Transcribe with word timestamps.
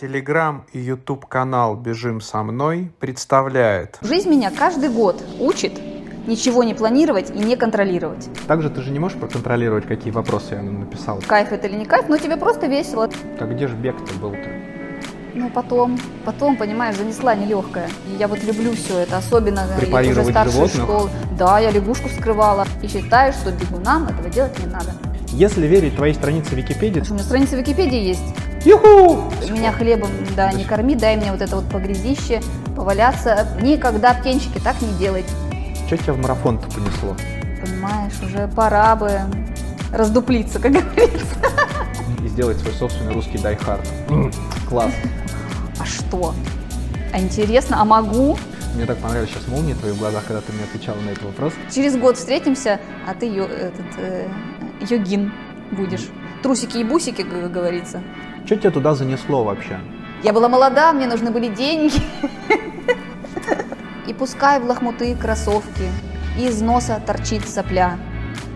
Телеграм 0.00 0.64
и 0.72 0.78
YouTube 0.78 1.26
канал 1.26 1.74
«Бежим 1.74 2.20
со 2.20 2.44
мной» 2.44 2.92
представляет. 3.00 3.98
Жизнь 4.00 4.30
меня 4.30 4.52
каждый 4.56 4.90
год 4.90 5.20
учит 5.40 5.72
ничего 6.24 6.62
не 6.62 6.72
планировать 6.72 7.30
и 7.30 7.38
не 7.40 7.56
контролировать. 7.56 8.28
Также 8.46 8.70
ты 8.70 8.82
же 8.82 8.92
не 8.92 9.00
можешь 9.00 9.18
проконтролировать, 9.18 9.88
какие 9.88 10.12
вопросы 10.12 10.54
я 10.54 10.62
написал. 10.62 11.20
Кайф 11.26 11.50
это 11.50 11.66
или 11.66 11.74
не 11.74 11.84
кайф, 11.84 12.08
но 12.08 12.16
тебе 12.16 12.36
просто 12.36 12.68
весело. 12.68 13.10
Так 13.40 13.52
где 13.52 13.66
же 13.66 13.74
бег-то 13.74 14.14
был-то? 14.20 14.48
Ну, 15.34 15.50
потом, 15.50 15.98
потом, 16.24 16.56
понимаешь, 16.56 16.94
занесла 16.94 17.34
нелегкая. 17.34 17.88
И 18.06 18.16
я 18.20 18.28
вот 18.28 18.40
люблю 18.44 18.74
все 18.74 19.00
это, 19.00 19.16
особенно 19.16 19.64
уже 19.64 19.80
Препарировать 19.80 20.30
старшей 20.30 20.52
животных? 20.52 20.84
школы. 20.84 21.10
Да, 21.36 21.58
я 21.58 21.72
лягушку 21.72 22.08
вскрывала. 22.08 22.68
И 22.84 22.86
считаю, 22.86 23.32
что 23.32 23.50
бегунам 23.50 24.06
этого 24.06 24.30
делать 24.30 24.56
не 24.60 24.66
надо. 24.66 24.92
Если 25.30 25.66
верить 25.66 25.96
твоей 25.96 26.14
странице 26.14 26.54
Википедии... 26.54 27.02
У 27.10 27.14
меня 27.14 27.24
страница 27.24 27.56
Википедии 27.56 27.98
есть. 27.98 28.34
Юху! 28.68 29.32
Меня 29.50 29.72
хлебом, 29.72 30.10
да, 30.36 30.52
не 30.52 30.62
корми, 30.64 30.94
дай 30.94 31.16
мне 31.16 31.32
вот 31.32 31.40
это 31.40 31.56
вот 31.56 31.64
погрязище, 31.70 32.42
поваляться. 32.76 33.48
Никогда, 33.62 34.12
птенчики, 34.12 34.58
так 34.58 34.78
не 34.82 34.92
делайте. 34.98 35.30
Что 35.86 35.96
тебя 35.96 36.12
в 36.12 36.18
марафон-то 36.18 36.66
понесло? 36.68 37.16
Понимаешь, 37.64 38.12
уже 38.22 38.46
пора 38.48 38.94
бы 38.94 39.20
раздуплиться, 39.90 40.58
как 40.58 40.72
говорится. 40.72 41.34
И 42.22 42.28
сделать 42.28 42.58
свой 42.58 42.74
собственный 42.74 43.14
русский 43.14 43.38
дайхард. 43.38 43.88
Класс. 44.68 44.92
А 45.80 45.86
что? 45.86 46.34
А 47.14 47.18
интересно, 47.18 47.80
а 47.80 47.86
могу? 47.86 48.36
Мне 48.74 48.84
так 48.84 48.98
понравились 48.98 49.30
сейчас 49.30 49.48
молнии 49.48 49.72
в 49.72 49.78
твоих 49.78 49.96
глазах, 49.96 50.24
когда 50.26 50.42
ты 50.42 50.52
мне 50.52 50.64
отвечала 50.64 51.00
на 51.00 51.08
этот 51.08 51.24
вопрос. 51.24 51.54
Через 51.74 51.96
год 51.96 52.18
встретимся, 52.18 52.80
а 53.08 53.14
ты 53.14 53.24
ё- 53.24 53.46
этот, 53.46 53.86
э, 53.96 54.28
йогин 54.90 55.32
будешь. 55.72 56.06
Трусики 56.42 56.76
и 56.76 56.84
бусики, 56.84 57.22
как 57.22 57.50
говорится. 57.50 58.02
Что 58.48 58.56
тебя 58.56 58.70
туда 58.70 58.94
занесло 58.94 59.44
вообще? 59.44 59.78
Я 60.22 60.32
была 60.32 60.48
молода, 60.48 60.94
мне 60.94 61.06
нужны 61.06 61.30
были 61.30 61.48
деньги. 61.48 62.00
И 64.06 64.14
пускай 64.14 64.58
в 64.58 64.64
лохмутые 64.64 65.16
кроссовки 65.16 65.82
из 66.38 66.62
носа 66.62 66.98
торчит 67.06 67.46
сопля. 67.46 67.98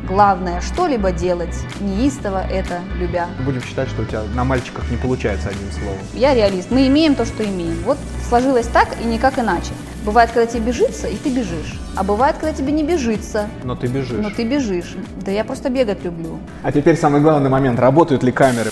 Главное, 0.09 0.63
что-либо 0.63 1.13
делать, 1.13 1.55
неистово 1.79 2.43
это 2.43 2.81
любя. 2.99 3.27
Будем 3.45 3.61
считать, 3.61 3.91
что 3.91 4.01
у 4.01 4.05
тебя 4.07 4.23
на 4.35 4.45
мальчиках 4.45 4.91
не 4.91 4.97
получается 4.97 5.51
одним 5.51 5.71
словом. 5.73 5.99
Я 6.15 6.35
реалист. 6.35 6.71
Мы 6.71 6.87
имеем 6.87 7.15
то, 7.15 7.27
что 7.27 7.45
имеем. 7.45 7.77
Вот 7.85 7.99
сложилось 8.31 8.69
так 8.69 8.97
и 8.99 9.05
никак 9.05 9.39
иначе. 9.39 9.73
Бывает, 10.07 10.31
когда 10.33 10.51
тебе 10.51 10.69
бежится, 10.69 11.07
и 11.07 11.17
ты 11.17 11.29
бежишь. 11.29 11.79
А 11.97 12.03
бывает, 12.03 12.37
когда 12.41 12.55
тебе 12.57 12.73
не 12.73 12.83
бежится, 12.83 13.47
Но 13.63 13.77
ты 13.77 13.89
бежишь. 13.89 14.17
но 14.23 14.31
ты 14.31 14.45
бежишь. 14.45 14.97
Да 15.21 15.31
я 15.31 15.45
просто 15.45 15.69
бегать 15.69 16.03
люблю. 16.03 16.39
А 16.63 16.73
теперь 16.73 16.97
самый 16.97 17.21
главный 17.21 17.51
момент. 17.51 17.79
Работают 17.79 18.23
ли 18.23 18.33
камеры? 18.33 18.71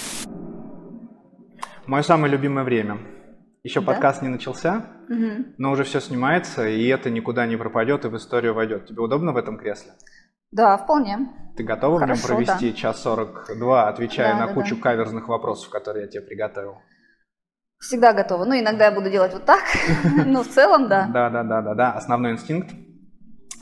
Мое 1.90 2.02
самое 2.02 2.30
любимое 2.32 2.62
время. 2.62 2.98
Еще 3.64 3.80
Да? 3.80 3.86
подкаст 3.86 4.22
не 4.22 4.28
начался, 4.28 4.86
но 5.58 5.72
уже 5.72 5.82
все 5.82 5.98
снимается, 6.00 6.68
и 6.68 6.86
это 6.86 7.10
никуда 7.10 7.46
не 7.46 7.56
пропадет 7.56 8.04
и 8.04 8.08
в 8.08 8.16
историю 8.16 8.54
войдет. 8.54 8.86
Тебе 8.86 9.02
удобно 9.02 9.32
в 9.32 9.36
этом 9.36 9.58
кресле? 9.58 9.90
Да, 10.52 10.78
вполне. 10.78 11.18
Ты 11.56 11.64
готова 11.64 11.96
в 11.96 12.00
нем 12.02 12.10
Хорошо, 12.10 12.28
провести 12.28 12.76
час 12.76 13.02
42, 13.02 13.88
отвечая 13.88 14.34
Да, 14.34 14.38
на 14.38 14.46
да, 14.46 14.54
кучу 14.54 14.76
да. 14.76 14.82
каверзных 14.82 15.26
вопросов, 15.26 15.68
которые 15.70 16.04
я 16.04 16.08
тебе 16.08 16.22
приготовил? 16.22 16.76
Всегда 17.80 18.12
готова. 18.12 18.44
Ну, 18.44 18.56
иногда 18.56 18.84
я 18.84 18.92
буду 18.92 19.10
делать 19.10 19.32
вот 19.32 19.44
так, 19.44 19.64
но 20.26 20.44
в 20.44 20.48
целом, 20.48 20.86
да. 20.86 21.08
Да, 21.12 21.28
да, 21.28 21.42
да, 21.42 21.60
да, 21.60 21.74
да. 21.74 21.92
Основной 21.94 22.34
инстинкт. 22.34 22.70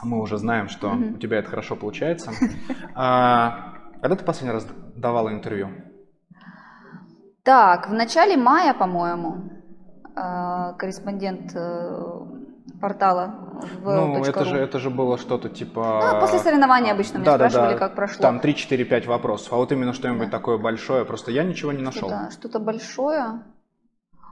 Мы 0.02 0.20
уже 0.20 0.36
знаем, 0.36 0.68
что 0.68 0.90
у 0.90 1.16
тебя 1.16 1.38
это 1.38 1.48
хорошо 1.48 1.76
получается. 1.76 2.30
А, 2.94 3.72
когда 4.02 4.16
ты 4.16 4.24
последний 4.26 4.52
раз 4.52 4.66
давала 4.96 5.30
интервью? 5.32 5.70
Так, 7.48 7.88
в 7.88 7.94
начале 7.94 8.36
мая, 8.36 8.74
по-моему, 8.74 9.36
э, 10.14 10.74
корреспондент 10.77 11.52
э, 11.55 12.20
портала 12.78 13.62
Ну, 13.83 14.23
это 14.23 14.45
же, 14.45 14.58
это 14.58 14.78
же 14.78 14.90
было 14.90 15.17
что-то 15.17 15.48
типа... 15.48 16.12
Ну, 16.12 16.20
после 16.20 16.40
соревнований 16.40 16.90
обычно 16.90 17.17
меня 17.17 17.24
Да, 17.24 17.39
да, 17.39 17.48
спрашивали, 17.48 17.73
да. 17.73 17.78
как 17.78 17.95
прошло. 17.95 18.20
Там 18.20 18.40
3, 18.40 18.55
4, 18.55 18.84
5 18.84 19.06
вопросов. 19.06 19.50
А 19.55 19.56
вот 19.56 19.73
именно 19.73 19.95
что-нибудь 19.95 20.27
Да. 20.28 20.36
такое 20.36 20.58
большое, 20.58 21.06
просто 21.06 21.30
я 21.30 21.42
ничего 21.42 21.73
не 21.73 21.83
нашел. 21.83 22.11
Что-то, 22.11 22.30
что-то 22.33 22.58
большое. 22.58 23.40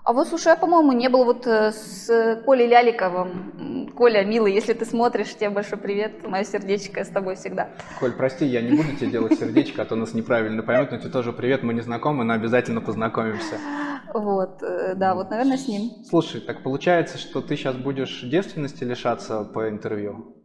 А 0.06 0.12
вот, 0.12 0.28
слушай, 0.28 0.48
я, 0.50 0.56
по-моему, 0.56 0.92
не 0.92 1.08
был 1.08 1.24
вот 1.24 1.48
э, 1.48 1.72
с 1.72 2.40
Колей 2.46 2.68
Ляликовым. 2.68 3.90
Коля, 3.96 4.24
милый, 4.24 4.54
если 4.54 4.72
ты 4.72 4.84
смотришь, 4.84 5.34
тебе 5.34 5.50
большой 5.50 5.78
привет. 5.78 6.24
Мое 6.28 6.44
сердечко 6.44 7.02
с 7.02 7.08
тобой 7.08 7.34
всегда. 7.34 7.70
Коль, 7.98 8.12
прости, 8.12 8.46
я 8.46 8.62
не 8.62 8.76
буду 8.76 8.94
тебе 8.96 9.10
делать 9.10 9.36
сердечко, 9.36 9.82
а 9.82 9.84
то 9.84 9.96
нас 9.96 10.14
неправильно 10.14 10.62
поймут, 10.62 10.92
но 10.92 10.98
тебе 10.98 11.10
тоже 11.10 11.32
привет, 11.32 11.64
мы 11.64 11.74
не 11.74 11.80
знакомы, 11.80 12.22
но 12.22 12.34
обязательно 12.34 12.80
познакомимся. 12.80 13.56
Вот, 14.14 14.62
э, 14.62 14.94
да, 14.94 15.16
вот, 15.16 15.30
наверное, 15.30 15.56
с 15.56 15.66
ним. 15.66 15.90
Слушай, 16.08 16.40
так 16.40 16.62
получается, 16.62 17.18
что 17.18 17.42
ты 17.42 17.56
сейчас 17.56 17.74
будешь 17.74 18.22
девственности 18.22 18.84
лишаться 18.84 19.42
по 19.42 19.68
интервью? 19.68 20.36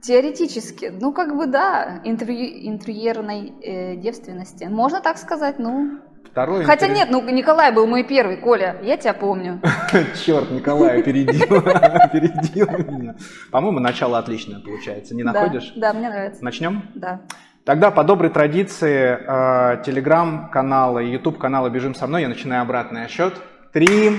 Теоретически, 0.00 0.94
ну, 0.98 1.12
как 1.12 1.36
бы, 1.36 1.46
да, 1.46 2.00
интервью, 2.04 2.66
интерьерной 2.66 3.52
э, 3.60 3.96
девственности. 3.96 4.64
Можно 4.64 5.02
так 5.02 5.18
сказать, 5.18 5.58
ну. 5.58 6.00
Второй 6.24 6.64
Хотя 6.64 6.86
интервью- 6.86 6.96
нет, 6.96 7.08
ну, 7.10 7.30
Николай 7.30 7.72
был 7.72 7.86
мой 7.86 8.04
первый, 8.04 8.36
Коля, 8.36 8.76
я 8.82 8.96
тебя 8.96 9.12
помню. 9.14 9.60
Черт, 10.24 10.50
Николай 10.50 11.00
опередил, 11.00 11.56
опередил 11.66 12.68
меня. 12.68 13.16
По-моему, 13.50 13.80
начало 13.80 14.18
отличное 14.18 14.60
получается, 14.60 15.14
не 15.14 15.22
находишь? 15.22 15.72
Да, 15.76 15.92
мне 15.92 16.08
нравится. 16.08 16.44
Начнем? 16.44 16.82
Да. 16.94 17.20
Тогда 17.64 17.90
по 17.90 18.02
доброй 18.04 18.30
традиции 18.30 19.18
э, 19.20 19.82
телеграм-канала 19.84 21.00
и 21.00 21.10
YouTube 21.10 21.38
канала 21.38 21.68
«Бежим 21.68 21.94
со 21.94 22.06
мной» 22.06 22.22
я 22.22 22.28
начинаю 22.28 22.62
обратный 22.62 23.04
отсчет. 23.04 23.34
Три, 23.72 24.12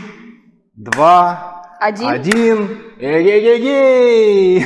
два, 0.76 1.64
Один. 1.80 2.10
один. 2.10 2.70
Эй-ей-ей-ей! 3.02 4.66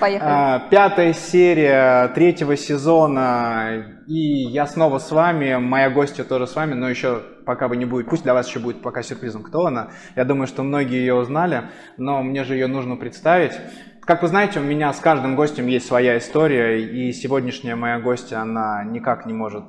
Поехали. 0.00 0.28
А, 0.28 0.58
Пятая 0.68 1.12
серия 1.12 2.08
третьего 2.08 2.56
сезона, 2.56 3.84
и 4.08 4.18
я 4.18 4.66
снова 4.66 4.98
с 4.98 5.12
вами, 5.12 5.54
моя 5.58 5.88
гостья 5.88 6.24
тоже 6.24 6.48
с 6.48 6.56
вами, 6.56 6.74
но 6.74 6.88
еще 6.88 7.22
пока 7.46 7.68
вы 7.68 7.76
не 7.76 7.84
будет, 7.84 8.08
пусть 8.08 8.24
для 8.24 8.34
вас 8.34 8.48
еще 8.48 8.58
будет 8.58 8.82
пока 8.82 9.02
сюрпризом, 9.02 9.44
кто 9.44 9.64
она. 9.66 9.90
Я 10.16 10.24
думаю, 10.24 10.48
что 10.48 10.64
многие 10.64 10.98
ее 10.98 11.14
узнали, 11.14 11.70
но 11.98 12.20
мне 12.24 12.42
же 12.42 12.54
ее 12.54 12.66
нужно 12.66 12.96
представить. 12.96 13.52
Как 14.00 14.22
вы 14.22 14.28
знаете, 14.28 14.58
у 14.58 14.64
меня 14.64 14.92
с 14.92 14.98
каждым 14.98 15.36
гостем 15.36 15.68
есть 15.68 15.86
своя 15.86 16.18
история, 16.18 16.82
и 16.82 17.12
сегодняшняя 17.12 17.76
моя 17.76 18.00
гостья, 18.00 18.38
она 18.38 18.82
никак 18.82 19.24
не 19.24 19.34
может 19.34 19.66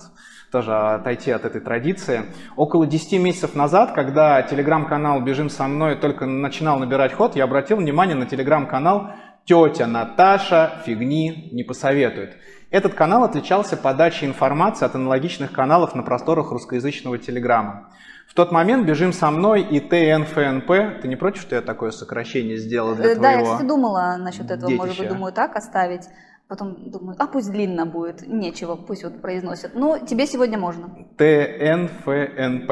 тоже 0.52 0.76
отойти 0.76 1.32
от 1.32 1.46
этой 1.46 1.62
традиции. 1.62 2.26
Около 2.56 2.88
10 2.88 3.20
месяцев 3.20 3.56
назад, 3.56 3.94
когда 3.94 4.42
телеграм-канал 4.42 5.22
«Бежим 5.22 5.50
со 5.50 5.68
мной» 5.68 5.96
только 5.96 6.26
начинал 6.26 6.80
набирать 6.80 7.14
ход, 7.14 7.36
я 7.36 7.44
обратил 7.44 7.78
внимание 7.78 8.16
на 8.16 8.26
телеграм-канал 8.26 9.12
«Тетя 9.46 9.88
Наташа 9.88 10.82
фигни 10.86 11.50
не 11.52 11.64
посоветует». 11.64 12.38
Этот 12.72 12.94
канал 12.94 13.24
отличался 13.24 13.78
подачей 13.78 14.28
информации 14.28 14.86
от 14.86 14.94
аналогичных 14.94 15.52
каналов 15.52 15.96
на 15.96 16.04
просторах 16.04 16.52
русскоязычного 16.52 17.18
телеграма. 17.18 17.90
В 18.28 18.36
тот 18.36 18.52
момент 18.52 18.86
«Бежим 18.86 19.12
со 19.12 19.32
мной» 19.32 19.64
и 19.64 19.80
ТНФНП, 19.80 21.02
ты 21.02 21.08
не 21.08 21.16
против, 21.16 21.42
что 21.42 21.56
я 21.56 21.62
такое 21.62 21.90
сокращение 21.90 22.58
сделал 22.58 22.94
для 22.94 23.06
Э, 23.06 23.16
Да, 23.16 23.32
я, 23.32 23.38
твоего 23.40 23.54
кстати, 23.54 23.68
думала 23.68 24.18
насчет 24.20 24.52
этого, 24.52 24.70
может 24.70 24.90
детища? 24.90 25.02
быть, 25.02 25.09
думаю, 25.12 25.34
так 25.34 25.56
оставить. 25.56 26.04
Потом 26.50 26.90
думаю, 26.90 27.16
а 27.20 27.28
пусть 27.28 27.52
длинно 27.52 27.86
будет, 27.86 28.28
нечего, 28.28 28.76
пусть 28.76 29.04
вот 29.04 29.22
произносят. 29.22 29.76
Ну, 29.76 30.04
тебе 30.04 30.26
сегодня 30.26 30.58
можно. 30.58 30.90
ТНФНП. 31.16 32.72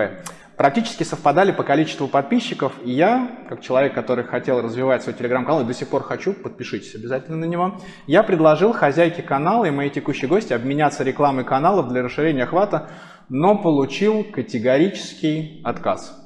Практически 0.57 1.03
совпадали 1.03 1.51
по 1.51 1.61
количеству 1.61 2.07
подписчиков, 2.07 2.73
и 2.83 2.89
я, 2.89 3.45
как 3.47 3.61
человек, 3.61 3.93
который 3.93 4.23
хотел 4.23 4.63
развивать 4.63 5.03
свой 5.03 5.13
телеграм-канал, 5.13 5.61
и 5.61 5.65
до 5.65 5.75
сих 5.75 5.89
пор 5.89 6.01
хочу, 6.01 6.33
подпишитесь 6.33 6.95
обязательно 6.95 7.37
на 7.37 7.45
него, 7.45 7.79
я 8.07 8.23
предложил 8.23 8.73
хозяйке 8.73 9.21
канала 9.21 9.65
и 9.65 9.69
моей 9.69 9.91
текущей 9.91 10.25
гости 10.25 10.53
обменяться 10.53 11.03
рекламой 11.03 11.45
каналов 11.45 11.87
для 11.89 12.01
расширения 12.01 12.45
охвата, 12.45 12.89
но 13.29 13.59
получил 13.59 14.23
категорический 14.23 15.61
отказ. 15.63 16.19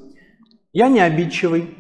Я 0.72 0.88
не 0.88 1.02
обидчивый, 1.02 1.76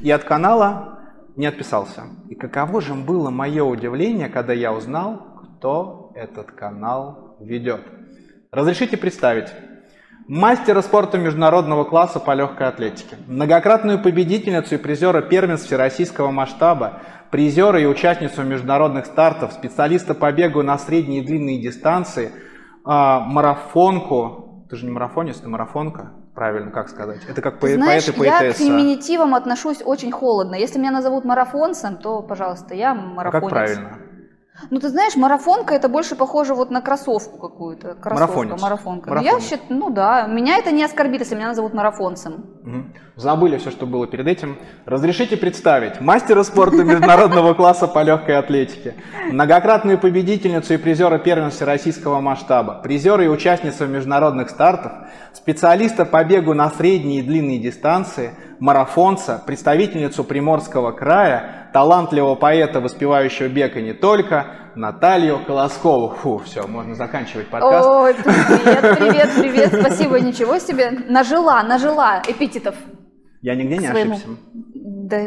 и 0.00 0.10
от 0.10 0.24
канала 0.24 0.99
не 1.36 1.46
отписался. 1.46 2.04
И 2.28 2.34
каково 2.34 2.80
же 2.80 2.94
было 2.94 3.30
мое 3.30 3.64
удивление, 3.64 4.28
когда 4.28 4.52
я 4.52 4.72
узнал, 4.72 5.42
кто 5.42 6.12
этот 6.14 6.52
канал 6.52 7.36
ведет. 7.40 7.82
Разрешите 8.50 8.96
представить. 8.96 9.48
Мастера 10.26 10.80
спорта 10.80 11.18
международного 11.18 11.84
класса 11.84 12.20
по 12.20 12.34
легкой 12.34 12.68
атлетике, 12.68 13.16
многократную 13.26 14.00
победительницу 14.00 14.76
и 14.76 14.78
призера 14.78 15.22
первенств 15.22 15.66
всероссийского 15.66 16.30
масштаба, 16.30 17.00
призера 17.32 17.80
и 17.80 17.86
участницу 17.86 18.44
международных 18.44 19.06
стартов, 19.06 19.52
специалиста 19.52 20.14
по 20.14 20.30
бегу 20.30 20.62
на 20.62 20.78
средние 20.78 21.22
и 21.22 21.26
длинные 21.26 21.60
дистанции, 21.60 22.30
а, 22.84 23.20
марафонку. 23.20 24.66
Ты 24.70 24.76
же 24.76 24.84
не 24.84 24.92
марафонист, 24.92 25.42
ты 25.42 25.48
марафонка. 25.48 26.12
Правильно, 26.40 26.70
как 26.70 26.88
сказать? 26.88 27.20
Это 27.28 27.42
как 27.42 27.58
Ты 27.58 27.66
поэ- 27.66 27.74
знаешь, 27.74 28.06
поэт 28.06 28.16
и 28.16 28.24
я 28.24 28.32
к 28.32 28.38
поэтесса. 28.38 28.64
феминитивам 28.64 29.34
отношусь 29.34 29.82
очень 29.84 30.10
холодно. 30.10 30.54
Если 30.54 30.78
меня 30.78 30.90
назовут 30.90 31.26
марафонцем, 31.26 31.98
то, 31.98 32.22
пожалуйста, 32.22 32.74
я 32.74 32.92
А 32.92 32.94
марафонец. 32.94 33.42
как 33.42 33.50
правильно? 33.50 33.98
Ну, 34.68 34.78
ты 34.78 34.88
знаешь, 34.90 35.16
марафонка 35.16 35.74
это 35.74 35.88
больше 35.88 36.16
похоже 36.16 36.54
вот 36.54 36.70
на 36.70 36.82
кроссовку 36.82 37.38
какую-то. 37.38 37.94
Кроссовка, 37.94 38.14
Марафонец. 38.36 38.60
марафонка. 38.62 39.08
Ну, 39.10 39.16
Марафонец. 39.16 39.42
я 39.42 39.48
считаю, 39.48 39.78
ну 39.78 39.90
да, 39.90 40.26
меня 40.26 40.58
это 40.58 40.70
не 40.70 40.84
оскорбит, 40.84 41.20
если 41.20 41.34
меня 41.34 41.48
назовут 41.48 41.72
марафонцем. 41.72 42.44
Мгм. 42.62 42.92
Забыли 43.16 43.56
все, 43.56 43.70
что 43.70 43.86
было 43.86 44.06
перед 44.06 44.26
этим. 44.26 44.58
Разрешите 44.84 45.36
представить 45.38 46.00
мастера 46.00 46.42
спорта 46.42 46.84
международного 46.84 47.54
класса 47.54 47.88
по 47.88 48.02
легкой 48.02 48.36
атлетике, 48.38 48.94
многократную 49.30 49.98
победительницу 49.98 50.74
и 50.74 50.76
призера 50.76 51.18
первенства 51.18 51.66
российского 51.66 52.20
масштаба, 52.20 52.80
призера 52.82 53.24
и 53.24 53.28
участницу 53.28 53.86
международных 53.86 54.50
стартов, 54.50 54.92
специалиста 55.32 56.04
по 56.04 56.22
бегу 56.24 56.52
на 56.54 56.68
средние 56.70 57.20
и 57.20 57.22
длинные 57.22 57.58
дистанции, 57.60 58.32
марафонца, 58.60 59.42
представительницу 59.44 60.22
Приморского 60.22 60.92
края, 60.92 61.70
талантливого 61.72 62.36
поэта, 62.36 62.80
воспевающего 62.80 63.48
бег 63.48 63.76
и 63.76 63.82
не 63.82 63.92
только, 63.94 64.46
Наталью 64.76 65.44
Колоскову. 65.44 66.10
Фу, 66.10 66.42
все, 66.44 66.66
можно 66.66 66.94
заканчивать 66.94 67.48
подкаст. 67.48 67.88
Ой, 67.88 68.14
привет, 68.14 68.98
привет, 68.98 69.30
привет, 69.36 69.80
спасибо, 69.80 70.20
ничего 70.20 70.58
себе. 70.58 70.90
Нажила, 71.08 71.62
нажила 71.62 72.22
эпитетов. 72.26 72.76
Я 73.42 73.54
нигде 73.54 73.78
не 73.78 73.88
своему. 73.88 74.12
ошибся. 74.12 74.36
Да, 74.82 75.18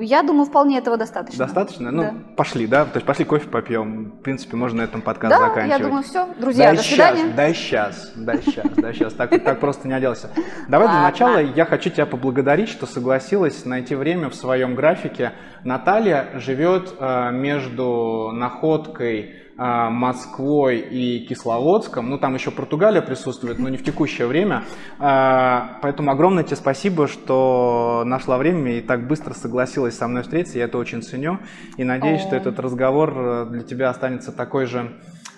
я 0.00 0.22
думаю, 0.24 0.46
вполне 0.46 0.78
этого 0.78 0.96
достаточно. 0.96 1.44
Достаточно? 1.44 1.92
Ну, 1.92 2.02
Да. 2.02 2.14
пошли, 2.36 2.66
да? 2.66 2.84
То 2.86 2.96
есть 2.96 3.06
пошли 3.06 3.24
кофе 3.24 3.48
попьем. 3.48 4.10
В 4.18 4.22
принципе, 4.22 4.56
можно 4.56 4.78
на 4.78 4.84
этом 4.84 5.00
подкаст 5.00 5.32
Да, 5.32 5.46
заканчивать. 5.48 5.78
я 5.78 5.86
думаю, 5.86 6.02
все. 6.02 6.26
Друзья, 6.40 6.70
да 6.70 6.76
до 6.76 6.82
сейчас, 6.82 7.14
свидания. 7.14 7.34
да 7.36 7.54
сейчас, 7.54 8.12
да 8.16 8.36
сейчас, 8.38 8.66
да 8.76 8.92
сейчас. 8.92 9.12
Так, 9.14 9.30
так 9.44 9.60
просто 9.60 9.86
не 9.86 9.94
отделался. 9.94 10.30
Давай 10.68 10.88
для 10.88 11.02
начала 11.02 11.38
я 11.38 11.64
хочу 11.66 11.90
тебя 11.90 12.06
поблагодарить, 12.06 12.68
что 12.68 12.86
согласилась 12.86 13.64
найти 13.64 13.94
время 13.94 14.28
в 14.28 14.34
своем 14.34 14.74
графике. 14.74 15.32
Наталья 15.62 16.26
живет 16.34 16.94
э, 16.98 17.30
между 17.30 18.30
находкой 18.32 19.36
Москвой 19.56 20.78
и 20.78 21.26
Кисловодском. 21.26 22.10
Ну, 22.10 22.18
там 22.18 22.34
еще 22.34 22.50
Португалия 22.50 23.00
присутствует, 23.00 23.58
но 23.58 23.68
не 23.68 23.76
в 23.76 23.84
текущее 23.84 24.26
время. 24.26 24.64
Э, 24.98 25.78
Поэтому 25.82 26.10
огромное 26.10 26.44
тебе 26.44 26.56
спасибо, 26.56 27.06
что 27.06 28.02
нашла 28.04 28.38
время 28.38 28.78
и 28.78 28.80
так 28.80 29.06
быстро 29.06 29.34
согласилась 29.34 29.96
со 29.96 30.08
мной 30.08 30.22
встретиться. 30.22 30.58
Я 30.58 30.64
это 30.64 30.78
очень 30.78 31.02
ценю. 31.02 31.38
И 31.76 31.84
надеюсь, 31.84 32.20
что 32.20 32.36
этот 32.36 32.58
разговор 32.58 33.12
э, 33.16 33.46
для 33.50 33.62
тебя 33.62 33.90
останется 33.90 34.32
такой 34.32 34.66
же 34.66 34.92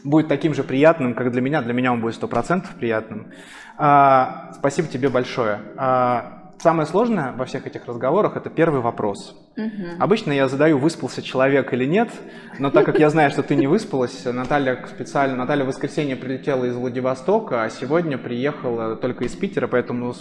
будет 0.05 0.29
таким 0.29 0.55
же 0.55 0.65
приятным, 0.65 1.15
как 1.15 1.31
для 1.33 1.41
меня. 1.41 1.63
Для 1.63 1.73
меня 1.73 1.93
он 1.93 2.01
будет 2.01 2.15
сто 2.15 2.29
процентов 2.29 2.71
приятным. 2.77 3.29
А, 3.77 4.53
спасибо 4.55 4.89
тебе 4.89 5.09
большое. 5.09 5.61
А, 5.77 6.38
самое 6.61 6.87
сложное 6.87 7.33
во 7.33 7.45
всех 7.45 7.67
этих 7.67 7.87
разговорах 7.87 8.37
это 8.37 8.51
первый 8.51 8.81
вопрос. 8.81 9.37
Мгм. 9.57 10.01
Обычно 10.01 10.33
я 10.33 10.49
задаю, 10.49 10.79
выспался 10.79 11.23
человек 11.23 11.73
или 11.73 11.85
нет, 11.85 12.11
но 12.59 12.71
так 12.71 12.87
как 12.87 12.99
я 12.99 13.11
знаю, 13.11 13.31
что 13.31 13.43
ты 13.43 13.57
не 13.57 13.67
выспалась, 13.67 14.25
Наталья 14.25 14.85
специально, 14.87 15.37
Наталья 15.37 15.65
в 15.65 15.69
воскресенье 15.69 16.17
прилетела 16.17 16.65
из 16.65 16.75
Владивостока, 16.75 17.63
а 17.63 17.71
сегодня 17.71 18.19
приехала 18.19 18.97
только 18.97 19.25
из 19.25 19.35
Питера, 19.35 19.67
поэтому 19.67 20.15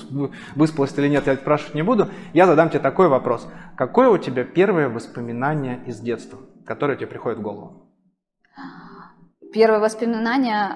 выспалась 0.55 0.91
ты 0.91 1.01
или 1.01 1.09
нет, 1.09 1.27
я 1.27 1.35
спрашивать 1.35 1.75
не 1.75 1.83
буду. 1.83 2.09
Я 2.33 2.47
задам 2.47 2.69
тебе 2.69 2.79
такой 2.79 3.07
вопрос. 3.07 3.47
Какое 3.75 4.09
у 4.09 4.17
тебя 4.17 4.43
первое 4.43 4.89
воспоминание 4.89 5.81
из 5.85 5.99
детства, 5.99 6.39
которое 6.65 6.97
тебе 6.97 7.07
приходит 7.07 7.39
в 7.39 7.41
голову? 7.41 7.87
Первое 9.53 9.79
воспоминание. 9.79 10.75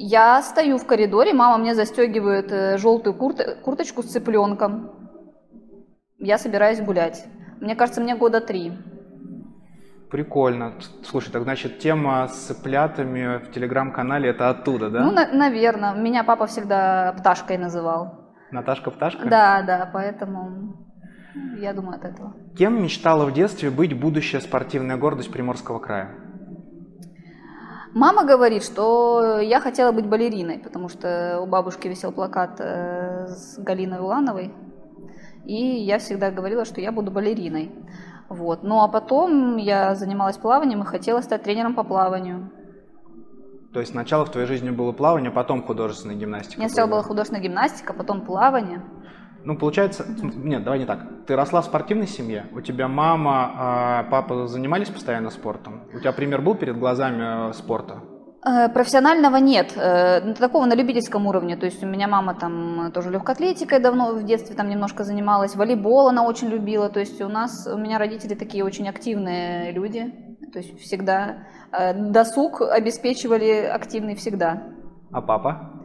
Я 0.00 0.42
стою 0.42 0.78
в 0.78 0.86
коридоре, 0.86 1.34
мама 1.34 1.58
мне 1.58 1.74
застегивает 1.74 2.52
э, 2.52 2.78
желтую 2.78 3.14
курт- 3.14 3.60
курточку 3.62 4.02
с 4.02 4.06
цыпленком. 4.06 4.92
Я 6.18 6.38
собираюсь 6.38 6.80
гулять. 6.80 7.26
Мне 7.60 7.74
кажется, 7.74 8.00
мне 8.00 8.14
года 8.14 8.40
три. 8.40 8.72
Прикольно. 10.08 10.74
Слушай, 11.02 11.32
так 11.32 11.42
значит, 11.42 11.80
тема 11.80 12.28
с 12.28 12.46
цыплятами 12.46 13.38
в 13.38 13.50
телеграм-канале 13.50 14.30
это 14.30 14.50
оттуда, 14.50 14.88
да? 14.88 15.00
Ну, 15.00 15.12
наверное. 15.12 15.94
Меня 15.94 16.22
папа 16.22 16.46
всегда 16.46 17.12
пташкой 17.18 17.58
называл. 17.58 18.34
Наташка 18.52 18.92
Пташка? 18.92 19.28
Да, 19.28 19.62
да, 19.62 19.90
поэтому 19.92 20.76
я 21.58 21.74
думаю 21.74 21.96
от 21.96 22.04
этого. 22.04 22.34
Кем 22.56 22.80
мечтала 22.82 23.26
в 23.26 23.32
детстве 23.32 23.68
быть 23.70 23.98
будущая 23.98 24.40
спортивная 24.40 24.96
гордость 24.96 25.32
Приморского 25.32 25.80
края? 25.80 26.14
Мама 27.98 28.24
говорит, 28.24 28.62
что 28.62 29.40
я 29.40 29.58
хотела 29.58 29.90
быть 29.90 30.06
балериной, 30.06 30.60
потому 30.60 30.88
что 30.88 31.40
у 31.42 31.46
бабушки 31.46 31.88
висел 31.88 32.12
плакат 32.12 32.60
э, 32.60 33.26
с 33.26 33.58
Галиной 33.58 33.98
Улановой, 33.98 34.54
и 35.44 35.56
я 35.56 35.98
всегда 35.98 36.30
говорила, 36.30 36.64
что 36.64 36.80
я 36.80 36.92
буду 36.92 37.10
балериной. 37.10 37.72
Вот. 38.28 38.62
Ну 38.62 38.84
а 38.84 38.86
потом 38.88 39.56
я 39.56 39.96
занималась 39.96 40.36
плаванием 40.36 40.82
и 40.82 40.86
хотела 40.86 41.20
стать 41.22 41.42
тренером 41.42 41.74
по 41.74 41.82
плаванию. 41.82 42.52
То 43.72 43.80
есть 43.80 43.90
сначала 43.90 44.24
в 44.24 44.30
твоей 44.30 44.46
жизни 44.46 44.70
было 44.70 44.92
плавание, 44.92 45.32
потом 45.32 45.64
художественная 45.64 46.14
гимнастика. 46.14 46.60
Меня 46.60 46.68
сначала 46.68 46.88
была 46.88 47.02
художественная 47.02 47.42
гимнастика, 47.42 47.94
потом 47.94 48.20
плавание. 48.20 48.80
Ну, 49.48 49.56
получается, 49.56 50.04
нет, 50.44 50.62
давай 50.62 50.78
не 50.78 50.84
так. 50.84 51.24
Ты 51.26 51.34
росла 51.34 51.62
в 51.62 51.64
спортивной 51.64 52.06
семье, 52.06 52.44
у 52.52 52.60
тебя 52.60 52.86
мама, 52.86 53.50
а, 53.56 54.02
папа 54.10 54.46
занимались 54.46 54.90
постоянно 54.90 55.30
спортом? 55.30 55.84
У 55.94 56.00
тебя 56.00 56.12
пример 56.12 56.42
был 56.42 56.54
перед 56.54 56.78
глазами 56.78 57.48
э, 57.48 57.52
спорта? 57.54 58.02
Э, 58.44 58.68
Профессионального 58.68 59.36
нет, 59.36 59.72
э, 59.74 60.20
ну, 60.22 60.34
такого 60.34 60.66
на 60.66 60.74
любительском 60.74 61.26
уровне. 61.26 61.56
То 61.56 61.64
есть 61.64 61.82
у 61.82 61.86
меня 61.86 62.08
мама 62.08 62.34
там 62.34 62.92
тоже 62.92 63.08
легкоатлетикой 63.08 63.80
давно 63.80 64.12
в 64.12 64.22
детстве 64.22 64.54
там 64.54 64.68
немножко 64.68 65.02
занималась, 65.02 65.56
волейбол 65.56 66.08
она 66.08 66.24
очень 66.24 66.48
любила. 66.48 66.90
То 66.90 67.00
есть 67.00 67.18
у 67.22 67.28
нас, 67.28 67.66
у 67.66 67.78
меня 67.78 67.98
родители 67.98 68.34
такие 68.34 68.62
очень 68.62 68.86
активные 68.86 69.72
люди. 69.72 70.12
То 70.52 70.58
есть 70.58 70.78
всегда 70.78 71.46
досуг 71.94 72.60
обеспечивали 72.60 73.62
активный 73.62 74.14
всегда. 74.14 74.64
А 75.10 75.22
папа? 75.22 75.77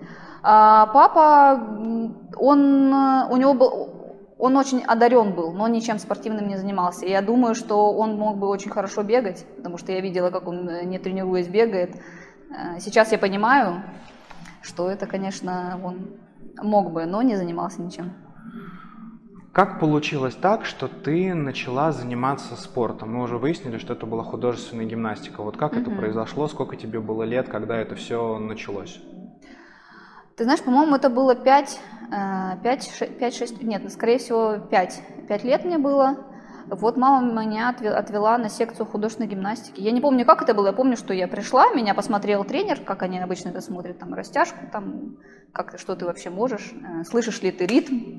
А 0.45 0.88
папа, 0.88 1.57
он, 2.36 2.94
э, 2.94 3.28
у 3.30 3.38
него 3.38 3.54
был, 3.54 3.90
он 4.38 4.57
очень 4.57 4.84
одарен 4.84 5.34
был, 5.34 5.54
но 5.54 5.69
ничем 5.69 6.00
спортивным 6.00 6.50
не 6.50 6.57
занимался. 6.57 7.06
Я 7.06 7.22
думаю, 7.22 7.56
что 7.56 7.94
он 7.94 8.18
мог 8.18 8.38
бы 8.38 8.48
очень 8.50 8.69
хорошо 8.69 9.04
бегать, 9.04 9.45
потому 9.56 9.78
что 9.78 9.94
я 9.94 10.01
видела, 10.01 10.31
как 10.31 10.45
он, 10.48 10.68
э, 10.68 10.84
не 10.84 11.00
тренируясь, 11.00 11.48
бегает. 11.48 11.95
Э, 12.50 12.80
Сейчас 12.80 13.13
я 13.13 13.18
понимаю, 13.18 13.84
что 14.62 14.90
это, 14.90 15.07
конечно, 15.07 15.80
он 15.81 16.07
мог 16.62 16.92
бы, 16.92 17.06
но 17.06 17.22
не 17.22 17.38
занимался 17.38 17.81
ничем. 17.81 18.12
Как 19.54 19.80
получилось 19.80 20.36
так, 20.36 20.66
что 20.66 20.88
ты 20.89 21.34
начала 21.36 21.92
заниматься 21.92 22.56
спортом? 22.56 23.13
Мы 23.13 23.24
уже 23.24 23.38
выяснили, 23.38 23.78
что 23.78 23.94
это 23.94 24.06
была 24.06 24.24
художественная 24.24 24.86
гимнастика. 24.86 25.42
Вот 25.44 25.56
как 25.57 25.78
это 25.78 25.89
Мгм. 25.89 26.00
произошло? 26.00 26.48
Сколько 26.48 26.75
тебе 26.75 27.00
было 27.00 27.24
лет, 27.24 27.48
когда 27.48 27.78
это 27.78 27.96
все 27.96 28.39
началось? 28.39 29.00
Ты 30.36 30.46
знаешь, 30.46 30.62
по-моему, 30.62 30.96
это 30.96 31.10
было 31.10 31.36
5, 31.36 31.80
5-6, 32.10 33.63
нет, 33.63 33.92
скорее 33.92 34.18
всего, 34.18 34.58
5, 34.58 35.04
5 35.28 35.44
лет 35.44 35.63
мне 35.63 35.78
было. 35.78 36.18
Вот 36.68 36.98
мама 36.98 37.44
меня 37.44 37.70
отве- 37.70 37.94
отвела 37.94 38.38
на 38.38 38.50
секцию 38.50 38.86
художественной 38.86 39.30
гимнастики. 39.30 39.82
Я 39.82 39.92
не 39.92 40.02
помню, 40.02 40.25
как 40.25 40.42
это 40.42 40.54
было, 40.54 40.68
я 40.68 40.74
помню, 40.74 40.96
что 40.98 41.13
я 41.13 41.28
пришла, 41.28 41.70
меня 41.74 41.94
посмотрел 41.94 42.46
тренер, 42.46 42.80
как 42.80 43.04
они 43.04 43.20
обычно 43.20 43.50
это 43.50 43.62
смотрят, 43.62 44.00
там 44.00 44.13
растяжку, 44.13 44.60
там, 44.72 45.18
как, 45.52 45.78
что 45.78 45.96
ты 45.96 46.06
вообще 46.06 46.30
можешь, 46.30 46.74
э, 46.74 47.04
слышишь 47.04 47.42
ли 47.42 47.52
ты 47.52 47.66
ритм, 47.66 48.18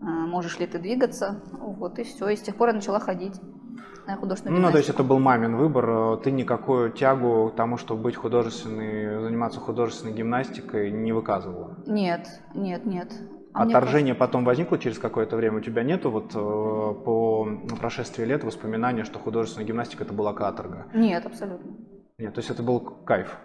э, 0.00 0.04
можешь 0.04 0.58
ли 0.58 0.66
ты 0.66 0.78
двигаться, 0.78 1.42
вот 1.52 1.98
и 1.98 2.04
все. 2.04 2.28
И 2.28 2.36
с 2.36 2.42
тех 2.42 2.56
пор 2.56 2.68
я 2.68 2.74
начала 2.74 3.00
ходить 3.00 3.34
на 4.08 4.16
художественную 4.16 4.60
Ну, 4.62 4.70
то 4.72 4.78
есть 4.78 4.88
это 4.90 5.04
был 5.04 5.18
мамин 5.18 5.56
выбор. 5.56 5.88
э, 5.88 6.16
Ты 6.24 6.30
никакую 6.30 6.90
тягу 6.90 7.50
к 7.50 7.56
тому, 7.56 7.76
чтобы 7.76 8.02
быть 8.02 8.16
художественной, 8.16 9.20
заниматься 9.22 9.60
художественной 9.60 10.14
гимнастикой 10.14 10.90
не 10.90 11.12
выказывала. 11.12 11.76
Нет, 11.86 12.26
нет, 12.54 12.84
нет. 12.86 13.12
А 13.52 13.62
Отторжение 13.64 14.14
потом 14.14 14.44
возникло 14.44 14.78
через 14.78 14.98
какое-то 14.98 15.36
время. 15.36 15.58
У 15.58 15.60
тебя 15.60 15.82
нету 15.82 16.10
вот 16.10 16.32
э, 16.34 17.04
по 17.04 17.48
прошествии 17.80 18.24
лет 18.24 18.44
воспоминания, 18.44 19.04
что 19.04 19.18
художественная 19.18 19.66
гимнастика 19.66 20.04
это 20.04 20.12
была 20.14 20.32
каторга? 20.32 20.86
Нет, 20.94 21.26
абсолютно. 21.26 21.72
Нет, 22.18 22.34
то 22.34 22.38
есть 22.40 22.50
это 22.50 22.62
был 22.62 22.80
кайф. 22.80 23.36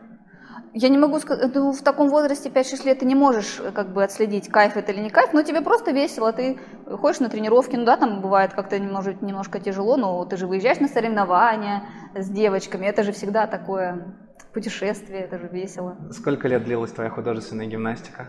Я 0.75 0.89
не 0.89 0.97
могу 0.97 1.19
сказать, 1.19 1.53
ну, 1.53 1.71
в 1.71 1.81
таком 1.83 2.09
возрасте 2.09 2.49
5-6 2.49 2.85
лет 2.85 2.99
ты 2.99 3.05
не 3.05 3.13
можешь 3.13 3.59
э, 3.59 3.71
как 3.71 3.93
бы 3.93 4.03
отследить, 4.03 4.49
кайф 4.49 4.75
это 4.75 4.91
или 4.91 5.01
не 5.01 5.11
кайф, 5.11 5.31
но 5.31 5.43
тебе 5.43 5.61
просто 5.61 5.91
весело, 5.91 6.33
ты 6.33 6.57
ходишь 6.87 7.19
на 7.19 7.29
тренировки, 7.29 7.75
ну 7.75 7.85
да, 7.85 7.95
там 7.95 8.21
бывает 8.21 8.53
как-то 8.53 8.79
немножко, 8.79 9.15
немножко 9.21 9.59
тяжело, 9.59 9.97
но 9.97 10.25
ты 10.25 10.35
же 10.35 10.47
выезжаешь 10.47 10.79
на 10.79 10.87
соревнования 10.87 11.83
с 12.15 12.27
девочками, 12.27 12.87
это 12.87 13.03
же 13.03 13.11
всегда 13.11 13.45
такое 13.45 14.15
путешествие, 14.51 15.21
это 15.21 15.37
же 15.37 15.47
весело. 15.47 15.95
Сколько 16.11 16.47
лет 16.47 16.63
длилась 16.63 16.91
твоя 16.91 17.11
художественная 17.11 17.67
гимнастика? 17.67 18.27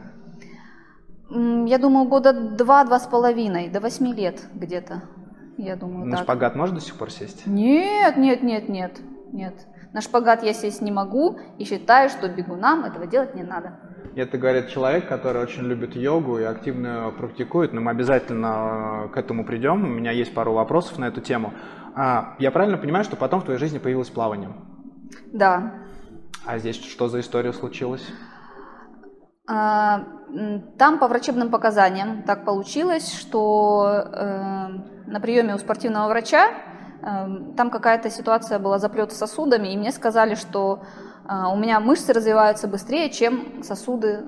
Я 1.31 1.79
думаю, 1.79 2.07
года 2.07 2.35
два-два 2.35 3.01
с 3.01 3.07
половиной, 3.07 3.71
до 3.71 3.81
восьми 3.81 4.13
лет 4.13 4.43
где-то, 4.53 5.03
я 5.57 5.77
думаю, 5.77 6.05
На 6.05 6.17
так. 6.17 6.25
шпагат 6.25 6.57
можешь 6.57 6.75
до 6.75 6.83
сих 6.83 6.97
пор 6.97 7.11
сесть? 7.11 7.47
Нет, 7.47 8.19
нет, 8.19 8.43
нет, 8.43 8.69
нет, 8.69 9.01
нет. 9.33 9.55
На 9.95 10.01
шпагат 10.01 10.43
я 10.43 10.53
сесть 10.53 10.83
не 10.83 10.91
могу 10.91 11.39
и 11.57 11.65
считаю, 11.65 12.11
что 12.11 12.29
бегунам 12.29 12.85
этого 12.85 13.07
делать 13.07 13.37
не 13.37 13.45
надо. 13.45 13.79
Это 14.17 14.39
говорит 14.39 14.69
человек, 14.69 15.09
который 15.09 15.41
очень 15.41 15.63
любит 15.63 15.95
йогу 15.95 16.39
и 16.39 16.43
активно 16.43 17.13
практикует, 17.17 17.73
но 17.73 17.81
мы 17.81 17.93
обязательно 17.93 19.05
э, 19.05 19.09
к 19.11 19.17
этому 19.17 19.45
придем. 19.45 19.85
У 19.85 19.87
меня 19.87 20.11
есть 20.11 20.35
пару 20.35 20.53
вопросов 20.53 20.99
на 20.99 21.05
эту 21.05 21.21
тему. 21.21 21.55
А, 21.95 22.35
я 22.41 22.51
правильно 22.51 22.77
понимаю, 22.77 23.05
что 23.05 23.15
потом 23.15 23.41
в 23.41 23.45
твоей 23.45 23.61
жизни 23.61 23.79
появилось 23.79 24.11
плавание? 24.11 24.51
Да. 25.33 25.75
А 26.45 26.59
здесь 26.59 26.77
что 26.77 27.07
за 27.07 27.21
история 27.21 27.53
случилась? 27.53 28.05
А, 29.47 30.07
там 30.77 30.99
по 30.99 31.07
врачебным 31.07 31.51
показаниям 31.51 32.25
так 32.25 32.45
получилось, 32.45 33.17
что 33.17 33.87
э, 33.87 34.69
на 35.07 35.21
приеме 35.21 35.55
у 35.55 35.59
спортивного 35.59 36.09
врача 36.09 36.51
там 37.57 37.71
какая-то 37.71 38.11
ситуация 38.11 38.59
была 38.59 38.79
заплет 38.79 39.13
сосудами, 39.13 39.69
и 39.69 39.77
мне 39.77 39.93
сказали, 39.93 40.35
что 40.35 40.83
э, 41.29 41.35
у 41.53 41.57
меня 41.57 41.81
мышцы 41.81 42.13
развиваются 42.13 42.67
быстрее, 42.67 43.11
чем 43.11 43.63
сосуды 43.63 44.25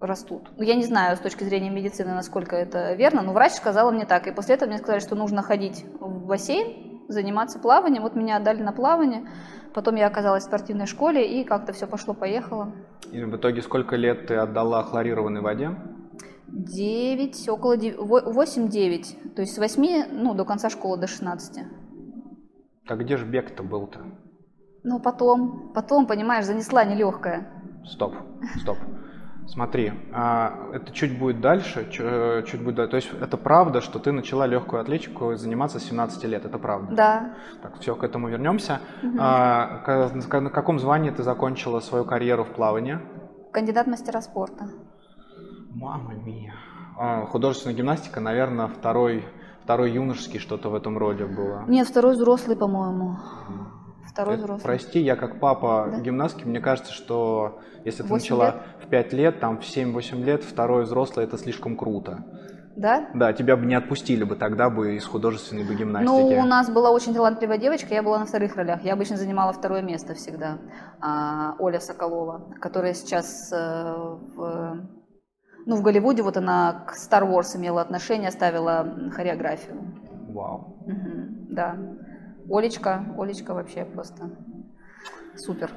растут. 0.00 0.50
Ну, 0.56 0.62
я 0.62 0.74
не 0.74 0.84
знаю 0.84 1.16
с 1.16 1.20
точки 1.20 1.44
зрения 1.44 1.70
медицины, 1.70 2.14
насколько 2.14 2.56
это 2.56 2.94
верно, 2.94 3.22
но 3.22 3.32
врач 3.32 3.52
сказала 3.52 3.90
мне 3.90 4.06
так. 4.06 4.26
И 4.26 4.32
после 4.32 4.54
этого 4.54 4.68
мне 4.68 4.78
сказали, 4.78 5.00
что 5.00 5.14
нужно 5.14 5.42
ходить 5.42 5.84
в 6.00 6.26
бассейн, 6.26 7.04
заниматься 7.08 7.58
плаванием. 7.58 8.02
Вот 8.02 8.14
меня 8.14 8.36
отдали 8.36 8.62
на 8.62 8.72
плавание. 8.72 9.28
Потом 9.74 9.96
я 9.96 10.06
оказалась 10.06 10.44
в 10.44 10.46
спортивной 10.46 10.86
школе, 10.86 11.40
и 11.40 11.44
как-то 11.44 11.72
все 11.72 11.86
пошло-поехало. 11.86 12.72
И 13.12 13.22
в 13.22 13.36
итоге 13.36 13.62
сколько 13.62 13.96
лет 13.96 14.26
ты 14.26 14.34
отдала 14.36 14.82
хлорированной 14.82 15.40
воде? 15.40 15.70
Девять, 16.48 17.48
около 17.48 17.76
восемь-девять. 17.76 19.16
То 19.36 19.42
есть 19.42 19.54
с 19.54 19.58
восьми 19.58 20.04
ну, 20.10 20.34
до 20.34 20.44
конца 20.44 20.70
школы, 20.70 20.96
до 20.96 21.06
16. 21.06 21.60
Так 22.90 22.98
где 22.98 23.16
же 23.16 23.24
бег-то 23.24 23.62
был-то? 23.62 24.00
Ну, 24.82 24.98
потом, 24.98 25.72
потом, 25.72 26.08
понимаешь, 26.08 26.44
занесла 26.44 26.82
нелегкая. 26.82 27.46
Стоп, 27.84 28.16
стоп. 28.60 28.78
Смотри, 29.46 29.92
а, 30.12 30.70
это 30.72 30.92
чуть 30.92 31.16
будет 31.16 31.40
дальше, 31.40 31.88
э, 32.00 32.42
чуть 32.48 32.64
будет 32.64 32.74
дальше. 32.74 32.90
То 32.90 32.96
есть 32.96 33.10
это 33.12 33.36
правда, 33.36 33.80
что 33.80 34.00
ты 34.00 34.10
начала 34.10 34.44
легкую 34.44 34.82
атлетику 34.82 35.36
заниматься 35.36 35.78
с 35.78 35.84
17 35.84 36.24
лет, 36.24 36.44
это 36.44 36.58
правда? 36.58 36.92
Да. 36.92 37.34
Так, 37.62 37.78
все, 37.78 37.94
к 37.94 38.02
этому 38.02 38.28
вернемся. 38.28 38.80
Угу. 39.04 39.18
А, 39.20 40.10
на 40.40 40.50
каком 40.50 40.80
звании 40.80 41.10
ты 41.12 41.22
закончила 41.22 41.78
свою 41.78 42.04
карьеру 42.04 42.42
в 42.42 42.48
плавании? 42.48 42.98
Кандидат 43.52 43.86
мастера 43.86 44.20
спорта. 44.20 44.68
Мама 45.72 46.14
мия. 46.14 46.54
А, 46.98 47.24
художественная 47.26 47.76
гимнастика, 47.76 48.18
наверное, 48.18 48.66
второй, 48.66 49.24
второй 49.70 49.92
юношеский, 49.92 50.40
что-то 50.40 50.68
в 50.68 50.74
этом 50.74 50.98
роде 50.98 51.26
было. 51.26 51.64
Нет, 51.68 51.86
второй 51.86 52.14
взрослый, 52.14 52.56
по-моему. 52.56 53.18
Второй 54.04 54.34
это, 54.34 54.42
взрослый. 54.42 54.64
Прости, 54.64 54.98
я 54.98 55.14
как 55.14 55.38
папа 55.38 55.88
да? 55.92 56.00
гимнастки, 56.00 56.44
мне 56.44 56.58
кажется, 56.58 56.92
что 56.92 57.60
если 57.84 58.02
ты 58.02 58.12
начала 58.12 58.46
лет? 58.46 58.54
в 58.84 58.88
5 58.88 59.12
лет, 59.12 59.38
там 59.38 59.58
в 59.58 59.62
7-8 59.62 60.24
лет, 60.24 60.42
второй 60.42 60.82
взрослый, 60.82 61.24
это 61.24 61.38
слишком 61.38 61.76
круто. 61.76 62.24
Да? 62.74 63.10
Да, 63.14 63.32
тебя 63.32 63.56
бы 63.56 63.64
не 63.64 63.76
отпустили 63.76 64.24
бы 64.24 64.34
тогда 64.34 64.70
бы 64.70 64.96
из 64.96 65.06
художественной 65.06 65.62
бы 65.62 65.76
гимнастики. 65.76 66.10
Ну, 66.10 66.40
у 66.40 66.44
нас 66.44 66.68
была 66.68 66.90
очень 66.90 67.14
талантливая 67.14 67.58
девочка, 67.58 67.94
я 67.94 68.02
была 68.02 68.18
на 68.18 68.26
вторых 68.26 68.56
ролях. 68.56 68.82
Я 68.82 68.94
обычно 68.94 69.16
занимала 69.16 69.52
второе 69.52 69.82
место 69.82 70.14
всегда. 70.14 70.58
А, 71.00 71.54
Оля 71.60 71.78
Соколова, 71.78 72.56
которая 72.60 72.94
сейчас 72.94 73.52
э, 73.52 73.94
в, 74.34 74.80
ну, 75.66 75.76
в 75.76 75.82
Голливуде, 75.82 76.22
вот 76.22 76.36
она 76.36 76.84
к 76.86 76.94
Star 76.96 77.22
Wars 77.22 77.56
имела 77.56 77.80
отношение, 77.80 78.30
ставила 78.30 79.10
хореографию. 79.12 79.76
Вау. 80.28 80.76
Угу, 80.86 81.50
да. 81.50 81.76
Олечка, 82.48 83.04
Олечка 83.16 83.54
вообще 83.54 83.84
просто 83.84 84.30
супер. 85.36 85.70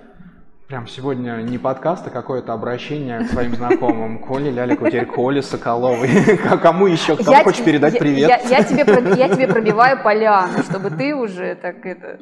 Прям 0.67 0.87
сегодня 0.87 1.35
не 1.41 1.57
подкаст, 1.57 2.07
а 2.07 2.09
какое-то 2.09 2.53
обращение 2.53 3.19
к 3.19 3.29
своим 3.29 3.53
знакомым. 3.53 4.19
Коля 4.19 4.49
Лялику, 4.49 4.87
теперь 4.87 5.05
Коля 5.05 5.41
Соколовой. 5.41 6.09
Кому 6.61 6.87
еще? 6.87 7.15
Кому 7.17 7.31
я, 7.31 7.43
хочешь 7.43 7.63
передать 7.63 7.99
привет? 7.99 8.29
Я, 8.29 8.37
я, 8.37 8.63
тебе, 8.63 8.85
я 9.17 9.29
тебе 9.29 9.47
пробиваю 9.47 10.01
поляну, 10.01 10.63
чтобы 10.63 10.89
ты 10.89 11.13
уже 11.13 11.55
так 11.55 11.85
это... 11.85 12.19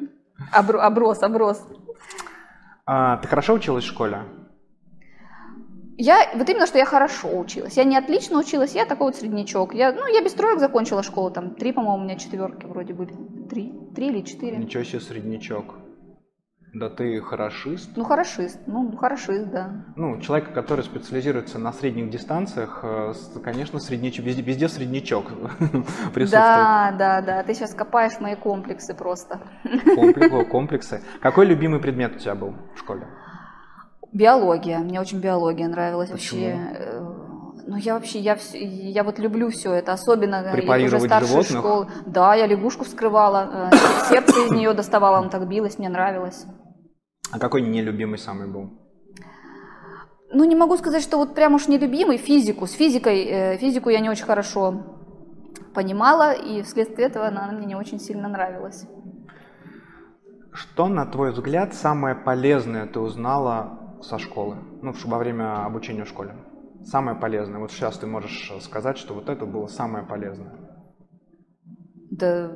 Оброс, 0.52 1.22
оброс. 1.22 1.64
А, 2.84 3.16
ты 3.18 3.28
хорошо 3.28 3.54
училась 3.54 3.84
в 3.84 3.88
школе? 3.88 4.22
Я, 6.02 6.30
вот 6.34 6.48
именно, 6.48 6.66
что 6.66 6.78
я 6.78 6.84
хорошо 6.84 7.28
училась. 7.38 7.76
Я 7.76 7.84
не 7.84 7.96
отлично 7.96 8.40
училась, 8.40 8.74
я 8.74 8.86
такой 8.86 9.06
вот 9.06 9.16
среднячок. 9.16 9.72
Я, 9.72 9.92
ну, 9.92 10.04
я 10.12 10.20
без 10.20 10.32
троек 10.32 10.58
закончила 10.58 11.04
школу, 11.04 11.30
там, 11.30 11.54
три, 11.54 11.70
по-моему, 11.70 12.02
у 12.02 12.04
меня 12.04 12.16
четверки 12.16 12.66
вроде 12.66 12.92
были. 12.92 13.14
Три, 13.48 13.72
три 13.94 14.08
или 14.08 14.22
четыре. 14.22 14.56
Ничего 14.56 14.82
себе 14.82 14.98
среднячок. 14.98 15.76
Да 16.74 16.90
ты 16.90 17.20
хорошист? 17.20 17.90
Ну, 17.94 18.02
хорошист, 18.02 18.58
ну, 18.66 18.96
хорошист, 18.96 19.46
да. 19.50 19.84
Ну, 19.94 20.20
человек, 20.20 20.52
который 20.52 20.82
специализируется 20.82 21.60
на 21.60 21.72
средних 21.72 22.10
дистанциях, 22.10 22.80
э, 22.82 23.12
конечно, 23.44 23.78
среднячок, 23.78 24.24
везде, 24.24 24.42
везде 24.42 24.68
среднячок 24.68 25.26
присутствует. 26.14 26.30
Да, 26.32 26.94
да, 26.98 27.20
да, 27.20 27.42
ты 27.44 27.54
сейчас 27.54 27.74
копаешь 27.74 28.18
мои 28.18 28.34
комплексы 28.34 28.92
просто. 28.92 29.40
Комплексы, 29.94 30.44
комплексы. 30.46 31.02
Какой 31.20 31.46
любимый 31.46 31.78
предмет 31.78 32.16
у 32.16 32.18
тебя 32.18 32.34
был 32.34 32.54
в 32.74 32.78
школе? 32.80 33.06
Биология. 34.12 34.78
Мне 34.78 35.00
очень 35.00 35.20
биология 35.20 35.68
нравилась 35.68 36.10
Почему? 36.10 36.42
вообще. 36.42 36.58
Э, 36.78 37.00
ну, 37.66 37.76
я 37.76 37.94
вообще, 37.94 38.18
я, 38.18 38.36
я 38.52 39.04
вот 39.04 39.18
люблю 39.18 39.48
все 39.50 39.72
это, 39.72 39.92
особенно 39.92 40.42
уже 40.84 41.00
старшей 41.00 41.44
школы. 41.44 41.88
Да, 42.06 42.34
я 42.34 42.46
лягушку 42.46 42.84
вскрывала, 42.84 43.70
э, 43.72 43.76
сердце 44.08 44.46
из 44.46 44.50
нее 44.50 44.74
доставала, 44.74 45.18
оно 45.18 45.30
так 45.30 45.48
билось, 45.48 45.78
мне 45.78 45.88
нравилось. 45.88 46.44
А 47.30 47.38
какой 47.38 47.62
нелюбимый 47.62 48.18
самый 48.18 48.48
был? 48.48 48.70
Ну, 50.34 50.44
не 50.44 50.56
могу 50.56 50.76
сказать, 50.76 51.02
что 51.02 51.16
вот 51.18 51.34
прям 51.34 51.54
уж 51.54 51.68
нелюбимый. 51.68 52.18
Физику. 52.18 52.66
С 52.66 52.72
физикой, 52.72 53.24
э, 53.24 53.56
физику 53.58 53.90
я 53.90 54.00
не 54.00 54.10
очень 54.10 54.24
хорошо 54.24 54.82
понимала, 55.74 56.32
и 56.32 56.62
вследствие 56.62 57.08
этого 57.08 57.26
она 57.28 57.50
мне 57.52 57.66
не 57.66 57.74
очень 57.74 57.98
сильно 57.98 58.28
нравилась. 58.28 58.86
Что, 60.52 60.88
на 60.88 61.06
твой 61.06 61.32
взгляд, 61.32 61.72
самое 61.72 62.14
полезное 62.14 62.86
ты 62.86 63.00
узнала 63.00 63.81
со 64.02 64.18
школы? 64.18 64.56
Ну, 64.82 64.92
во 65.04 65.18
время 65.18 65.64
обучения 65.64 66.04
в 66.04 66.08
школе. 66.08 66.34
Самое 66.84 67.16
полезное. 67.16 67.60
Вот 67.60 67.70
сейчас 67.70 67.98
ты 67.98 68.06
можешь 68.06 68.52
сказать, 68.60 68.98
что 68.98 69.14
вот 69.14 69.28
это 69.28 69.46
было 69.46 69.66
самое 69.66 70.04
полезное. 70.04 70.52
Да, 72.10 72.52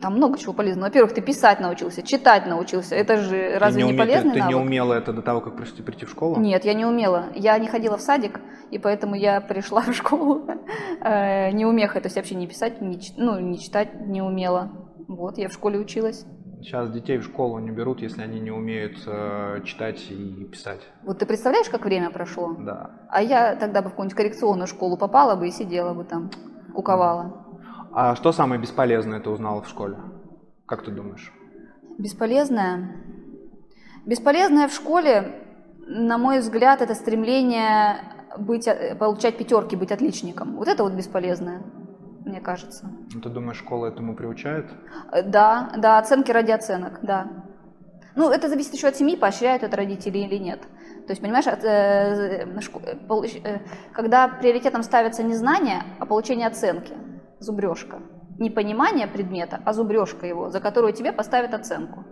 там 0.00 0.14
много 0.14 0.38
чего 0.38 0.54
полезного. 0.54 0.86
Во-первых, 0.86 1.12
ты 1.12 1.20
писать 1.20 1.60
научился, 1.60 2.02
читать 2.02 2.46
научился. 2.46 2.94
Это 2.94 3.18
же 3.18 3.58
разве 3.58 3.82
не, 3.82 3.92
не 3.92 3.98
полезный 3.98 4.32
ты, 4.32 4.38
навык? 4.38 4.54
Ты 4.54 4.58
не 4.58 4.64
умела 4.64 4.94
это 4.94 5.12
до 5.12 5.20
того, 5.20 5.42
как 5.42 5.56
прийти, 5.56 5.82
прийти 5.82 6.06
в 6.06 6.10
школу? 6.10 6.40
Нет, 6.40 6.64
я 6.64 6.72
не 6.72 6.86
умела. 6.86 7.26
Я 7.34 7.58
не 7.58 7.68
ходила 7.68 7.98
в 7.98 8.00
садик, 8.00 8.40
и 8.70 8.78
поэтому 8.78 9.14
я 9.14 9.42
пришла 9.42 9.82
в 9.82 9.92
школу 9.92 10.46
э, 11.02 11.50
не 11.50 11.66
умеха. 11.66 12.00
То 12.00 12.06
есть 12.06 12.16
вообще 12.16 12.34
не 12.34 12.46
писать, 12.46 12.80
не, 12.80 12.98
ну, 13.18 13.38
не 13.38 13.58
читать 13.58 14.06
не 14.06 14.22
умела. 14.22 14.72
Вот, 15.06 15.36
я 15.36 15.50
в 15.50 15.52
школе 15.52 15.78
училась. 15.78 16.24
Сейчас 16.64 16.90
детей 16.90 17.18
в 17.18 17.24
школу 17.24 17.58
не 17.58 17.70
берут, 17.70 18.00
если 18.00 18.22
они 18.22 18.40
не 18.40 18.50
умеют 18.50 18.96
э, 19.06 19.60
читать 19.66 20.02
и 20.10 20.48
писать. 20.50 20.80
Вот 21.02 21.18
ты 21.18 21.26
представляешь, 21.26 21.68
как 21.68 21.84
время 21.84 22.08
прошло? 22.08 22.56
Да. 22.58 22.90
А 23.10 23.22
я 23.22 23.54
тогда 23.54 23.82
бы 23.82 23.88
в 23.88 23.90
какую-нибудь 23.90 24.16
коррекционную 24.16 24.66
школу 24.66 24.96
попала 24.96 25.36
бы 25.36 25.46
и 25.46 25.50
сидела 25.50 25.92
бы 25.92 26.04
там, 26.04 26.30
куковала. 26.74 27.44
А 27.92 28.16
что 28.16 28.32
самое 28.32 28.58
бесполезное 28.58 29.20
ты 29.20 29.28
узнала 29.28 29.60
в 29.60 29.68
школе? 29.68 29.98
Как 30.64 30.82
ты 30.82 30.90
думаешь? 30.90 31.34
Бесполезное? 31.98 32.96
Бесполезное 34.06 34.66
в 34.66 34.72
школе, 34.72 35.34
на 35.86 36.16
мой 36.16 36.38
взгляд, 36.38 36.80
это 36.80 36.94
стремление 36.94 37.98
быть, 38.38 38.66
э, 38.66 38.94
получать 38.94 39.36
пятерки, 39.36 39.76
быть 39.76 39.92
отличником. 39.92 40.56
Вот 40.56 40.68
это 40.68 40.82
вот 40.82 40.94
бесполезное, 40.94 41.62
мне 42.24 42.40
кажется. 42.40 42.90
Ну, 43.12 43.20
ты 43.20 43.28
думаешь, 43.28 43.58
школа 43.58 43.86
этому 43.86 44.16
приучает? 44.16 44.66
Э, 45.12 45.22
да, 45.22 45.72
да, 45.76 45.98
оценки 45.98 46.30
ради 46.30 46.50
оценок, 46.50 47.00
да. 47.02 47.28
Ну, 48.16 48.30
это 48.30 48.48
зависит 48.48 48.74
еще 48.74 48.88
от 48.88 48.96
семьи, 48.96 49.16
поощряют 49.16 49.62
это 49.62 49.76
родители 49.76 50.18
или 50.18 50.36
нет. 50.36 50.60
То 51.06 51.12
есть, 51.12 51.20
понимаешь, 51.20 51.46
э, 51.46 52.46
когда 53.92 54.28
приоритетом 54.28 54.82
ставятся 54.82 55.22
не 55.22 55.34
знания, 55.34 55.82
а 55.98 56.06
получение 56.06 56.46
оценки– 56.46 56.94
зубрежка. 57.40 58.00
Не 58.38 58.50
понимание 58.50 59.06
предмета, 59.06 59.60
а 59.64 59.72
зубрежка 59.72 60.26
его, 60.26 60.50
за 60.50 60.60
которую 60.60 60.92
тебе 60.92 61.12
поставят 61.12 61.54
оценку. 61.54 62.04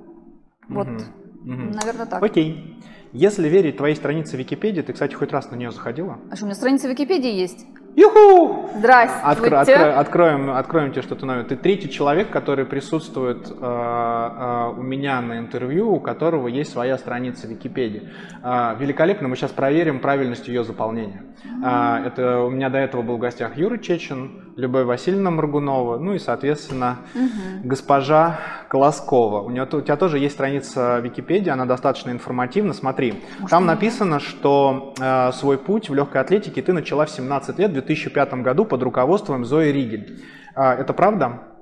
Вот, 0.68 0.86
угу. 0.86 0.96
Угу. 1.44 1.74
наверное, 1.74 2.06
так. 2.06 2.22
Окей. 2.22 2.78
Если 3.12 3.48
верить 3.48 3.76
твоей 3.76 3.94
странице 3.94 4.36
Википедии, 4.36 4.80
ты, 4.80 4.92
кстати, 4.92 5.14
хоть 5.14 5.32
раз 5.32 5.50
на 5.50 5.56
нее 5.56 5.70
заходила? 5.70 6.18
А 6.30 6.36
что, 6.36 6.44
у 6.44 6.46
меня 6.46 6.54
страница 6.54 6.88
Википедии 6.88 7.32
есть? 7.32 7.66
Юху! 7.94 8.70
Здрасте. 8.74 9.18
Откро, 9.22 9.58
откро, 9.58 9.98
откроем, 9.98 10.50
откроем 10.50 10.92
тебе 10.92 11.02
что-то 11.02 11.26
новое. 11.26 11.44
Ты 11.44 11.56
третий 11.56 11.90
человек, 11.90 12.30
который 12.30 12.64
присутствует 12.64 13.50
э, 13.50 13.54
э, 13.60 14.74
у 14.78 14.82
меня 14.82 15.20
на 15.20 15.38
интервью, 15.38 15.92
у 15.92 16.00
которого 16.00 16.48
есть 16.48 16.72
своя 16.72 16.96
страница 16.96 17.46
Википедии. 17.46 18.08
Э, 18.42 18.74
великолепно, 18.78 19.28
мы 19.28 19.36
сейчас 19.36 19.50
проверим 19.50 20.00
правильность 20.00 20.48
ее 20.48 20.64
заполнения. 20.64 21.22
Э, 21.62 22.06
это 22.06 22.40
у 22.40 22.50
меня 22.50 22.70
до 22.70 22.78
этого 22.78 23.02
был 23.02 23.16
в 23.16 23.20
гостях 23.20 23.58
Юра 23.58 23.76
Чечин, 23.76 24.52
Любовь 24.56 24.86
Васильевна 24.86 25.30
Маргунова, 25.30 25.98
ну 25.98 26.14
и, 26.14 26.18
соответственно, 26.18 26.98
угу. 27.14 27.68
госпожа 27.68 28.38
Колоскова. 28.68 29.42
У, 29.42 29.50
нее, 29.50 29.64
у 29.70 29.80
тебя 29.82 29.96
тоже 29.96 30.18
есть 30.18 30.34
страница 30.34 30.98
Википедии, 31.00 31.50
она 31.50 31.66
достаточно 31.66 32.10
информативна. 32.10 32.72
Смотри, 32.72 33.22
Может, 33.38 33.50
там 33.50 33.66
написано, 33.66 34.18
что 34.18 34.94
э, 34.98 35.32
свой 35.32 35.58
путь 35.58 35.90
в 35.90 35.94
легкой 35.94 36.22
атлетике 36.22 36.62
ты 36.62 36.72
начала 36.72 37.04
в 37.04 37.10
17 37.10 37.58
лет, 37.58 37.72
2005 37.82 38.34
году 38.42 38.64
под 38.64 38.82
руководством 38.82 39.44
Зои 39.44 39.70
Ригель. 39.70 40.22
А, 40.54 40.74
это 40.74 40.92
правда? 40.92 41.52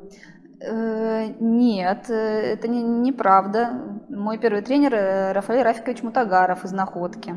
Э, 0.60 1.26
нет, 1.40 2.10
э, 2.10 2.52
это 2.52 2.68
не, 2.68 2.82
неправда. 2.82 3.98
Мой 4.10 4.38
первый 4.38 4.62
тренер 4.62 4.94
э, 4.94 5.32
Рафаэль 5.32 5.62
Рафикович 5.62 6.02
Мутагаров 6.02 6.64
из 6.64 6.72
«Находки». 6.72 7.34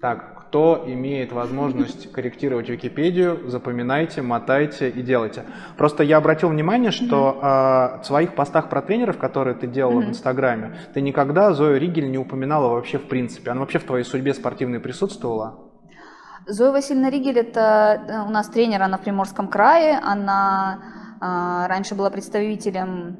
Так, 0.00 0.40
кто 0.40 0.84
имеет 0.86 1.32
возможность 1.32 2.12
корректировать 2.12 2.68
Википедию, 2.68 3.48
запоминайте, 3.48 4.22
мотайте 4.22 4.88
и 4.88 5.02
делайте. 5.02 5.44
Просто 5.76 6.04
я 6.04 6.18
обратил 6.18 6.50
внимание, 6.50 6.92
что 6.92 7.40
mm-hmm. 7.40 7.98
э, 7.98 8.02
в 8.02 8.06
своих 8.06 8.34
постах 8.36 8.68
про 8.68 8.82
тренеров, 8.82 9.18
которые 9.18 9.56
ты 9.56 9.66
делала 9.66 10.00
mm-hmm. 10.00 10.06
в 10.06 10.10
Инстаграме, 10.10 10.76
ты 10.94 11.00
никогда 11.00 11.52
Зою 11.52 11.80
Ригель 11.80 12.08
не 12.08 12.18
упоминала 12.18 12.68
вообще 12.68 12.98
в 12.98 13.08
принципе. 13.08 13.50
Она 13.50 13.60
вообще 13.60 13.80
в 13.80 13.84
твоей 13.84 14.04
судьбе 14.04 14.32
спортивной 14.32 14.78
присутствовала? 14.78 15.71
Зоя 16.46 16.72
Васильевна 16.72 17.10
Ригель– 17.10 17.38
это 17.40 18.02
э, 18.08 18.26
у 18.26 18.30
нас 18.30 18.48
тренер, 18.48 18.82
она 18.82 18.98
в 18.98 19.02
Приморском 19.02 19.48
крае, 19.48 19.98
она 20.02 20.78
э, 21.20 21.66
раньше 21.68 21.94
была 21.94 22.10
представителем 22.10 23.18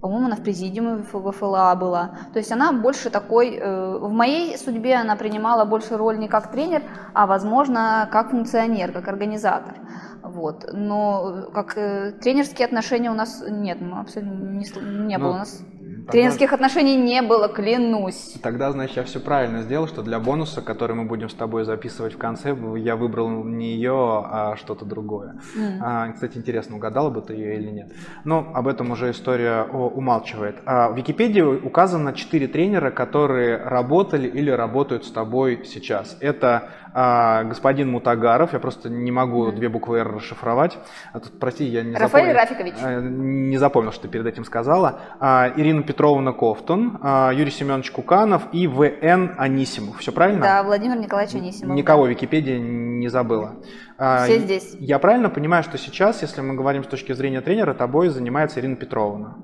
по-моему, 0.00 0.26
она 0.26 0.36
в 0.36 0.42
президиуме 0.42 1.02
ВФЛА 1.02 1.74
была. 1.74 2.10
То 2.32 2.38
есть 2.38 2.52
она 2.52 2.72
больше 2.72 3.10
такой, 3.10 3.56
э, 3.56 3.98
в 3.98 4.12
моей 4.12 4.56
судьбе 4.56 4.94
она 4.94 5.16
принимала 5.16 5.64
больше 5.64 5.96
роль 5.96 6.18
не 6.18 6.28
как 6.28 6.52
тренер, 6.52 6.82
а, 7.14 7.26
возможно, 7.26 8.08
как 8.12 8.30
функционер, 8.30 8.92
как 8.92 9.08
организатор. 9.08 9.74
Вот. 10.22 10.66
Но 10.72 11.50
как 11.54 11.76
э, 11.76 12.12
тренерские 12.20 12.66
отношения 12.66 13.10
у 13.10 13.14
нас 13.14 13.42
нет, 13.48 13.80
мы 13.80 14.00
абсолютно 14.00 14.34
не, 14.34 14.66
не 15.06 15.18
было 15.18 15.30
у 15.30 15.38
нас. 15.38 15.62
Тогда... 16.08 16.22
Тренерских 16.22 16.52
отношений 16.54 16.96
не 16.96 17.20
было, 17.20 17.48
клянусь. 17.48 18.38
Тогда, 18.42 18.72
значит, 18.72 18.96
я 18.96 19.04
все 19.04 19.20
правильно 19.20 19.60
сделал, 19.60 19.86
что 19.86 20.02
для 20.02 20.18
бонуса, 20.18 20.62
который 20.62 20.96
мы 20.96 21.04
будем 21.04 21.28
с 21.28 21.34
тобой 21.34 21.64
записывать 21.64 22.14
в 22.14 22.18
конце, 22.18 22.56
я 22.78 22.96
выбрал 22.96 23.44
не 23.44 23.74
ее, 23.74 23.92
а 23.92 24.56
что-то 24.56 24.86
другое. 24.86 25.38
Mm. 25.54 25.78
А, 25.82 26.12
кстати, 26.12 26.38
интересно, 26.38 26.76
угадала 26.76 27.10
бы 27.10 27.20
ты 27.20 27.34
ее 27.34 27.58
или 27.58 27.70
нет. 27.70 27.92
Но 28.24 28.50
об 28.54 28.68
этом 28.68 28.90
уже 28.90 29.10
история 29.10 29.64
умалчивает. 29.64 30.56
А, 30.64 30.88
в 30.88 30.96
Википедии 30.96 31.42
указано 31.42 32.14
четыре 32.14 32.48
тренера, 32.48 32.90
которые 32.90 33.58
работали 33.58 34.28
или 34.28 34.50
работают 34.50 35.04
с 35.04 35.10
тобой 35.10 35.66
сейчас. 35.66 36.16
Это 36.20 36.70
а, 37.00 37.44
господин 37.44 37.92
Мутагаров, 37.92 38.54
я 38.54 38.58
просто 38.58 38.90
не 38.90 39.12
могу 39.12 39.46
mm. 39.46 39.52
две 39.52 39.68
буквы 39.68 39.98
«Р» 39.98 40.16
расшифровать. 40.16 40.78
А 41.12 41.20
тут, 41.20 41.38
прости, 41.38 41.64
я 41.64 41.84
не 41.84 41.94
Рафаэль 41.94 42.34
запомнил, 42.34 42.34
Рафикович. 42.34 42.74
А, 42.82 43.00
не 43.00 43.56
запомнил, 43.56 43.92
что 43.92 44.02
ты 44.02 44.08
перед 44.08 44.26
этим 44.26 44.44
сказала. 44.44 45.00
А, 45.20 45.52
Ирина 45.56 45.84
Петровна 45.84 46.32
Ковтун, 46.32 46.98
а, 47.00 47.30
Юрий 47.32 47.52
Семенович 47.52 47.92
Куканов 47.92 48.48
и 48.50 48.66
В.Н. 48.66 49.36
Анисимов. 49.38 49.98
Все 49.98 50.10
правильно? 50.10 50.40
Да, 50.40 50.62
Владимир 50.64 50.98
Николаевич 50.98 51.36
Анисимов. 51.36 51.76
Никого 51.76 52.06
да. 52.06 52.10
Википедия 52.10 52.58
не 52.58 53.06
забыла. 53.06 53.54
А, 53.96 54.24
Все 54.24 54.40
здесь. 54.40 54.74
Я 54.80 54.98
правильно 54.98 55.30
понимаю, 55.30 55.62
что 55.62 55.78
сейчас, 55.78 56.22
если 56.22 56.40
мы 56.40 56.54
говорим 56.54 56.82
с 56.82 56.88
точки 56.88 57.12
зрения 57.12 57.42
тренера, 57.42 57.74
тобой 57.74 58.08
занимается 58.08 58.58
Ирина 58.58 58.74
Петровна? 58.74 59.36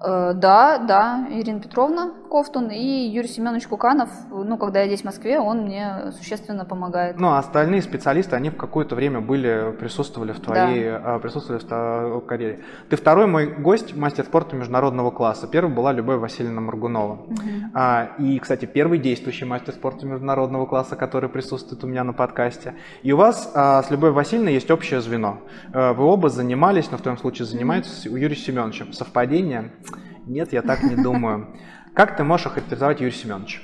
Э, 0.00 0.32
да, 0.34 0.78
да, 0.78 1.26
Ирина 1.30 1.60
Петровна 1.60 2.12
Кофтун 2.30 2.70
и 2.70 3.08
Юрий 3.08 3.28
Семенович 3.28 3.66
Куканов, 3.66 4.10
ну, 4.30 4.56
когда 4.58 4.80
я 4.80 4.86
здесь 4.86 5.00
в 5.00 5.04
Москве, 5.04 5.40
он 5.40 5.62
мне 5.62 6.12
существенно 6.12 6.64
помогает. 6.64 7.18
Ну, 7.18 7.28
а 7.28 7.38
остальные 7.38 7.82
специалисты, 7.82 8.36
они 8.36 8.50
в 8.50 8.56
какое-то 8.56 8.94
время 8.94 9.20
были, 9.20 9.74
присутствовали 9.78 10.32
в 10.32 10.40
твоей, 10.40 10.90
да. 10.90 11.14
А, 11.14 11.18
присутствовали 11.18 11.60
в 11.60 11.64
твоей 11.64 12.20
карьере. 12.20 12.60
Ты 12.90 12.96
второй 12.96 13.26
мой 13.26 13.46
гость, 13.46 13.96
мастер 13.96 14.24
спорта 14.24 14.56
международного 14.56 15.10
класса. 15.10 15.48
Первый 15.48 15.74
была 15.74 15.92
Любовь 15.92 16.20
Васильевна 16.20 16.60
Мургунова. 16.60 17.14
Угу. 17.14 17.40
А, 17.74 18.10
и, 18.18 18.38
кстати, 18.38 18.66
первый 18.66 18.98
действующий 18.98 19.46
мастер 19.46 19.72
спорта 19.74 20.06
международного 20.06 20.66
класса, 20.66 20.96
который 20.96 21.28
присутствует 21.28 21.82
у 21.82 21.86
меня 21.86 22.04
на 22.04 22.12
подкасте. 22.12 22.74
И 23.02 23.12
у 23.12 23.16
вас 23.16 23.50
а, 23.54 23.82
с 23.82 23.90
Любовью 23.90 24.14
Васильевной 24.14 24.52
есть 24.52 24.70
общее 24.70 25.00
звено. 25.00 25.38
А, 25.72 25.92
вы 25.92 26.04
оба 26.04 26.28
занимались, 26.28 26.90
но 26.90 26.98
в 26.98 27.00
твоем 27.00 27.18
случае 27.18 27.46
занимаетесь 27.46 28.06
у 28.06 28.16
Юрия 28.16 28.36
Семеновича. 28.36 28.86
Совпадение? 28.92 29.72
Нет, 30.26 30.52
я 30.52 30.62
так 30.62 30.82
не 30.82 30.96
думаю. 30.96 31.54
Как 31.94 32.16
ты 32.16 32.24
можешь 32.24 32.46
охарактеризовать 32.46 33.00
Юрия 33.00 33.12
Семеновича? 33.12 33.60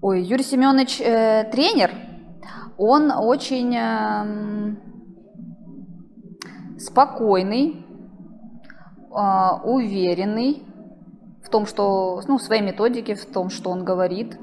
Ой, 0.00 0.22
Юрий 0.22 0.44
Семенович 0.44 1.00
э, 1.00 1.44
тренер. 1.52 1.90
Он 2.78 3.10
очень 3.10 3.76
э, 3.76 4.76
спокойный, 6.78 7.84
э, 9.10 9.60
уверенный 9.64 10.62
в 11.42 11.50
том, 11.50 11.66
что, 11.66 12.22
ну, 12.26 12.38
в 12.38 12.42
своей 12.42 12.62
методике, 12.62 13.14
в 13.14 13.26
том, 13.26 13.50
что 13.50 13.70
он 13.70 13.84
говорит. 13.84 14.38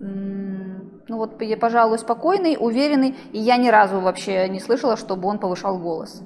Ну 0.00 1.16
вот, 1.16 1.38
пожалуй, 1.60 1.98
спокойный, 1.98 2.56
уверенный, 2.58 3.16
и 3.32 3.38
я 3.38 3.56
ни 3.56 3.68
разу 3.68 4.00
вообще 4.00 4.48
не 4.48 4.60
слышала, 4.60 4.96
чтобы 4.96 5.28
он 5.28 5.38
повышал 5.38 5.78
голос. 5.78 6.22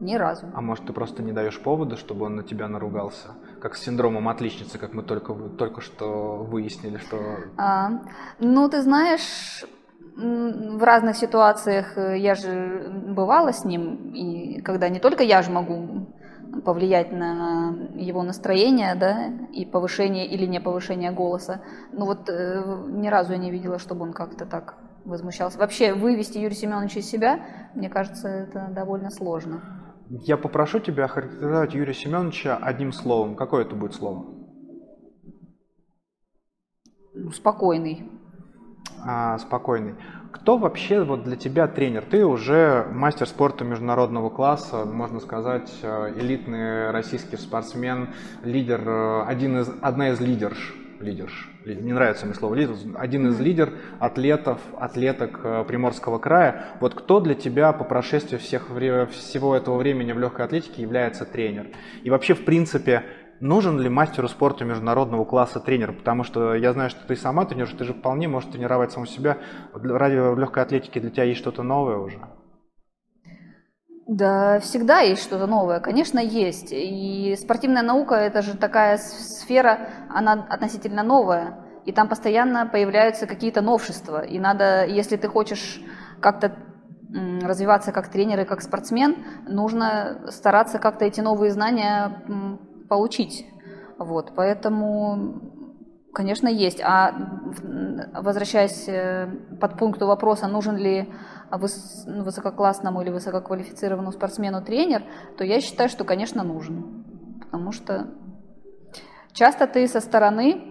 Ни 0.00 0.14
разу. 0.14 0.46
А 0.54 0.60
может, 0.62 0.86
ты 0.86 0.94
просто 0.94 1.22
не 1.22 1.32
даешь 1.32 1.60
повода, 1.60 1.96
чтобы 1.96 2.24
он 2.24 2.36
на 2.36 2.42
тебя 2.42 2.68
наругался? 2.68 3.28
Как 3.60 3.76
с 3.76 3.82
синдромом 3.82 4.28
отличницы, 4.30 4.78
как 4.78 4.94
мы 4.94 5.02
только, 5.02 5.34
только 5.34 5.82
что 5.82 6.36
выяснили, 6.38 6.96
что... 6.96 7.18
А, 7.58 8.00
ну, 8.38 8.68
ты 8.70 8.80
знаешь, 8.80 9.64
в 10.16 10.82
разных 10.82 11.16
ситуациях 11.16 11.98
э, 11.98 12.18
я 12.18 12.34
же 12.34 12.90
бывала 13.08 13.52
с 13.52 13.64
ним, 13.64 14.12
и 14.14 14.62
когда 14.62 14.88
не 14.88 15.00
только 15.00 15.22
я 15.22 15.42
же 15.42 15.50
могу 15.50 16.08
повлиять 16.64 17.12
на 17.12 17.74
его 17.94 18.22
настроение, 18.22 18.94
да, 18.94 19.26
и 19.52 19.64
повышение 19.64 20.26
или 20.26 20.46
не 20.46 20.60
повышение 20.60 21.12
голоса. 21.12 21.62
Но 21.92 22.06
вот 22.06 22.28
э, 22.28 22.84
ни 22.88 23.08
разу 23.08 23.32
я 23.32 23.38
не 23.38 23.50
видела, 23.50 23.78
чтобы 23.78 24.02
он 24.02 24.12
как-то 24.12 24.46
так 24.46 24.76
возмущался. 25.04 25.58
Вообще 25.58 25.94
вывести 25.94 26.38
Юрия 26.38 26.56
Семеновича 26.56 27.00
из 27.00 27.10
себя, 27.10 27.40
мне 27.74 27.88
кажется, 27.88 28.28
это 28.28 28.68
довольно 28.70 29.10
сложно. 29.10 29.79
Я 30.12 30.36
попрошу 30.36 30.80
тебя 30.80 31.04
охарактеризовать 31.04 31.72
Юрия 31.72 31.94
Семеновича 31.94 32.56
одним 32.56 32.90
словом. 32.90 33.36
Какое 33.36 33.64
это 33.64 33.76
будет 33.76 33.94
слово? 33.94 34.26
Спокойный. 37.32 38.10
А, 39.06 39.38
спокойный. 39.38 39.94
Кто 40.32 40.58
вообще 40.58 41.04
вот 41.04 41.22
для 41.22 41.36
тебя 41.36 41.68
тренер? 41.68 42.04
Ты 42.10 42.26
уже 42.26 42.88
мастер 42.90 43.28
спорта 43.28 43.64
международного 43.64 44.30
класса, 44.30 44.84
можно 44.84 45.20
сказать, 45.20 45.72
э, 45.82 46.14
элитный 46.16 46.90
российский 46.90 47.36
спортсмен, 47.36 48.12
лидер, 48.42 48.80
э, 48.88 49.22
один 49.26 49.58
из, 49.58 49.70
одна 49.80 50.10
из 50.10 50.20
лидерш 50.20 50.74
лидерш, 51.00 51.48
не 51.64 51.92
нравится 51.92 52.26
мне 52.26 52.34
слово 52.34 52.54
лидер, 52.54 52.74
один 52.96 53.28
из 53.28 53.40
лидер 53.40 53.72
атлетов, 53.98 54.60
атлеток 54.78 55.40
э, 55.42 55.64
Приморского 55.66 56.18
края. 56.18 56.66
Вот 56.80 56.94
кто 56.94 57.20
для 57.20 57.34
тебя 57.34 57.72
по 57.72 57.84
прошествии 57.84 58.36
всех, 58.36 58.68
всего 59.10 59.56
этого 59.56 59.76
времени 59.78 60.12
в 60.12 60.18
легкой 60.18 60.44
атлетике 60.44 60.82
является 60.82 61.24
тренер? 61.24 61.68
И 62.02 62.10
вообще, 62.10 62.34
в 62.34 62.44
принципе, 62.44 63.04
нужен 63.40 63.78
ли 63.78 63.88
мастеру 63.88 64.28
спорта 64.28 64.64
международного 64.64 65.24
класса 65.24 65.60
тренер? 65.60 65.92
Потому 65.92 66.24
что 66.24 66.54
я 66.54 66.72
знаю, 66.72 66.90
что 66.90 67.06
ты 67.06 67.16
сама 67.16 67.44
тренер, 67.44 67.68
ты 67.76 67.84
же 67.84 67.94
вполне 67.94 68.28
можешь 68.28 68.50
тренировать 68.50 68.92
саму 68.92 69.06
себя. 69.06 69.38
Ради 69.72 70.38
легкой 70.38 70.62
атлетики 70.62 70.98
для 70.98 71.10
тебя 71.10 71.24
есть 71.24 71.40
что-то 71.40 71.62
новое 71.62 71.96
уже? 71.96 72.18
Да, 74.10 74.58
всегда 74.58 75.02
есть 75.02 75.22
что-то 75.22 75.46
новое, 75.46 75.78
конечно, 75.78 76.18
есть. 76.18 76.72
И 76.72 77.36
спортивная 77.40 77.82
наука– 77.82 78.14
это 78.16 78.42
же 78.42 78.56
такая 78.56 78.98
сфера, 78.98 79.88
она 80.08 80.32
относительно 80.50 81.04
новая. 81.04 81.60
И 81.84 81.92
там 81.92 82.08
постоянно 82.08 82.66
появляются 82.66 83.28
какие-то 83.28 83.60
новшества. 83.60 84.24
И 84.24 84.40
надо, 84.40 84.84
если 84.84 85.16
ты 85.16 85.28
хочешь 85.28 85.80
как-то 86.20 86.56
развиваться 87.40 87.92
как 87.92 88.08
тренер 88.08 88.40
и 88.40 88.44
как 88.44 88.62
спортсмен, 88.62 89.16
нужно 89.46 90.22
стараться 90.30 90.80
как-то 90.80 91.04
эти 91.04 91.20
новые 91.20 91.52
знания 91.52 92.24
получить. 92.88 93.46
Вот, 93.96 94.32
поэтому, 94.34 95.49
конечно, 96.12 96.48
есть. 96.48 96.80
А 96.82 97.12
возвращаясь 98.14 98.88
э, 98.88 99.28
под 99.60 99.78
пункту 99.78 100.06
вопроса, 100.06 100.48
нужен 100.48 100.76
ли 100.76 101.12
высококлассному 101.50 103.02
или 103.02 103.10
высококвалифицированному 103.10 104.12
спортсмену 104.12 104.62
тренер, 104.62 105.02
то 105.36 105.44
я 105.44 105.60
считаю, 105.60 105.88
что, 105.88 106.04
конечно, 106.04 106.44
нужен. 106.44 107.04
Потому 107.40 107.72
что 107.72 108.08
часто 109.32 109.66
ты 109.66 109.88
со 109.88 110.00
стороны, 110.00 110.62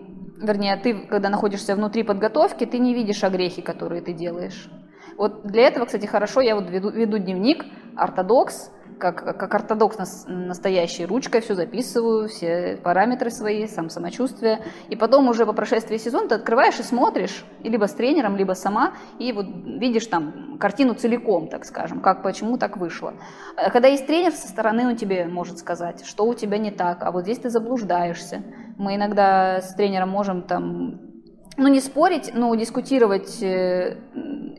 вернее, 0.41 0.77
ты, 0.77 1.07
когда 1.07 1.29
находишься 1.29 1.75
внутри 1.75 2.03
подготовки, 2.03 2.65
ты 2.65 2.79
не 2.79 2.93
видишь 2.93 3.23
огрехи, 3.23 3.61
которые 3.61 4.01
ты 4.01 4.13
делаешь. 4.13 4.69
Вот 5.17 5.45
для 5.45 5.63
этого, 5.63 5.85
кстати, 5.85 6.05
хорошо, 6.05 6.39
я 6.39 6.55
вот 6.55 6.69
веду, 6.69 6.91
веду 6.91 7.17
дневник, 7.17 7.65
ортодокс, 7.97 8.71
как, 8.99 9.37
как 9.37 9.55
ортодокс 9.55 10.25
настоящей 10.27 11.05
ручкой 11.05 11.41
все 11.41 11.55
записываю, 11.55 12.27
все 12.27 12.77
параметры 12.83 13.31
свои, 13.31 13.65
сам 13.67 13.89
самочувствие. 13.89 14.59
И 14.89 14.95
потом 14.95 15.27
уже 15.29 15.45
по 15.45 15.53
прошествии 15.53 15.97
сезона 15.97 16.29
ты 16.29 16.35
открываешь 16.35 16.79
и 16.79 16.83
смотришь, 16.83 17.45
либо 17.63 17.85
с 17.85 17.93
тренером, 17.93 18.35
либо 18.35 18.53
сама, 18.53 18.93
и 19.17 19.31
вот 19.31 19.47
видишь 19.47 20.05
там 20.07 20.57
картину 20.59 20.93
целиком, 20.93 21.47
так 21.47 21.65
скажем, 21.65 22.01
как, 22.01 22.21
почему 22.21 22.57
так 22.57 22.77
вышло. 22.77 23.13
А 23.55 23.71
когда 23.71 23.87
есть 23.87 24.05
тренер 24.05 24.33
со 24.33 24.47
стороны, 24.47 24.87
он 24.87 24.95
тебе 24.95 25.25
может 25.25 25.57
сказать, 25.57 26.05
что 26.05 26.25
у 26.25 26.33
тебя 26.33 26.57
не 26.57 26.71
так, 26.71 27.01
а 27.01 27.11
вот 27.11 27.23
здесь 27.23 27.39
ты 27.39 27.49
заблуждаешься. 27.49 28.43
Мы 28.77 28.95
иногда 28.95 29.61
с 29.61 29.73
тренером 29.75 30.09
можем 30.09 30.43
там 30.43 31.08
ну, 31.59 31.67
не 31.67 31.81
спорить, 31.81 32.31
но 32.33 32.53
дискутировать 32.55 33.41
э, 33.43 33.97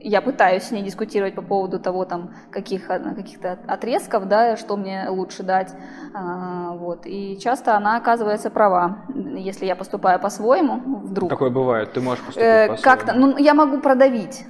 я 0.02 0.20
пытаюсь 0.22 0.64
с 0.64 0.70
ней 0.70 0.82
дискутировать 0.82 1.34
по 1.34 1.42
поводу 1.42 1.78
того, 1.78 2.04
там, 2.04 2.30
каких, 2.50 2.86
каких-то 2.86 3.58
отрезков, 3.66 4.28
да, 4.28 4.56
что 4.56 4.76
мне 4.76 5.06
лучше 5.08 5.42
дать. 5.42 5.74
А, 6.14 6.72
вот. 6.72 7.06
И 7.06 7.38
часто 7.38 7.76
она 7.76 7.96
оказывается 7.96 8.50
права, 8.50 9.04
если 9.36 9.66
я 9.66 9.76
поступаю 9.76 10.20
по-своему 10.20 11.00
вдруг. 11.00 11.30
Такое 11.30 11.50
бывает, 11.50 11.92
ты 11.92 12.00
можешь 12.00 12.24
поступить 12.24 12.46
э, 12.46 12.68
по-своему. 12.68 12.82
Как-то, 12.82 13.12
ну, 13.14 13.36
я 13.38 13.54
могу 13.54 13.78
продавить 13.78 14.44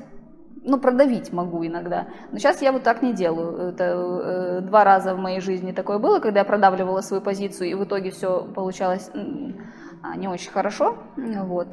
ну, 0.63 0.79
продавить 0.79 1.33
могу 1.33 1.67
иногда. 1.67 2.09
Но 2.33 2.39
сейчас 2.39 2.61
я 2.61 2.73
вот 2.73 2.83
так 2.83 3.01
не 3.01 3.15
делаю. 3.15 3.71
Это 3.71 3.85
э, 3.85 4.61
два 4.61 4.85
раза 4.85 5.15
в 5.15 5.19
моей 5.19 5.41
жизни 5.41 5.73
такое 5.73 5.99
было, 5.99 6.19
когда 6.19 6.41
я 6.41 6.45
продавливала 6.45 7.01
свою 7.01 7.23
позицию, 7.23 7.71
и 7.71 7.75
в 7.75 7.85
итоге 7.85 8.11
все 8.11 8.45
получалось 8.55 9.11
э, 9.15 9.19
не 10.17 10.29
очень 10.29 10.51
хорошо. 10.51 10.99
Вот. 11.17 11.69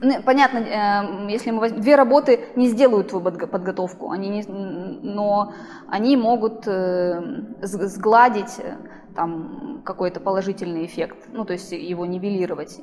Ну, 0.00 0.22
понятно, 0.22 0.58
э, 0.58 1.30
если 1.30 1.50
мы 1.50 1.60
возьмем, 1.60 1.80
две 1.80 1.96
работы 1.96 2.40
не 2.56 2.68
сделают 2.68 3.08
твою 3.08 3.24
подготовку, 3.24 4.10
они 4.10 4.28
не, 4.28 4.44
но 4.46 5.52
они 5.88 6.16
могут 6.16 6.66
э, 6.66 7.20
сгладить 7.62 8.58
э, 8.58 8.76
там 9.16 9.82
какой-то 9.84 10.20
положительный 10.20 10.86
эффект, 10.86 11.28
ну 11.32 11.44
то 11.44 11.52
есть 11.52 11.72
его 11.72 12.06
нивелировать. 12.06 12.80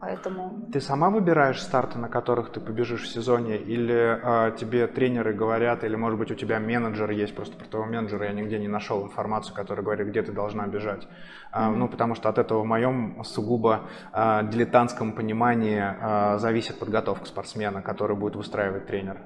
Поэтому... 0.00 0.66
Ты 0.72 0.80
сама 0.80 1.10
выбираешь 1.10 1.60
старты, 1.60 1.98
на 1.98 2.08
которых 2.08 2.52
ты 2.52 2.60
побежишь 2.60 3.02
в 3.02 3.08
сезоне, 3.08 3.56
или 3.56 4.20
а, 4.22 4.50
тебе 4.52 4.86
тренеры 4.86 5.32
говорят, 5.32 5.82
или, 5.82 5.96
может 5.96 6.18
быть, 6.18 6.30
у 6.30 6.34
тебя 6.34 6.60
менеджер 6.60 7.10
есть, 7.10 7.34
просто 7.34 7.56
про 7.56 7.66
твоего 7.66 7.88
менеджера 7.88 8.26
я 8.26 8.32
нигде 8.32 8.58
не 8.58 8.68
нашел 8.68 9.04
информацию, 9.04 9.56
которая 9.56 9.84
говорит, 9.84 10.08
где 10.08 10.22
ты 10.22 10.32
должна 10.32 10.66
бежать. 10.66 11.02
Mm-hmm. 11.02 11.48
А, 11.50 11.70
ну, 11.70 11.88
потому 11.88 12.14
что 12.14 12.28
от 12.28 12.38
этого 12.38 12.62
в 12.62 12.66
моем 12.66 13.24
сугубо 13.24 13.88
а, 14.12 14.44
дилетантском 14.44 15.12
понимании 15.12 15.82
а, 15.82 16.38
зависит 16.38 16.78
подготовка 16.78 17.26
спортсмена, 17.26 17.82
который 17.82 18.16
будет 18.16 18.36
выстраивать 18.36 18.86
тренер. 18.86 19.18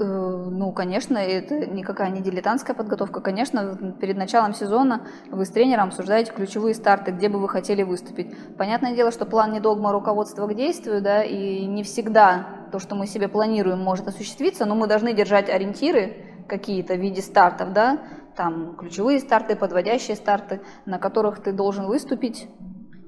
Э, 0.00 0.04
ну, 0.50 0.72
конечно, 0.72 1.18
это 1.18 1.66
никакая 1.66 2.10
не 2.10 2.22
дилетантская 2.22 2.74
подготовка. 2.74 3.20
Конечно, 3.20 3.94
перед 4.00 4.16
началом 4.16 4.54
сезона 4.54 5.02
вы 5.30 5.44
с 5.44 5.50
тренером 5.50 5.88
обсуждаете 5.88 6.32
ключевые 6.32 6.74
старты, 6.74 7.10
где 7.10 7.28
бы 7.28 7.38
вы 7.38 7.48
хотели 7.48 7.82
выступить. 7.82 8.34
Понятное 8.56 8.94
дело, 8.94 9.10
что 9.10 9.26
план 9.26 9.52
не 9.52 9.60
догма 9.60 9.92
руководства 9.92 10.46
к 10.46 10.54
действию, 10.54 11.02
да, 11.02 11.22
и 11.22 11.66
не 11.66 11.82
всегда 11.82 12.46
то, 12.72 12.78
что 12.78 12.94
мы 12.94 13.06
себе 13.06 13.28
планируем, 13.28 13.80
может 13.80 14.08
осуществиться, 14.08 14.64
но 14.64 14.74
мы 14.74 14.86
должны 14.86 15.12
держать 15.12 15.50
ориентиры 15.50 16.44
какие-то 16.48 16.94
в 16.94 17.00
виде 17.00 17.20
стартов, 17.20 17.72
да, 17.74 17.98
там 18.36 18.76
ключевые 18.76 19.20
старты, 19.20 19.54
подводящие 19.54 20.16
старты, 20.16 20.62
на 20.86 20.98
которых 20.98 21.42
ты 21.42 21.52
должен 21.52 21.86
выступить 21.86 22.48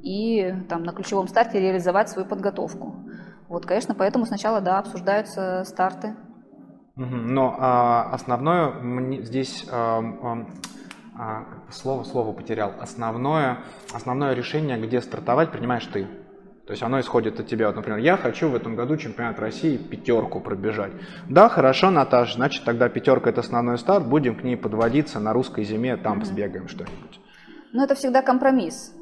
и 0.03 0.53
там 0.69 0.83
на 0.83 0.93
ключевом 0.93 1.27
старте 1.29 1.59
реализовать 1.59 2.11
свою 2.11 2.29
подготовку. 2.29 2.97
Вот, 3.49 3.67
конечно, 3.67 3.95
поэтому 3.95 4.27
сначала, 4.27 4.61
да, 4.61 4.79
обсуждаются 4.79 5.65
старты. 5.65 6.15
Но 6.97 7.57
а, 7.59 8.11
основное 8.13 8.71
мне 8.71 9.23
здесь 9.23 9.67
а, 9.71 10.03
а, 11.19 11.45
слово 11.71 12.05
слово 12.05 12.33
потерял. 12.33 12.75
Основное 12.81 13.61
основное 13.93 14.35
решение, 14.35 14.79
где 14.79 15.01
стартовать, 15.01 15.51
принимаешь 15.51 15.87
ты. 15.87 16.07
То 16.67 16.73
есть 16.73 16.83
оно 16.83 17.01
исходит 17.01 17.41
от 17.41 17.47
тебя. 17.49 17.67
Вот, 17.67 17.77
например, 17.77 17.99
я 17.99 18.17
хочу 18.17 18.49
в 18.49 18.55
этом 18.55 18.77
году 18.77 18.97
чемпионат 18.97 19.39
России 19.41 19.77
пятерку 19.77 20.41
пробежать. 20.41 20.93
Да, 21.29 21.49
хорошо, 21.49 21.91
Наташа, 21.91 22.35
значит 22.35 22.65
тогда 22.65 22.89
пятерка 22.89 23.31
это 23.31 23.41
основной 23.41 23.79
старт, 23.79 24.07
будем 24.07 24.37
к 24.37 24.45
ней 24.45 24.57
подводиться 24.57 25.19
на 25.19 25.33
русской 25.33 25.65
зиме, 25.65 25.97
там 25.97 26.25
сбегаем 26.25 26.69
что-нибудь. 26.69 27.21
Ну 27.73 27.83
это 27.83 27.95
всегда 27.95 28.23
компромисс. 28.23 28.95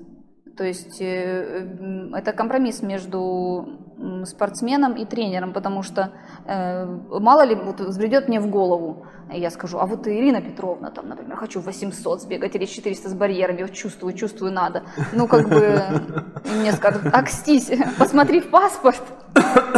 То 0.57 0.64
есть 0.64 1.00
э, 1.00 2.11
это 2.14 2.33
компромисс 2.33 2.83
между 2.83 3.89
спортсменом 4.25 4.95
и 4.95 5.05
тренером, 5.05 5.53
потому 5.53 5.83
что 5.83 6.11
э, 6.47 6.87
мало 7.09 7.45
ли 7.45 7.55
вот 7.55 7.81
взбредет 7.81 8.29
мне 8.29 8.41
в 8.41 8.49
голову, 8.49 9.07
я 9.33 9.51
скажу, 9.51 9.79
а 9.79 9.87
вот 9.87 10.09
Ирина 10.09 10.41
Петровна, 10.41 10.91
там, 10.91 11.09
например, 11.09 11.37
хочу 11.37 11.61
800 11.61 12.23
сбегать 12.23 12.57
или 12.57 12.65
400 12.65 13.09
с 13.09 13.15
барьерами, 13.15 13.63
вот 13.63 13.73
чувствую, 13.73 14.15
чувствую, 14.15 14.53
надо. 14.53 14.83
Ну, 15.13 15.29
как 15.29 15.49
бы, 15.49 15.83
мне 16.61 16.73
скажут, 16.73 17.03
акстись, 17.13 17.71
посмотри 17.99 18.41
в 18.41 18.51
паспорт 18.51 19.03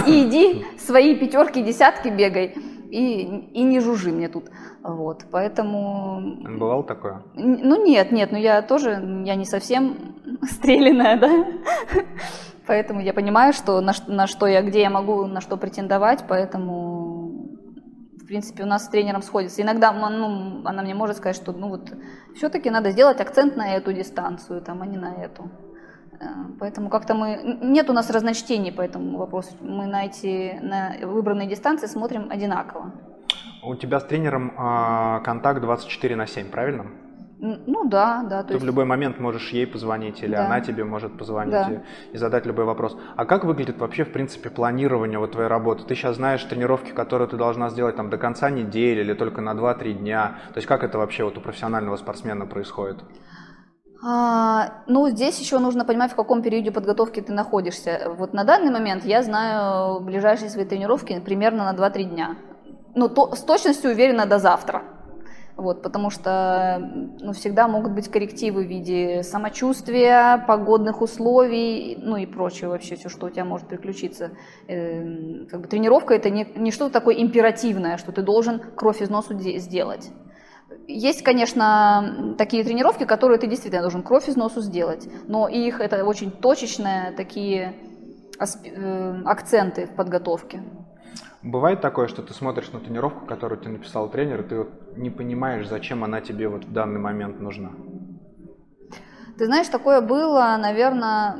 и 0.07 0.25
иди 0.27 0.65
свои 0.79 1.17
пятерки, 1.17 1.63
десятки 1.63 2.09
бегай 2.09 2.55
и, 2.93 3.23
и 3.55 3.63
не 3.63 3.81
жужжи 3.81 4.13
мне 4.13 4.29
тут. 4.29 4.45
Вот, 4.83 5.25
поэтому... 5.31 6.39
Бывало 6.59 6.85
такое? 6.85 7.23
Ну 7.35 7.83
нет, 7.85 8.13
нет, 8.13 8.33
ну 8.33 8.39
я 8.39 8.63
тоже, 8.63 9.23
я 9.25 9.35
не 9.35 9.45
совсем 9.45 10.15
стрелянная, 10.43 11.19
да? 11.19 11.47
Поэтому 12.67 13.01
я 13.01 13.13
понимаю, 13.13 13.53
что 13.53 13.81
на, 13.81 13.93
на 14.07 14.27
что 14.27 14.47
я, 14.47 14.63
где 14.63 14.83
я 14.83 14.91
могу, 14.91 15.27
на 15.27 15.41
что 15.41 15.57
претендовать, 15.57 16.25
поэтому, 16.29 17.59
в 18.21 18.27
принципе, 18.27 18.63
у 18.63 18.67
нас 18.67 18.85
с 18.85 18.89
тренером 18.89 19.23
сходится. 19.23 19.63
Иногда 19.63 19.93
ну, 19.93 20.63
она 20.65 20.83
мне 20.83 20.95
может 20.95 21.17
сказать, 21.17 21.37
что 21.37 21.53
ну 21.53 21.69
вот 21.69 21.93
все-таки 22.37 22.71
надо 22.71 22.91
сделать 22.91 23.21
акцент 23.21 23.57
на 23.57 23.75
эту 23.75 23.93
дистанцию, 23.93 24.63
там, 24.63 24.83
а 24.83 24.87
не 24.87 24.97
на 24.97 25.13
эту. 25.15 25.51
Э, 26.21 26.27
поэтому 26.61 26.89
как-то 26.89 27.15
мы... 27.15 27.59
Нет 27.63 27.91
у 27.91 27.93
нас 27.93 28.11
разночтений 28.11 28.73
по 28.73 28.83
этому 28.83 29.19
вопросу. 29.19 29.51
Мы 29.61 29.87
на 29.87 30.05
эти 30.05 30.59
на 30.63 30.95
выбранные 31.03 31.49
дистанции 31.49 31.89
смотрим 31.89 32.29
одинаково. 32.31 32.93
У 33.65 33.75
тебя 33.75 33.99
с 33.99 34.05
тренером 34.05 34.53
э, 34.57 35.21
контакт 35.25 35.61
24 35.61 36.17
на 36.17 36.27
7, 36.27 36.51
правильно? 36.51 36.87
Ну 37.45 37.89
да, 37.89 38.23
да. 38.23 38.43
То 38.43 38.49
Ты 38.49 38.55
есть... 38.55 38.63
в 38.63 38.67
любой 38.67 38.85
момент 38.85 39.19
можешь 39.19 39.51
ей 39.51 39.67
позвонить, 39.67 40.23
или 40.23 40.31
да. 40.31 40.47
она 40.47 40.61
тебе 40.61 40.85
может 40.85 41.19
позвонить 41.19 41.53
да. 41.53 41.71
и, 41.73 42.15
и 42.15 42.17
задать 42.17 42.47
любой 42.47 42.65
вопрос. 42.65 42.97
А 43.17 43.25
как 43.25 43.45
выглядит 43.45 43.79
вообще, 43.79 44.05
в 44.05 44.13
принципе, 44.13 44.49
планирование 44.49 45.19
вот 45.19 45.33
твоей 45.33 45.49
работы? 45.49 45.83
Ты 45.83 45.97
сейчас 45.97 46.17
знаешь 46.17 46.45
тренировки, 46.45 46.93
которые 46.93 47.27
ты 47.27 47.37
должна 47.37 47.69
сделать 47.71 47.97
там 47.97 48.11
до 48.11 48.17
конца 48.17 48.49
недели 48.49 49.01
или 49.01 49.13
только 49.13 49.41
на 49.41 49.55
2-3 49.55 49.93
дня. 49.95 50.39
То 50.55 50.59
есть 50.59 50.69
как 50.69 50.85
это 50.85 50.99
вообще 50.99 51.25
вот 51.25 51.37
у 51.37 51.41
профессионального 51.41 51.97
спортсмена 51.97 52.47
происходит? 52.47 52.99
А, 54.05 54.85
ну, 54.87 55.09
здесь 55.09 55.41
еще 55.41 55.59
нужно 55.59 55.85
понимать, 55.85 56.13
в 56.13 56.17
каком 56.17 56.43
периоде 56.43 56.71
подготовки 56.71 57.21
ты 57.21 57.33
находишься. 57.33 58.13
Вот 58.17 58.35
на 58.35 58.45
данный 58.45 58.71
момент 58.71 59.05
я 59.05 59.21
знаю 59.25 59.99
ближайшие 60.01 60.49
свои 60.49 60.65
тренировки 60.65 61.19
примерно 61.19 61.73
на 61.73 61.77
2-3 61.77 62.05
дня. 62.05 62.37
Ну, 62.95 63.09
то, 63.09 63.35
с 63.35 63.41
точностью 63.41 63.91
уверена 63.91 64.27
до 64.27 64.39
завтра. 64.39 64.83
Вот, 65.57 65.83
потому 65.83 66.09
что 66.09 66.79
ну, 67.21 67.33
всегда 67.33 67.69
могут 67.69 67.93
быть 67.93 68.09
коррективы 68.09 68.65
в 68.65 68.69
виде 68.69 69.23
самочувствия, 69.23 70.43
погодных 70.49 71.03
условий, 71.03 71.99
ну 72.01 72.17
и 72.17 72.25
прочее 72.25 72.71
вообще, 72.71 72.97
все, 72.97 73.11
что 73.11 73.27
у 73.27 73.31
тебя 73.31 73.45
может 73.45 73.69
приключиться. 73.69 74.31
Э, 74.67 75.45
как 75.51 75.61
бы 75.61 75.69
тренировка 75.69 76.15
это 76.15 76.31
не, 76.31 76.47
не 76.57 76.71
что-то 76.71 76.93
такое 76.95 77.17
императивное, 77.17 77.99
что 77.99 78.13
ты 78.13 78.23
должен 78.23 78.61
кровь 78.75 79.03
из 79.03 79.11
носу 79.11 79.39
сделать. 79.39 80.11
Есть, 80.89 81.23
конечно, 81.23 82.35
такие 82.39 82.65
тренировки, 82.65 83.05
которые 83.05 83.39
ты 83.39 83.47
действительно 83.47 83.83
должен 83.83 84.03
кровь 84.03 84.29
из 84.29 84.37
носу 84.37 84.63
сделать, 84.63 85.07
но 85.29 85.49
их 85.49 85.81
это 85.81 86.05
очень 86.05 86.31
точечные 86.31 87.13
такие 87.13 87.75
э, 88.39 89.23
акценты 89.27 89.87
в 89.87 89.95
подготовке. 89.95 90.63
Бывает 91.43 91.81
такое, 91.81 92.07
что 92.07 92.23
ты 92.23 92.33
смотришь 92.35 92.71
на 92.73 92.79
тренировку, 92.79 93.27
которую 93.27 93.61
тебе 93.61 93.73
написал 93.73 94.09
тренер, 94.09 94.43
и 94.43 94.49
ты 94.49 94.59
вот 94.59 94.97
не 94.97 95.11
понимаешь, 95.11 95.69
зачем 95.69 96.05
она 96.05 96.21
тебе 96.21 96.49
вот 96.49 96.65
в 96.65 96.73
данный 96.73 97.01
момент 97.01 97.41
нужна? 97.41 97.71
Ты 99.39 99.47
знаешь, 99.47 99.69
такое 99.69 100.01
было, 100.01 100.57
наверное, 100.61 101.35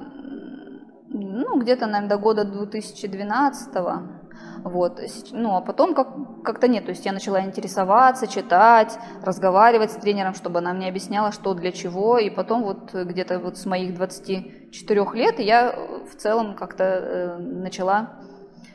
ну, 1.09 1.61
где-то, 1.61 1.87
наверное, 1.87 2.09
до 2.09 2.19
года 2.19 2.45
2012 2.45 3.77
-го. 3.77 4.23
Вот. 4.65 5.01
Ну, 5.33 5.57
а 5.57 5.61
потом 5.61 5.95
как- 5.95 6.43
как-то 6.43 6.67
нет. 6.69 6.85
То 6.85 6.91
есть 6.91 7.07
я 7.07 7.13
начала 7.13 7.41
интересоваться, 7.41 8.27
читать, 8.27 8.99
разговаривать 9.25 9.93
с 9.93 9.97
тренером, 9.97 10.35
чтобы 10.35 10.59
она 10.59 10.73
мне 10.73 10.89
объясняла, 10.89 11.33
что 11.33 11.55
для 11.55 11.71
чего. 11.71 12.19
И 12.19 12.31
потом 12.31 12.63
вот 12.63 12.95
где-то 12.95 13.39
вот 13.39 13.57
с 13.57 13.67
моих 13.67 13.95
24 13.95 15.15
лет 15.15 15.39
я 15.39 15.75
в 16.11 16.17
целом 16.17 16.55
как-то 16.55 16.85
э, 16.85 17.37
начала 17.39 18.09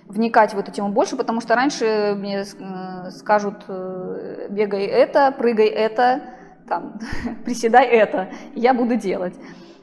вникать 0.08 0.54
в 0.54 0.60
эту 0.60 0.72
тему 0.72 0.90
больше, 0.90 1.16
потому 1.16 1.42
что 1.42 1.56
раньше 1.56 2.16
мне 2.18 2.42
э, 2.42 3.12
скажут, 3.12 3.66
э, 3.68 4.48
бегай 4.50 4.86
это, 4.86 5.32
прыгай 5.32 5.68
это, 5.68 6.22
там, 6.68 7.00
приседай 7.46 7.86
это, 7.88 8.30
я 8.56 8.74
буду 8.74 8.96
делать. 8.96 9.36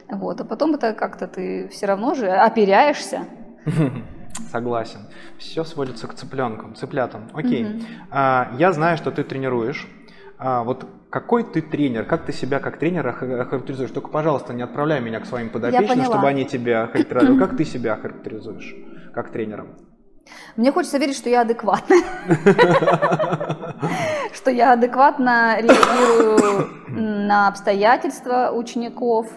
Вот. 0.09 0.41
А 0.41 0.43
потом 0.43 0.75
это 0.75 0.93
как-то 0.93 1.27
ты 1.27 1.67
все 1.69 1.85
равно 1.85 2.13
же 2.13 2.29
оперяешься. 2.29 3.25
Согласен. 4.51 4.99
Все 5.37 5.63
сводится 5.63 6.07
к 6.07 6.13
цыпленкам, 6.13 6.75
цыплятам. 6.75 7.29
Окей. 7.33 7.65
Угу. 7.65 7.83
А, 8.11 8.51
я 8.57 8.71
знаю, 8.71 8.97
что 8.97 9.11
ты 9.11 9.23
тренируешь. 9.23 9.87
А, 10.37 10.63
вот 10.63 10.85
какой 11.09 11.43
ты 11.43 11.61
тренер? 11.61 12.03
Как 12.05 12.25
ты 12.25 12.33
себя 12.33 12.59
как 12.59 12.77
тренера 12.77 13.13
характеризуешь? 13.13 13.91
Только, 13.91 14.09
пожалуйста, 14.09 14.53
не 14.53 14.61
отправляй 14.61 14.99
меня 14.99 15.19
к 15.21 15.25
своим 15.25 15.49
подопечным, 15.49 16.03
чтобы 16.03 16.27
они 16.27 16.45
тебя 16.45 16.87
характеризовали. 16.91 17.39
Как 17.39 17.57
ты 17.57 17.63
себя 17.63 17.95
характеризуешь 17.95 18.75
как 19.13 19.31
тренером? 19.31 19.69
Мне 20.55 20.71
хочется 20.71 20.97
верить, 20.97 21.17
что 21.17 21.29
я 21.29 21.41
адекватна. 21.41 21.95
Что 24.33 24.51
я 24.51 24.73
адекватно 24.73 25.57
реагирую 25.59 26.69
на 26.87 27.47
обстоятельства 27.47 28.51
учеников, 28.53 29.27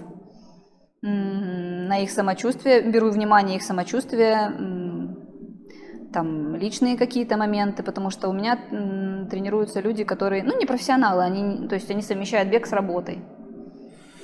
на 1.02 1.98
их 2.02 2.10
самочувствие, 2.10 2.82
беру 2.82 3.10
внимание 3.10 3.56
их 3.56 3.62
самочувствия, 3.62 4.52
там 6.12 6.56
личные 6.56 6.96
какие-то 6.96 7.36
моменты, 7.36 7.82
потому 7.82 8.10
что 8.10 8.28
у 8.28 8.32
меня 8.32 8.56
тренируются 9.30 9.80
люди, 9.80 10.04
которые, 10.04 10.42
ну, 10.42 10.58
не 10.58 10.66
профессионалы, 10.66 11.22
они, 11.22 11.68
то 11.68 11.74
есть 11.74 11.90
они 11.90 12.02
совмещают 12.02 12.48
бег 12.50 12.66
с 12.66 12.72
работой. 12.72 13.22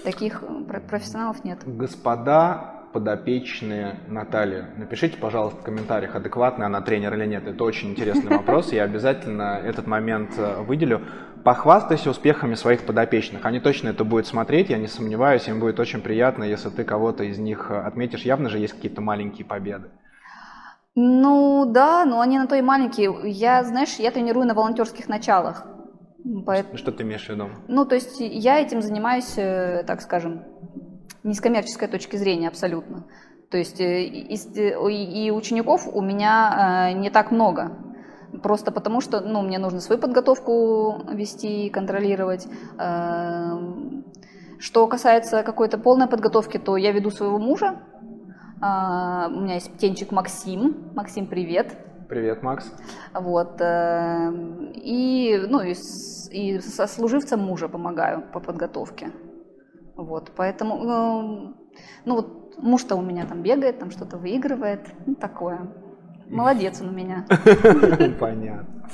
Таких 0.03 0.43
э, 0.43 0.81
профессионалов 0.89 1.45
нет. 1.45 1.61
Господа 1.65 2.84
подопечные 2.95 3.97
Натальи, 4.07 4.67
напишите, 4.77 5.19
пожалуйста, 5.19 5.61
в 5.61 5.65
комментариях, 5.65 6.15
адекватная 6.15 6.69
она 6.69 6.81
тренер 6.81 7.15
или 7.15 7.27
нет. 7.27 7.45
Это 7.45 7.65
очень 7.65 7.91
интересный 7.91 8.37
вопрос, 8.37 8.73
я 8.73 8.85
обязательно 8.85 9.61
этот 9.63 9.89
момент 9.89 10.31
э, 10.39 10.63
выделю. 10.63 11.03
Похвастайся 11.43 12.09
успехами 12.09 12.55
своих 12.55 12.87
подопечных. 12.87 13.45
Они 13.47 13.59
точно 13.59 13.89
это 13.89 14.05
будут 14.05 14.29
смотреть, 14.29 14.71
я 14.71 14.79
не 14.79 14.87
сомневаюсь, 14.87 15.49
им 15.49 15.59
будет 15.59 15.81
очень 15.81 16.03
приятно, 16.03 16.45
если 16.45 16.69
ты 16.69 16.85
кого-то 16.85 17.25
из 17.25 17.37
них 17.37 17.67
э, 17.69 17.81
отметишь. 17.81 18.23
Явно 18.23 18.49
же 18.49 18.61
есть 18.61 18.75
какие-то 18.75 19.01
маленькие 19.01 19.45
победы. 19.45 19.89
Ну 20.95 21.67
да, 21.67 22.05
но 22.05 22.21
они 22.21 22.39
на 22.39 22.47
то 22.47 22.55
и 22.55 22.63
маленькие. 22.63 23.13
Я, 23.25 23.65
знаешь, 23.65 23.97
я 23.99 24.13
тренирую 24.13 24.47
на 24.47 24.55
волонтерских 24.55 25.09
началах. 25.09 25.67
Поэтому, 26.47 26.79
что 26.79 26.93
ты 26.93 27.03
имеешь 27.03 27.27
в 27.27 27.29
виду? 27.29 27.51
Ну, 27.67 27.85
то 27.85 27.97
есть 27.97 28.21
я 28.21 28.61
этим 28.61 28.81
занимаюсь, 28.81 29.35
э, 29.37 29.83
так 29.85 30.01
скажем, 30.01 30.45
не 31.25 31.35
с 31.35 31.41
коммерческой 31.41 31.89
точки 31.89 32.17
зрения 32.17 32.49
абсолютно. 32.49 33.05
То 33.51 33.59
есть 33.59 33.81
э, 33.81 34.05
и, 34.05 35.27
и 35.27 35.31
учеников 35.31 35.89
у 35.93 36.01
меня 36.01 36.91
э, 36.91 36.99
не 36.99 37.11
так 37.11 37.33
много. 37.33 37.73
Просто 38.43 38.71
потому 38.71 39.01
что 39.01 39.21
ну, 39.21 39.43
мне 39.43 39.59
нужно 39.59 39.81
свою 39.81 40.01
подготовку 40.01 41.03
вести, 41.13 41.71
контролировать. 41.71 42.49
Что 44.59 44.87
касается 44.89 45.43
какой-то 45.45 45.79
полной 45.79 46.09
подготовки, 46.09 46.59
то 46.59 46.77
я 46.77 46.91
веду 46.91 47.11
своего 47.11 47.39
мужа, 47.39 47.77
у 48.57 49.41
меня 49.41 49.55
есть 49.55 49.73
птенчик 49.73 50.11
Максим. 50.11 50.91
Максим, 50.95 51.27
привет. 51.27 51.77
Привет, 52.09 52.43
Макс. 52.43 52.71
Вот. 53.13 53.61
Э, 53.61 54.31
и, 54.75 55.41
ну, 55.49 55.61
и, 55.61 55.75
с, 55.75 56.29
и 56.31 56.61
со 56.61 56.87
служивцем 56.87 57.41
мужа 57.41 57.69
помогаю 57.69 58.23
по 58.33 58.41
подготовке. 58.41 59.11
Вот, 59.97 60.33
поэтому, 60.37 60.77
ну, 60.79 61.57
ну 62.05 62.15
вот 62.17 62.59
муж-то 62.59 62.97
у 62.97 63.03
меня 63.03 63.27
там 63.27 63.43
бегает, 63.43 63.79
там 63.79 63.91
что-то 63.91 64.17
выигрывает, 64.17 64.81
ну, 65.07 65.15
такое. 65.15 65.61
Молодец 66.27 66.81
он 66.81 66.89
у 66.89 66.93
меня. 66.93 67.27
Понятно. 68.21 68.89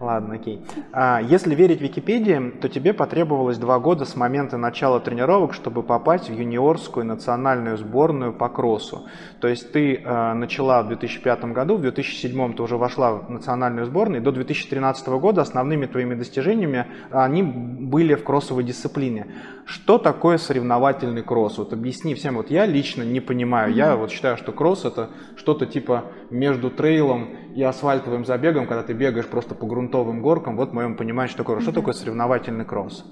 Ладно, 0.00 0.36
окей. 0.36 0.64
А, 0.92 1.20
если 1.20 1.54
верить 1.54 1.82
Википедии, 1.82 2.52
то 2.62 2.70
тебе 2.70 2.94
потребовалось 2.94 3.58
два 3.58 3.78
года 3.78 4.06
с 4.06 4.16
момента 4.16 4.56
начала 4.56 4.98
тренировок, 4.98 5.52
чтобы 5.52 5.82
попасть 5.82 6.30
в 6.30 6.32
юниорскую 6.32 7.04
национальную 7.04 7.76
сборную 7.76 8.32
по 8.32 8.48
кроссу. 8.48 9.02
То 9.42 9.48
есть 9.48 9.72
ты 9.72 10.02
а, 10.02 10.32
начала 10.32 10.82
в 10.82 10.88
2005 10.88 11.44
году, 11.52 11.76
в 11.76 11.82
2007 11.82 12.54
ты 12.54 12.62
уже 12.62 12.78
вошла 12.78 13.12
в 13.12 13.30
национальную 13.30 13.84
сборную, 13.84 14.22
и 14.22 14.24
до 14.24 14.32
2013 14.32 15.06
года 15.08 15.42
основными 15.42 15.84
твоими 15.84 16.14
достижениями 16.14 16.86
они 17.10 17.42
были 17.42 18.14
в 18.14 18.24
кроссовой 18.24 18.64
дисциплине. 18.64 19.26
Что 19.66 19.98
такое 19.98 20.38
соревновательный 20.38 21.22
кросс? 21.22 21.58
Вот 21.58 21.74
объясни 21.74 22.14
всем, 22.14 22.36
вот 22.36 22.50
я 22.50 22.64
лично 22.64 23.02
не 23.02 23.20
понимаю, 23.20 23.74
я 23.74 23.96
вот 23.96 24.10
считаю, 24.10 24.38
что 24.38 24.52
кросс 24.52 24.86
это 24.86 25.10
что-то 25.36 25.66
типа 25.66 26.04
между 26.30 26.70
трейлом 26.70 27.28
и 27.54 27.62
асфальтовым 27.62 28.24
забегом, 28.24 28.66
когда 28.66 28.82
ты 28.82 28.92
бегаешь 28.92 29.26
просто 29.26 29.54
по 29.54 29.66
грунтовым 29.66 30.22
горкам, 30.22 30.56
вот 30.56 30.70
в 30.70 30.72
моем 30.72 30.96
понимании, 30.96 31.30
что 31.30 31.38
такое, 31.38 31.60
что 31.60 31.72
такое 31.72 31.94
соревновательный 31.94 32.64
кросс? 32.64 33.04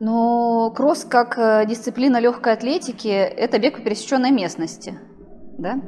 Но 0.00 0.72
кросс 0.74 1.04
как 1.04 1.38
э, 1.38 1.64
дисциплина 1.66 2.18
легкой 2.18 2.54
атлетики– 2.54 3.06
это 3.08 3.60
бег 3.60 3.76
по 3.76 3.82
пересеченной 3.82 4.32
местности. 4.32 4.98
Да? 5.58 5.80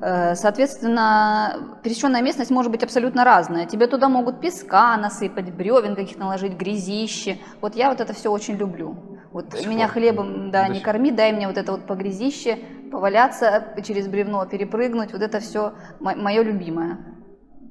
Э, 0.00 0.34
соответственно, 0.34 1.78
пересеченная 1.82 2.22
местность 2.22 2.50
может 2.50 2.72
быть 2.72 2.82
абсолютно 2.82 3.22
разная. 3.22 3.66
Тебе 3.66 3.86
туда 3.86 4.08
могут 4.08 4.40
песка 4.40 4.96
насыпать, 4.96 5.52
бревен 5.52 5.94
каких 5.94 6.16
наложить, 6.16 6.54
грязище. 6.54 7.38
Вот 7.60 7.74
я 7.74 7.90
вот 7.90 8.00
это 8.00 8.12
все 8.12 8.30
очень 8.30 8.56
люблю. 8.56 8.96
Вот 9.30 9.52
меня 9.66 9.88
хлебом 9.88 10.50
да, 10.50 10.68
не 10.68 10.80
корми, 10.80 11.10
дай 11.10 11.32
мне 11.32 11.48
вот 11.48 11.58
это 11.58 11.72
вот 11.72 11.86
по 11.86 11.94
грязище, 11.94 12.58
поваляться 12.94 13.74
через 13.82 14.06
бревно, 14.06 14.46
перепрыгнуть, 14.46 15.12
вот 15.12 15.20
это 15.20 15.40
все 15.40 15.72
мое 15.98 16.42
любимое. 16.42 16.98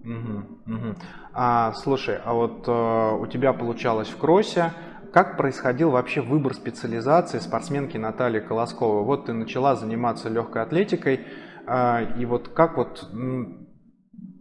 Угу, 0.04 0.76
угу. 0.76 0.96
А, 1.32 1.72
слушай, 1.72 2.20
а 2.26 2.34
вот 2.34 2.68
э, 2.68 3.18
у 3.22 3.26
тебя 3.28 3.54
получалось 3.54 4.10
в 4.10 4.18
кроссе, 4.18 4.74
как 5.14 5.38
происходил 5.38 5.92
вообще 5.92 6.20
выбор 6.20 6.54
специализации 6.54 7.40
спортсменки 7.40 7.96
Натальи 7.96 8.42
Колосковой? 8.42 9.06
Вот 9.06 9.28
ты 9.28 9.34
начала 9.34 9.78
заниматься 9.78 10.28
легкой 10.28 10.64
атлетикой, 10.64 11.22
э, 11.68 12.20
и 12.20 12.26
вот 12.26 12.50
как 12.50 12.76
вот 12.76 13.10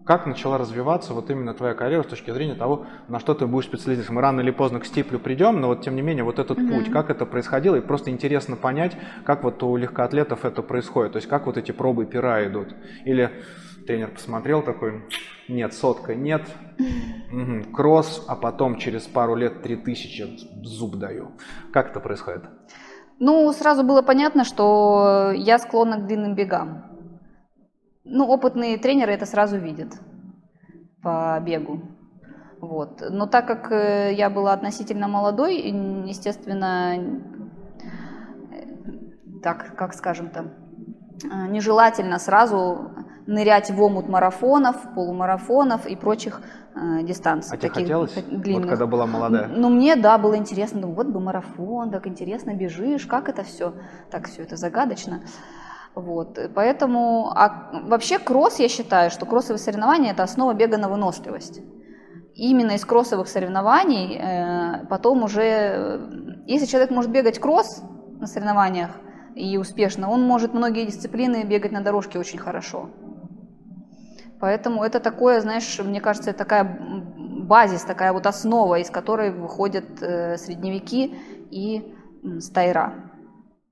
как 0.04 0.26
начала 0.26 0.58
развиваться 0.58 1.14
вот 1.14 1.30
именно 1.30 1.54
твоя 1.54 1.74
карьера 1.74 2.02
с 2.02 2.06
точки 2.06 2.30
зрения 2.30 2.54
того, 2.54 2.86
на 3.08 3.20
что 3.20 3.34
ты 3.34 3.46
будешь 3.46 3.66
специализироваться? 3.66 4.12
Мы 4.12 4.20
рано 4.20 4.40
или 4.40 4.50
поздно 4.50 4.80
к 4.80 4.84
стиплю 4.84 5.18
придем, 5.18 5.60
но 5.60 5.68
вот 5.68 5.82
тем 5.82 5.94
не 5.94 6.02
менее 6.02 6.24
вот 6.24 6.38
этот 6.38 6.58
mm-hmm. 6.58 6.74
путь, 6.74 6.90
как 6.90 7.10
это 7.10 7.24
происходило, 7.24 7.76
и 7.76 7.80
просто 7.80 8.10
интересно 8.10 8.56
понять, 8.56 8.96
как 9.24 9.44
вот 9.44 9.62
у 9.62 9.76
легкоатлетов 9.76 10.44
это 10.44 10.62
происходит, 10.62 11.12
то 11.12 11.16
есть 11.18 11.28
как 11.28 11.46
вот 11.46 11.56
эти 11.56 11.72
пробы 11.72 12.06
пера 12.06 12.44
идут. 12.46 12.74
Или 13.04 13.30
тренер 13.86 14.10
посмотрел 14.10 14.62
такой, 14.62 15.02
нет, 15.48 15.72
сотка, 15.74 16.14
нет, 16.14 16.42
угу, 17.30 17.72
кросс, 17.72 18.24
а 18.28 18.36
потом 18.36 18.78
через 18.78 19.02
пару 19.02 19.34
лет 19.34 19.62
три 19.62 19.76
тысячи 19.76 20.24
зуб 20.62 20.96
даю. 20.96 21.32
Как 21.72 21.90
это 21.90 22.00
происходит? 22.00 22.42
Ну, 23.18 23.52
сразу 23.52 23.84
было 23.84 24.02
понятно, 24.02 24.44
что 24.44 25.32
я 25.34 25.58
склонна 25.58 25.98
к 25.98 26.06
длинным 26.06 26.34
бегам. 26.34 26.91
Ну, 28.04 28.26
опытные 28.26 28.78
тренеры 28.78 29.12
это 29.12 29.26
сразу 29.26 29.58
видят 29.58 29.92
по 31.02 31.38
бегу. 31.40 31.82
Вот. 32.60 33.02
Но 33.10 33.26
так 33.26 33.46
как 33.46 33.72
э, 33.72 34.12
я 34.14 34.30
была 34.30 34.52
относительно 34.52 35.08
молодой, 35.08 35.56
естественно, 36.06 36.94
э, 38.50 38.62
так, 39.42 39.74
как 39.76 39.94
скажем 39.94 40.30
там, 40.30 40.52
э, 41.24 41.48
нежелательно 41.48 42.18
сразу 42.18 42.92
нырять 43.26 43.70
в 43.70 43.80
омут 43.82 44.08
марафонов, 44.08 44.76
полумарафонов 44.94 45.86
и 45.86 45.96
прочих 45.96 46.40
э, 46.74 47.02
дистанций. 47.02 47.56
А 47.56 47.56
тебе 47.56 47.70
хотелось, 47.70 48.14
длинных. 48.14 48.62
вот 48.62 48.70
когда 48.70 48.86
была 48.86 49.06
молодая? 49.06 49.48
Ну, 49.48 49.68
мне, 49.68 49.96
да, 49.96 50.18
было 50.18 50.36
интересно. 50.36 50.80
Ну, 50.80 50.92
вот 50.92 51.08
бы 51.08 51.20
марафон, 51.20 51.90
так 51.90 52.06
интересно, 52.06 52.54
бежишь, 52.54 53.06
как 53.06 53.28
это 53.28 53.42
все, 53.42 53.74
так 54.10 54.28
все 54.28 54.42
это 54.42 54.56
загадочно. 54.56 55.22
Вот, 55.94 56.38
поэтому, 56.54 57.30
а 57.34 57.70
вообще 57.84 58.18
кросс, 58.18 58.58
я 58.58 58.68
считаю, 58.68 59.10
что 59.10 59.26
кроссовые 59.26 59.58
соревнования– 59.58 60.12
это 60.12 60.22
основа 60.22 60.54
бега 60.54 60.78
на 60.78 60.88
выносливость. 60.88 61.60
Именно 62.34 62.72
из 62.72 62.84
кроссовых 62.86 63.28
соревнований 63.28 64.16
э, 64.16 64.86
потом 64.86 65.22
уже, 65.22 65.42
э, 65.42 66.08
если 66.46 66.64
человек 66.64 66.90
может 66.90 67.10
бегать 67.10 67.38
кросс 67.38 67.82
на 68.18 68.26
соревнованиях 68.26 68.90
и 69.34 69.58
успешно, 69.58 70.10
он 70.10 70.22
может 70.22 70.54
многие 70.54 70.86
дисциплины 70.86 71.44
бегать 71.44 71.72
на 71.72 71.82
дорожке 71.82 72.18
очень 72.18 72.38
хорошо. 72.38 72.88
Поэтому 74.40 74.82
это 74.82 74.98
такое, 74.98 75.42
знаешь, 75.42 75.78
мне 75.78 76.00
кажется, 76.00 76.32
такая 76.32 76.64
базис, 77.42 77.82
такая 77.82 78.14
вот 78.14 78.26
основа, 78.26 78.78
из 78.80 78.90
которой 78.90 79.30
выходят 79.30 80.02
э, 80.02 80.38
средневеки 80.38 81.14
и 81.50 81.94
стайра. 82.40 82.94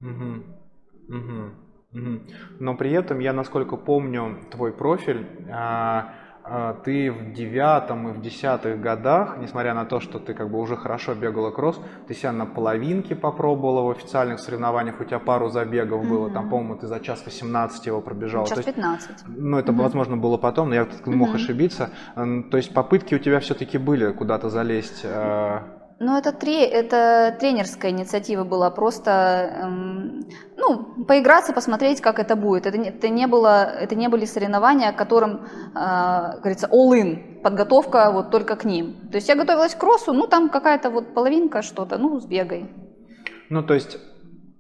Угу. 0.03 1.17
Угу. 1.17 1.70
Но 1.93 2.75
при 2.77 2.93
этом 2.93 3.19
я, 3.19 3.33
насколько 3.33 3.77
помню, 3.77 4.39
твой 4.51 4.73
профиль, 4.73 5.27
а, 5.51 6.13
а, 6.45 6.75
ты 6.85 7.11
в 7.11 7.33
девятом 7.33 8.09
и 8.09 8.13
в 8.13 8.21
десятых 8.21 8.81
годах, 8.81 9.39
несмотря 9.39 9.75
на 9.75 9.85
то, 9.85 10.01
что 10.01 10.19
ты 10.19 10.33
как 10.33 10.51
бы 10.51 10.59
уже 10.59 10.77
хорошо 10.77 11.15
бегала 11.15 11.51
кросс, 11.51 11.81
ты 12.07 12.15
себя 12.15 12.33
на 12.33 12.47
половинке 12.47 13.15
попробовала 13.17 13.83
в 13.83 13.91
официальных 13.91 14.39
соревнованиях, 14.39 15.01
у 15.01 15.05
тебя 15.05 15.19
пару 15.19 15.49
забегов 15.49 16.05
mm-hmm. 16.05 16.09
было, 16.09 16.31
там, 16.31 16.49
по-моему, 16.49 16.77
ты 16.77 16.87
за 16.87 17.01
час 17.01 17.25
18 17.25 17.87
его 17.87 18.01
пробежала. 18.01 18.47
Час 18.47 18.65
15. 18.65 19.25
ну, 19.27 19.59
это, 19.59 19.73
mm-hmm. 19.73 19.77
возможно, 19.77 20.17
было 20.17 20.37
потом, 20.37 20.69
но 20.69 20.77
я 20.77 20.89
мог 21.07 21.31
mm-hmm. 21.31 21.35
ошибиться. 21.35 21.91
То 22.15 22.57
есть 22.57 22.73
попытки 22.73 23.15
у 23.17 23.19
тебя 23.19 23.41
все-таки 23.41 23.79
были 23.79 24.13
куда-то 24.13 24.49
залезть 24.49 25.03
а, 25.05 25.80
ну, 26.01 26.17
это, 26.17 26.33
тре, 26.33 26.65
это 26.65 27.37
тренерская 27.39 27.91
инициатива 27.91 28.43
была, 28.45 28.71
просто 28.71 29.11
эм, 29.11 30.21
ну, 30.57 31.05
поиграться, 31.05 31.53
посмотреть, 31.53 32.01
как 32.01 32.19
это 32.19 32.37
будет. 32.37 32.67
Это 32.67 32.79
не, 32.79 32.89
это 32.89 33.11
не, 33.11 33.27
было, 33.27 33.65
это 33.65 33.95
не 33.95 34.09
были 34.09 34.25
соревнования, 34.25 34.93
которым, 34.93 35.43
э, 35.75 36.39
говорится, 36.39 36.69
all-in, 36.73 37.43
подготовка 37.43 38.11
вот 38.13 38.31
только 38.31 38.57
к 38.57 38.65
ним. 38.65 39.11
То 39.11 39.17
есть 39.17 39.29
я 39.29 39.35
готовилась 39.37 39.75
к 39.75 39.79
кроссу, 39.79 40.15
ну, 40.15 40.27
там 40.27 40.49
какая-то 40.49 40.89
вот 40.89 41.13
половинка 41.13 41.61
что-то, 41.61 41.99
ну, 41.99 42.19
сбегай. 42.19 42.71
Ну, 43.51 43.63
то 43.63 43.75
есть 43.75 43.99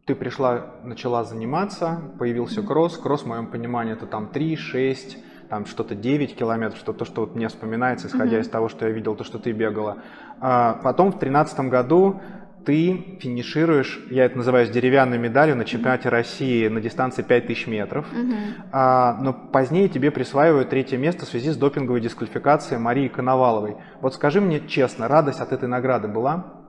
ты 0.04 0.14
пришла, 0.14 0.74
начала 0.84 1.24
заниматься, 1.24 2.00
появился 2.18 2.62
кросс. 2.62 2.98
Кросс, 2.98 3.22
в 3.22 3.26
моем 3.26 3.46
понимании, 3.46 3.94
это 3.94 4.06
там 4.06 4.28
3, 4.28 4.56
6, 4.56 5.18
там 5.50 5.66
что-то 5.66 5.96
9 5.96 6.36
километров, 6.36 6.78
что 6.78 6.92
то, 6.92 7.04
что 7.04 7.22
вот 7.22 7.34
мне 7.34 7.48
вспоминается, 7.48 8.06
исходя 8.06 8.38
mm-hmm. 8.38 8.40
из 8.42 8.48
того, 8.48 8.68
что 8.68 8.86
я 8.86 8.92
видел, 8.92 9.16
то, 9.16 9.24
что 9.24 9.38
ты 9.38 9.50
бегала. 9.50 10.02
А 10.40 10.74
потом 10.82 11.08
в 11.08 11.18
2013 11.18 11.60
году 11.68 12.20
ты 12.64 13.18
финишируешь, 13.20 14.06
я 14.10 14.24
это 14.26 14.36
называю 14.36 14.66
деревянной 14.70 15.18
медалью 15.18 15.56
на 15.56 15.64
чемпионате 15.64 16.08
России 16.08 16.68
на 16.68 16.80
дистанции 16.80 17.22
5000 17.22 17.66
метров, 17.66 18.06
Мгм. 18.12 18.36
а, 18.72 19.16
но 19.20 19.32
позднее 19.32 19.88
тебе 19.88 20.10
присваивают 20.10 20.68
третье 20.70 20.98
место 20.98 21.24
в 21.24 21.28
связи 21.28 21.50
с 21.50 21.56
допинговой 21.56 22.00
дисквалификацией 22.00 22.80
Марии 22.80 23.08
Коноваловой. 23.08 23.76
Вот 24.00 24.14
скажи 24.14 24.40
мне 24.40 24.60
честно, 24.60 25.08
радость 25.08 25.40
от 25.40 25.52
этой 25.52 25.68
награды 25.68 26.08
была? 26.08 26.60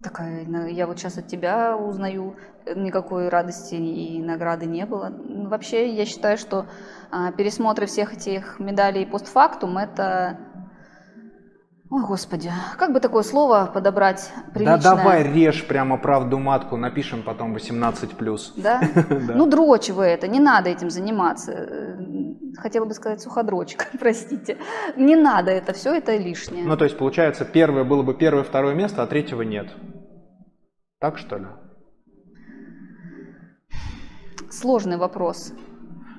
Такая, 0.00 0.44
ну, 0.46 0.66
я 0.66 0.86
вот 0.86 0.98
сейчас 0.98 1.18
от 1.18 1.26
тебя 1.26 1.76
узнаю, 1.76 2.36
э, 2.66 2.74
никакой 2.78 3.28
радости 3.28 3.74
и 3.74 4.22
награды 4.22 4.66
не 4.66 4.86
было. 4.86 5.12
Вообще, 5.48 5.92
я 5.92 6.04
считаю, 6.04 6.38
что 6.38 6.66
а, 7.10 7.32
пересмотры 7.32 7.86
всех 7.86 8.12
этих 8.12 8.60
медалей 8.60 9.06
постфактум 9.06 9.76
это... 9.76 10.38
Ой, 11.90 12.02
господи, 12.04 12.52
как 12.76 12.92
бы 12.92 13.00
такое 13.00 13.22
слово 13.22 13.70
подобрать 13.72 14.30
приличное? 14.52 14.78
Да 14.78 14.96
давай 14.96 15.22
режь 15.22 15.66
прямо 15.66 15.96
правду 15.96 16.38
матку, 16.38 16.76
напишем 16.76 17.22
потом 17.22 17.56
18+. 17.56 18.52
Да? 18.56 18.80
Да. 19.08 19.34
Ну, 19.34 19.46
дрочь 19.46 19.88
вы 19.88 20.04
это, 20.04 20.28
не 20.28 20.38
надо 20.38 20.68
этим 20.68 20.90
заниматься. 20.90 21.52
Э, 21.52 21.98
Хотела 22.58 22.84
бы 22.84 22.94
сказать 22.94 23.20
суходрочка, 23.20 23.86
простите. 23.98 24.58
Не 24.96 25.16
надо 25.16 25.50
это, 25.50 25.72
все 25.72 25.94
это 25.94 26.16
лишнее. 26.16 26.64
Ну, 26.64 26.76
то 26.76 26.84
есть, 26.84 26.98
получается, 26.98 27.44
первое 27.44 27.84
было 27.84 28.02
бы 28.02 28.14
первое, 28.14 28.42
второе 28.42 28.74
место, 28.74 29.02
а 29.02 29.06
третьего 29.06 29.42
нет. 29.42 29.68
Так 30.98 31.18
что 31.18 31.38
ли? 31.38 31.46
Сложный 34.50 34.96
вопрос. 34.96 35.52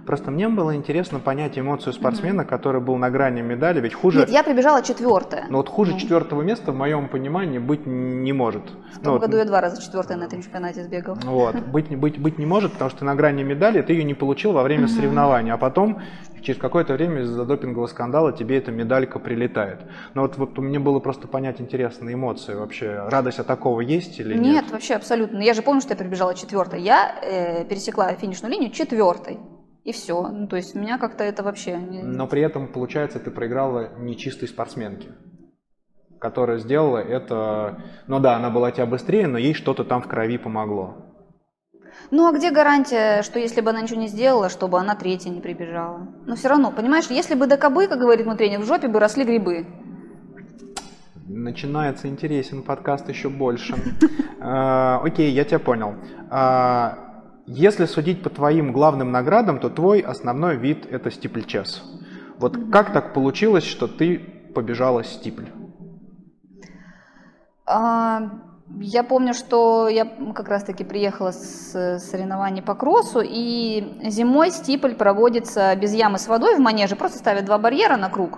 Просто 0.09 0.31
мне 0.31 0.49
было 0.49 0.75
интересно 0.75 1.19
понять 1.19 1.59
эмоцию 1.59 1.93
спортсмена, 1.93 2.43
который 2.43 2.81
был 2.81 2.95
на 2.95 3.11
грани 3.11 3.41
медали, 3.41 3.79
ведь 3.79 3.93
хуже... 3.93 4.17
Нет, 4.21 4.29
я 4.29 4.41
прибежала 4.41 4.81
четвертая. 4.81 5.45
Но 5.51 5.57
вот 5.59 5.69
хуже 5.69 5.91
Ну. 5.91 5.99
четвертого 5.99 6.41
места, 6.41 6.71
в 6.71 6.75
моем 6.75 7.09
понимании, 7.09 7.59
быть 7.59 7.85
не 7.85 8.33
может. 8.33 8.63
В 8.91 8.97
Ну, 8.97 9.03
том 9.03 9.13
вот, 9.13 9.21
году 9.21 9.37
я 9.37 9.45
два 9.45 9.61
раза 9.61 9.79
четвертая 9.79 10.17
на 10.17 10.23
этом 10.23 10.41
чемпионате 10.41 10.83
сбегала. 10.83 11.15
Вот, 11.25 11.57
быть, 11.57 11.95
быть, 11.95 12.17
быть 12.19 12.39
не 12.39 12.47
может, 12.47 12.71
потому 12.73 12.89
что 12.89 13.05
на 13.05 13.13
грани 13.13 13.43
медали, 13.43 13.83
ты 13.83 13.93
ее 13.93 14.03
не 14.03 14.15
получил 14.15 14.51
во 14.53 14.63
время 14.63 14.85
Мгм. 14.87 14.95
соревнований, 14.95 15.51
а 15.51 15.57
потом 15.57 16.01
через 16.41 16.59
какое-то 16.59 16.93
время 16.93 17.21
из-за 17.21 17.45
допингового 17.45 17.85
скандала 17.85 18.31
тебе 18.33 18.57
эта 18.57 18.71
медалька 18.71 19.19
прилетает. 19.19 19.81
Но 20.15 20.23
вот, 20.23 20.37
вот 20.37 20.57
мне 20.57 20.79
было 20.79 20.97
просто 20.99 21.27
понять 21.27 21.61
интересные 21.61 22.15
эмоции 22.15 22.55
вообще. 22.55 23.03
Радость 23.09 23.37
от 23.37 23.45
такого 23.45 23.81
есть 23.81 24.19
или 24.19 24.33
нет? 24.33 24.41
Нет, 24.41 24.71
вообще 24.71 24.95
абсолютно. 24.95 25.37
Я 25.37 25.53
же 25.53 25.61
помню, 25.61 25.81
что 25.81 25.91
я 25.91 25.97
прибежала 25.97 26.33
четвертой. 26.33 26.81
Я 26.81 27.13
э, 27.21 27.63
пересекла 27.65 28.11
финишную 28.13 28.51
линию 28.51 28.71
четвертой. 28.71 29.37
И 29.83 29.91
все. 29.91 30.27
Ну, 30.27 30.47
то 30.47 30.55
есть 30.55 30.75
меня 30.75 30.97
как-то 30.97 31.23
это 31.23 31.43
вообще... 31.43 31.77
Но 31.77 32.27
при 32.27 32.41
этом, 32.41 32.67
получается, 32.67 33.19
ты 33.19 33.31
проиграла 33.31 33.97
нечистой 33.97 34.47
спортсменке, 34.47 35.09
которая 36.19 36.57
сделала 36.57 36.97
это... 36.97 37.81
Ну 38.07 38.19
да, 38.19 38.35
она 38.35 38.49
была 38.49 38.71
тебя 38.71 38.85
быстрее, 38.85 39.27
но 39.27 39.37
ей 39.37 39.53
что-то 39.53 39.83
там 39.83 40.01
в 40.01 40.07
крови 40.07 40.37
помогло. 40.37 41.09
Ну 42.11 42.27
а 42.27 42.33
где 42.33 42.51
гарантия, 42.51 43.21
что 43.21 43.39
если 43.39 43.61
бы 43.61 43.69
она 43.69 43.81
ничего 43.81 43.99
не 43.99 44.07
сделала, 44.07 44.49
чтобы 44.49 44.79
она 44.79 44.95
третья 44.95 45.29
не 45.29 45.41
прибежала? 45.41 46.07
Но 46.25 46.35
все 46.35 46.49
равно, 46.49 46.71
понимаешь, 46.71 47.05
если 47.09 47.35
бы 47.35 47.47
до 47.47 47.57
кобы, 47.57 47.87
как 47.87 47.99
говорит 47.99 48.25
мой 48.25 48.35
тренер, 48.35 48.59
в 48.61 48.65
жопе 48.65 48.87
бы 48.87 48.99
росли 48.99 49.23
грибы. 49.23 49.67
Начинается 51.27 52.07
интересен 52.07 52.63
подкаст 52.63 53.07
еще 53.09 53.29
больше. 53.29 53.75
А, 54.39 54.99
Окей, 55.03 55.31
я 55.31 55.43
тебя 55.45 55.59
понял. 55.59 55.95
Если 57.51 57.85
судить 57.85 58.21
по 58.21 58.29
твоим 58.29 58.71
главным 58.71 59.11
наградам, 59.11 59.59
то 59.59 59.71
твой 59.71 60.01
основной 60.01 60.55
вид 60.55 60.85
это 60.85 61.09
стипльчес. 61.09 61.81
Вот 62.37 62.55
как 62.71 62.93
так 62.93 63.11
получилось, 63.15 63.63
что 63.63 63.87
ты 63.87 64.19
побежала 64.53 65.03
стипль? 65.03 65.47
А, 67.65 68.21
Я 68.79 69.03
помню, 69.03 69.33
что 69.33 69.87
я 69.87 70.05
как 70.35 70.47
раз-таки 70.47 70.83
приехала 70.83 71.31
с 71.31 71.97
соревнований 71.97 72.61
по 72.61 72.75
кроссу, 72.75 73.21
и 73.23 73.97
зимой 74.03 74.51
стипль 74.51 74.93
проводится 74.93 75.75
без 75.75 75.91
ямы 75.95 76.19
с 76.19 76.27
водой 76.27 76.55
в 76.55 76.59
манеже, 76.59 76.95
просто 76.95 77.17
ставят 77.17 77.45
два 77.45 77.57
барьера 77.57 77.97
на 77.97 78.11
круг, 78.11 78.37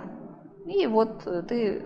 и 0.64 0.86
вот 0.86 1.26
э, 1.26 1.42
ты 1.42 1.82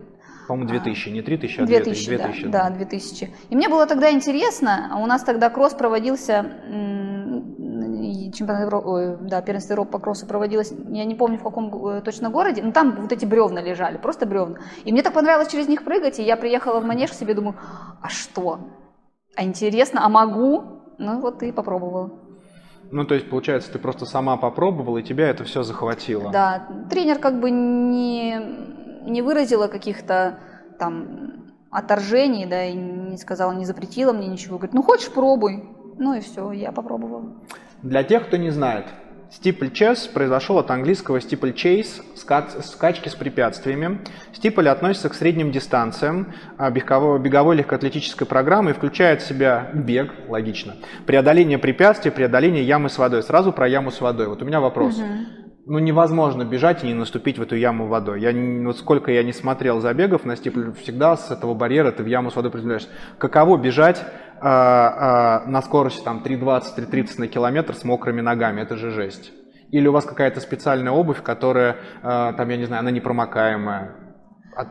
По-моему, 0.47 0.69
2000, 0.69 1.09
не 1.11 1.23
3000, 1.23 1.61
а 1.61 1.67
2000, 1.67 2.09
2000. 2.09 2.47
да, 2.49 2.71
2000, 2.71 2.71
да, 2.71 2.71
2000. 2.71 3.35
И 3.51 3.57
мне 3.57 3.69
было 3.69 3.87
тогда 3.87 4.11
интересно, 4.11 4.89
а 4.93 4.99
у 4.99 5.07
нас 5.07 5.23
тогда 5.25 5.51
кросс 5.51 5.75
проводился, 5.75 6.45
чемпионат 8.37 8.67
Европы, 8.67 9.19
да, 9.23 9.43
первенство 9.43 9.73
Европы 9.73 9.93
по 9.93 9.99
кроссу 9.99 10.27
проводилось, 10.27 10.73
я 10.91 11.05
не 11.05 11.15
помню 11.15 11.39
в 11.39 11.43
каком 11.43 11.87
э, 11.89 12.01
точно 12.03 12.31
городе, 12.31 12.63
но 12.63 12.73
там 12.73 12.97
вот 13.01 13.13
эти 13.13 13.25
бревна 13.25 13.61
лежали, 13.61 13.97
просто 13.97 14.27
бревна. 14.27 14.59
И 14.85 14.93
мне 14.93 15.03
так 15.03 15.13
понравилось 15.13 15.49
через 15.51 15.69
них 15.69 15.85
прыгать, 15.85 16.19
и 16.19 16.23
я 16.23 16.37
приехала 16.37 16.81
в 16.81 16.85
манеж 16.85 17.11
к 17.11 17.15
себе, 17.15 17.35
думаю, 17.35 17.57
а 18.01 18.09
что? 18.09 18.61
А 19.37 19.45
интересно, 19.45 20.05
а 20.05 20.09
могу? 20.09 20.65
Ну 20.99 21.21
вот 21.21 21.43
и 21.43 21.53
попробовала. 21.53 22.11
Ну, 22.91 23.05
то 23.05 23.15
есть, 23.15 23.29
получается, 23.29 23.73
ты 23.73 23.79
просто 23.81 24.07
сама 24.07 24.37
попробовала, 24.37 24.99
и 24.99 25.03
тебя 25.03 25.29
это 25.29 25.43
все 25.45 25.63
захватило. 25.63 26.31
Да, 26.31 26.69
тренер 26.89 27.19
как 27.19 27.41
бы 27.41 27.51
не, 27.51 28.41
не 29.07 29.23
выразила 29.23 29.69
каких-то 29.69 30.38
там 30.79 31.53
отторжений, 31.71 32.47
да, 32.47 32.64
и 32.64 32.75
не 32.75 33.16
сказала, 33.16 33.53
не 33.53 33.64
запретила 33.64 34.12
мне 34.12 34.29
ничего. 34.29 34.57
Говорит, 34.57 34.75
ну 34.75 34.83
хочешь, 34.83 35.11
пробуй. 35.11 35.64
Ну 35.99 36.14
и 36.14 36.21
все, 36.21 36.53
я 36.53 36.73
попробовала. 36.73 37.33
Для 37.83 38.03
тех, 38.03 38.27
кто 38.27 38.37
не 38.37 38.51
знает, 38.51 38.87
стипль 39.31 39.71
чес 39.71 40.07
произошел 40.07 40.59
от 40.59 40.71
английского 40.71 41.19
steeple 41.19 41.55
chase, 41.55 42.03
ска- 42.14 42.62
скачки 42.62 43.09
с 43.09 43.14
препятствиями. 43.14 44.01
Стипль 44.33 44.69
относится 44.69 45.09
к 45.09 45.14
средним 45.14 45.53
дистанциям 45.53 46.35
а, 46.59 46.71
беговой, 46.71 47.19
беговой 47.19 47.57
легкоатлетической 47.57 48.27
программы 48.27 48.71
и 48.71 48.75
включает 48.75 49.23
в 49.23 49.27
себя 49.27 49.71
бег, 49.73 50.12
логично, 50.29 50.77
преодоление 51.07 51.59
препятствий, 51.59 52.11
преодоление 52.11 52.62
ямы 52.62 52.88
с 52.90 52.99
водой. 52.99 53.23
Сразу 53.23 53.53
про 53.53 53.69
яму 53.69 53.90
с 53.90 54.01
водой. 54.01 54.29
Вот 54.29 54.42
у 54.42 54.45
меня 54.45 54.61
вопрос. 54.61 55.01
Ну, 55.69 55.81
невозможно 55.81 56.45
бежать 56.45 56.85
и 56.85 56.87
не 56.87 56.95
наступить 56.95 57.39
в 57.39 57.43
эту 57.43 57.57
яму 57.57 57.89
водой. 57.89 58.21
Я, 58.21 58.33
вот 58.65 58.79
сколько 58.79 59.11
я 59.11 59.25
не 59.25 59.33
смотрел 59.33 59.81
забегов 59.81 60.25
на 60.25 60.37
стипль, 60.37 60.71
всегда 60.81 61.17
с 61.17 61.33
этого 61.33 61.55
барьера 61.55 61.91
ты 61.91 62.05
в 62.05 62.07
яму 62.07 62.31
с 62.31 62.37
водой 62.37 62.53
приземляешься. 62.53 62.89
Каково 63.19 63.57
бежать 63.57 64.01
а, 64.41 65.43
а, 65.43 65.51
на 65.51 65.61
скорости 65.63 66.05
там 66.05 66.23
3.20-3.30 66.25 67.15
на 67.19 67.27
километр 67.27 67.75
с 67.75 67.83
мокрыми 67.83 68.21
ногами? 68.21 68.61
Это 68.61 68.77
же 68.77 68.93
жесть. 68.93 69.33
Или 69.73 69.89
у 69.89 69.93
вас 69.93 70.05
какая-то 70.05 70.39
специальная 70.39 70.93
обувь, 70.93 71.21
которая, 71.21 71.79
а, 72.01 72.33
там, 72.35 72.49
я 72.49 72.59
не 72.59 72.67
знаю, 72.67 72.81
она 72.81 72.93
непромокаемая? 72.93 73.97
М, 74.57 74.69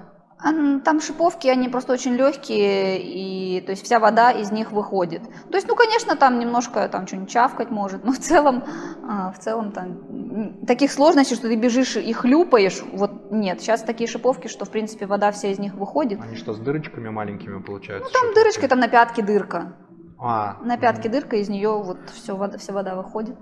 Там 0.84 1.02
шиповки, 1.02 1.48
они 1.48 1.70
просто 1.70 1.94
очень 1.94 2.14
легкие, 2.14 3.02
и 3.02 3.62
то 3.62 3.72
есть 3.72 3.84
вся 3.84 4.00
вода 4.00 4.30
из 4.30 4.52
них 4.52 4.72
выходит. 4.72 5.24
То 5.50 5.58
есть, 5.58 5.68
ну, 5.68 5.76
конечно, 5.76 6.16
там 6.16 6.38
немножко 6.38 6.88
там 6.88 7.08
что-нибудь 7.08 7.32
чавкать 7.32 7.72
может, 7.72 8.04
но 8.06 8.12
в 8.12 8.20
целом, 8.20 8.64
а, 9.10 9.32
в 9.32 9.40
целом 9.40 9.72
там 9.72 10.64
таких 10.68 10.92
сложностей, 10.92 11.36
что 11.36 11.48
ты 11.48 11.56
бежишь 11.56 11.98
и 11.98 12.14
хлюпаешь, 12.14 12.84
вот 12.94 13.32
нет. 13.32 13.60
Сейчас 13.60 13.82
такие 13.82 14.08
шиповки, 14.08 14.48
что 14.48 14.66
в 14.66 14.70
принципе 14.70 15.08
вода 15.08 15.32
вся 15.32 15.48
из 15.48 15.58
них 15.58 15.74
выходит. 15.74 16.22
Они 16.22 16.36
что, 16.36 16.54
с 16.54 16.60
дырочками 16.60 17.10
маленькими 17.10 17.60
получаются? 17.64 18.08
Ну, 18.08 18.14
там 18.14 18.22
шиповки? 18.30 18.40
дырочка, 18.40 18.68
там 18.68 18.80
на 18.80 18.88
пятке 18.88 19.24
дырка. 19.24 19.76
А, 20.20 20.60
На 20.64 20.78
пятке 20.78 21.10
дырка, 21.10 21.38
из 21.38 21.50
нее 21.50 21.72
вот 21.72 21.98
все 22.14 22.38
вода, 22.38 22.60
вся 22.60 22.72
вода 22.72 22.96
выходит. 22.96 23.36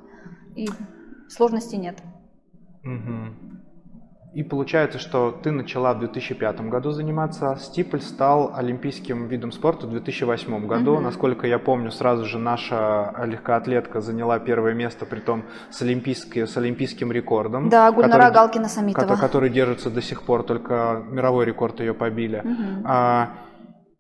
И 0.56 0.70
сложностей 1.28 1.78
нет. 1.78 1.98
Мгм. 2.84 3.53
И 4.34 4.42
получается, 4.42 4.98
что 4.98 5.32
ты 5.44 5.52
начала 5.52 5.94
в 5.94 6.00
2005 6.00 6.62
году 6.62 6.90
заниматься, 6.92 7.52
а 7.52 7.56
стипль 7.56 8.00
стал 8.00 8.52
олимпийским 8.56 9.28
видом 9.28 9.52
спорта 9.52 9.86
в 9.86 9.92
2008 9.92 10.66
году. 10.66 10.96
Мгм. 10.96 11.04
Насколько 11.04 11.46
я 11.46 11.60
помню, 11.60 11.92
сразу 11.92 12.26
же 12.26 12.40
наша 12.40 13.14
легкоатлетка 13.26 14.02
заняла 14.02 14.40
первое 14.40 14.74
место, 14.74 15.06
при 15.06 15.20
том 15.20 15.44
с, 15.70 15.82
с 15.82 16.58
олимпийским 16.58 17.12
рекордом. 17.12 17.70
Да, 17.70 17.92
Гульнара 17.92 18.14
который- 18.14 18.34
Галкина 18.34 18.70
Самитова. 18.70 19.06
кото- 19.06 19.22
который 19.22 19.50
держится 19.52 19.92
до 19.92 20.02
сих 20.02 20.24
пор, 20.24 20.42
только 20.42 21.04
мировой 21.12 21.46
рекорд 21.46 21.80
ее 21.80 21.94
побили. 21.94 22.42
Мгм. 22.44 22.84
А, 22.86 23.30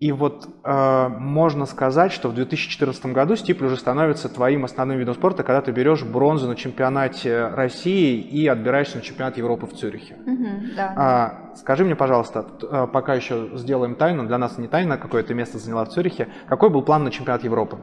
И 0.03 0.11
вот 0.11 0.49
а, 0.65 1.07
можно 1.07 1.65
сказать, 1.65 2.11
что 2.11 2.27
в 2.27 2.33
2014 2.33 3.05
году 3.13 3.37
стипль 3.37 3.67
уже 3.67 3.77
становится 3.77 4.27
твоим 4.27 4.65
основным 4.65 4.97
видом 4.97 5.15
спорта, 5.15 5.43
когда 5.43 5.61
ты 5.61 5.71
берешь 5.71 6.03
бронзу 6.03 6.45
на 6.49 6.57
чемпионате 6.57 7.47
России 7.47 8.19
и 8.19 8.45
отбираешься 8.45 8.97
на 8.97 9.01
чемпионат 9.01 9.37
Европы 9.37 9.65
в 9.65 9.71
Цюрихе. 9.71 10.17
Мгм, 10.25 10.71
да. 10.75 10.93
А, 10.97 11.55
скажи 11.55 11.85
мне, 11.85 11.95
пожалуйста, 11.95 12.45
а, 12.69 12.87
пока 12.87 13.13
еще 13.13 13.51
сделаем 13.53 13.95
тайну, 13.95 14.27
для 14.27 14.37
нас 14.37 14.57
не 14.57 14.67
тайна, 14.67 14.97
какое 14.97 15.23
ты 15.23 15.33
место 15.33 15.57
заняла 15.57 15.85
в 15.85 15.89
Цюрихе, 15.91 16.27
какой 16.49 16.69
был 16.69 16.81
план 16.81 17.05
на 17.05 17.09
чемпионат 17.09 17.45
Европы? 17.45 17.77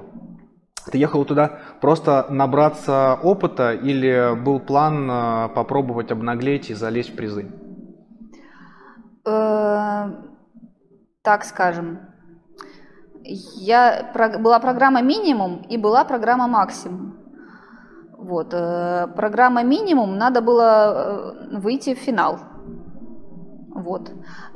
Ты 0.92 0.98
ехала 0.98 1.24
туда 1.24 1.60
просто 1.80 2.26
набраться 2.28 3.18
опыта 3.22 3.72
или 3.72 4.38
был 4.38 4.60
план 4.60 5.08
а, 5.10 5.48
попробовать 5.48 6.12
обнаглеть 6.12 6.68
и 6.68 6.74
залезть 6.74 7.14
в 7.14 7.16
призы? 7.16 7.50
Э, 9.24 10.10
Так 11.22 11.44
скажем, 11.44 12.09
я, 13.30 14.10
была 14.38 14.58
программа 14.58 15.02
минимум 15.02 15.62
и 15.68 15.76
была 15.76 16.04
программа 16.04 16.48
максимум. 16.48 17.16
Вот, 18.18 18.52
э, 18.52 19.06
программа 19.16 19.62
минимум 19.62 20.18
надо 20.18 20.42
было 20.42 21.34
э, 21.52 21.58
выйти 21.58 21.94
в 21.94 21.98
финал. 21.98 22.38
Вот. 23.74 24.12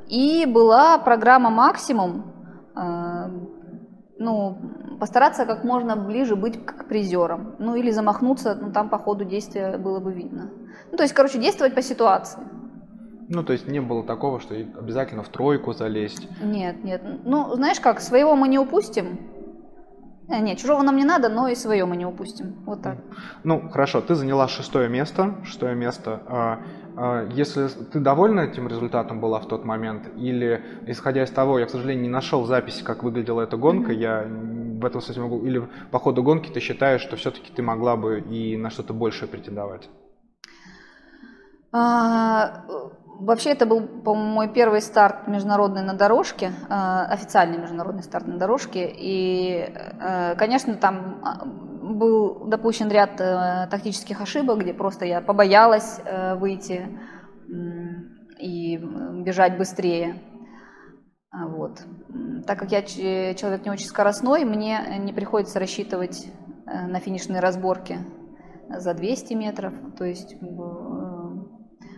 И 0.09 0.45
была 0.47 0.99
программа 0.99 1.51
максимум, 1.51 2.35
э, 2.77 3.31
ну, 4.19 4.59
постараться 5.01 5.47
как 5.47 5.65
можно 5.65 5.97
ближе 5.97 6.37
быть 6.37 6.65
к 6.65 6.87
призерам. 6.89 7.57
Ну, 7.59 7.75
или 7.75 7.91
замахнуться, 7.91 8.55
ну, 8.55 8.73
там 8.73 8.89
по 8.91 8.99
ходу 8.99 9.25
действия 9.25 9.79
было 9.79 10.01
бы 10.01 10.13
видно. 10.13 10.51
Ну, 10.91 10.97
то 10.97 11.03
есть, 11.03 11.15
короче, 11.15 11.39
действовать 11.39 11.75
по 11.75 11.83
ситуации. 11.83 12.41
Ну, 13.29 13.43
то 13.43 13.53
есть 13.53 13.69
не 13.69 13.81
было 13.81 14.03
такого, 14.05 14.41
что 14.41 14.55
обязательно 14.55 15.23
в 15.23 15.29
тройку 15.29 15.73
залезть? 15.73 16.29
Нет, 16.43 16.85
нет. 16.85 17.03
Ну, 17.25 17.55
знаешь 17.55 17.81
как, 17.81 18.01
своего 18.01 18.37
мы 18.37 18.49
не 18.49 18.59
упустим. 18.59 19.19
Э, 20.29 20.41
нет, 20.41 20.59
чужого 20.59 20.83
нам 20.83 20.97
не 20.97 21.05
надо, 21.05 21.29
но 21.29 21.49
и 21.49 21.55
свое 21.55 21.85
мы 21.85 21.97
не 21.97 22.07
упустим. 22.07 22.57
Вот 22.65 22.83
так. 22.83 22.99
Ну, 23.43 23.69
хорошо, 23.69 24.01
ты 24.01 24.15
заняла 24.15 24.49
шестое 24.49 24.89
место. 24.89 25.35
Шестое 25.45 25.75
место. 25.75 26.23
А, 26.27 26.61
а, 26.97 27.29
если 27.29 27.69
ты 27.69 28.01
довольна 28.01 28.41
этим 28.41 28.69
результатом 28.69 29.21
была 29.21 29.41
в 29.41 29.49
тот 29.49 29.65
момент, 29.65 30.09
или 30.17 30.63
исходя 30.87 31.25
из 31.25 31.31
того, 31.31 31.59
я, 31.59 31.67
к 31.67 31.71
сожалению, 31.71 32.05
не 32.05 32.11
нашел 32.11 32.45
записи, 32.47 32.83
как 32.83 33.03
выглядела 33.03 33.43
эта 33.43 33.57
гонка, 33.57 33.93
mm-hmm. 33.93 33.97
я 33.97 34.27
в 34.81 34.85
этом 34.85 35.01
смысле 35.01 35.23
могу, 35.23 35.45
или 35.45 35.69
по 35.91 35.99
ходу 35.99 36.23
гонки 36.23 36.51
ты 36.51 36.61
считаешь, 36.61 37.03
что 37.03 37.17
все-таки 37.17 37.53
ты 37.53 37.63
могла 37.63 37.97
бы 37.97 38.21
и 38.21 38.57
на 38.57 38.71
что-то 38.71 38.95
большее 38.95 39.29
претендовать? 39.29 39.89
А, 41.73 42.65
Вообще 43.21 43.51
это 43.51 43.65
был, 43.65 43.81
по-моему, 43.81 44.33
мой 44.33 44.49
первый 44.49 44.81
старт 44.81 45.29
международный 45.29 45.83
на 45.83 45.95
дорожке, 45.95 46.47
э, 46.47 46.75
официальный 47.09 47.59
международный 47.59 48.03
старт 48.03 48.27
на 48.27 48.39
дорожке. 48.39 48.93
И, 48.93 49.73
э, 50.01 50.35
конечно, 50.37 50.75
там 50.75 51.21
а, 51.23 51.45
был 51.45 52.47
допущен 52.47 52.89
ряд 52.91 53.21
э, 53.21 53.69
тактических 53.71 54.21
ошибок, 54.21 54.59
где 54.61 54.75
просто 54.75 55.05
я 55.05 55.21
побоялась 55.21 56.01
выйти 56.37 56.99
и 58.41 58.77
бежать 58.79 59.59
быстрее. 59.59 60.21
А, 61.31 61.47
вот. 61.47 61.83
Так 62.47 62.59
как 62.59 62.73
я 62.73 62.83
человек 62.83 63.65
не 63.65 63.71
очень 63.71 63.87
скоростной, 63.87 64.45
мне 64.45 64.99
не 64.99 65.13
приходится 65.13 65.61
рассчитывать 65.61 66.27
на 66.67 66.99
финишные 66.99 67.41
разборки 67.41 67.99
за 68.69 68.95
200 68.95 69.35
метров. 69.35 69.75
То 69.97 70.05
есть 70.05 70.37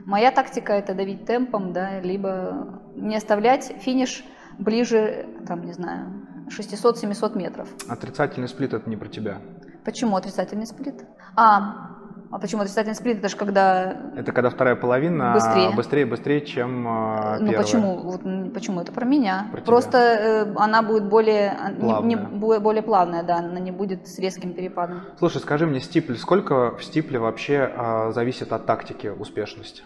Моя 0.06 0.30
тактика 0.30 0.72
это 0.72 0.94
давить 0.94 1.26
темпом, 1.26 1.72
да, 1.72 2.00
либо 2.00 2.80
не 2.94 3.16
оставлять 3.16 3.74
финиш 3.80 4.24
ближе, 4.56 5.26
там, 5.48 5.64
не 5.64 5.72
знаю, 5.72 6.26
600-700 6.48 7.36
метров. 7.36 7.68
Отрицательный 7.88 8.48
сплит 8.48 8.72
это 8.72 8.88
не 8.88 8.96
про 8.96 9.08
тебя. 9.08 9.38
Почему 9.84 10.16
отрицательный 10.16 10.66
сплит? 10.66 11.04
А, 11.34 11.96
а 12.30 12.38
почему 12.38 12.62
отрицательный 12.62 12.94
сплит? 12.94 13.18
Это 13.18 13.28
же 13.28 13.36
когда... 13.36 13.96
Это 14.16 14.30
когда 14.30 14.50
вторая 14.50 14.76
половина 14.76 15.32
быстрее, 15.32 15.70
быстрее, 15.74 16.06
быстрее 16.06 16.40
чем 16.40 16.86
э, 16.86 17.38
Ну 17.40 17.52
почему? 17.52 17.98
Вот, 17.98 18.20
почему? 18.54 18.80
Это 18.80 18.92
про 18.92 19.04
меня. 19.04 19.48
Про 19.52 19.60
Просто 19.62 19.98
э, 19.98 20.54
она 20.56 20.82
будет 20.82 21.08
более, 21.08 21.56
плавная. 21.80 22.02
Не, 22.02 22.14
не, 22.14 22.58
более 22.60 22.82
плавная, 22.82 23.22
да, 23.22 23.38
она 23.38 23.58
не 23.58 23.70
будет 23.72 24.06
с 24.06 24.18
резким 24.18 24.54
перепадом. 24.54 25.02
Слушай, 25.18 25.40
скажи 25.40 25.66
мне, 25.66 25.80
стипль, 25.80 26.14
сколько 26.14 26.76
в 26.76 26.84
стипле 26.84 27.18
вообще 27.18 27.72
э, 27.74 28.12
зависит 28.12 28.52
от 28.52 28.66
тактики 28.66 29.08
успешности? 29.08 29.82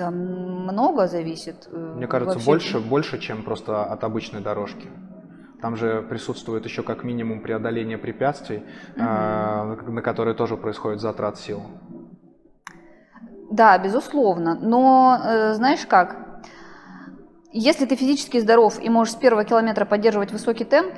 Да, 0.00 0.10
много 0.10 1.06
зависит. 1.06 1.68
Э, 1.70 1.94
Мне 1.96 2.06
кажется, 2.06 2.36
вообще... 2.36 2.46
больше, 2.46 2.80
больше, 2.80 3.18
чем 3.18 3.42
просто 3.42 3.84
от 3.84 4.02
обычной 4.02 4.40
дорожки. 4.40 4.88
Там 5.60 5.76
же 5.76 6.00
присутствует 6.08 6.64
еще 6.64 6.82
как 6.82 7.04
минимум 7.04 7.42
преодоление 7.42 7.98
препятствий, 7.98 8.62
угу. 8.96 9.04
э, 9.04 9.90
на 9.90 10.00
которые 10.00 10.34
тоже 10.34 10.56
происходит 10.56 11.00
затрат 11.00 11.38
сил. 11.38 11.60
Да, 13.50 13.76
безусловно. 13.76 14.58
Но 14.58 15.18
э, 15.22 15.52
знаешь 15.52 15.84
как? 15.84 16.16
Если 17.52 17.84
ты 17.84 17.94
физически 17.94 18.40
здоров 18.40 18.82
и 18.82 18.88
можешь 18.88 19.12
с 19.12 19.16
первого 19.16 19.44
километра 19.44 19.84
поддерживать 19.84 20.32
высокий 20.32 20.64
темп, 20.64 20.94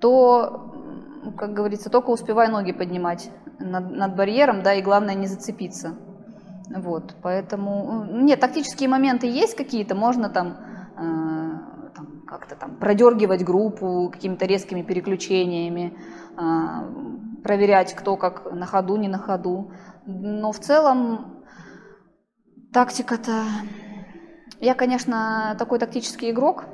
то, 0.00 0.72
как 1.36 1.52
говорится, 1.52 1.88
только 1.88 2.10
успевай 2.10 2.48
ноги 2.48 2.72
поднимать 2.72 3.30
над, 3.60 3.92
над 3.92 4.16
барьером, 4.16 4.64
да, 4.64 4.74
и 4.74 4.82
главное 4.82 5.14
не 5.14 5.28
зацепиться. 5.28 5.94
Вот, 6.70 7.14
поэтому, 7.22 8.04
нет, 8.10 8.40
тактические 8.40 8.88
моменты 8.88 9.26
есть 9.26 9.56
какие-то, 9.56 9.94
можно 9.94 10.28
там, 10.28 10.58
э, 10.96 11.90
там 11.96 12.22
как-то 12.26 12.56
там 12.56 12.76
продергивать 12.76 13.44
группу 13.44 14.10
какими-то 14.12 14.44
резкими 14.44 14.82
переключениями, 14.82 15.96
э, 16.36 17.42
проверять, 17.42 17.94
кто 17.94 18.16
как 18.16 18.52
на 18.52 18.66
ходу, 18.66 18.96
не 18.96 19.08
на 19.08 19.18
ходу. 19.18 19.72
Но 20.06 20.52
в 20.52 20.58
целом 20.58 21.44
тактика-то... 22.72 23.44
Я, 24.60 24.74
конечно, 24.74 25.54
такой 25.58 25.78
тактический 25.78 26.30
игрок, 26.30 26.64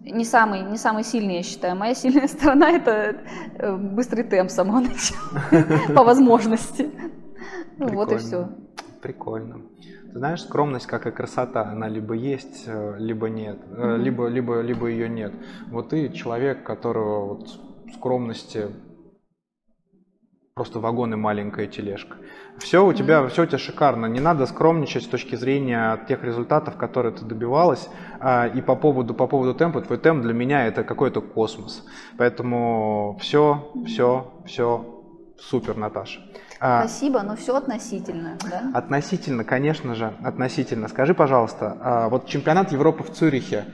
не 0.00 0.24
самый, 0.24 0.62
не 0.62 0.76
самый 0.76 1.04
сильный, 1.04 1.36
я 1.36 1.42
считаю. 1.42 1.76
Моя 1.76 1.94
сильная 1.94 2.28
сторона– 2.28 2.70
это 2.72 3.20
э, 3.58 3.76
быстрый 3.76 4.24
темп 4.24 4.50
самого 4.50 4.80
начала, 4.80 5.42
по 5.94 6.02
возможности. 6.02 6.90
Вот 7.78 8.12
и 8.12 8.16
все. 8.16 8.48
Прикольно. 9.02 9.60
Ты 10.12 10.18
знаешь, 10.18 10.42
скромность, 10.42 10.86
как 10.86 11.06
и 11.06 11.10
красота, 11.10 11.64
она 11.64 11.88
либо 11.88 12.14
есть, 12.14 12.64
э, 12.66 12.96
либо 12.98 13.28
нет, 13.28 13.58
mm-hmm. 13.68 13.98
либо, 13.98 14.26
либо, 14.28 14.60
либо 14.60 14.86
ее 14.86 15.08
нет. 15.08 15.32
Вот 15.68 15.90
ты 15.90 16.08
человек, 16.10 16.64
которого 16.64 17.34
вот 17.34 17.48
скромности 17.94 18.68
просто 20.54 20.80
вагон 20.80 21.12
и 21.12 21.16
маленькая 21.16 21.66
тележка. 21.66 22.16
Все 22.58 22.84
у 22.86 22.94
тебя, 22.94 23.20
mm-hmm. 23.20 23.28
все 23.28 23.42
у 23.42 23.46
тебя 23.46 23.58
шикарно. 23.58 24.06
Не 24.06 24.20
надо 24.20 24.46
скромничать 24.46 25.04
с 25.04 25.06
точки 25.06 25.34
зрения 25.34 26.00
тех 26.08 26.24
результатов, 26.24 26.78
которые 26.78 27.12
ты 27.12 27.26
добивалась. 27.26 27.90
А, 28.18 28.46
и 28.46 28.62
по 28.62 28.74
поводу, 28.74 29.12
по 29.12 29.26
поводу 29.26 29.52
темпа, 29.52 29.82
твой 29.82 29.98
темп 29.98 30.22
для 30.22 30.32
меня 30.32 30.66
это 30.66 30.82
какой-то 30.82 31.20
космос. 31.20 31.84
Поэтому 32.16 33.18
все, 33.20 33.70
все, 33.84 34.32
все 34.46 34.96
супер, 35.38 35.76
Наташа. 35.76 36.20
А, 36.60 36.86
Спасибо, 36.86 37.22
но 37.22 37.36
все 37.36 37.56
относительно, 37.56 38.36
да? 38.50 38.70
Относительно, 38.72 39.44
конечно 39.44 39.94
же, 39.94 40.12
относительно. 40.22 40.88
Скажи, 40.88 41.14
пожалуйста, 41.14 41.76
а, 41.80 42.08
вот 42.08 42.26
чемпионат 42.26 42.72
Европы 42.72 43.02
в 43.02 43.10
Цюрихе, 43.10 43.64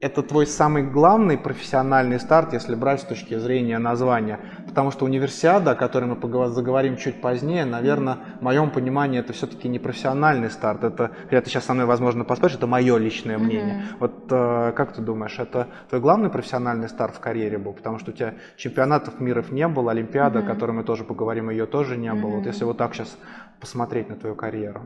это 0.00 0.22
твой 0.22 0.46
самый 0.46 0.82
главный 0.82 1.38
профессиональный 1.38 2.20
старт, 2.20 2.52
если 2.52 2.74
брать 2.74 3.00
с 3.00 3.04
точки 3.04 3.38
зрения 3.38 3.78
названия. 3.78 4.38
Потому 4.66 4.90
что 4.90 5.06
универсиада, 5.06 5.70
о 5.70 5.74
которой 5.74 6.04
мы 6.04 6.48
заговорим 6.48 6.96
чуть 6.96 7.20
позднее, 7.20 7.64
наверное, 7.64 8.18
в 8.38 8.42
моем 8.42 8.70
понимании 8.70 9.20
это 9.20 9.32
все-таки 9.32 9.66
не 9.66 9.78
профессиональный 9.78 10.50
старт. 10.50 10.84
Это, 10.84 11.10
хотя 11.24 11.40
ты 11.40 11.48
сейчас 11.48 11.64
со 11.64 11.74
мной, 11.74 11.86
возможно, 11.86 12.24
поспоришь, 12.24 12.56
это 12.56 12.66
мое 12.66 12.98
личное 12.98 13.38
мнение. 13.38 13.76
Mm-hmm. 13.76 13.96
Вот 14.00 14.12
э, 14.30 14.72
как 14.72 14.92
ты 14.92 15.00
думаешь, 15.00 15.38
это 15.38 15.68
твой 15.88 16.00
главный 16.00 16.28
профессиональный 16.28 16.88
старт 16.88 17.16
в 17.16 17.20
карьере 17.20 17.56
был? 17.56 17.72
Потому 17.72 17.98
что 17.98 18.10
у 18.10 18.14
тебя 18.14 18.34
чемпионатов 18.56 19.20
миров 19.20 19.50
не 19.50 19.66
было, 19.68 19.92
Олимпиада, 19.92 20.40
mm-hmm. 20.40 20.44
о 20.44 20.46
которой 20.46 20.72
мы 20.72 20.84
тоже 20.84 21.04
поговорим, 21.04 21.48
ее 21.48 21.66
тоже 21.66 21.96
не 21.96 22.08
mm-hmm. 22.08 22.20
было. 22.20 22.36
Вот 22.36 22.46
если 22.46 22.64
вот 22.64 22.76
так 22.76 22.94
сейчас 22.94 23.16
посмотреть 23.58 24.10
на 24.10 24.16
твою 24.16 24.34
карьеру. 24.34 24.82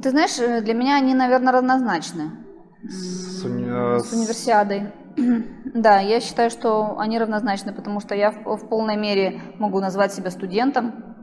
Ты 0.00 0.10
знаешь, 0.10 0.38
э, 0.38 0.60
для 0.60 0.74
меня 0.74 0.96
они, 0.96 1.14
наверное, 1.14 1.52
равнозначны. 1.52 2.47
С, 2.82 3.44
уни... 3.44 3.66
Э, 3.66 3.98
с 4.00 4.12
универсиадой. 4.12 4.92
Да, 5.74 6.00
я 6.00 6.20
считаю, 6.20 6.50
что 6.50 6.98
они 6.98 7.18
равнозначны, 7.18 7.72
потому 7.72 8.00
что 8.00 8.14
я 8.14 8.30
в, 8.30 8.56
в 8.56 8.68
полной 8.68 8.96
мере 8.96 9.40
могу 9.58 9.80
назвать 9.80 10.12
себя 10.12 10.30
студентом. 10.30 11.16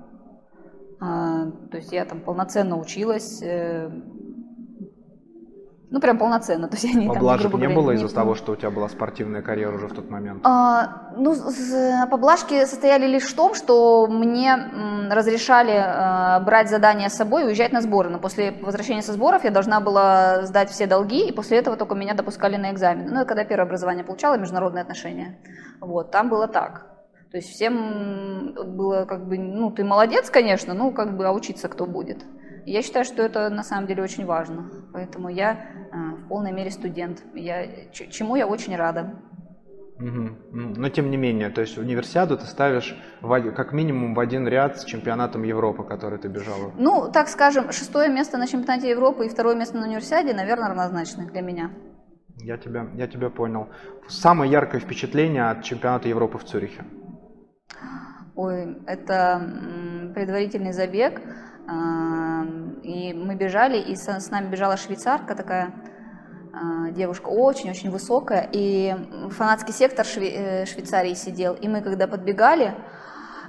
А, 1.00 1.52
то 1.72 1.78
есть 1.78 1.92
я 1.92 2.06
там 2.06 2.22
полноценно 2.22 2.78
училась, 2.78 3.42
э, 3.42 3.90
ну, 5.92 6.00
прям 6.00 6.18
полноценно. 6.18 6.68
То 6.70 6.76
есть 6.76 6.86
они, 6.86 7.08
Поблажек 7.08 7.52
там, 7.52 7.60
не 7.60 7.68
говоря, 7.68 7.82
было 7.82 7.92
из-за 7.92 8.14
того, 8.14 8.36
что 8.36 8.54
у 8.54 8.56
тебя 8.56 8.72
была 8.72 8.90
спортивная 8.90 9.42
карьера 9.42 9.76
уже 9.76 9.88
в 9.88 9.94
тот 9.94 10.10
момент? 10.10 10.42
А, 10.44 11.12
ну, 11.16 11.36
поблажки 12.10 12.66
состояли 12.66 13.06
лишь 13.08 13.24
в 13.24 13.36
том, 13.36 13.54
что 13.54 14.08
мне 14.08 14.58
разрешали 15.10 15.74
а, 15.76 16.40
брать 16.40 16.70
задания 16.70 17.10
с 17.10 17.16
собой 17.16 17.44
и 17.44 17.46
уезжать 17.46 17.72
на 17.72 17.82
сборы. 17.82 18.10
Но 18.10 18.20
после 18.20 18.52
возвращения 18.62 19.02
со 19.02 19.14
сборов 19.14 19.44
я 19.44 19.52
должна 19.52 19.80
была 19.80 20.44
сдать 20.44 20.70
все 20.70 20.88
долги, 20.88 21.28
и 21.28 21.32
после 21.32 21.58
этого 21.58 21.78
только 21.78 21.96
меня 21.96 22.14
допускали 22.14 22.58
на 22.58 22.72
экзамен. 22.72 23.08
Ну, 23.14 23.22
и 23.22 23.26
когда 23.26 23.44
первое 23.44 23.66
образование 23.66 24.04
получала, 24.04 24.38
международные 24.38 24.82
отношения. 24.82 25.40
Вот, 25.80 26.12
там 26.12 26.30
было 26.30 26.48
так. 26.48 26.96
То 27.32 27.38
есть 27.38 27.50
всем 27.50 28.54
было 28.78 29.06
как 29.06 29.28
бы, 29.28 29.38
ну, 29.38 29.70
ты 29.70 29.84
молодец, 29.84 30.30
конечно, 30.30 30.74
ну, 30.74 30.92
как 30.92 31.18
бы, 31.18 31.28
а 31.28 31.32
учиться 31.32 31.68
кто 31.68 31.86
будет? 31.86 32.24
Я 32.66 32.82
считаю, 32.82 33.06
что 33.06 33.22
это 33.22 33.50
на 33.50 33.64
самом 33.64 33.88
деле 33.88 34.04
очень 34.04 34.26
важно. 34.26 34.70
Поэтому 34.92 35.30
я 35.30 35.58
а, 35.92 36.16
в 36.16 36.28
полной 36.28 36.52
мере 36.52 36.72
студент. 36.72 37.24
Я, 37.36 37.90
чему 37.92 38.36
я 38.36 38.48
очень 38.48 38.76
рада. 38.76 39.14
Угу. 40.00 40.30
Но 40.52 40.90
тем 40.90 41.10
не 41.10 41.16
менее, 41.16 41.50
то 41.50 41.62
есть 41.62 41.78
универсиаду 41.78 42.38
ты 42.38 42.46
ставишь 42.46 42.98
в, 43.22 43.52
как 43.52 43.72
минимум 43.72 44.14
в 44.14 44.20
один 44.20 44.46
ряд 44.48 44.80
с 44.80 44.84
чемпионатом 44.84 45.44
Европы, 45.44 45.84
который 45.84 46.20
ты 46.20 46.28
бежала. 46.28 46.72
Ну, 46.78 47.10
так 47.12 47.30
скажем, 47.30 47.72
шестое 47.72 48.10
место 48.10 48.38
на 48.38 48.48
чемпионате 48.48 48.90
Европы 48.90 49.26
и 49.26 49.30
второе 49.30 49.56
место 49.56 49.78
на 49.78 49.88
универсиаде, 49.88 50.34
наверное, 50.34 50.68
равнозначны 50.68 51.28
для 51.32 51.42
меня. 51.42 51.72
Я 52.42 52.58
тебя, 52.58 52.88
я 52.96 53.08
тебя 53.08 53.30
понял. 53.30 53.70
Самое 54.10 54.52
яркое 54.52 54.82
впечатление 54.82 55.50
от 55.50 55.64
чемпионата 55.64 56.10
Европы 56.10 56.38
в 56.38 56.44
Цюрихе? 56.44 56.84
Ой, 58.36 58.78
это 58.88 60.12
предварительный 60.14 60.74
забег. 60.74 61.22
И 62.86 63.14
мы 63.14 63.36
бежали, 63.36 63.80
и 63.80 63.96
с, 63.96 64.30
нами 64.30 64.50
бежала 64.50 64.78
швейцарка 64.78 65.34
такая, 65.36 65.74
а, 66.54 66.92
девушка 66.92 67.30
очень-очень 67.30 67.90
высокая, 67.90 68.48
и 68.52 68.96
фанатский 69.32 69.74
сектор 69.74 70.06
Шве- 70.06 70.66
Швейцарии 70.68 71.16
сидел, 71.16 71.56
и 71.56 71.68
мы 71.68 71.82
когда 71.82 72.08
подбегали, 72.08 72.76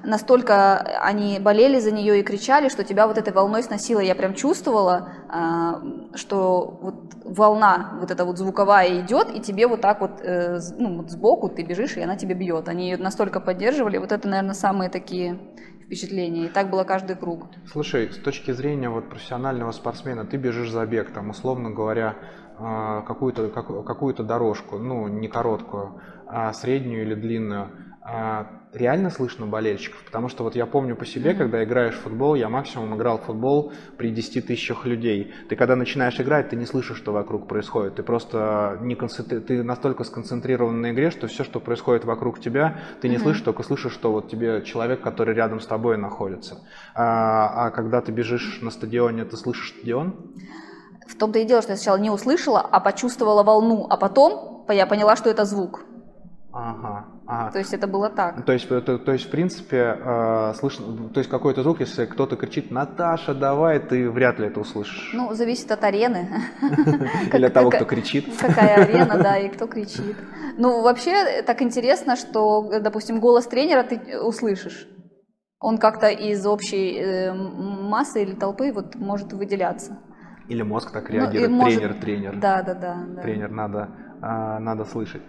настолько 0.03 0.79
они 1.03 1.39
болели 1.39 1.79
за 1.81 1.91
нее 1.91 2.21
и 2.21 2.23
кричали, 2.23 2.71
что 2.71 2.83
тебя 2.83 3.07
вот 3.07 3.19
этой 3.19 3.33
волной 3.33 3.63
сносило. 3.63 4.01
Я 4.01 4.15
прям 4.15 4.33
чувствовала, 4.33 5.13
а, 5.29 5.83
что 6.15 6.79
вот 6.81 7.13
волна 7.25 7.99
вот 8.01 8.11
эта 8.11 8.25
вот 8.25 8.39
звуковая 8.39 9.01
идет, 9.01 9.31
и 9.35 9.41
тебе 9.41 9.67
вот 9.67 9.83
так 9.83 10.01
вот, 10.01 10.21
э, 10.23 10.61
ну, 10.79 10.99
вот 10.99 11.11
сбоку 11.11 11.51
ты 11.51 11.63
бежишь, 11.63 11.97
и 11.97 12.03
она 12.03 12.17
тебя 12.17 12.35
бьет. 12.35 12.69
Они 12.69 12.91
ее 12.91 12.97
настолько 12.97 13.41
поддерживали. 13.41 13.99
Вот 13.99 14.13
это, 14.13 14.29
наверное, 14.29 14.55
самые 14.55 14.89
такие 14.89 15.39
впечатления. 15.87 16.47
И 16.47 16.49
так 16.49 16.71
было 16.71 16.85
каждый 16.85 17.17
круг. 17.17 17.47
Слушай, 17.67 18.13
с 18.13 18.19
точки 18.19 18.51
зрения 18.51 18.91
вот 18.91 19.09
профессионального 19.09 19.73
спортсмена, 19.73 20.25
ты 20.27 20.37
бежишь 20.37 20.71
забег, 20.71 21.13
там, 21.13 21.31
условно 21.31 21.71
говоря, 21.71 22.17
а, 22.59 23.03
какую-то 23.03 23.49
какую-то 23.49 24.23
дорожку, 24.23 24.79
ну, 24.79 25.09
не 25.09 25.29
короткую, 25.29 26.01
а 26.27 26.53
среднюю 26.53 27.03
или 27.03 27.15
длинную 27.15 27.71
а 28.09 28.66
реально 28.77 29.11
слышно 29.11 29.47
болельщиков, 29.47 30.03
потому 30.05 30.29
что 30.29 30.45
вот 30.45 30.55
я 30.55 30.67
помню 30.67 30.97
по 30.97 31.07
себе, 31.07 31.35
когда 31.35 31.65
играешь 31.65 31.95
в 31.95 32.01
футбол, 32.01 32.35
я 32.35 32.49
максимум 32.49 32.95
играл 32.95 33.19
в 33.19 33.23
футбол 33.23 33.73
при 33.97 34.11
10 34.11 34.47
тысячах 34.47 34.85
людей. 34.85 35.33
Ты 35.49 35.57
когда 35.57 35.77
начинаешь 35.77 36.21
играть, 36.21 36.51
ты 36.51 36.57
не 36.57 36.67
слышишь, 36.67 36.99
что 36.99 37.13
вокруг 37.13 37.49
происходит. 37.49 37.97
Ты 37.97 38.03
просто 38.03 38.79
не 38.83 38.95
концентри... 38.95 39.39
ты 39.39 39.63
настолько 39.63 40.05
сконцентрирован 40.05 40.81
на 40.81 40.93
игре, 40.93 41.11
что 41.11 41.27
все, 41.27 41.43
что 41.43 41.59
происходит 41.59 42.05
вокруг 42.05 42.39
тебя, 42.39 42.79
ты 43.01 43.09
не 43.09 43.17
mm-hmm. 43.17 43.23
слышишь, 43.23 43.43
только 43.43 43.63
слышишь, 43.63 43.93
что 43.93 44.13
вот 44.13 44.31
тебе 44.31 44.63
человек, 44.63 45.01
который 45.01 45.35
рядом 45.35 45.61
с 45.61 45.67
тобой 45.67 45.97
находится. 45.97 46.59
А, 46.95 47.67
а 47.67 47.71
когда 47.71 48.03
ты 48.03 48.13
бежишь 48.13 48.61
на 48.61 48.71
стадионе, 48.71 49.25
ты 49.25 49.37
слышишь 49.37 49.71
стадион? 49.71 50.35
В 51.09 51.17
том-то 51.17 51.39
и 51.39 51.45
дело, 51.45 51.63
что 51.63 51.73
я 51.73 51.77
сначала 51.77 51.97
не 51.97 52.11
услышала, 52.11 52.61
а 52.61 52.81
почувствовала 52.81 53.43
волну, 53.43 53.87
а 53.89 53.97
потом 53.97 54.67
я 54.69 54.87
поняла, 54.87 55.17
что 55.17 55.31
это 55.31 55.45
звук. 55.45 55.85
Ага, 56.53 57.07
ага. 57.27 57.53
То 57.53 57.59
есть 57.59 57.73
это 57.73 57.87
было 57.87 58.09
так. 58.09 58.45
То 58.45 58.53
есть, 58.53 58.69
то, 58.69 58.81
то 58.81 59.13
есть 59.13 59.27
в 59.27 59.31
принципе, 59.31 59.99
э, 59.99 60.55
слышно, 60.59 61.09
то 61.09 61.19
есть 61.19 61.31
какой-то 61.31 61.63
звук, 61.63 61.81
если 61.81 62.07
кто-то 62.07 62.37
кричит 62.37 62.71
«Наташа, 62.71 63.35
давай», 63.35 63.79
ты 63.79 64.11
вряд 64.11 64.39
ли 64.39 64.47
это 64.47 64.61
услышишь. 64.61 65.11
Ну, 65.15 65.33
зависит 65.35 65.71
от 65.71 65.85
арены. 65.85 66.29
Или 67.33 67.47
от 67.47 67.53
того, 67.53 67.71
кто 67.71 67.85
кричит. 67.85 68.27
Какая 68.41 68.85
арена, 68.85 69.19
да, 69.19 69.37
и 69.39 69.49
кто 69.49 69.67
кричит. 69.67 70.17
Ну, 70.57 70.83
вообще, 70.83 71.43
так 71.43 71.63
интересно, 71.63 72.17
что, 72.17 72.81
допустим, 72.81 73.21
голос 73.21 73.47
тренера 73.47 73.83
ты 73.83 74.19
услышишь. 74.21 74.89
Он 75.59 75.79
как-то 75.79 76.09
из 76.09 76.47
общей 76.47 76.99
э, 76.99 77.33
массы 77.33 78.23
или 78.23 78.35
толпы 78.35 78.73
вот 78.73 78.95
может 78.95 79.33
выделяться. 79.33 79.99
Или 80.49 80.63
мозг 80.63 80.93
так 80.93 81.09
ну, 81.09 81.15
реагирует, 81.15 81.51
ну, 81.51 81.65
тренер, 81.65 81.89
может... 81.89 82.01
тренер. 82.01 82.37
Да, 82.37 82.63
да, 82.63 82.75
да. 82.75 83.23
Тренер 83.23 83.51
надо, 83.51 83.89
а, 84.23 84.59
надо 84.61 84.85
слышать. 84.85 85.23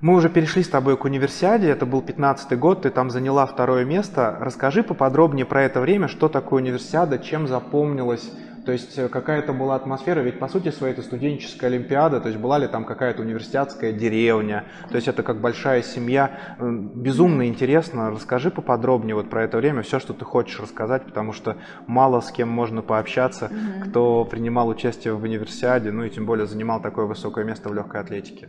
Мы 0.00 0.14
уже 0.14 0.28
перешли 0.28 0.62
с 0.62 0.68
тобой 0.68 0.96
к 0.96 1.04
универсиаде, 1.04 1.68
это 1.68 1.86
был 1.86 2.02
15 2.02 2.58
год, 2.58 2.82
ты 2.82 2.90
там 2.90 3.10
заняла 3.10 3.46
второе 3.46 3.84
место. 3.84 4.36
Расскажи 4.40 4.82
поподробнее 4.82 5.46
про 5.46 5.62
это 5.62 5.80
время, 5.80 6.08
что 6.08 6.28
такое 6.28 6.62
универсиада, 6.62 7.18
чем 7.18 7.46
запомнилась, 7.46 8.30
то 8.64 8.72
есть 8.72 8.98
э, 8.98 9.08
какая-то 9.08 9.52
была 9.52 9.76
атмосфера, 9.76 10.20
ведь 10.20 10.38
по 10.38 10.48
сути 10.48 10.70
своей 10.70 10.94
это 10.94 11.02
студенческая 11.02 11.66
олимпиада, 11.66 12.20
то 12.20 12.28
есть 12.28 12.40
была 12.40 12.58
ли 12.58 12.66
там 12.66 12.84
какая-то 12.84 13.22
университетская 13.22 13.92
деревня, 13.92 14.64
то 14.88 14.96
есть 14.96 15.06
это 15.06 15.22
как 15.22 15.40
большая 15.40 15.82
семья. 15.82 16.56
Безумно 16.58 17.46
интересно, 17.46 18.10
расскажи 18.10 18.50
поподробнее 18.50 19.14
вот 19.14 19.28
про 19.28 19.44
это 19.44 19.58
время, 19.58 19.82
все, 19.82 20.00
что 20.00 20.14
ты 20.14 20.24
хочешь 20.24 20.58
рассказать, 20.60 21.04
потому 21.04 21.32
что 21.32 21.56
мало 21.86 22.20
с 22.20 22.30
кем 22.30 22.48
можно 22.48 22.82
пообщаться, 22.82 23.50
кто 23.86 24.24
принимал 24.24 24.68
участие 24.68 25.14
в 25.14 25.22
универсиаде, 25.22 25.92
ну 25.92 26.04
и 26.04 26.10
тем 26.10 26.24
более 26.26 26.46
занимал 26.46 26.80
такое 26.80 27.04
высокое 27.04 27.44
место 27.44 27.68
в 27.68 27.74
легкой 27.74 28.00
атлетике. 28.00 28.48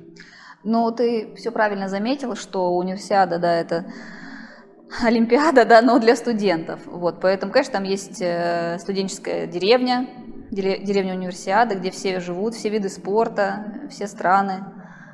Но 0.65 0.89
ты 0.89 1.35
все 1.35 1.51
правильно 1.51 1.87
заметила, 1.87 2.35
что 2.35 2.75
универсиада, 2.75 3.37
да, 3.37 3.53
это 3.53 3.85
Олимпиада, 5.03 5.63
да, 5.63 5.83
но 5.83 5.99
для 5.99 6.15
студентов. 6.15 6.79
Вот, 6.87 7.21
поэтому, 7.21 7.51
конечно, 7.51 7.73
там 7.73 7.83
есть 7.83 8.19
э, 8.19 8.79
студенческая 8.79 9.45
деревня, 9.45 10.09
деревня 10.49 11.13
универсиада, 11.13 11.75
где 11.75 11.91
все 11.91 12.19
живут, 12.19 12.55
все 12.55 12.69
виды 12.69 12.89
спорта, 12.89 13.87
все 13.91 14.07
страны. 14.07 14.65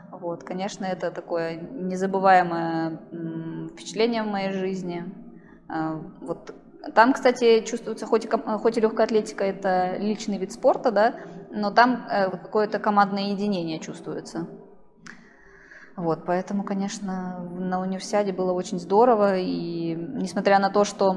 Вот, 0.10 0.44
конечно, 0.46 0.86
это 0.86 1.12
такое 1.12 1.58
незабываемое 1.58 3.02
впечатление 3.74 4.24
в 4.24 4.28
моей 4.28 4.52
жизни. 4.52 5.04
А, 5.68 6.02
вот 6.22 6.56
там, 6.96 7.12
кстати, 7.12 7.66
чувствуется, 7.66 8.06
хоть 8.06 8.24
и, 8.24 8.30
хоть 8.30 8.78
и 8.78 8.82
легкая 8.82 9.06
атлетика 9.06 9.44
это 9.44 9.98
личный 9.98 10.38
вид 10.38 10.54
спорта, 10.54 10.92
да, 10.92 11.16
но 11.50 11.72
там 11.72 12.08
э, 12.10 12.32
какое-то 12.32 12.80
командное 12.80 13.32
единение 13.32 13.80
чувствуется. 13.80 14.48
Вот, 16.02 16.26
поэтому, 16.26 16.64
конечно, 16.64 17.48
на 17.60 17.80
универсиаде 17.80 18.34
было 18.34 18.54
очень 18.54 18.80
здорово, 18.80 19.38
и 19.38 19.94
несмотря 19.94 20.58
на 20.58 20.72
то, 20.72 20.84
что 20.84 21.16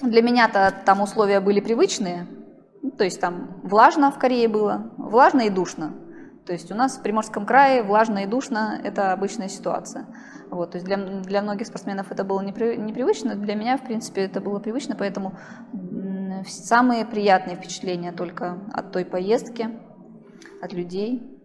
для 0.00 0.22
меня-то 0.22 0.72
там 0.84 1.00
условия 1.00 1.40
были 1.40 1.58
привычные, 1.58 2.28
ну, 2.82 2.92
то 2.92 3.02
есть 3.02 3.20
там 3.20 3.60
влажно 3.64 4.12
в 4.12 4.18
Корее 4.20 4.46
было, 4.46 4.92
влажно 4.96 5.40
и 5.40 5.50
душно. 5.50 5.92
То 6.46 6.52
есть 6.52 6.70
у 6.70 6.76
нас 6.76 6.98
в 6.98 7.02
Приморском 7.02 7.46
крае 7.46 7.82
влажно 7.82 8.18
и 8.18 8.26
душно– 8.26 8.80
это 8.84 9.12
обычная 9.12 9.48
ситуация. 9.48 10.06
Вот, 10.50 10.70
то 10.70 10.76
есть 10.76 10.86
для, 10.86 10.98
для 10.98 11.42
многих 11.42 11.66
спортсменов 11.66 12.12
это 12.12 12.22
было 12.22 12.40
непри, 12.42 12.76
непривычно, 12.76 13.34
для 13.34 13.56
меня, 13.56 13.76
в 13.76 13.82
принципе, 13.82 14.20
это 14.20 14.40
было 14.40 14.60
привычно, 14.60 14.94
поэтому 14.94 15.36
самые 16.46 17.04
приятные 17.04 17.56
впечатления 17.56 18.12
только 18.12 18.60
от 18.72 18.92
той 18.92 19.04
поездки, 19.04 19.68
от 20.62 20.72
людей– 20.72 21.32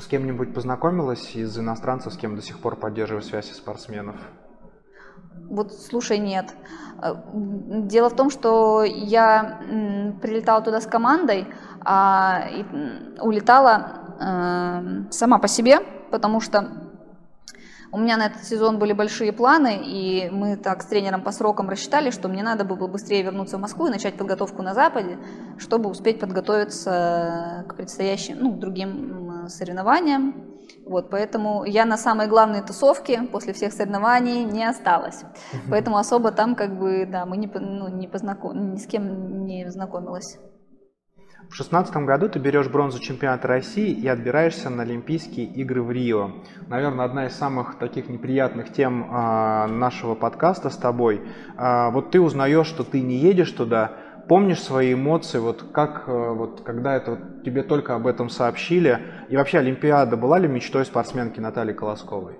с 0.00 0.06
кем-нибудь 0.06 0.54
познакомилась 0.54 1.34
из 1.34 1.58
иностранцев, 1.58 2.12
с 2.12 2.16
кем 2.16 2.36
до 2.36 2.42
сих 2.42 2.58
пор 2.60 2.76
поддерживаешь 2.76 3.26
связь 3.26 3.50
спортсменов? 3.52 4.16
Вот, 5.48 5.72
слушай, 5.72 6.18
нет. 6.18 6.54
Э, 7.02 7.14
дело 7.34 8.08
в 8.10 8.16
том, 8.16 8.30
что 8.30 8.84
я 8.84 9.60
прилетала 10.22 10.62
туда 10.62 10.80
с 10.80 10.86
командой, 10.86 11.46
а 11.84 12.44
улетала 13.20 14.16
э, 14.20 15.10
сама 15.10 15.38
по 15.38 15.48
себе, 15.48 15.80
потому 16.10 16.40
что 16.40 16.89
у 17.92 17.98
меня 17.98 18.16
на 18.16 18.26
этот 18.26 18.44
сезон 18.44 18.78
были 18.78 18.92
большие 18.92 19.32
планы, 19.32 19.80
и 19.84 20.30
мы 20.30 20.56
так 20.56 20.82
с 20.82 20.86
тренером 20.86 21.22
по 21.22 21.32
срокам 21.32 21.68
рассчитали, 21.68 22.10
что 22.10 22.28
мне 22.28 22.42
надо 22.42 22.64
было 22.64 22.86
быстрее 22.86 23.22
вернуться 23.22 23.58
в 23.58 23.60
Москву 23.60 23.86
и 23.86 23.90
начать 23.90 24.14
подготовку 24.14 24.62
на 24.62 24.74
Западе, 24.74 25.18
чтобы 25.58 25.90
успеть 25.90 26.20
подготовиться 26.20 27.64
к 27.68 27.74
предстоящим, 27.74 28.38
ну, 28.40 28.52
другим 28.52 29.48
соревнованиям. 29.48 30.50
Вот, 30.86 31.10
поэтому 31.10 31.64
я 31.64 31.84
на 31.84 31.96
самой 31.96 32.28
главной 32.28 32.62
тусовке 32.62 33.22
после 33.22 33.52
всех 33.52 33.72
соревнований 33.72 34.44
не 34.44 34.64
осталась. 34.64 35.22
Поэтому 35.68 35.96
особо 35.96 36.30
там 36.30 36.54
как 36.54 36.78
бы, 36.78 37.06
да, 37.10 37.26
мы 37.26 37.36
не, 37.36 37.48
ну, 37.48 37.88
не 37.88 38.06
познаком... 38.06 38.74
ни 38.74 38.76
с 38.76 38.86
кем 38.86 39.44
не 39.44 39.68
знакомилась. 39.70 40.38
В 41.50 41.56
2016 41.56 41.96
году 42.06 42.28
ты 42.28 42.38
берешь 42.38 42.68
бронзу 42.68 43.00
чемпионата 43.00 43.48
России 43.48 43.90
и 43.90 44.06
отбираешься 44.06 44.70
на 44.70 44.84
Олимпийские 44.84 45.46
игры 45.46 45.82
в 45.82 45.90
Рио. 45.90 46.30
Наверное, 46.68 47.04
одна 47.04 47.26
из 47.26 47.34
самых 47.34 47.76
таких 47.76 48.08
неприятных 48.08 48.72
тем 48.72 49.02
э, 49.02 49.66
нашего 49.66 50.14
подкаста 50.14 50.70
с 50.70 50.76
тобой. 50.76 51.20
Э, 51.58 51.90
вот 51.90 52.12
ты 52.12 52.20
узнаешь, 52.20 52.68
что 52.68 52.84
ты 52.84 53.00
не 53.00 53.16
едешь 53.16 53.50
туда, 53.50 53.96
помнишь 54.28 54.62
свои 54.62 54.94
эмоции, 54.94 55.38
вот 55.38 55.64
как, 55.72 56.04
э, 56.06 56.12
вот 56.12 56.60
когда 56.60 56.94
это 56.94 57.10
вот, 57.10 57.42
тебе 57.42 57.64
только 57.64 57.96
об 57.96 58.06
этом 58.06 58.28
сообщили, 58.28 59.00
и 59.28 59.36
вообще 59.36 59.58
Олимпиада 59.58 60.16
была 60.16 60.38
ли 60.38 60.46
мечтой 60.46 60.84
спортсменки 60.84 61.40
Натальи 61.40 61.72
Колосковой? 61.72 62.38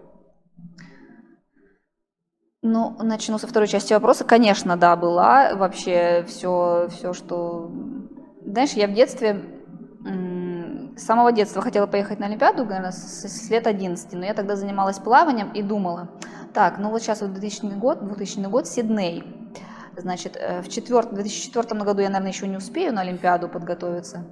Ну, 2.62 2.96
начну 3.02 3.38
со 3.38 3.48
второй 3.48 3.66
части 3.66 3.92
вопроса. 3.92 4.24
Конечно, 4.24 4.76
да, 4.76 4.94
была. 4.94 5.56
Вообще 5.56 6.24
все, 6.28 6.86
все, 6.90 7.12
что 7.12 7.72
знаешь, 8.44 8.72
я 8.72 8.86
в 8.86 8.92
детстве, 8.92 9.42
с 10.96 11.02
самого 11.02 11.32
детства 11.32 11.62
хотела 11.62 11.86
поехать 11.86 12.18
на 12.18 12.26
Олимпиаду, 12.26 12.64
наверное, 12.64 12.92
с 12.92 13.50
лет 13.50 13.66
11, 13.66 14.12
но 14.12 14.24
я 14.24 14.34
тогда 14.34 14.56
занималась 14.56 14.98
плаванием 14.98 15.52
и 15.52 15.62
думала, 15.62 16.10
так, 16.52 16.78
ну 16.78 16.90
вот 16.90 17.02
сейчас 17.02 17.20
вот 17.20 17.32
2000 17.32 17.78
год, 17.78 18.04
2000 18.04 18.40
год, 18.48 18.66
Сидней, 18.66 19.24
значит, 19.96 20.36
э, 20.36 20.62
в, 20.62 20.68
четвер... 20.68 21.06
в 21.06 21.14
2004 21.14 21.80
году 21.82 22.00
я, 22.00 22.08
наверное, 22.08 22.32
еще 22.32 22.46
не 22.48 22.56
успею 22.56 22.92
на 22.92 23.02
Олимпиаду 23.02 23.48
подготовиться, 23.48 24.24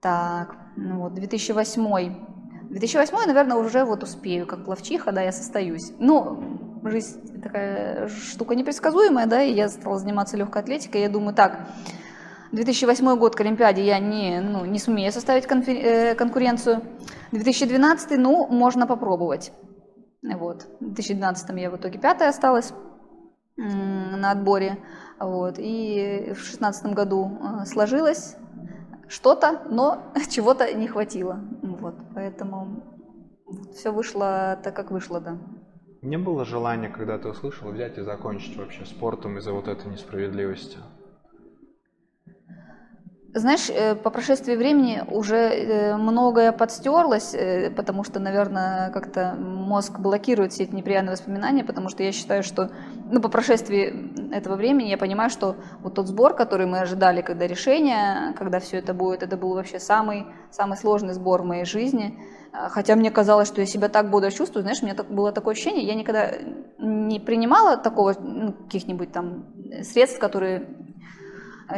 так, 0.00 0.56
ну 0.76 1.00
вот, 1.00 1.14
2008 1.14 2.40
2008, 2.70 3.26
наверное, 3.26 3.56
уже 3.56 3.84
вот 3.84 4.04
успею, 4.04 4.46
как 4.46 4.64
плавчиха, 4.64 5.10
да, 5.10 5.22
я 5.22 5.32
состоюсь. 5.32 5.92
Ну, 5.98 6.80
жизнь 6.84 7.42
такая 7.42 8.08
штука 8.08 8.54
непредсказуемая, 8.54 9.26
да, 9.26 9.42
и 9.42 9.52
я 9.52 9.68
стала 9.68 9.98
заниматься 9.98 10.36
легкой 10.36 10.62
атлетикой, 10.62 11.00
я 11.00 11.08
думаю, 11.08 11.34
так, 11.34 11.58
2008 12.52 13.16
год 13.16 13.36
к 13.36 13.40
Олимпиаде 13.40 13.84
я 13.84 13.98
не, 13.98 14.40
ну, 14.40 14.64
не 14.64 14.78
сумею 14.78 15.12
составить 15.12 15.46
э, 15.46 16.14
конкуренцию. 16.14 16.82
2012, 17.32 18.18
ну, 18.18 18.46
можно 18.48 18.86
попробовать. 18.86 19.52
Вот. 20.22 20.66
В 20.80 20.84
2012 20.84 21.50
я 21.58 21.70
в 21.70 21.76
итоге 21.76 21.98
пятая 21.98 22.28
осталась 22.28 22.72
на 23.56 24.30
отборе. 24.30 24.78
Вот. 25.18 25.56
И 25.58 26.32
в 26.32 26.34
2016 26.34 26.86
году 26.94 27.38
э, 27.40 27.66
сложилось 27.66 28.36
что-то, 29.08 29.62
но 29.70 30.12
чего-то 30.28 30.72
не 30.74 30.88
хватило. 30.88 31.40
Вот. 31.62 31.94
поэтому 32.14 32.82
все 33.74 33.92
вышло 33.92 34.58
так, 34.62 34.74
как 34.74 34.90
вышло, 34.90 35.20
да. 35.20 35.38
Не 36.02 36.16
было 36.16 36.44
желания, 36.44 36.88
когда 36.88 37.18
ты 37.18 37.28
услышал, 37.28 37.70
взять 37.70 37.98
и 37.98 38.02
закончить 38.02 38.56
вообще 38.56 38.86
спортом 38.86 39.38
из-за 39.38 39.52
вот 39.52 39.68
этой 39.68 39.90
несправедливости? 39.90 40.78
Знаешь, 43.32 43.70
э, 43.70 43.94
по 43.94 44.10
прошествии 44.10 44.56
времени 44.56 45.04
уже 45.08 45.36
э, 45.36 45.96
многое 45.96 46.50
подстерлось, 46.50 47.32
э, 47.32 47.70
потому 47.70 48.02
что, 48.02 48.18
наверное, 48.18 48.90
как-то 48.90 49.36
мозг 49.38 50.00
блокирует 50.00 50.52
все 50.52 50.64
эти 50.64 50.74
неприятные 50.74 51.12
воспоминания, 51.12 51.62
потому 51.62 51.88
что 51.90 52.02
я 52.02 52.10
считаю, 52.10 52.42
что 52.42 52.70
ну, 53.08 53.20
по 53.20 53.28
прошествии 53.28 54.34
этого 54.34 54.56
времени 54.56 54.88
я 54.88 54.98
понимаю, 54.98 55.30
что 55.30 55.54
вот 55.80 55.94
тот 55.94 56.08
сбор, 56.08 56.34
который 56.34 56.66
мы 56.66 56.80
ожидали, 56.80 57.22
когда 57.22 57.46
решение, 57.46 58.34
когда 58.36 58.58
все 58.58 58.78
это 58.78 58.94
будет, 58.94 59.22
это 59.22 59.36
был 59.36 59.54
вообще 59.54 59.78
самый, 59.78 60.26
самый 60.50 60.76
сложный 60.76 61.14
сбор 61.14 61.42
в 61.42 61.46
моей 61.46 61.64
жизни. 61.64 62.18
Хотя 62.52 62.96
мне 62.96 63.12
казалось, 63.12 63.46
что 63.46 63.60
я 63.60 63.66
себя 63.66 63.88
так 63.88 64.10
бодро 64.10 64.32
чувствую, 64.32 64.62
знаешь, 64.62 64.82
у 64.82 64.86
меня 64.86 64.96
так, 64.96 65.08
было 65.08 65.30
такое 65.30 65.54
ощущение, 65.54 65.86
я 65.86 65.94
никогда 65.94 66.32
не 66.78 67.20
принимала 67.20 67.76
такого, 67.76 68.16
ну, 68.18 68.52
каких-нибудь 68.54 69.12
там 69.12 69.44
средств, 69.84 70.18
которые 70.18 70.66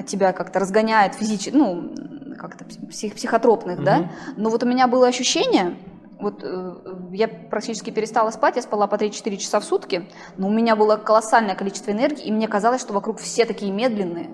тебя 0.07 0.33
как-то 0.33 0.59
разгоняет 0.59 1.15
физически, 1.15 1.55
ну, 1.55 1.93
как-то 2.39 2.65
псих, 2.65 3.15
психотропных, 3.15 3.81
mm-hmm. 3.81 3.85
да, 3.85 4.11
но 4.37 4.51
вот 4.51 4.63
у 4.63 4.67
меня 4.67 4.87
было 4.87 5.07
ощущение, 5.07 5.77
вот 6.23 6.43
э, 6.45 6.75
я 7.13 7.29
практически 7.29 7.91
перестала 7.91 8.31
спать, 8.31 8.57
я 8.57 8.63
спала 8.63 8.87
по 8.87 8.95
3-4 8.95 9.37
часа 9.37 9.61
в 9.61 9.65
сутки, 9.65 10.09
но 10.37 10.49
у 10.49 10.51
меня 10.51 10.77
было 10.77 10.97
колоссальное 10.97 11.55
количество 11.55 11.91
энергии, 11.91 12.25
и 12.25 12.33
мне 12.33 12.49
казалось, 12.49 12.81
что 12.81 12.93
вокруг 12.93 13.19
все 13.19 13.45
такие 13.45 13.73
медленные. 13.73 14.31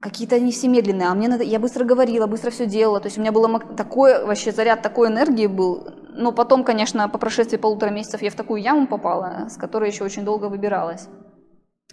Какие-то 0.00 0.36
они 0.36 0.52
все 0.52 0.68
медленные, 0.68 1.08
а 1.08 1.14
мне 1.14 1.28
надо, 1.28 1.42
я 1.42 1.58
быстро 1.58 1.84
говорила, 1.84 2.26
быстро 2.26 2.50
все 2.50 2.66
делала, 2.66 3.00
то 3.00 3.06
есть 3.06 3.18
у 3.18 3.20
меня 3.20 3.32
был 3.32 3.58
такой 3.74 4.24
вообще 4.24 4.52
заряд 4.52 4.82
такой 4.82 5.08
энергии 5.08 5.46
был, 5.46 5.88
но 6.10 6.30
потом, 6.30 6.62
конечно, 6.62 7.08
по 7.08 7.18
прошествии 7.18 7.56
полутора 7.56 7.90
месяцев 7.90 8.22
я 8.22 8.30
в 8.30 8.34
такую 8.34 8.62
яму 8.62 8.86
попала, 8.86 9.48
с 9.48 9.56
которой 9.56 9.90
еще 9.90 10.04
очень 10.04 10.24
долго 10.24 10.46
выбиралась. 10.46 11.08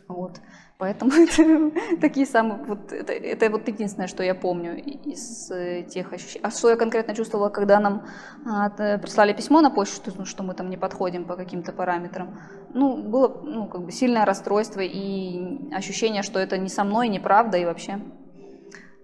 Вот. 0.07 0.41
Поэтому 0.83 1.11
это 1.15 1.71
такие 2.01 2.25
самые, 2.25 2.61
вот 2.65 2.91
это, 2.91 3.13
это 3.13 3.49
вот 3.49 3.65
единственное, 3.69 4.09
что 4.09 4.21
я 4.21 4.35
помню 4.35 4.75
из 4.83 5.49
э, 5.49 5.83
тех 5.83 6.11
ощущений. 6.11 6.43
А 6.43 6.51
что 6.51 6.69
я 6.69 6.75
конкретно 6.75 7.15
чувствовала, 7.15 7.47
когда 7.47 7.79
нам 7.79 8.05
а, 8.45 8.69
прислали 8.97 9.31
письмо 9.31 9.61
на 9.61 9.69
почту, 9.69 10.11
ну, 10.17 10.25
что 10.25 10.43
мы 10.43 10.53
там 10.55 10.69
не 10.69 10.75
подходим 10.75 11.23
по 11.23 11.37
каким-то 11.37 11.71
параметрам? 11.71 12.37
Ну, 12.73 12.97
было 12.97 13.43
ну, 13.45 13.67
как 13.67 13.85
бы 13.85 13.91
сильное 13.93 14.25
расстройство 14.25 14.81
и 14.81 15.73
ощущение, 15.73 16.21
что 16.21 16.37
это 16.37 16.57
не 16.57 16.67
со 16.67 16.83
мной, 16.83 17.07
неправда, 17.07 17.57
и 17.57 17.63
вообще 17.63 18.01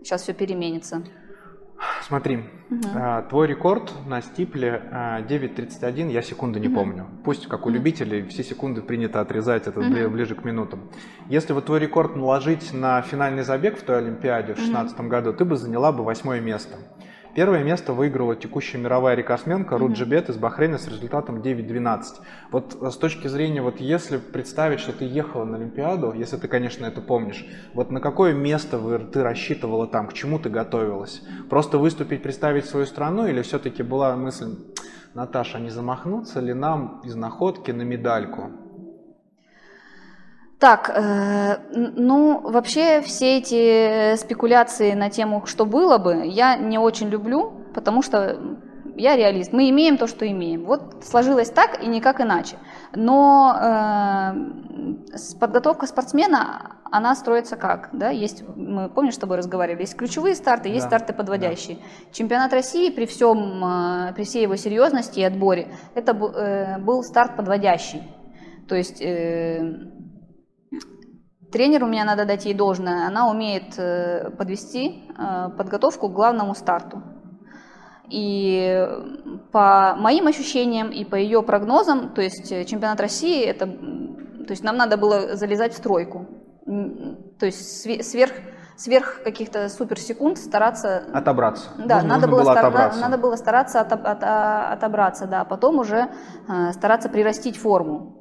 сейчас 0.03 0.23
все 0.23 0.33
переменится. 0.33 1.03
Смотри, 2.01 2.45
угу. 2.69 2.89
твой 3.29 3.47
рекорд 3.47 3.91
на 4.07 4.21
стипле 4.21 4.81
9.31, 4.91 6.07
а, 6.07 6.11
я 6.11 6.21
секунды 6.21 6.59
не 6.59 6.67
угу. 6.67 6.75
помню. 6.75 7.05
Пусть, 7.23 7.47
как 7.47 7.65
у 7.65 7.69
любителей, 7.69 8.27
все 8.27 8.43
секунды 8.43 8.81
принято 8.81 9.21
отрезать, 9.21 9.67
это 9.67 9.79
угу. 9.79 10.09
ближе 10.09 10.35
к 10.35 10.43
минутам. 10.43 10.89
Если 11.27 11.53
вот 11.53 11.65
твой 11.65 11.79
рекорд 11.79 12.15
наложить 12.15 12.73
на 12.73 13.01
финальный 13.01 13.43
забег 13.43 13.77
в 13.77 13.83
той 13.83 13.99
Олимпиаде 13.99 14.53
в 14.53 14.57
2016 14.57 14.99
угу. 14.99 15.07
году, 15.07 15.33
ты 15.33 15.45
бы 15.45 15.55
заняла 15.55 15.91
бы 15.91 16.03
восьмое 16.03 16.41
место. 16.41 16.77
Первое 17.35 17.63
место 17.63 17.93
выиграла 17.93 18.35
текущая 18.35 18.79
мировая 18.79 19.15
рекордсменка 19.15 19.75
mm-hmm. 19.75 19.77
Руджи 19.77 20.05
из 20.05 20.37
Бахрейна 20.37 20.77
с 20.77 20.87
результатом 20.87 21.41
9-12. 21.41 22.03
Вот 22.51 22.77
э, 22.81 22.89
с 22.89 22.97
точки 22.97 23.27
зрения, 23.27 23.61
вот 23.61 23.79
если 23.79 24.17
представить, 24.17 24.79
что 24.79 24.93
ты 24.93 25.05
ехала 25.05 25.45
на 25.45 25.57
Олимпиаду, 25.57 26.13
если 26.13 26.37
ты, 26.37 26.47
конечно, 26.47 26.85
это 26.85 27.01
помнишь, 27.01 27.45
вот 27.73 27.91
на 27.91 28.01
какое 28.01 28.33
место 28.33 28.79
ты 28.99 29.23
рассчитывала 29.23 29.87
там, 29.87 30.07
к 30.07 30.13
чему 30.13 30.39
ты 30.39 30.49
готовилась? 30.49 31.21
Просто 31.49 31.77
выступить, 31.77 32.23
представить 32.23 32.65
свою 32.65 32.85
страну 32.85 33.27
или 33.27 33.41
все-таки 33.43 33.83
была 33.83 34.15
мысль, 34.15 34.55
Наташа, 35.13 35.59
не 35.59 35.69
замахнуться 35.69 36.39
ли 36.39 36.53
нам 36.53 37.01
из 37.03 37.15
находки 37.15 37.71
на 37.71 37.83
медальку? 37.83 38.51
Так, 40.59 40.91
э, 40.93 41.57
ну, 41.71 42.41
вообще 42.41 43.01
все 43.01 43.37
эти 43.37 44.17
спекуляции 44.17 44.91
на 44.91 45.09
тему, 45.09 45.45
что 45.45 45.65
было 45.65 45.97
бы, 45.97 46.23
я 46.25 46.57
не 46.57 46.77
очень 46.77 47.07
люблю, 47.07 47.53
потому 47.73 48.01
что 48.01 48.37
я 48.97 49.15
реалист. 49.15 49.53
Мы 49.53 49.69
имеем 49.69 49.97
то, 49.97 50.05
что 50.07 50.29
имеем. 50.29 50.65
Вот 50.65 51.05
сложилось 51.05 51.49
так 51.49 51.81
и 51.81 51.87
никак 51.87 52.19
иначе. 52.19 52.57
Но 52.93 53.55
э, 53.57 54.33
подготовка 55.39 55.87
спортсмена, 55.87 56.75
она 56.91 57.15
строится 57.15 57.55
как? 57.55 57.89
Да? 57.93 58.09
Есть, 58.09 58.43
мы 58.57 58.89
помнишь, 58.89 59.15
с 59.15 59.17
тобой 59.17 59.37
разговаривали, 59.37 59.83
есть 59.83 59.95
ключевые 59.95 60.35
старты, 60.35 60.67
есть 60.67 60.89
да, 60.89 60.89
старты 60.89 61.13
подводящие. 61.13 61.77
Да. 61.77 61.83
Чемпионат 62.11 62.51
России 62.51 62.89
при 62.89 63.05
всем, 63.05 63.63
э, 63.63 64.13
при 64.13 64.25
всей 64.25 64.43
его 64.43 64.57
серьезности 64.57 65.21
и 65.21 65.23
отборе, 65.23 65.69
это 65.95 66.11
э, 66.11 66.79
был 66.79 67.01
старт 67.03 67.37
подводящий. 67.37 68.03
То 68.67 68.75
есть 68.75 69.01
э, 69.01 69.98
Тренер 71.51 71.83
у 71.83 71.87
меня, 71.87 72.05
надо 72.05 72.25
дать 72.25 72.45
ей 72.45 72.53
должное, 72.53 73.07
она 73.07 73.27
умеет 73.29 73.73
э, 73.77 74.29
подвести 74.37 75.11
э, 75.17 75.49
подготовку 75.57 76.07
к 76.07 76.13
главному 76.13 76.53
старту. 76.53 77.01
И 78.07 78.87
по 79.51 79.95
моим 79.97 80.27
ощущениям 80.27 80.89
и 80.89 81.05
по 81.05 81.15
ее 81.15 81.41
прогнозам, 81.41 82.09
то 82.09 82.21
есть 82.21 82.51
э, 82.51 82.65
чемпионат 82.65 82.99
России, 82.99 83.43
это, 83.43 83.65
то 83.65 84.51
есть 84.51 84.63
нам 84.63 84.77
надо 84.77 84.97
было 84.97 85.35
залезать 85.35 85.73
в 85.73 85.77
стройку. 85.77 86.27
То 87.39 87.47
есть 87.47 87.81
сверх, 87.81 88.33
сверх 88.77 89.23
каких-то 89.23 89.69
суперсекунд 89.69 90.37
стараться... 90.37 91.05
Отобраться. 91.13 91.69
Да, 91.79 91.95
нужно, 91.95 92.09
надо, 92.09 92.27
было, 92.27 92.41
было 92.41 92.51
стар... 92.51 92.65
отобраться. 92.65 93.01
надо 93.01 93.17
было 93.17 93.35
стараться 93.35 93.81
от, 93.81 93.91
от, 93.91 94.23
отобраться, 94.23 95.25
да, 95.25 95.41
а 95.41 95.45
потом 95.45 95.79
уже 95.79 96.09
стараться 96.73 97.09
прирастить 97.09 97.57
форму. 97.57 98.18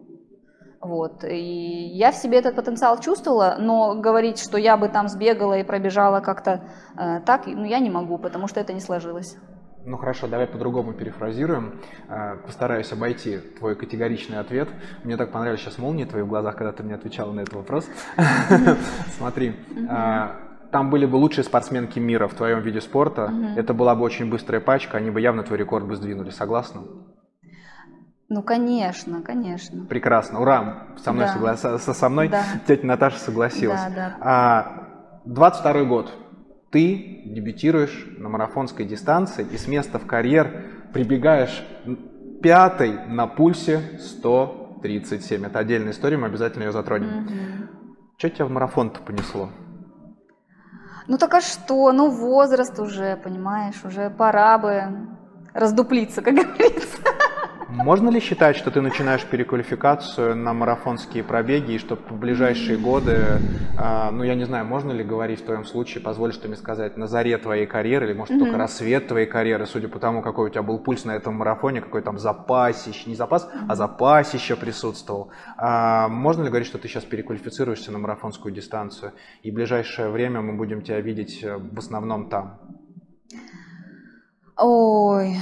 Вот. 0.80 1.24
И 1.24 1.90
я 1.94 2.12
в 2.12 2.14
себе 2.14 2.38
этот 2.38 2.54
потенциал 2.54 3.00
чувствовала, 3.00 3.56
но 3.58 3.96
говорить, 3.96 4.38
что 4.38 4.58
я 4.58 4.76
бы 4.76 4.88
там 4.88 5.08
сбегала 5.08 5.58
и 5.58 5.64
пробежала 5.64 6.20
как-то 6.20 6.62
э, 6.96 7.20
так, 7.26 7.46
ну, 7.46 7.64
я 7.64 7.80
не 7.80 7.90
могу, 7.90 8.16
потому 8.18 8.46
что 8.46 8.60
это 8.60 8.72
не 8.72 8.80
сложилось. 8.80 9.36
Ну 9.84 9.96
хорошо, 9.96 10.28
давай 10.28 10.46
по-другому 10.46 10.92
перефразируем. 10.92 11.80
Э, 12.08 12.36
постараюсь 12.46 12.92
обойти 12.92 13.38
твой 13.58 13.74
категоричный 13.74 14.38
ответ. 14.38 14.68
Мне 15.02 15.16
так 15.16 15.32
понравились 15.32 15.60
сейчас 15.60 15.78
молнии 15.78 16.04
в 16.04 16.10
твоих 16.10 16.28
глазах, 16.28 16.54
когда 16.56 16.72
ты 16.72 16.84
мне 16.84 16.94
отвечала 16.94 17.32
на 17.32 17.40
этот 17.40 17.54
вопрос. 17.54 17.88
Смотри, 19.16 19.56
э, 19.74 20.28
там 20.70 20.90
были 20.90 21.06
бы 21.06 21.16
лучшие 21.16 21.42
спортсменки 21.42 21.98
мира 21.98 22.28
в 22.28 22.34
твоем 22.34 22.60
виде 22.60 22.80
спорта. 22.80 23.32
Это 23.56 23.74
была 23.74 23.96
бы 23.96 24.02
очень 24.02 24.30
быстрая 24.30 24.60
пачка, 24.60 24.98
они 24.98 25.10
бы 25.10 25.20
явно 25.20 25.42
твой 25.42 25.58
рекорд 25.58 25.86
бы 25.86 25.96
сдвинули. 25.96 26.30
Согласна? 26.30 26.82
Ну, 28.28 28.42
конечно, 28.42 29.22
конечно. 29.22 29.86
Прекрасно. 29.86 30.40
Ура! 30.40 30.88
Со 31.02 31.12
мной, 31.12 31.26
да. 31.26 31.32
согла... 31.32 31.56
со, 31.56 31.78
со 31.78 32.08
мной 32.08 32.28
да. 32.28 32.42
тетя 32.66 32.86
Наташа 32.86 33.18
согласилась. 33.18 33.80
Да, 33.80 33.90
да. 33.90 34.16
А, 34.20 35.20
22 35.24 35.84
год. 35.84 36.12
Ты 36.70 37.22
дебютируешь 37.24 38.06
на 38.18 38.28
марафонской 38.28 38.84
дистанции 38.84 39.46
и 39.50 39.56
с 39.56 39.66
места 39.66 39.98
в 39.98 40.06
карьер 40.06 40.66
прибегаешь 40.92 41.64
пятой 42.42 43.06
на 43.06 43.26
пульсе 43.26 43.98
137. 43.98 45.46
Это 45.46 45.58
отдельная 45.58 45.92
история, 45.92 46.18
мы 46.18 46.26
обязательно 46.26 46.64
ее 46.64 46.72
затронем. 46.72 47.24
Угу. 47.24 47.34
Что 48.18 48.30
тебя 48.30 48.44
в 48.44 48.50
марафон-то 48.50 49.00
понесло? 49.00 49.48
Ну 51.06 51.16
так 51.16 51.32
а 51.32 51.40
что? 51.40 51.92
Ну 51.92 52.10
возраст 52.10 52.78
уже, 52.78 53.16
понимаешь, 53.16 53.82
уже 53.84 54.10
пора 54.10 54.58
бы 54.58 54.82
раздуплиться, 55.54 56.20
как 56.20 56.34
говорится. 56.34 56.98
Можно 57.68 58.08
ли 58.08 58.18
считать, 58.18 58.56
что 58.56 58.70
ты 58.70 58.80
начинаешь 58.80 59.26
переквалификацию 59.26 60.34
на 60.34 60.54
марафонские 60.54 61.22
пробеги, 61.22 61.72
и 61.72 61.78
что 61.78 61.96
в 61.96 62.18
ближайшие 62.18 62.78
годы, 62.78 63.12
э, 63.78 64.10
ну 64.10 64.22
я 64.22 64.34
не 64.34 64.44
знаю, 64.44 64.64
можно 64.64 64.90
ли 64.90 65.04
говорить 65.04 65.42
в 65.42 65.44
твоем 65.44 65.66
случае, 65.66 66.02
позволишь 66.02 66.38
ты 66.38 66.48
мне 66.48 66.56
сказать, 66.56 66.96
на 66.96 67.06
заре 67.06 67.36
твоей 67.36 67.66
карьеры, 67.66 68.06
или 68.06 68.14
может 68.14 68.34
mm-hmm. 68.34 68.38
только 68.38 68.56
рассвет 68.56 69.08
твоей 69.08 69.26
карьеры, 69.26 69.66
судя 69.66 69.88
по 69.88 69.98
тому, 69.98 70.22
какой 70.22 70.46
у 70.46 70.48
тебя 70.48 70.62
был 70.62 70.78
пульс 70.78 71.04
на 71.04 71.12
этом 71.12 71.34
марафоне, 71.34 71.82
какой 71.82 72.00
там 72.00 72.18
запасище, 72.18 73.10
не 73.10 73.16
запас, 73.16 73.44
mm-hmm. 73.44 73.66
а 73.68 73.74
запас 73.74 74.32
еще 74.32 74.56
присутствовал. 74.56 75.30
А, 75.58 76.08
можно 76.08 76.44
ли 76.44 76.48
говорить, 76.48 76.68
что 76.68 76.78
ты 76.78 76.88
сейчас 76.88 77.04
переквалифицируешься 77.04 77.92
на 77.92 77.98
марафонскую 77.98 78.54
дистанцию, 78.54 79.12
и 79.42 79.50
в 79.50 79.54
ближайшее 79.54 80.08
время 80.08 80.40
мы 80.40 80.54
будем 80.54 80.80
тебя 80.80 81.02
видеть 81.02 81.44
э, 81.44 81.58
в 81.58 81.78
основном 81.78 82.30
там? 82.30 82.60
Ой, 84.58 85.36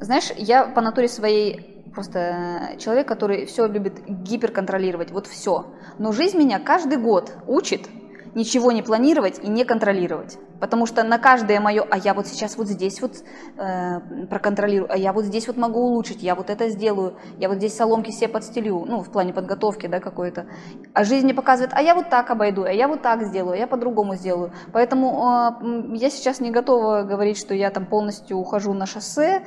знаешь, 0.00 0.32
я 0.36 0.64
по 0.64 0.80
натуре 0.80 1.06
своей 1.06 1.84
просто 1.94 2.72
человек, 2.78 3.06
который 3.06 3.46
все 3.46 3.66
любит 3.66 4.00
гиперконтролировать, 4.06 5.12
вот 5.12 5.26
все. 5.26 5.74
Но 5.98 6.12
жизнь 6.12 6.38
меня 6.38 6.58
каждый 6.58 6.98
год 6.98 7.32
учит 7.46 7.88
ничего 8.34 8.72
не 8.72 8.82
планировать 8.82 9.38
и 9.42 9.48
не 9.48 9.64
контролировать. 9.64 10.38
Потому 10.60 10.86
что 10.86 11.02
на 11.02 11.18
каждое 11.18 11.58
мое, 11.60 11.86
а 11.90 11.98
я 11.98 12.14
вот 12.14 12.26
сейчас 12.26 12.56
вот 12.56 12.68
здесь 12.68 13.00
вот 13.00 13.16
э, 13.56 14.26
проконтролирую, 14.28 14.92
а 14.92 14.96
я 14.96 15.12
вот 15.12 15.24
здесь 15.24 15.46
вот 15.46 15.56
могу 15.56 15.80
улучшить, 15.80 16.22
я 16.22 16.34
вот 16.34 16.50
это 16.50 16.68
сделаю, 16.68 17.16
я 17.38 17.48
вот 17.48 17.58
здесь 17.58 17.74
соломки 17.74 18.10
себе 18.10 18.28
подстелю, 18.28 18.84
ну, 18.86 19.00
в 19.00 19.10
плане 19.10 19.32
подготовки, 19.32 19.86
да, 19.86 20.00
какой-то. 20.00 20.46
А 20.92 21.04
жизнь 21.04 21.24
мне 21.24 21.34
показывает, 21.34 21.72
а 21.74 21.82
я 21.82 21.94
вот 21.94 22.10
так 22.10 22.30
обойду, 22.30 22.64
а 22.64 22.70
я 22.70 22.88
вот 22.88 23.02
так 23.02 23.22
сделаю, 23.24 23.54
а 23.54 23.56
я 23.56 23.66
по-другому 23.66 24.14
сделаю. 24.16 24.52
Поэтому 24.72 25.54
э, 25.62 25.96
я 25.96 26.10
сейчас 26.10 26.40
не 26.40 26.50
готова 26.50 27.02
говорить, 27.02 27.38
что 27.38 27.54
я 27.54 27.70
там 27.70 27.86
полностью 27.86 28.36
ухожу 28.36 28.74
на 28.74 28.86
шоссе, 28.86 29.42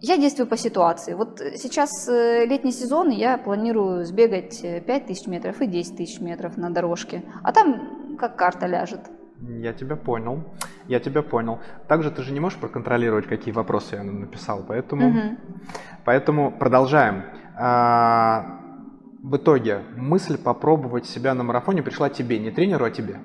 я 0.00 0.16
действую 0.16 0.46
по 0.46 0.56
ситуации. 0.56 1.14
Вот 1.14 1.40
сейчас 1.56 2.08
э, 2.08 2.46
летний 2.46 2.72
сезон, 2.72 3.10
я 3.10 3.38
планирую 3.38 4.04
сбегать 4.04 4.60
5 4.60 4.88
э, 4.88 5.00
тысяч 5.06 5.26
метров 5.26 5.60
и 5.60 5.66
10 5.66 5.96
тысяч 5.96 6.20
метров 6.20 6.56
на 6.56 6.70
дорожке. 6.70 7.22
А 7.42 7.52
там 7.52 8.16
как 8.16 8.36
карта 8.36 8.66
ляжет. 8.66 9.00
Я 9.40 9.72
тебя 9.72 9.96
понял. 9.96 10.42
Я 10.86 11.00
тебя 11.00 11.22
понял. 11.22 11.58
Также 11.88 12.10
ты 12.10 12.22
же 12.22 12.32
не 12.32 12.40
можешь 12.40 12.58
проконтролировать, 12.58 13.26
какие 13.26 13.52
вопросы 13.52 13.96
я 13.96 14.02
написал, 14.02 14.64
поэтому, 14.66 15.08
угу. 15.08 15.36
поэтому 16.04 16.50
продолжаем. 16.52 17.24
А, 17.58 18.60
в 19.22 19.36
итоге 19.36 19.82
мысль 19.96 20.38
попробовать 20.38 21.06
себя 21.06 21.34
на 21.34 21.42
марафоне 21.42 21.82
пришла 21.82 22.08
тебе, 22.08 22.38
не 22.38 22.50
тренеру, 22.50 22.84
а 22.84 22.90
тебе. 22.90 23.20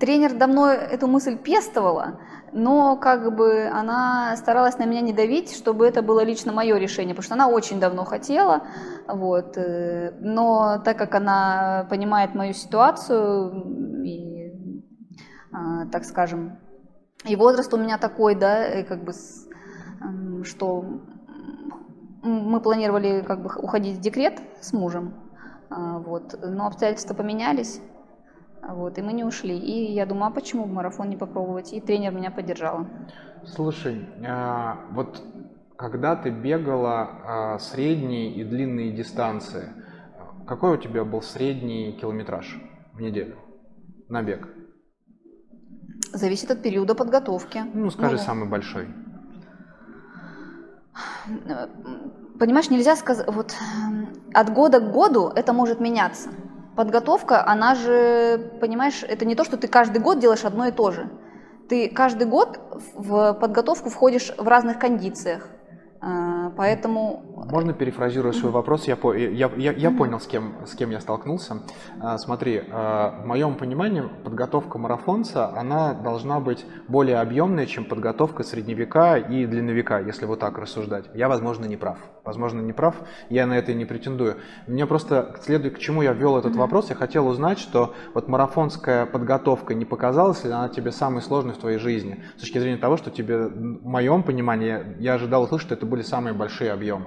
Тренер 0.00 0.34
давно 0.34 0.68
эту 0.68 1.06
мысль 1.06 1.36
пестовала, 1.36 2.20
но 2.52 2.96
как 2.96 3.34
бы 3.34 3.66
она 3.66 4.36
старалась 4.36 4.78
на 4.78 4.84
меня 4.84 5.00
не 5.00 5.12
давить, 5.12 5.56
чтобы 5.56 5.86
это 5.86 6.02
было 6.02 6.24
лично 6.24 6.52
мое 6.52 6.76
решение, 6.76 7.14
потому 7.14 7.24
что 7.24 7.34
она 7.34 7.48
очень 7.48 7.80
давно 7.80 8.04
хотела, 8.04 8.62
вот, 9.06 9.56
э, 9.56 10.12
но 10.20 10.80
так 10.84 10.96
как 10.98 11.14
она 11.14 11.86
понимает 11.90 12.34
мою 12.34 12.52
ситуацию 12.52 14.02
и, 14.04 14.52
а, 15.52 15.86
так 15.86 16.04
скажем, 16.04 16.58
и 17.24 17.36
возраст 17.36 17.72
у 17.74 17.76
меня 17.76 17.98
такой, 17.98 18.34
да, 18.34 18.66
и 18.66 18.84
как 18.84 19.04
бы, 19.04 19.12
что 20.44 20.84
мы 22.22 22.60
планировали 22.60 23.22
как 23.26 23.42
бы 23.42 23.50
уходить 23.56 23.98
в 23.98 24.00
декрет 24.00 24.40
с 24.60 24.72
мужем, 24.72 25.14
а, 25.70 25.98
вот, 25.98 26.38
но 26.42 26.66
обстоятельства 26.66 27.14
поменялись, 27.14 27.80
вот, 28.62 28.98
и 28.98 29.02
мы 29.02 29.12
не 29.12 29.24
ушли. 29.24 29.56
И 29.56 29.92
я 29.92 30.06
думаю, 30.06 30.26
а 30.26 30.30
почему 30.30 30.64
в 30.64 30.72
марафон 30.72 31.08
не 31.08 31.16
попробовать? 31.16 31.72
И 31.72 31.80
тренер 31.80 32.12
меня 32.12 32.30
поддержала. 32.30 32.86
Слушай, 33.44 34.06
а, 34.26 34.86
вот 34.92 35.22
когда 35.76 36.16
ты 36.16 36.30
бегала 36.30 37.00
а, 37.00 37.58
средние 37.58 38.32
и 38.32 38.44
длинные 38.44 38.92
дистанции, 38.92 39.72
какой 40.46 40.74
у 40.74 40.76
тебя 40.76 41.04
был 41.04 41.22
средний 41.22 41.92
километраж 41.92 42.58
в 42.94 43.00
неделю 43.00 43.36
на 44.08 44.22
бег? 44.22 44.48
Зависит 46.12 46.50
от 46.50 46.62
периода 46.62 46.94
подготовки. 46.94 47.62
Ну, 47.74 47.90
скажи 47.90 48.16
ну, 48.16 48.22
самый 48.22 48.48
большой. 48.48 48.88
Понимаешь, 52.38 52.70
нельзя 52.70 52.96
сказать, 52.96 53.26
вот 53.28 53.54
от 54.32 54.52
года 54.52 54.80
к 54.80 54.90
году 54.90 55.28
это 55.28 55.52
может 55.52 55.80
меняться 55.80 56.30
подготовка, 56.78 57.44
она 57.44 57.74
же, 57.74 58.52
понимаешь, 58.60 59.02
это 59.02 59.24
не 59.24 59.34
то, 59.34 59.42
что 59.42 59.56
ты 59.56 59.66
каждый 59.66 59.98
год 59.98 60.20
делаешь 60.20 60.44
одно 60.44 60.68
и 60.68 60.70
то 60.70 60.92
же. 60.92 61.10
Ты 61.68 61.88
каждый 61.88 62.28
год 62.28 62.60
в 62.94 63.34
подготовку 63.34 63.90
входишь 63.90 64.32
в 64.38 64.46
разных 64.46 64.78
кондициях. 64.78 65.48
А, 66.00 66.50
поэтому... 66.56 67.27
Можно 67.46 67.72
перефразировать 67.72 68.36
свой 68.36 68.52
вопрос? 68.52 68.86
Я, 68.86 68.98
я, 69.14 69.50
я, 69.56 69.72
я 69.72 69.90
понял, 69.90 70.20
с 70.20 70.26
кем, 70.26 70.54
с 70.66 70.74
кем 70.74 70.90
я 70.90 71.00
столкнулся. 71.00 71.62
А, 72.00 72.18
смотри, 72.18 72.62
а, 72.70 73.22
в 73.22 73.26
моем 73.26 73.54
понимании 73.54 74.02
подготовка 74.24 74.78
марафонца, 74.78 75.56
она 75.56 75.94
должна 75.94 76.40
быть 76.40 76.66
более 76.88 77.20
объемной, 77.20 77.66
чем 77.66 77.84
подготовка 77.84 78.42
средневека 78.42 79.16
и 79.16 79.46
длинновека, 79.46 80.00
если 80.00 80.26
вот 80.26 80.40
так 80.40 80.58
рассуждать. 80.58 81.06
Я, 81.14 81.28
возможно, 81.28 81.64
не 81.66 81.76
прав. 81.76 81.98
Возможно, 82.24 82.60
не 82.60 82.72
прав, 82.72 82.96
я 83.30 83.46
на 83.46 83.56
это 83.56 83.72
и 83.72 83.74
не 83.74 83.84
претендую. 83.84 84.36
Мне 84.66 84.86
просто, 84.86 85.36
следует 85.42 85.76
к 85.76 85.78
чему 85.78 86.02
я 86.02 86.12
ввел 86.12 86.36
этот 86.36 86.52
mm-hmm. 86.54 86.58
вопрос, 86.58 86.90
я 86.90 86.96
хотел 86.96 87.26
узнать, 87.26 87.58
что 87.58 87.94
вот 88.14 88.28
марафонская 88.28 89.06
подготовка 89.06 89.74
не 89.74 89.84
показалась 89.84 90.44
ли 90.44 90.50
она 90.50 90.68
тебе 90.68 90.92
самой 90.92 91.22
сложной 91.22 91.54
в 91.54 91.58
твоей 91.58 91.78
жизни? 91.78 92.22
С 92.36 92.40
точки 92.40 92.58
зрения 92.58 92.78
того, 92.78 92.96
что 92.96 93.10
тебе, 93.10 93.46
в 93.46 93.86
моем 93.86 94.22
понимании, 94.22 94.96
я 94.98 95.14
ожидал 95.14 95.44
услышать, 95.44 95.68
что 95.68 95.74
это 95.74 95.86
были 95.86 96.02
самые 96.02 96.34
большие 96.34 96.72
объемы? 96.72 97.06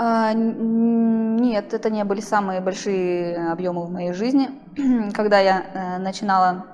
А, 0.00 0.32
нет, 0.32 1.74
это 1.74 1.90
не 1.90 2.04
были 2.04 2.20
самые 2.20 2.60
большие 2.60 3.50
объемы 3.50 3.84
в 3.84 3.90
моей 3.90 4.12
жизни. 4.12 4.48
Когда 5.12 5.40
я 5.40 5.64
э, 5.74 5.98
начинала 5.98 6.66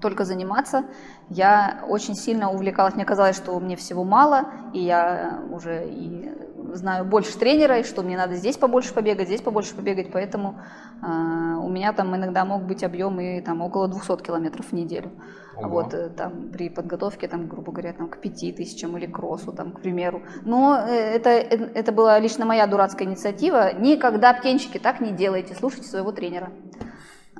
только 0.00 0.24
заниматься, 0.24 0.84
я 1.28 1.82
очень 1.88 2.14
сильно 2.14 2.52
увлекалась. 2.52 2.94
Мне 2.94 3.04
казалось, 3.04 3.34
что 3.34 3.58
мне 3.58 3.74
всего 3.74 4.04
мало, 4.04 4.44
и 4.72 4.78
я 4.78 5.40
уже 5.50 5.88
и 5.88 6.30
знаю 6.72 7.04
больше 7.04 7.36
тренера, 7.36 7.80
и 7.80 7.82
что 7.82 8.04
мне 8.04 8.16
надо 8.16 8.36
здесь 8.36 8.56
побольше 8.56 8.94
побегать, 8.94 9.26
здесь 9.26 9.42
побольше 9.42 9.74
побегать, 9.74 10.12
поэтому 10.12 10.60
э, 11.02 11.04
у 11.04 11.68
меня 11.68 11.92
там 11.92 12.14
иногда 12.14 12.44
мог 12.44 12.62
быть 12.62 12.84
объем 12.84 13.18
и 13.18 13.40
там 13.40 13.60
около 13.60 13.88
200 13.88 14.22
километров 14.22 14.66
в 14.66 14.72
неделю. 14.72 15.10
Ого. 15.56 15.68
Вот 15.68 15.94
э, 15.94 16.10
там 16.10 16.50
при 16.50 16.68
подготовке, 16.68 17.28
там, 17.28 17.48
грубо 17.48 17.72
говоря, 17.72 17.92
там, 17.94 18.08
к 18.08 18.18
5 18.20 18.56
тысячам 18.56 18.96
или 18.98 19.06
кроссу, 19.06 19.52
там, 19.52 19.72
к 19.72 19.80
примеру. 19.80 20.22
Но 20.42 20.76
э, 20.76 20.92
это, 20.92 21.30
э, 21.30 21.70
это 21.74 21.92
была 21.92 22.18
лично 22.18 22.44
моя 22.44 22.66
дурацкая 22.66 23.08
инициатива. 23.08 23.72
Никогда, 23.74 24.34
птенчики, 24.34 24.78
так 24.78 25.00
не 25.00 25.12
делайте, 25.12 25.54
слушайте 25.54 25.88
своего 25.88 26.12
тренера. 26.12 26.50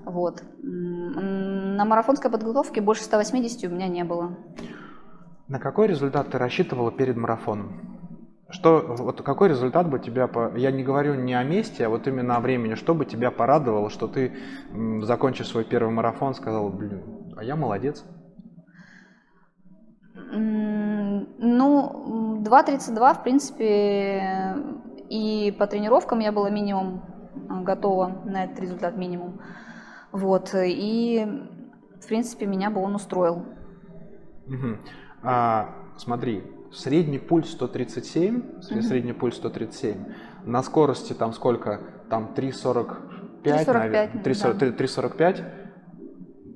Вот. 0.04 0.42
На 0.62 1.84
марафонской 1.84 2.30
подготовке 2.30 2.80
больше 2.80 3.02
180 3.02 3.70
у 3.70 3.74
меня 3.74 3.88
не 3.88 4.04
было. 4.04 4.36
На 5.48 5.58
какой 5.58 5.86
результат 5.86 6.30
ты 6.30 6.38
рассчитывала 6.38 6.90
перед 6.90 7.16
марафоном? 7.16 7.96
Что, 8.48 8.94
вот 8.98 9.22
какой 9.22 9.48
результат 9.48 9.90
бы 9.90 9.98
тебя, 9.98 10.30
я 10.56 10.70
не 10.70 10.84
говорю 10.84 11.14
не 11.16 11.34
о 11.34 11.42
месте, 11.42 11.84
а 11.86 11.88
вот 11.88 12.06
именно 12.06 12.36
о 12.36 12.40
времени, 12.40 12.74
что 12.74 12.94
бы 12.94 13.04
тебя 13.04 13.32
порадовало, 13.32 13.90
что 13.90 14.06
ты, 14.06 14.36
закончив 15.02 15.46
свой 15.48 15.64
первый 15.64 15.92
марафон, 15.92 16.32
сказал, 16.32 16.68
блин, 16.68 17.02
а 17.36 17.44
я 17.44 17.56
молодец? 17.56 18.04
Ну, 21.38 22.42
2.32, 22.42 23.14
в 23.14 23.22
принципе, 23.22 24.56
и 25.08 25.54
по 25.58 25.66
тренировкам 25.66 26.20
я 26.20 26.32
была 26.32 26.50
минимум 26.50 27.02
а, 27.48 27.62
готова 27.62 28.22
на 28.24 28.44
этот 28.44 28.58
результат 28.60 28.96
минимум. 28.96 29.40
Вот, 30.12 30.54
и, 30.54 31.26
в 32.00 32.06
принципе, 32.06 32.46
меня 32.46 32.70
бы 32.70 32.80
он 32.80 32.94
устроил. 32.94 33.44
Угу. 34.46 34.78
А, 35.22 35.74
смотри, 35.96 36.42
Средний 36.76 37.18
пульс 37.18 37.52
137, 37.52 38.36
mm-hmm. 38.36 38.82
средний 38.82 39.12
пульс 39.12 39.36
137. 39.36 39.96
На 40.44 40.62
скорости 40.62 41.14
там 41.14 41.32
сколько? 41.32 41.80
Там 42.10 42.34
3,45, 42.36 43.42
3,45 43.42 43.72
наверное. 43.72 44.10
3,45. 44.22 45.16
Да. 45.16 45.44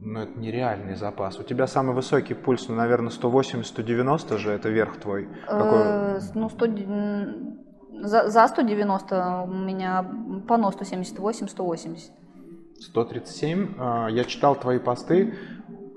Ну, 0.02 0.20
это 0.20 0.38
нереальный 0.38 0.96
запас. 0.96 1.38
У 1.38 1.42
тебя 1.42 1.66
самый 1.66 1.94
высокий 1.94 2.34
пульс, 2.34 2.68
ну, 2.68 2.74
наверное, 2.74 3.10
180-190 3.10 4.38
же, 4.38 4.50
это 4.50 4.70
верх 4.70 4.96
твой. 4.96 5.28
Какой? 5.46 6.20
Ну, 6.34 6.48
100, 6.48 6.66
за, 8.02 8.28
за 8.30 8.48
190 8.48 9.42
у 9.42 9.52
меня 9.52 10.04
пано 10.48 10.70
178-180. 10.70 11.98
137. 12.80 13.74
Я 14.10 14.24
читал 14.24 14.56
твои 14.56 14.78
посты. 14.78 15.34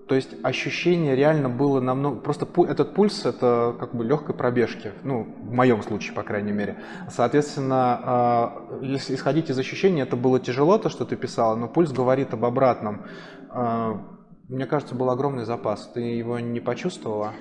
То 0.07 0.15
есть 0.15 0.35
ощущение 0.43 1.15
реально 1.15 1.47
было 1.47 1.79
намного... 1.79 2.19
Просто 2.19 2.45
этот 2.67 2.93
пульс– 2.93 3.25
это 3.25 3.73
как 3.79 3.95
бы 3.95 4.03
легкой 4.03 4.35
пробежки, 4.35 4.91
ну, 5.03 5.23
в 5.23 5.53
моем 5.53 5.81
случае, 5.81 6.13
по 6.13 6.23
крайней 6.23 6.51
мере. 6.51 6.77
Соответственно, 7.09 8.01
а, 8.03 8.79
если 8.81 9.15
исходить 9.15 9.49
из 9.49 9.57
ощущения, 9.57 10.01
это 10.01 10.17
было 10.17 10.41
тяжело, 10.41 10.77
то, 10.77 10.89
что 10.89 11.05
ты 11.05 11.15
писала, 11.15 11.55
но 11.55 11.69
пульс 11.69 11.91
говорит 11.91 12.33
об 12.33 12.43
обратном. 12.43 13.05
А, 13.53 14.01
мне 14.49 14.65
кажется, 14.65 14.95
был 14.95 15.09
огромный 15.09 15.45
запас. 15.45 15.91
Ты 15.93 16.01
его 16.01 16.39
не 16.39 16.59
почувствовала? 16.59 17.33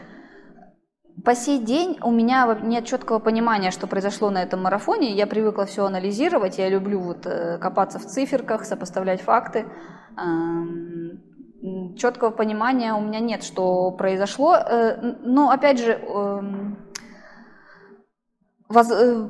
По 1.25 1.35
сей 1.35 1.59
день 1.59 1.99
у 2.03 2.11
меня 2.11 2.59
нет 2.63 2.87
четкого 2.87 3.19
понимания, 3.19 3.71
что 3.71 3.87
произошло 3.87 4.31
на 4.31 4.43
этом 4.43 4.63
марафоне. 4.63 5.13
Я 5.13 5.27
привыкла 5.27 5.67
все 5.67 5.85
анализировать, 5.85 6.59
я 6.59 6.69
люблю 6.69 7.01
вот 7.01 7.27
э, 7.27 7.59
копаться 7.59 7.99
в 7.99 8.07
циферках, 8.07 8.65
сопоставлять 8.65 9.21
факты 9.21 9.67
четкого 11.97 12.31
понимания 12.31 12.95
у 12.95 13.01
меня 13.01 13.21
нет, 13.21 13.43
что 13.45 13.91
произошло. 13.93 14.57
Э, 14.57 14.97
но 15.23 15.51
опять 15.51 15.79
же, 15.79 15.93
эм. 15.93 16.77
Э, 18.75 19.29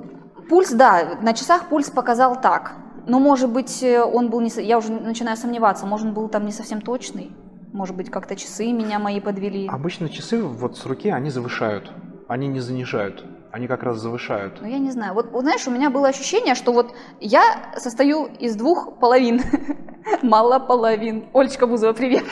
пульс, 0.48 0.70
да, 0.70 1.18
на 1.20 1.34
часах 1.34 1.68
пульс 1.68 1.90
показал 1.90 2.40
так. 2.40 2.72
Но, 3.06 3.18
может 3.18 3.50
быть, 3.50 3.82
э, 3.82 4.02
он 4.02 4.30
был 4.30 4.40
не... 4.40 4.50
Я 4.62 4.78
уже 4.78 4.92
начинаю 4.92 5.36
сомневаться, 5.36 5.86
может, 5.86 6.06
он 6.08 6.14
был 6.14 6.28
там 6.28 6.44
не 6.46 6.52
совсем 6.52 6.80
точный. 6.80 7.30
Может 7.72 7.96
быть, 7.96 8.10
как-то 8.10 8.36
часы 8.36 8.70
меня 8.72 8.98
мои 8.98 9.20
подвели. 9.20 9.68
Обычно 9.68 10.08
часы 10.08 10.42
вот 10.42 10.76
с 10.76 10.84
руки, 10.84 11.08
они 11.08 11.30
завышают, 11.30 11.90
они 12.28 12.48
не 12.48 12.60
занижают. 12.60 13.24
Они 13.50 13.66
как 13.66 13.82
раз 13.82 13.98
завышают. 13.98 14.62
Ну, 14.62 14.66
я 14.66 14.78
не 14.78 14.90
знаю. 14.90 15.12
Вот, 15.12 15.30
вот 15.30 15.42
знаешь, 15.42 15.66
у 15.68 15.70
меня 15.70 15.90
было 15.90 16.08
ощущение, 16.08 16.54
что 16.54 16.72
вот 16.72 16.94
я 17.20 17.74
состою 17.76 18.30
из 18.40 18.56
двух 18.56 18.98
половин. 18.98 19.42
Мало 20.22 20.58
половин. 20.58 21.26
Олечка 21.34 21.66
Бузова, 21.66 21.92
привет. 21.92 22.24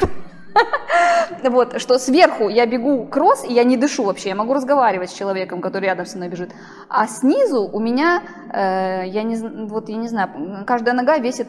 Вот, 1.42 1.80
что 1.80 1.98
сверху 1.98 2.48
я 2.48 2.66
бегу 2.66 3.06
кросс, 3.06 3.44
и 3.44 3.52
я 3.52 3.64
не 3.64 3.76
дышу 3.76 4.04
вообще, 4.04 4.30
я 4.30 4.34
могу 4.34 4.54
разговаривать 4.54 5.10
с 5.10 5.14
человеком, 5.14 5.60
который 5.60 5.84
рядом 5.84 6.06
со 6.06 6.16
мной 6.16 6.28
бежит. 6.28 6.50
А 6.88 7.06
снизу 7.06 7.68
у 7.68 7.78
меня, 7.80 8.22
э, 8.52 9.06
я 9.06 9.22
не, 9.22 9.36
вот 9.66 9.88
я 9.88 9.96
не 9.96 10.08
знаю, 10.08 10.64
каждая 10.66 10.94
нога 10.94 11.18
весит 11.18 11.48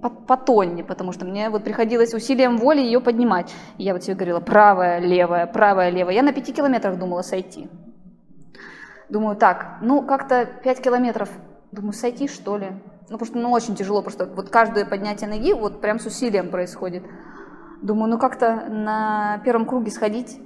по, 0.00 0.10
по 0.10 0.36
тонне, 0.36 0.84
потому 0.84 1.12
что 1.12 1.24
мне 1.24 1.50
вот 1.50 1.64
приходилось 1.64 2.14
усилием 2.14 2.56
воли 2.56 2.80
ее 2.80 3.00
поднимать. 3.00 3.52
И 3.78 3.84
я 3.84 3.92
вот 3.92 4.04
себе 4.04 4.14
говорила, 4.14 4.40
правая, 4.40 5.00
левая, 5.00 5.46
правая, 5.46 5.90
левая. 5.90 6.14
Я 6.14 6.22
на 6.22 6.32
пяти 6.32 6.52
километрах 6.52 6.98
думала 6.98 7.22
сойти. 7.22 7.68
Думаю, 9.08 9.36
так, 9.36 9.78
ну 9.82 10.02
как-то 10.02 10.46
5 10.46 10.80
километров, 10.80 11.28
думаю, 11.72 11.92
сойти 11.92 12.26
что 12.28 12.56
ли? 12.56 12.72
Ну, 13.08 13.18
потому 13.18 13.26
что 13.26 13.38
ну, 13.38 13.52
очень 13.52 13.76
тяжело, 13.76 14.02
просто 14.02 14.26
вот 14.26 14.50
каждое 14.50 14.84
поднятие 14.84 15.30
ноги 15.30 15.52
вот 15.52 15.80
прям 15.80 16.00
с 16.00 16.06
усилием 16.06 16.50
происходит. 16.50 17.04
Думаю, 17.86 18.10
ну 18.10 18.18
как-то 18.18 18.64
на 18.68 19.40
первом 19.44 19.64
круге 19.64 19.92
сходить. 19.92 20.40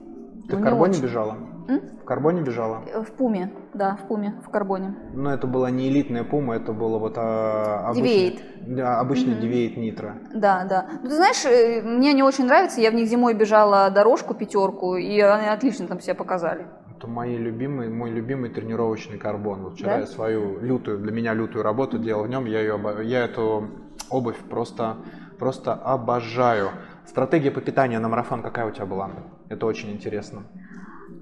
Ты 0.47 0.57
ну, 0.57 0.61
в 0.61 0.63
карбоне 0.63 0.93
очень. 0.93 1.03
бежала? 1.05 1.37
М? 1.69 1.81
В 2.03 2.05
карбоне 2.05 2.43
бежала? 2.43 2.83
Э, 2.93 3.01
В 3.01 3.13
пуме, 3.13 3.51
да, 3.73 3.97
в 3.97 4.09
пуме, 4.09 4.35
в 4.47 4.51
карбоне. 4.51 4.95
Но 5.15 5.33
это 5.33 5.47
была 5.47 5.71
не 5.71 5.89
элитная 5.89 6.23
пума, 6.25 6.57
это 6.57 6.75
было 6.75 6.99
вот 6.99 7.15
а, 7.17 7.87
обычный, 7.89 8.31
Deviate. 8.31 8.75
Да, 8.77 9.01
обычный 9.01 9.37
Мгм. 9.37 9.43
Deviate 9.43 9.77
Nitro. 9.79 10.13
Да, 10.35 10.67
да. 10.69 10.87
Ну, 11.03 11.09
ты 11.09 11.15
знаешь, 11.15 11.43
э, 11.47 11.81
мне 11.81 12.11
они 12.11 12.23
очень 12.23 12.45
нравятся. 12.45 12.83
Я 12.83 12.91
в 12.91 12.95
них 12.95 13.07
зимой 13.09 13.33
бежала 13.33 13.89
дорожку, 13.89 14.35
пятерку, 14.35 14.97
и 14.97 15.19
они 15.21 15.47
отлично 15.49 15.87
там 15.87 15.99
себя 16.01 16.15
показали. 16.15 16.67
Это 16.99 17.07
мои 17.07 17.39
любимые, 17.39 17.89
мой 17.89 18.11
любимый 18.11 18.51
тренировочный 18.51 19.17
карбон. 19.17 19.63
Вот 19.63 19.75
вчера 19.77 19.95
Да? 19.95 20.01
я 20.01 20.07
свою 20.07 20.61
лютую, 20.61 20.99
для 20.99 21.11
меня 21.13 21.33
лютую 21.33 21.65
работу 21.65 21.97
делал 21.99 22.25
в 22.25 22.29
нем, 22.29 22.45
я, 22.45 22.61
ее, 22.61 22.79
я 23.05 23.25
эту 23.25 23.65
обувь 24.11 24.37
просто, 24.51 24.97
просто 25.39 25.73
обожаю. 25.73 26.69
Стратегия 27.07 27.51
по 27.51 27.61
питанию 27.61 28.01
на 28.01 28.09
марафон 28.09 28.43
какая 28.43 28.67
у 28.67 28.71
тебя 28.71 28.87
была? 28.87 29.11
Это 29.49 29.67
очень 29.67 29.91
интересно. 29.91 30.43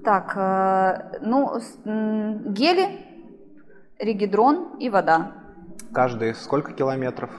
Так, 0.03 0.33
э, 0.37 1.19
ну, 1.21 1.59
гели, 2.53 3.05
регидрон 3.99 4.77
и 4.79 4.89
вода. 4.89 5.31
Каждые 5.93 6.35
сколько 6.35 6.73
километров? 6.73 7.31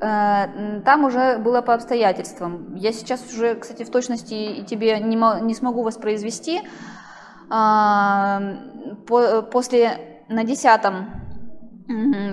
Э, 0.00 0.80
Там 0.84 1.04
уже 1.04 1.38
было 1.38 1.62
по 1.62 1.74
обстоятельствам. 1.74 2.74
Я 2.74 2.92
сейчас 2.92 3.24
уже, 3.32 3.54
кстати, 3.54 3.84
в 3.84 3.90
точности 3.90 4.64
тебе 4.64 4.98
не, 5.00 5.16
не 5.42 5.54
смогу 5.54 5.82
воспроизвести. 5.82 6.60
А, 7.50 8.40
по- 9.06 9.42
После, 9.42 10.22
на 10.28 10.44
десятом 10.44 11.06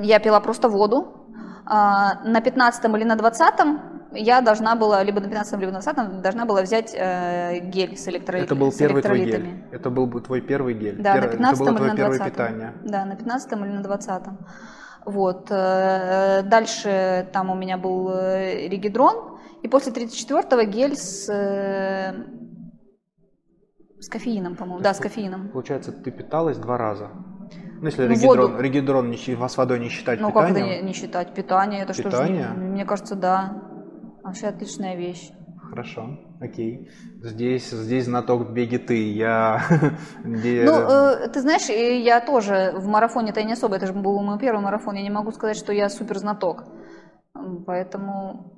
я 0.04 0.20
пила 0.20 0.40
просто 0.42 0.68
воду. 0.70 1.25
А, 1.66 2.22
На 2.24 2.42
пятнадцатом 2.42 2.96
или 2.96 3.04
на 3.04 3.16
двадцатом 3.16 3.96
я 4.12 4.42
должна 4.42 4.76
была, 4.76 5.04
либо 5.04 5.20
на 5.20 5.28
15 5.28 5.60
либо 5.60 5.72
на 5.72 5.82
20 5.82 6.22
должна 6.22 6.46
была 6.46 6.62
взять 6.62 6.96
э, 6.98 7.60
гель 7.60 7.98
с, 7.98 8.08
электро... 8.08 8.38
Это 8.38 8.56
был 8.56 8.72
с 8.72 8.76
первый 8.78 9.02
твой 9.02 9.20
электролитами. 9.20 9.50
гель. 9.52 9.76
Это 9.76 9.90
был 9.90 10.06
бы 10.08 10.22
твой 10.22 10.42
первый 10.42 10.74
гель. 10.74 11.02
Да, 11.02 11.18
Пер- 11.18 11.26
на 11.26 11.32
15 11.32 11.62
Это 11.62 11.72
было 11.72 11.78
или 11.84 11.90
на 11.90 11.96
первое 11.98 12.18
20 12.18 12.34
питание. 12.34 12.74
Да, 12.84 13.06
на 13.06 13.16
15 13.16 13.52
или 13.54 13.72
на 13.72 13.84
20 13.84 14.24
Вот. 15.06 15.48
э, 15.52 16.44
Дальше 16.44 17.28
там 17.34 17.50
у 17.50 17.56
меня 17.56 17.78
был 17.78 18.10
э, 18.10 18.68
регидрон, 18.70 19.38
и 19.64 19.68
после 19.68 19.92
34-го 19.92 20.62
гель 20.64 20.96
с, 20.96 21.28
э, 21.30 22.14
с 24.00 24.08
кофеином, 24.08 24.56
по-моему. 24.56 24.82
Да, 24.82 24.94
с 24.94 25.00
кофеином. 25.00 25.50
Получается, 25.50 25.92
ты 25.92 26.12
питалась 26.12 26.58
два 26.58 26.78
раза. 26.78 27.10
Ну, 27.82 27.88
если 27.88 28.04
Ну, 28.04 28.10
регидрон, 28.10 28.52
воду. 28.52 28.64
регидрон 28.64 29.10
не, 29.12 29.18
с 29.18 29.58
водой 29.58 29.80
не 29.80 29.90
считать 29.90 30.20
Ну, 30.22 30.32
как 30.32 30.46
это 30.50 30.54
питанием. 30.56 30.82
не, 30.86 30.88
не 30.88 30.94
считать? 30.94 31.34
Питание, 31.34 31.84
это 31.84 31.94
что 31.94 32.04
же? 32.04 32.10
Питание? 32.10 32.50
не- 32.56 32.68
Мне 32.68 32.86
кажется, 32.86 33.16
да. 33.16 33.62
Вообще 34.24 34.48
отличная 34.48 34.96
вещь. 34.96 35.32
Хорошо, 35.70 36.20
окей. 36.40 36.90
Здесь, 37.22 37.70
здесь 37.70 38.06
знаток 38.06 38.52
беги 38.52 38.78
ты, 38.78 39.12
я... 39.12 39.62
Ну, 40.24 40.32
э, 40.42 41.28
ты 41.30 41.42
знаешь, 41.42 41.68
я 41.70 42.22
тоже 42.22 42.74
в 42.76 42.88
марафоне-то 42.88 43.44
не 43.44 43.54
особо, 43.54 43.76
это 43.76 43.88
же 43.88 43.94
был 43.94 44.22
мой 44.22 44.40
первый 44.40 44.62
марафон, 44.62 44.96
я 44.96 45.02
не 45.04 45.10
могу 45.10 45.32
сказать, 45.32 45.58
что 45.58 45.74
я 45.74 45.90
супер 45.90 46.18
знаток. 46.18 46.64
Поэтому 47.66 48.54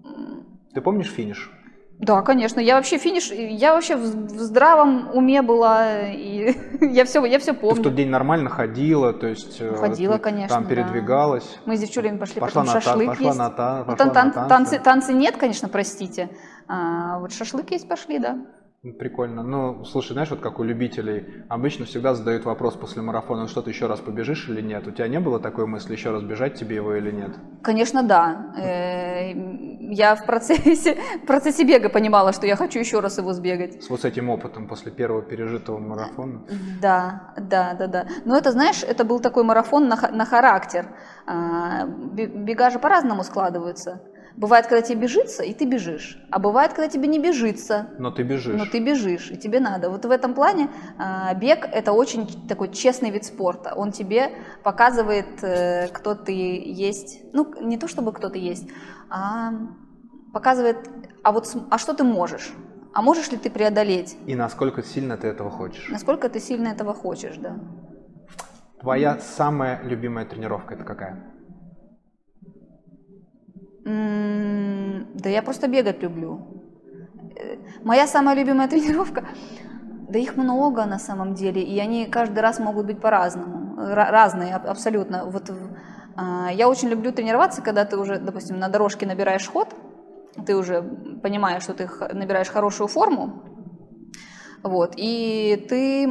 Ты 0.74 0.82
помнишь 0.82 1.11
финиш? 1.11 1.51
Да, 1.99 2.21
конечно. 2.21 2.59
Я 2.59 2.75
вообще 2.75 2.99
финиш, 2.99 3.31
я 3.31 3.73
вообще 3.73 3.95
в, 3.95 4.03
здравом 4.05 5.09
уме 5.15 5.41
была, 5.41 6.01
и 6.11 6.55
я 6.81 7.05
все, 7.05 7.25
я 7.25 7.39
все 7.39 7.53
Ты 7.53 7.57
в 7.57 7.61
помню. 7.61 7.83
тот 7.83 7.95
день 7.95 8.09
нормально 8.09 8.49
ходила, 8.51 9.13
то 9.13 9.25
есть... 9.27 9.57
э, 9.59 9.75
Ходила, 9.75 10.13
ты 10.17 10.19
конечно, 10.19 10.55
Там 10.55 10.63
да. 10.65 10.69
передвигалась. 10.69 11.57
Мы 11.65 11.75
с 11.75 11.79
девчулями 11.81 12.17
пошли, 12.17 12.39
Пошла 12.39 12.61
потом 12.61 12.67
на, 12.67 12.73
та- 12.73 12.81
шашлык 12.81 13.07
пошла 13.07 13.25
есть. 13.25 13.37
на, 13.39 13.49
та- 13.49 13.79
Ну, 13.79 13.85
пошла 13.85 14.05
на 14.05 14.11
тан- 14.13 14.31
танцы. 14.31 14.49
танцы, 14.49 14.79
танцы 14.79 15.13
нет, 15.13 15.37
конечно, 15.37 15.69
простите. 15.69 16.29
А, 16.67 17.17
вот 17.19 17.33
шашлык 17.33 17.71
есть, 17.71 17.87
пошли, 17.89 18.19
да. 18.19 18.37
Прикольно. 18.99 19.41
Ну, 19.43 19.84
слушай, 19.86 20.13
знаешь, 20.13 20.30
вот 20.30 20.39
как 20.39 20.59
у 20.59 20.63
любителей, 20.63 21.43
обычно 21.49 21.86
всегда 21.86 22.13
задают 22.13 22.45
вопрос 22.45 22.75
после 22.75 23.01
марафона, 23.01 23.41
«Ну 23.41 23.47
что 23.47 23.61
ты 23.63 23.71
еще 23.71 23.88
раз 23.88 23.99
побежишь 23.99 24.47
или 24.49 24.61
нет? 24.61 24.88
У 24.88 24.91
тебя 24.91 25.07
не 25.07 25.19
было 25.19 25.39
такой 25.39 25.65
мысли 25.65 25.93
еще 25.93 26.11
раз 26.11 26.21
бежать 26.23 26.55
тебе 26.55 26.75
его 26.75 26.93
или 26.95 27.11
нет? 27.11 27.32
Конечно, 27.63 28.03
да. 28.03 28.53
Э, 28.57 29.34
Я 29.89 30.15
в 30.15 30.25
процессе, 30.25 30.95
в 31.23 31.25
процессе 31.25 31.63
бега 31.63 31.89
понимала, 31.89 32.32
что 32.34 32.45
я 32.45 32.55
хочу 32.55 32.80
еще 32.80 32.99
раз 32.99 33.17
его 33.17 33.34
сбегать. 33.34 33.84
С 33.84 33.89
вот 33.89 34.05
этим 34.05 34.30
опытом 34.30 34.67
после 34.67 34.91
первого 34.91 35.21
пережитого 35.23 35.80
марафона. 35.80 36.41
Да, 36.82 37.34
да, 37.38 37.73
да, 37.73 37.88
да. 37.88 38.05
Но 38.25 38.38
это, 38.38 38.51
знаешь, 38.51 38.84
это 38.84 39.03
был 39.05 39.19
такой 39.19 39.43
марафон 39.43 39.88
на, 39.88 39.95
на 40.11 40.25
характер. 40.25 40.86
А, 41.25 41.86
бе- 41.88 42.28
Бега 42.28 42.69
же 42.69 42.80
по-разному 42.80 43.23
складываются. 43.23 44.01
Бывает, 44.38 44.67
когда 44.67 44.83
тебе 44.83 45.01
бежится, 45.01 45.41
и 45.41 45.51
ты 45.51 45.65
бежишь. 45.65 46.19
А 46.29 46.38
бывает, 46.38 46.73
когда 46.73 46.88
тебе 46.88 47.07
не 47.07 47.17
бежится, 47.17 47.89
Но 47.97 48.11
ты 48.11 48.21
бежишь. 48.21 48.55
но 48.55 48.65
ты 48.67 48.79
бежишь, 48.79 49.31
и 49.31 49.35
тебе 49.35 49.59
надо. 49.59 49.89
Вот 49.89 50.05
в 50.05 50.11
этом 50.11 50.35
плане 50.35 50.69
а, 50.99 51.33
бег– 51.33 51.67
это 51.73 51.91
очень 51.91 52.47
такой 52.47 52.71
честный 52.71 53.09
вид 53.09 53.25
спорта. 53.25 53.73
Он 53.75 53.91
тебе 53.91 54.31
показывает, 54.63 55.43
э, 55.43 55.88
кто 55.88 56.13
ты 56.13 56.33
есть. 56.33 57.33
Ну, 57.33 57.51
не 57.61 57.77
то 57.79 57.88
чтобы 57.88 58.13
кто 58.13 58.29
ты 58.29 58.38
есть, 58.38 58.69
а 59.09 59.53
показывает, 60.33 60.77
а 61.23 61.31
вот 61.31 61.51
а 61.71 61.79
что 61.79 61.95
ты 61.95 62.03
можешь? 62.03 62.53
А 62.93 63.01
можешь 63.01 63.31
ли 63.31 63.38
ты 63.38 63.49
преодолеть? 63.49 64.17
И 64.27 64.35
насколько 64.35 64.83
сильно 64.83 65.17
ты 65.17 65.27
этого 65.27 65.49
хочешь. 65.49 65.89
Насколько 65.89 66.29
ты 66.29 66.39
сильно 66.39 66.67
этого 66.67 66.93
хочешь, 66.93 67.38
да. 67.38 67.57
Твоя 68.81 69.17
самая 69.17 69.81
любимая 69.81 70.25
тренировка 70.25 70.75
это 70.75 70.83
какая? 70.83 71.33
Да 73.88 75.29
я 75.29 75.41
просто 75.41 75.67
бегать 75.67 76.03
люблю. 76.03 76.39
Э, 77.35 77.57
Моя 77.83 78.07
самая 78.07 78.35
любимая 78.35 78.67
тренировка, 78.73 79.23
да 80.09 80.19
их 80.19 80.35
много 80.38 80.85
на 80.85 80.99
самом 80.99 81.33
деле, 81.35 81.61
и 81.61 81.79
они 81.79 82.05
каждый 82.05 82.39
раз 82.39 82.59
могут 82.59 82.85
быть 82.85 82.99
по-разному, 82.99 83.75
Ра- 83.77 84.11
разные 84.11 84.55
аб- 84.55 84.65
абсолютно. 84.67 85.25
Вот 85.25 85.51
а, 86.17 86.49
я 86.51 86.67
очень 86.67 86.89
люблю 86.89 87.11
тренироваться, 87.11 87.61
когда 87.61 87.85
ты 87.85 87.97
уже, 87.97 88.19
допустим, 88.19 88.59
на 88.59 88.67
дорожке 88.69 89.05
набираешь 89.05 89.47
ход, 89.47 89.73
ты 90.45 90.55
уже 90.55 90.81
понимаешь, 91.23 91.63
что 91.63 91.73
ты 91.73 91.89
набираешь 92.13 92.49
хорошую 92.49 92.88
форму, 92.88 93.43
вот, 94.63 94.93
и 94.97 95.65
ты 95.69 96.07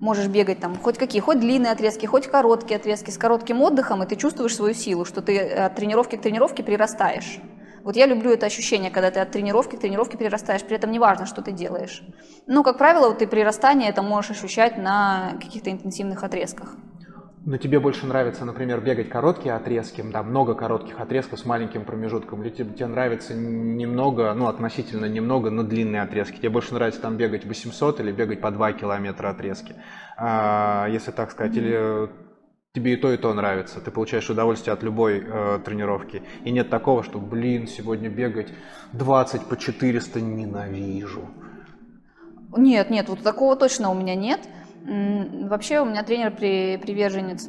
можешь 0.00 0.26
бегать 0.26 0.58
там 0.58 0.76
хоть 0.76 0.98
какие, 0.98 1.20
хоть 1.20 1.38
длинные 1.38 1.72
отрезки, 1.72 2.06
хоть 2.06 2.26
короткие 2.26 2.76
отрезки 2.76 3.10
с 3.10 3.18
коротким 3.18 3.60
отдыхом, 3.62 4.02
и 4.02 4.06
ты 4.06 4.16
чувствуешь 4.16 4.56
свою 4.56 4.74
силу, 4.74 5.04
что 5.04 5.22
ты 5.22 5.38
от 5.38 5.76
тренировки 5.76 6.16
к 6.16 6.22
тренировке 6.22 6.62
прирастаешь. 6.62 7.38
Вот 7.82 7.96
я 7.96 8.06
люблю 8.06 8.30
это 8.30 8.46
ощущение, 8.46 8.90
когда 8.90 9.10
ты 9.10 9.20
от 9.20 9.30
тренировки 9.30 9.76
к 9.76 9.80
тренировке 9.80 10.18
прирастаешь, 10.18 10.62
при 10.62 10.76
этом 10.76 10.90
не 10.90 10.98
важно, 10.98 11.26
что 11.26 11.40
ты 11.40 11.52
делаешь. 11.52 12.02
Ну, 12.46 12.62
как 12.62 12.76
правило, 12.76 13.08
вот 13.08 13.18
ты 13.18 13.26
прирастание 13.26 13.88
это 13.88 14.02
можешь 14.02 14.30
ощущать 14.32 14.76
на 14.76 15.34
каких-то 15.40 15.70
интенсивных 15.70 16.22
отрезках. 16.22 16.76
Но 17.42 17.56
тебе 17.56 17.80
больше 17.80 18.06
нравится, 18.06 18.44
например, 18.44 18.82
бегать 18.82 19.08
короткие 19.08 19.54
отрезки, 19.54 20.02
да, 20.02 20.22
много 20.22 20.54
коротких 20.54 21.00
отрезков 21.00 21.38
с 21.40 21.46
маленьким 21.46 21.84
промежутком, 21.84 22.42
или 22.42 22.50
тебе, 22.50 22.74
тебе 22.74 22.86
нравится 22.86 23.34
немного, 23.34 24.34
ну, 24.34 24.46
относительно 24.46 25.06
немного, 25.06 25.48
но 25.48 25.62
длинные 25.62 26.02
отрезки? 26.02 26.36
Тебе 26.36 26.50
больше 26.50 26.74
нравится 26.74 27.00
там 27.00 27.16
бегать 27.16 27.46
800 27.46 28.00
или 28.00 28.12
бегать 28.12 28.42
по 28.42 28.50
2 28.50 28.74
километра 28.74 29.30
отрезки, 29.30 29.74
а, 30.18 30.86
если 30.90 31.12
так 31.12 31.30
сказать, 31.30 31.56
или 31.56 32.10
тебе 32.74 32.92
и 32.92 32.96
то, 32.96 33.10
и 33.10 33.16
то 33.16 33.32
нравится, 33.32 33.80
ты 33.80 33.90
получаешь 33.90 34.28
удовольствие 34.28 34.74
от 34.74 34.82
любой 34.82 35.24
э, 35.26 35.58
тренировки, 35.64 36.22
и 36.44 36.50
нет 36.50 36.68
такого, 36.68 37.02
что, 37.02 37.18
блин, 37.18 37.66
сегодня 37.66 38.10
бегать 38.10 38.52
20 38.92 39.46
по 39.46 39.56
400 39.56 40.20
ненавижу. 40.20 41.22
Нет, 42.56 42.90
нет, 42.90 43.08
вот 43.08 43.22
такого 43.22 43.56
точно 43.56 43.90
у 43.90 43.94
меня 43.94 44.14
нет. 44.14 44.40
Вообще 44.84 45.80
у 45.80 45.84
меня 45.84 46.02
тренер 46.02 46.34
при, 46.34 46.76
приверженец 46.76 47.48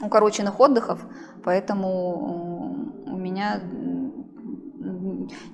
укороченных 0.00 0.58
отдыхов, 0.60 1.00
поэтому 1.44 3.02
у 3.06 3.16
меня 3.16 3.60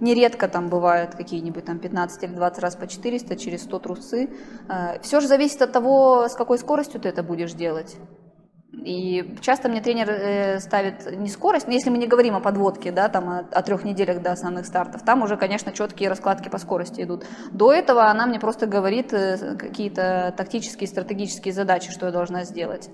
нередко 0.00 0.48
там 0.48 0.68
бывают 0.68 1.14
какие-нибудь 1.14 1.64
там 1.64 1.78
15 1.78 2.22
или 2.22 2.34
20 2.34 2.62
раз 2.62 2.76
по 2.76 2.86
400 2.86 3.36
через 3.36 3.62
100 3.62 3.78
трусы. 3.78 4.30
Э, 4.68 5.00
Все 5.00 5.20
же 5.20 5.28
зависит 5.28 5.62
от 5.62 5.72
того, 5.72 6.28
с 6.28 6.34
какой 6.34 6.58
скоростью 6.58 7.00
ты 7.00 7.08
это 7.08 7.22
будешь 7.22 7.52
делать. 7.52 7.96
И 8.82 9.36
часто 9.40 9.68
мне 9.68 9.80
тренер 9.80 10.10
э, 10.10 10.60
ставит 10.60 11.10
не 11.16 11.28
скорость, 11.28 11.66
но 11.66 11.72
если 11.72 11.90
мы 11.90 11.98
не 11.98 12.06
говорим 12.06 12.34
о 12.34 12.40
подводке, 12.40 12.92
да, 12.92 13.08
там 13.08 13.28
о, 13.28 13.38
о 13.38 13.62
трех 13.62 13.84
неделях 13.84 14.20
до 14.20 14.32
основных 14.32 14.66
стартов, 14.66 15.02
там 15.02 15.22
уже, 15.22 15.36
конечно, 15.36 15.72
четкие 15.72 16.08
раскладки 16.08 16.48
по 16.48 16.58
скорости 16.58 17.00
идут. 17.02 17.24
До 17.52 17.72
этого 17.72 18.10
она 18.10 18.26
мне 18.26 18.40
просто 18.40 18.66
говорит 18.66 19.12
э, 19.12 19.56
какие-то 19.56 20.34
тактические, 20.36 20.88
стратегические 20.88 21.54
задачи, 21.54 21.90
что 21.92 22.06
я 22.06 22.12
должна 22.12 22.44
сделать. 22.44 22.90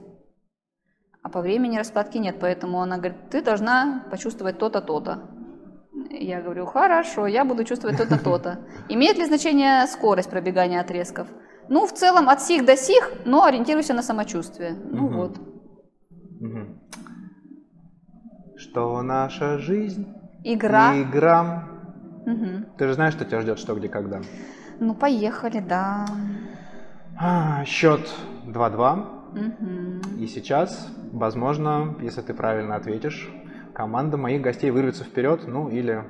А 1.22 1.28
по 1.28 1.40
времени 1.40 1.76
раскладки 1.78 2.18
нет, 2.18 2.36
поэтому 2.40 2.80
она 2.80 2.96
говорит, 2.96 3.30
ты 3.30 3.42
должна 3.42 4.04
почувствовать 4.10 4.58
то-то, 4.58 4.80
то-то. 4.80 5.28
Я 6.10 6.40
говорю, 6.40 6.66
хорошо, 6.66 7.26
я 7.26 7.44
буду 7.44 7.64
чувствовать 7.64 7.96
то-то, 7.98 8.18
то-то. 8.24 8.60
Имеет 8.88 9.18
ли 9.18 9.26
значение 9.26 9.86
скорость 9.86 10.30
пробегания 10.30 10.80
отрезков? 10.80 11.26
Ну, 11.68 11.86
в 11.86 11.92
целом 11.92 12.28
от 12.28 12.42
сих 12.42 12.64
до 12.64 12.76
сих, 12.76 13.12
но 13.24 13.44
ориентируйся 13.44 13.94
на 13.94 14.02
самочувствие. 14.02 14.74
Ну 14.90 15.04
Мгм. 15.04 15.16
вот. 15.16 15.38
Что 18.56 19.02
наша 19.02 19.58
жизнь 19.58 20.06
Игра. 20.42 21.02
игра. 21.02 21.68
Мгм. 22.24 22.66
Ты 22.78 22.86
же 22.86 22.94
знаешь, 22.94 23.12
что 23.12 23.26
тебя 23.26 23.40
ждет 23.42 23.58
что, 23.58 23.74
где, 23.74 23.88
когда. 23.88 24.22
Ну, 24.78 24.94
поехали, 24.94 25.60
да. 25.60 26.06
А, 27.18 27.64
Счет 27.66 28.10
2-2. 28.46 29.28
Мгм. 29.34 30.00
И 30.18 30.26
сейчас, 30.26 30.90
возможно, 31.12 31.94
если 32.00 32.22
ты 32.22 32.32
правильно 32.32 32.76
ответишь, 32.76 33.30
команда 33.74 34.16
моих 34.16 34.40
гостей 34.40 34.70
вырвется 34.70 35.04
вперед, 35.04 35.46
ну 35.46 35.68
или 35.68 36.04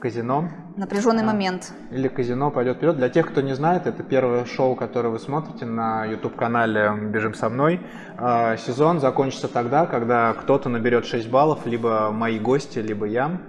казино. 0.00 0.48
Напряженный 0.76 1.22
Да. 1.22 1.32
момент. 1.32 1.72
Или 1.90 2.08
казино 2.08 2.50
пойдет 2.50 2.76
вперед. 2.76 2.96
Для 2.96 3.08
тех, 3.08 3.26
кто 3.28 3.40
не 3.40 3.54
знает, 3.54 3.86
это 3.86 4.02
первое 4.02 4.44
шоу, 4.44 4.74
которое 4.76 5.08
вы 5.08 5.18
смотрите 5.18 5.64
на 5.64 6.04
YouTube-канале 6.04 6.92
«Бежим 7.12 7.34
со 7.34 7.48
мной». 7.48 7.80
А, 8.18 8.56
Сезон 8.56 9.00
закончится 9.00 9.48
тогда, 9.48 9.86
когда 9.86 10.32
кто-то 10.34 10.68
наберет 10.68 11.06
6 11.06 11.30
баллов, 11.30 11.66
либо 11.66 12.10
мои 12.12 12.38
гости, 12.38 12.78
либо 12.78 13.06
я. 13.06 13.40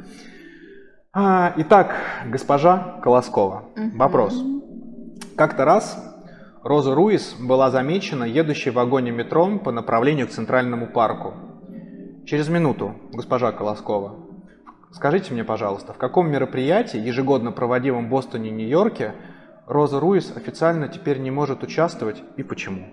А, 1.14 1.54
Итак, 1.58 1.96
госпожа 2.28 3.00
Колоскова, 3.04 3.64
вопрос. 3.96 4.40
Как-то 5.36 5.66
раз 5.66 6.04
Роза 6.64 6.94
Руис 6.96 7.36
была 7.40 7.72
замечена 7.72 8.24
едущей 8.26 8.72
в 8.72 8.76
вагоне 8.76 9.12
метро 9.12 9.58
по 9.60 9.72
направлению 9.72 10.28
к 10.28 10.32
Центральному 10.32 10.88
парку. 10.88 11.34
Через 12.26 12.50
минуту, 12.50 12.94
госпожа 13.14 13.52
Колоскова, 13.52 14.16
скажите 14.92 15.34
мне, 15.34 15.44
пожалуйста, 15.44 15.94
в 15.94 15.98
каком 15.98 16.30
мероприятии, 16.30 17.00
ежегодно 17.00 17.52
проводимом 17.52 18.08
в 18.08 18.10
Бостоне 18.10 18.50
и 18.50 18.54
Нью-Йорке, 18.54 19.14
Роза 19.66 20.00
Руис 20.00 20.32
официально 20.36 20.88
теперь 20.88 21.20
не 21.20 21.32
может 21.32 21.64
участвовать 21.64 22.24
и 22.38 22.44
почему? 22.44 22.88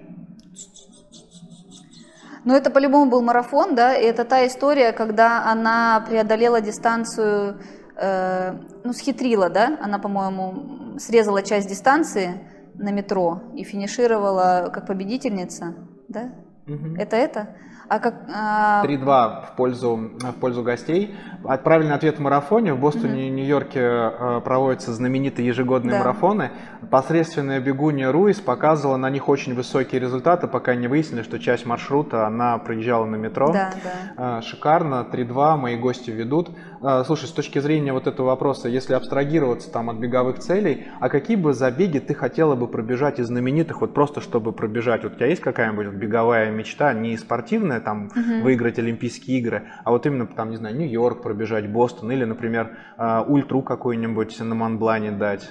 Ну, 2.45 2.55
это 2.55 2.71
по-любому 2.71 3.11
был 3.11 3.23
марафон, 3.23 3.75
да, 3.75 3.95
и 3.95 4.05
это 4.05 4.25
та 4.25 4.47
история, 4.47 4.93
когда 4.93 5.51
она 5.51 6.05
преодолела 6.07 6.61
дистанцию, 6.61 7.59
э, 7.97 8.53
ну, 8.85 8.93
схитрила, 8.93 9.49
да, 9.49 9.79
она, 9.81 9.99
по-моему, 9.99 10.99
срезала 10.99 11.43
часть 11.43 11.69
дистанции 11.69 12.41
на 12.75 12.91
метро 12.91 13.41
и 13.55 13.65
финишировала 13.65 14.71
как 14.75 14.87
победительница, 14.87 15.75
да? 16.09 16.33
Мгм. 16.67 16.97
Это 16.97 17.17
это? 17.17 17.57
А 17.89 17.99
как... 17.99 18.15
а, 18.35 18.85
3-2 18.87 19.47
в 19.47 19.57
пользу, 19.57 19.97
в 20.21 20.33
пользу 20.41 20.63
гостей. 20.63 21.15
Правильный 21.63 21.95
ответ 21.95 22.17
в 22.19 22.21
марафоне. 22.23 22.73
В 22.73 22.81
Бостоне 22.81 23.29
и 23.29 23.31
Нью-Йорке 23.31 23.81
э, 23.81 24.41
проводятся 24.45 24.93
знаменитые 24.95 25.47
ежегодные 25.47 25.93
Да. 25.93 25.99
марафоны. 25.99 26.51
Посредственная 26.91 27.61
бегунья 27.61 28.11
Руис 28.11 28.41
показывала 28.41 28.97
на 28.97 29.11
них 29.11 29.29
очень 29.29 29.55
высокие 29.55 30.01
результаты, 30.01 30.49
пока 30.49 30.75
не 30.75 30.89
выяснили, 30.89 31.23
что 31.23 31.39
часть 31.39 31.67
маршрута 31.67 32.27
она 32.27 32.57
проезжала 32.59 33.05
на 33.05 33.17
метро. 33.17 33.53
Да, 33.53 33.71
да. 34.17 34.39
Э, 34.39 34.43
Шикарно, 34.43 35.07
3-2, 35.11 35.57
мои 35.57 35.77
гости 35.77 36.11
ведут. 36.11 36.51
Э, 36.85 37.03
Слушай, 37.05 37.29
с 37.29 37.33
точки 37.33 37.59
зрения 37.61 37.93
вот 37.93 38.07
этого 38.07 38.27
вопроса, 38.27 38.69
если 38.69 38.93
абстрагироваться 38.93 39.71
там 39.73 39.89
от 39.89 39.97
беговых 39.97 40.39
целей, 40.39 40.87
а 41.01 41.09
какие 41.09 41.37
бы 41.37 41.55
забеги 41.55 41.99
ты 41.99 42.15
хотела 42.15 42.55
бы 42.57 42.69
пробежать 42.69 43.19
из 43.19 43.29
знаменитых, 43.29 43.81
вот 43.81 43.95
просто 43.95 44.21
чтобы 44.21 44.53
пробежать? 44.53 45.03
Вот 45.03 45.15
у 45.15 45.17
тебя 45.17 45.27
есть 45.27 45.41
какая-нибудь 45.41 45.87
беговая 45.95 46.51
мечта, 46.51 46.93
не 46.93 47.17
спортивная, 47.17 47.81
там, 47.81 48.11
выиграть 48.43 48.79
Олимпийские 48.79 49.39
игры, 49.39 49.71
а 49.85 49.93
вот 49.93 50.05
именно, 50.05 50.27
там, 50.27 50.51
не 50.51 50.57
знаю, 50.57 50.77
Нью-Йорк 50.77 51.23
пробежать, 51.23 51.71
Бостон, 51.71 52.13
или, 52.13 52.25
например, 52.25 52.77
э, 52.99 53.21
ультру 53.27 53.63
какой-нибудь 53.63 54.39
на 54.41 54.55
Монблане 54.55 55.13
дать. 55.13 55.51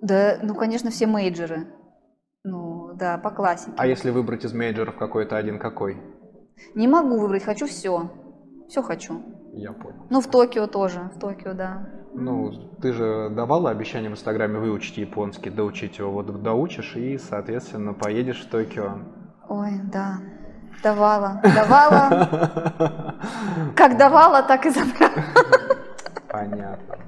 Да, 0.00 0.38
ну, 0.42 0.54
конечно, 0.54 0.90
все 0.90 1.06
мейджоры. 1.06 1.66
Ну, 2.44 2.94
да, 2.94 3.18
по 3.18 3.30
классике. 3.30 3.72
А 3.76 3.86
если 3.86 4.10
выбрать 4.10 4.44
из 4.44 4.52
мейджоров 4.52 4.96
какой-то 4.96 5.36
один, 5.36 5.58
какой? 5.58 5.98
Не 6.74 6.88
могу 6.88 7.18
выбрать, 7.18 7.42
хочу 7.42 7.66
все. 7.66 8.10
Все 8.70 8.82
хочу. 8.84 9.20
Я 9.52 9.72
понял. 9.72 10.06
Ну, 10.10 10.20
в 10.20 10.28
Токио 10.28 10.68
тоже, 10.68 11.10
в 11.16 11.18
Токио, 11.18 11.54
да. 11.54 11.88
Ну, 12.14 12.52
ты 12.80 12.92
же 12.92 13.28
давала 13.30 13.70
обещание 13.70 14.08
в 14.08 14.12
Инстаграме 14.12 14.60
выучить 14.60 14.96
японский, 14.96 15.50
доучить 15.50 15.98
его, 15.98 16.12
вот 16.12 16.40
доучишь 16.40 16.94
и, 16.94 17.18
соответственно, 17.18 17.94
поедешь 17.94 18.46
в 18.46 18.48
Токио. 18.48 18.98
Ой, 19.48 19.72
да. 19.92 20.18
Давала, 20.84 21.42
давала. 21.42 23.16
Как 23.76 23.98
давала, 23.98 24.44
так 24.44 24.64
и 24.66 24.70
забрала. 24.70 25.24
Понятно. 26.28 26.98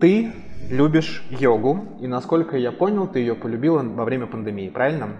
Ты 0.00 0.32
любишь 0.70 1.24
йогу, 1.30 1.98
и, 2.00 2.08
насколько 2.08 2.56
я 2.56 2.72
понял, 2.72 3.06
ты 3.06 3.20
ее 3.20 3.36
полюбила 3.36 3.84
во 3.84 4.04
время 4.04 4.26
пандемии, 4.26 4.70
правильно? 4.70 5.10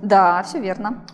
Да, 0.00 0.42
все 0.44 0.60
верно. 0.60 1.04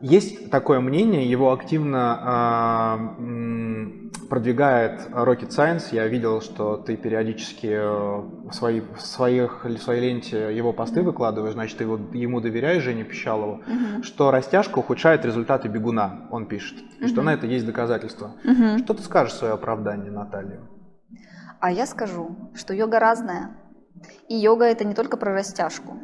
Есть 0.00 0.50
такое 0.50 0.78
мнение, 0.80 1.28
его 1.28 1.52
активно 1.52 3.16
м, 3.18 4.12
продвигает 4.30 5.08
Rocket 5.10 5.48
Science. 5.48 5.88
Я 5.90 6.06
видел, 6.06 6.40
что 6.40 6.76
ты 6.76 6.96
периодически 6.96 7.66
э, 7.66 8.48
в, 8.48 8.52
свои, 8.52 8.80
в, 8.80 9.00
своих, 9.00 9.64
в 9.64 9.78
своей 9.78 10.00
ленте 10.02 10.54
его 10.56 10.72
посты 10.72 11.02
выкладываешь, 11.02 11.54
значит, 11.54 11.78
ты 11.78 11.84
его, 11.84 11.98
ему 12.12 12.40
доверяешь, 12.40 12.82
Жене 12.84 13.02
Пищалову, 13.04 13.62
Мгм. 13.66 14.02
что 14.04 14.30
растяжка 14.30 14.78
ухудшает 14.78 15.24
результаты 15.24 15.66
бегуна, 15.68 16.28
он 16.30 16.46
пишет, 16.46 16.78
и 17.00 17.08
что 17.08 17.16
Мгм. 17.22 17.24
на 17.26 17.34
это 17.34 17.46
есть 17.46 17.66
доказательства. 17.66 18.36
Мгм. 18.44 18.78
Что 18.78 18.94
ты 18.94 19.02
скажешь 19.02 19.32
в 19.34 19.38
свое 19.38 19.54
оправдание, 19.54 20.12
Наталья? 20.12 20.60
А 21.60 21.72
я 21.72 21.86
скажу, 21.86 22.36
что 22.54 22.72
йога 22.72 23.00
разная. 23.00 23.56
И 24.28 24.36
йога 24.36 24.64
это 24.64 24.84
не 24.84 24.94
только 24.94 25.16
про 25.16 25.32
растяжку. 25.32 25.98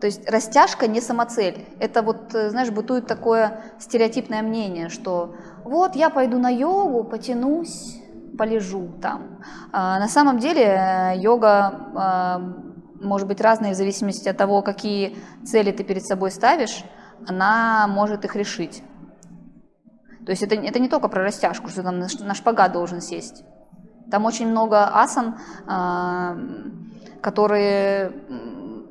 То 0.00 0.06
есть 0.06 0.28
растяжка 0.28 0.86
не 0.86 1.00
самоцель. 1.00 1.66
Это 1.78 2.02
вот, 2.02 2.34
э, 2.34 2.50
знаешь, 2.50 2.70
бытует 2.70 3.06
такое 3.06 3.60
стереотипное 3.78 4.42
мнение, 4.42 4.88
что 4.88 5.34
вот 5.62 5.94
я 5.94 6.08
пойду 6.08 6.38
на 6.38 6.48
йогу, 6.48 7.04
потянусь, 7.04 8.00
полежу 8.38 8.88
там. 9.02 9.44
А 9.72 9.98
на 9.98 10.08
самом 10.08 10.38
деле 10.38 10.64
э, 10.64 11.18
йога 11.18 11.74
а, 11.94 12.38
может 13.00 13.28
быть 13.28 13.40
разной 13.40 13.72
в 13.72 13.74
зависимости 13.74 14.28
от 14.28 14.36
того, 14.38 14.62
какие 14.62 15.18
цели 15.44 15.70
ты 15.70 15.84
перед 15.84 16.04
собой 16.04 16.30
ставишь, 16.30 16.82
она 17.28 17.86
может 17.86 18.24
их 18.24 18.34
решить. 18.36 18.82
То 20.24 20.30
есть 20.30 20.42
это, 20.42 20.54
это 20.54 20.78
не 20.78 20.88
только 20.88 21.08
про 21.08 21.22
растяжку, 21.22 21.68
что 21.68 21.82
там 21.82 21.98
на 21.98 22.34
шпагат 22.34 22.72
должен 22.72 23.02
сесть. 23.02 23.44
Там 24.10 24.24
очень 24.24 24.48
много 24.48 24.84
асан, 24.84 25.38
а, 25.66 26.38
которые 27.20 28.12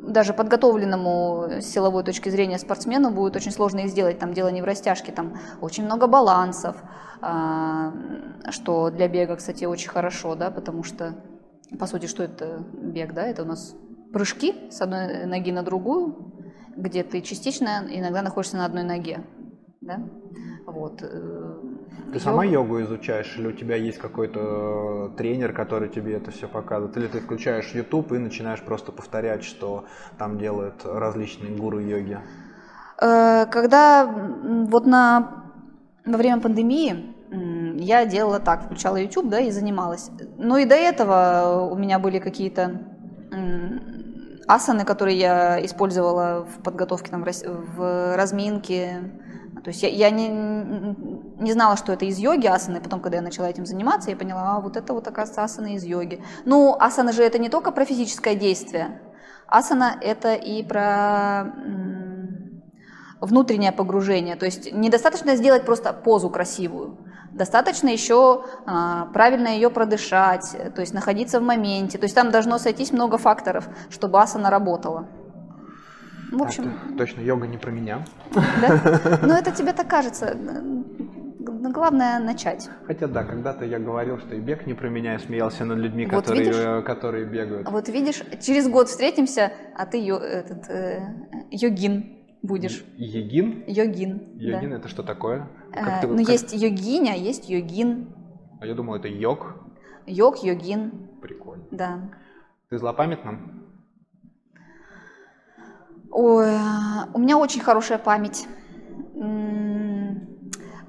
даже 0.10 0.34
подготовленному 0.34 1.62
с 1.62 1.66
силовой 1.66 2.03
точки 2.03 2.30
зрения 2.30 2.57
спортсмену 2.57 3.12
будет 3.12 3.36
очень 3.36 3.51
сложно 3.51 3.80
их 3.80 3.89
сделать. 3.89 4.20
Там 4.20 4.34
дело 4.34 4.49
не 4.49 4.62
в 4.62 4.66
растяжке, 4.66 5.12
там 5.12 5.38
очень 5.62 5.86
много 5.86 6.07
балансов, 6.07 6.78
а, 7.22 7.93
что 8.49 8.89
для 8.89 9.07
бега, 9.07 9.36
кстати, 9.36 9.66
очень 9.66 9.89
хорошо, 9.89 10.36
да, 10.36 10.51
потому 10.51 10.84
что, 10.84 11.16
по 11.80 11.86
сути, 11.86 12.07
что 12.07 12.24
это 12.24 12.64
бег, 12.74 13.14
да, 13.14 13.26
это 13.26 13.43
у 13.43 13.45
нас 13.45 13.76
прыжки 14.12 14.70
с 14.72 14.82
одной 14.82 15.26
ноги 15.26 15.51
на 15.51 15.64
другую, 15.64 16.34
где 16.76 17.03
ты 17.03 17.22
частично 17.22 17.86
иногда 17.89 18.22
находишься 18.22 18.57
на 18.57 18.66
одной 18.66 18.84
ноге, 18.84 19.24
да, 19.82 19.99
вот. 20.72 21.03
э, 21.03 21.55
Ты 22.13 22.20
сама 22.20 22.43
йога- 22.45 22.53
йогу 22.53 22.82
изучаешь, 22.84 23.38
или 23.38 23.47
у 23.47 23.51
тебя 23.51 23.76
есть 23.76 23.97
какой-то 23.97 25.11
тренер, 25.17 25.53
который 25.53 25.89
тебе 25.89 26.15
это 26.15 26.32
все 26.32 26.47
показывает? 26.47 26.97
Или 26.97 27.07
ты 27.07 27.20
включаешь 27.20 27.72
YouTube 27.76 28.11
и 28.13 28.17
начинаешь 28.17 28.61
просто 28.61 28.91
повторять, 28.91 29.43
что 29.43 29.86
там 30.17 30.38
делают 30.38 30.86
различные 30.86 31.55
гуру 31.55 31.80
йоги? 31.80 32.20
Э, 33.01 33.45
Когда 33.45 34.05
вот 34.70 34.86
на, 34.86 35.43
во 36.05 36.17
время 36.17 36.41
пандемии 36.41 37.15
я 37.82 38.05
делала 38.05 38.39
так, 38.39 38.63
включала 38.65 38.97
YouTube, 38.97 39.30
да, 39.30 39.39
и 39.39 39.51
занималась. 39.51 40.09
Но 40.38 40.57
и 40.57 40.65
до 40.65 40.76
этого 40.76 41.70
у 41.72 41.76
меня 41.78 41.99
были 41.99 42.20
какие-то 42.20 42.82
асаны, 44.47 44.84
которые 44.84 45.17
я 45.20 45.63
использовала 45.63 46.45
в 46.45 46.63
подготовке, 46.63 47.11
там, 47.11 47.24
в 47.24 48.15
разминке. 48.17 49.11
То 49.64 49.70
есть 49.70 49.84
я, 49.84 49.89
я 49.89 50.10
не, 50.10 50.30
не 50.30 51.51
знала, 51.53 51.76
что 51.78 51.93
это 51.93 52.05
из 52.05 52.18
йоги 52.18 52.47
асаны, 52.47 52.82
потом, 52.82 53.01
когда 53.01 53.18
я 53.18 53.24
начала 53.24 53.49
этим 53.49 53.66
заниматься, 53.66 54.10
я 54.10 54.16
поняла, 54.16 54.55
а 54.55 54.60
вот 54.60 54.78
это 54.78 54.93
вот, 54.93 55.07
оказывается, 55.07 55.43
асаны 55.43 55.76
из 55.76 55.84
йоги. 55.84 56.24
Ну, 56.45 56.76
асаны 56.80 57.12
же 57.14 57.24
это 57.24 57.39
не 57.39 57.49
только 57.49 57.72
про 57.72 57.86
физическое 57.86 58.36
действие. 58.36 59.01
Асана– 59.47 59.97
это 60.01 60.36
и 60.36 60.64
про 60.64 61.53
внутреннее 63.20 63.72
погружение. 63.72 64.36
То 64.36 64.45
есть 64.45 64.72
недостаточно 64.72 65.36
сделать 65.36 65.66
просто 65.66 65.91
позу 65.93 66.30
красивую. 66.30 66.97
Достаточно 67.32 67.89
еще 67.89 68.45
а, 68.66 69.05
правильно 69.07 69.49
ее 69.49 69.70
продышать, 69.70 70.55
то 70.74 70.82
есть 70.82 70.93
находиться 70.93 71.39
в 71.39 71.43
моменте. 71.43 71.97
То 71.97 72.05
есть 72.05 72.16
там 72.16 72.32
должно 72.32 72.57
сойтись 72.57 72.91
много 72.91 73.18
факторов, 73.18 73.68
чтобы 73.89 74.20
асана 74.20 74.49
работала. 74.49 75.07
В 76.32 76.42
общем... 76.42 76.74
А, 76.94 76.98
точно, 76.98 77.22
йога 77.22 77.48
не 77.48 77.58
про 77.58 77.72
меня. 77.72 78.06
Да? 78.34 79.20
Но 79.24 79.34
это 79.36 79.52
тебе 79.52 79.74
так 79.74 79.88
кажется. 79.88 80.38
Главное 81.40 82.20
начать. 82.20 82.70
Хотя 82.86 83.08
да, 83.08 83.24
когда-то 83.24 83.66
я 83.66 83.80
говорил, 83.80 84.18
что 84.20 84.36
и 84.36 84.40
бег 84.40 84.66
не 84.66 84.74
про 84.74 84.90
меня, 84.90 85.14
я 85.14 85.20
смеялся 85.20 85.66
над 85.66 85.80
людьми, 85.80 86.06
вот 86.06 86.24
которые, 86.24 86.46
видишь, 86.46 86.86
которые 86.86 87.26
бегают. 87.26 87.70
Вот 87.70 87.90
видишь, 87.90 88.24
через 88.42 88.68
год 88.68 88.88
встретимся, 88.88 89.52
а 89.76 89.86
ты 89.86 89.98
йо, 89.98 90.18
этот, 90.18 90.70
э, 90.70 91.02
йогин 91.52 92.20
будешь. 92.42 92.84
Йогин? 92.98 93.66
Йогин. 93.68 94.22
Йогин 94.36 94.70
да. 94.70 94.78
это 94.78 94.88
что 94.88 95.04
такое? 95.04 95.48
Как 95.74 96.04
э, 96.04 96.08
ну, 96.08 96.18
как... 96.18 96.30
есть 96.30 96.54
йогиня, 96.54 97.16
есть 97.16 97.50
йогин. 97.50 98.08
А 98.60 98.66
я 98.66 98.74
думал, 98.74 98.96
это 98.96 99.08
йог. 99.08 99.56
Йог, 100.06 100.44
йогин. 100.44 101.10
Прикольно. 101.22 101.66
Да. 101.72 102.10
Ты 102.70 102.78
злопамятна? 102.78 103.59
Ой, 106.12 106.47
у 107.14 107.20
меня 107.20 107.38
очень 107.38 107.62
хорошая 107.62 107.97
память. 107.97 108.47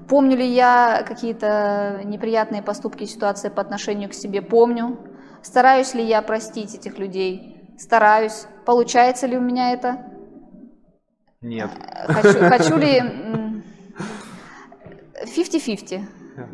Помню 0.09 0.35
ли 0.35 0.45
я 0.45 1.03
какие-то 1.07 2.01
неприятные 2.03 2.61
поступки 2.61 3.03
и 3.03 3.07
ситуации 3.07 3.49
по 3.49 3.61
отношению 3.61 4.09
к 4.09 4.13
себе? 4.13 4.41
Помню. 4.41 4.97
Стараюсь 5.41 5.93
ли 5.93 6.03
я 6.03 6.21
простить 6.21 6.75
этих 6.75 6.97
людей? 6.97 7.75
Стараюсь. 7.77 8.45
Получается 8.65 9.27
ли 9.27 9.37
у 9.37 9.41
меня 9.41 9.71
это? 9.71 10.05
Нет. 11.41 11.71
Хочу, 12.07 12.39
хочу 12.39 12.77
ли 12.77 13.01
50-50. 15.25 16.01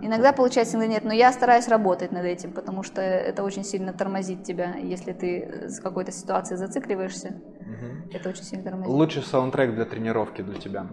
Иногда 0.02 0.34
получается, 0.34 0.78
иногда 0.78 0.94
нет, 0.94 1.04
но 1.04 1.14
я 1.14 1.32
стараюсь 1.32 1.68
работать 1.68 2.12
над 2.12 2.26
этим, 2.26 2.52
потому 2.52 2.84
что 2.84 3.02
это 3.02 3.44
очень 3.44 3.64
сильно 3.64 3.94
тормозит 3.94 4.44
тебя, 4.44 4.76
если 4.76 5.14
ты 5.14 5.70
с 5.70 5.80
какой-то 5.80 6.12
ситуацией 6.12 6.58
зацикливаешься. 6.58 7.28
Угу. 7.30 8.14
Это 8.14 8.30
очень 8.30 8.44
сильно 8.44 8.64
тормозит. 8.64 8.88
Лучший 8.92 9.24
саундтрек 9.24 9.76
для 9.76 9.86
тренировки 9.86 10.42
для 10.42 10.60
тебя? 10.60 10.88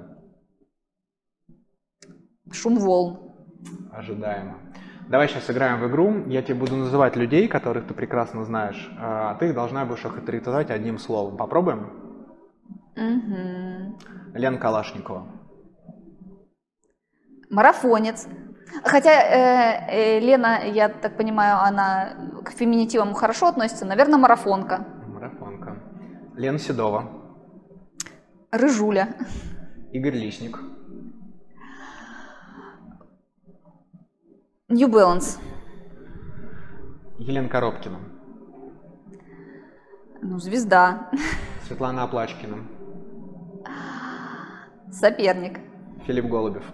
Шум 2.52 2.78
волн. 2.78 3.32
Ожидаемо. 3.92 4.58
Давай 5.08 5.28
сейчас 5.28 5.50
играем 5.50 5.80
в 5.80 5.88
игру. 5.88 6.26
Я 6.26 6.42
тебе 6.42 6.54
буду 6.54 6.76
называть 6.76 7.16
людей, 7.16 7.48
которых 7.48 7.86
ты 7.86 7.94
прекрасно 7.94 8.44
знаешь, 8.44 8.90
а 8.98 9.34
ты 9.34 9.48
их 9.48 9.54
должна 9.54 9.84
будешь 9.84 10.04
охарактеризовать 10.04 10.70
одним 10.70 10.98
словом. 10.98 11.36
Попробуем? 11.36 11.90
Угу. 12.96 13.98
Лена 14.34 14.58
Калашникова. 14.58 15.26
Марафонец. 17.50 18.26
Хотя 18.82 19.10
э, 19.10 20.16
э, 20.16 20.20
Лена, 20.20 20.64
я 20.64 20.88
так 20.88 21.16
понимаю, 21.16 21.58
она 21.60 22.16
к 22.44 22.50
феминитивам 22.50 23.14
хорошо 23.14 23.46
относится. 23.46 23.84
Наверное, 23.84 24.18
марафонка. 24.18 24.84
Марафонка. 25.06 25.76
Лена 26.34 26.58
Седова. 26.58 27.08
Рыжуля. 28.50 29.14
Игорь 29.92 30.14
Лисник. 30.14 30.58
New 34.68 34.88
Balance. 34.88 35.38
Елена 37.18 37.48
Коробкина. 37.48 37.98
Ну, 40.22 40.38
звезда. 40.38 41.10
Светлана 41.66 42.02
Оплачкина. 42.02 42.56
Соперник. 44.90 45.60
Филипп 46.06 46.26
Голубев. 46.26 46.64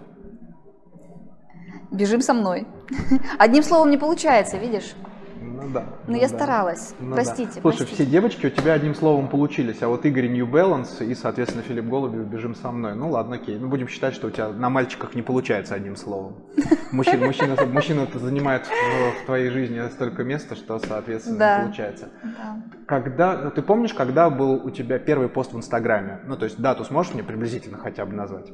Бежим 1.91 2.21
со 2.21 2.33
мной. 2.33 2.65
Одним 3.37 3.63
словом 3.63 3.89
не 3.89 3.97
получается, 3.97 4.57
видишь? 4.57 4.93
Ну 5.41 5.69
да. 5.69 5.81
Но 6.07 6.13
ну 6.13 6.15
я 6.15 6.27
да. 6.29 6.35
старалась. 6.35 6.95
Ну 6.99 7.13
простите. 7.13 7.55
Да. 7.55 7.61
Слушай, 7.61 7.77
простите. 7.77 8.03
все 8.03 8.05
девочки 8.05 8.45
у 8.45 8.49
тебя 8.49 8.73
одним 8.73 8.95
словом 8.95 9.27
получились, 9.27 9.81
а 9.81 9.89
вот 9.89 10.05
Игорь 10.05 10.29
New 10.29 10.47
Balance 10.47 11.05
и, 11.05 11.13
соответственно, 11.13 11.63
Филипп 11.63 11.85
Голубев 11.85 12.25
бежим 12.27 12.55
со 12.55 12.71
мной. 12.71 12.95
Ну 12.95 13.09
ладно, 13.09 13.35
окей. 13.35 13.59
Мы 13.59 13.67
будем 13.67 13.87
считать, 13.87 14.13
что 14.13 14.27
у 14.27 14.29
тебя 14.31 14.49
на 14.49 14.69
мальчиках 14.69 15.15
не 15.15 15.21
получается 15.21 15.75
одним 15.75 15.95
словом. 15.97 16.37
Мужчина, 16.91 17.25
мужчина, 17.25 17.55
мужчина 17.65 18.07
занимает 18.13 18.65
в, 18.65 19.21
в 19.21 19.25
твоей 19.25 19.49
жизни 19.49 19.81
столько 19.89 20.23
места, 20.23 20.55
что, 20.55 20.79
соответственно, 20.79 21.37
да. 21.37 21.57
не 21.57 21.63
получается. 21.65 22.09
Да. 22.23 22.61
Когда, 22.87 23.49
ты 23.49 23.61
помнишь, 23.61 23.93
когда 23.93 24.29
был 24.29 24.65
у 24.65 24.69
тебя 24.71 24.99
первый 24.99 25.29
пост 25.29 25.53
в 25.53 25.57
Инстаграме? 25.57 26.19
Ну, 26.25 26.35
то 26.37 26.45
есть 26.45 26.59
дату 26.59 26.83
сможешь 26.83 27.13
мне 27.13 27.23
приблизительно 27.23 27.77
хотя 27.77 28.05
бы 28.05 28.13
назвать? 28.13 28.51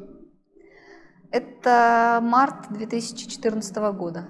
Это 1.31 2.19
март 2.21 2.71
2014 2.71 3.75
года. 3.93 4.27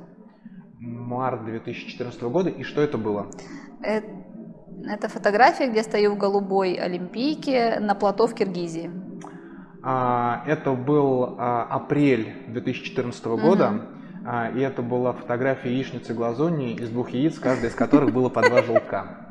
Март 0.80 1.46
2014 1.46 2.22
года. 2.24 2.50
И 2.50 2.64
что 2.64 2.82
это 2.82 2.98
было? 2.98 3.28
Это, 3.82 4.08
это 4.86 5.08
фотография, 5.08 5.70
где 5.70 5.84
стою 5.84 6.16
в 6.16 6.18
голубой 6.18 6.74
олимпийке 6.74 7.80
на 7.80 7.96
плато 7.96 8.28
в 8.28 8.34
Киргизии. 8.34 8.92
А, 9.84 10.44
это 10.48 10.74
был 10.74 11.36
а, 11.38 11.64
апрель 11.70 12.46
2014 12.48 13.26
года. 13.26 13.70
Угу. 13.70 14.58
И 14.58 14.62
это 14.62 14.82
была 14.82 15.14
фотография 15.14 15.72
яичницы 15.72 16.14
глазуни 16.14 16.74
из 16.74 16.90
двух 16.90 17.12
яиц, 17.12 17.40
каждая 17.40 17.70
из 17.70 17.76
которых 17.76 18.14
было 18.14 18.28
по 18.28 18.42
два 18.42 18.62
желтка. 18.62 19.28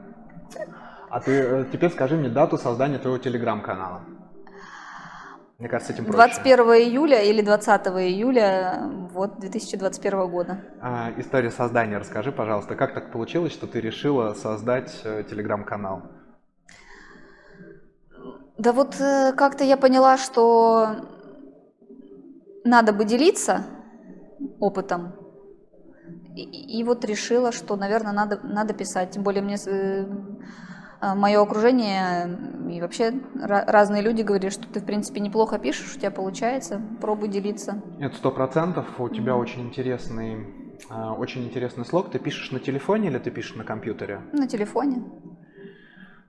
А 1.10 1.20
ты 1.20 1.32
э, 1.32 1.64
теперь 1.70 1.90
скажи 1.90 2.16
мне 2.16 2.30
дату 2.30 2.56
создания 2.56 2.98
твоего 2.98 3.18
телеграм-канала. 3.18 4.00
Мне 5.58 5.70
кажется, 5.70 5.94
этим 5.94 6.04
проще. 6.04 6.18
21 6.18 6.58
июля 6.64 7.22
или 7.22 7.40
20 7.40 7.86
июля 7.86 8.90
вот 9.12 9.38
2021 9.40 10.28
года. 10.28 10.58
А, 10.82 11.12
история 11.16 11.50
создания 11.50 11.96
расскажи, 11.96 12.30
пожалуйста. 12.30 12.74
Как 12.74 12.92
так 12.92 13.10
получилось, 13.10 13.52
что 13.52 13.66
ты 13.66 13.80
решила 13.80 14.34
создать 14.34 15.00
э, 15.04 15.24
телеграм-канал? 15.28 16.02
Да 18.58 18.72
вот 18.72 19.00
э, 19.00 19.32
как-то 19.34 19.64
я 19.64 19.78
поняла, 19.78 20.18
что 20.18 20.96
надо 22.64 22.92
бы 22.92 23.06
делиться 23.06 23.64
опытом. 24.60 25.14
И, 26.34 26.78
и 26.80 26.84
вот 26.84 27.02
решила, 27.06 27.50
что, 27.50 27.76
наверное, 27.76 28.12
надо, 28.12 28.40
надо 28.42 28.74
писать. 28.74 29.12
Тем 29.12 29.22
более 29.22 29.42
мне 29.42 29.56
э, 29.66 30.04
мое 31.00 31.40
окружение 31.40 32.38
и 32.70 32.80
вообще 32.80 33.12
разные 33.34 34.02
люди 34.02 34.22
говорят, 34.22 34.52
что 34.52 34.66
ты, 34.68 34.80
в 34.80 34.84
принципе, 34.84 35.20
неплохо 35.20 35.58
пишешь, 35.58 35.94
у 35.94 35.98
тебя 35.98 36.10
получается, 36.10 36.80
пробуй 37.00 37.28
делиться. 37.28 37.82
Это 38.00 38.16
сто 38.16 38.30
процентов. 38.30 38.86
У 38.98 39.08
тебя 39.08 39.32
mm-hmm. 39.32 39.40
очень 39.40 39.62
интересный, 39.62 40.46
а, 40.88 41.14
очень 41.14 41.44
интересный 41.44 41.84
слог. 41.84 42.10
Ты 42.10 42.18
пишешь 42.18 42.50
на 42.50 42.60
телефоне 42.60 43.08
или 43.08 43.18
ты 43.18 43.30
пишешь 43.30 43.56
на 43.56 43.64
компьютере? 43.64 44.20
На 44.32 44.46
телефоне. 44.46 45.04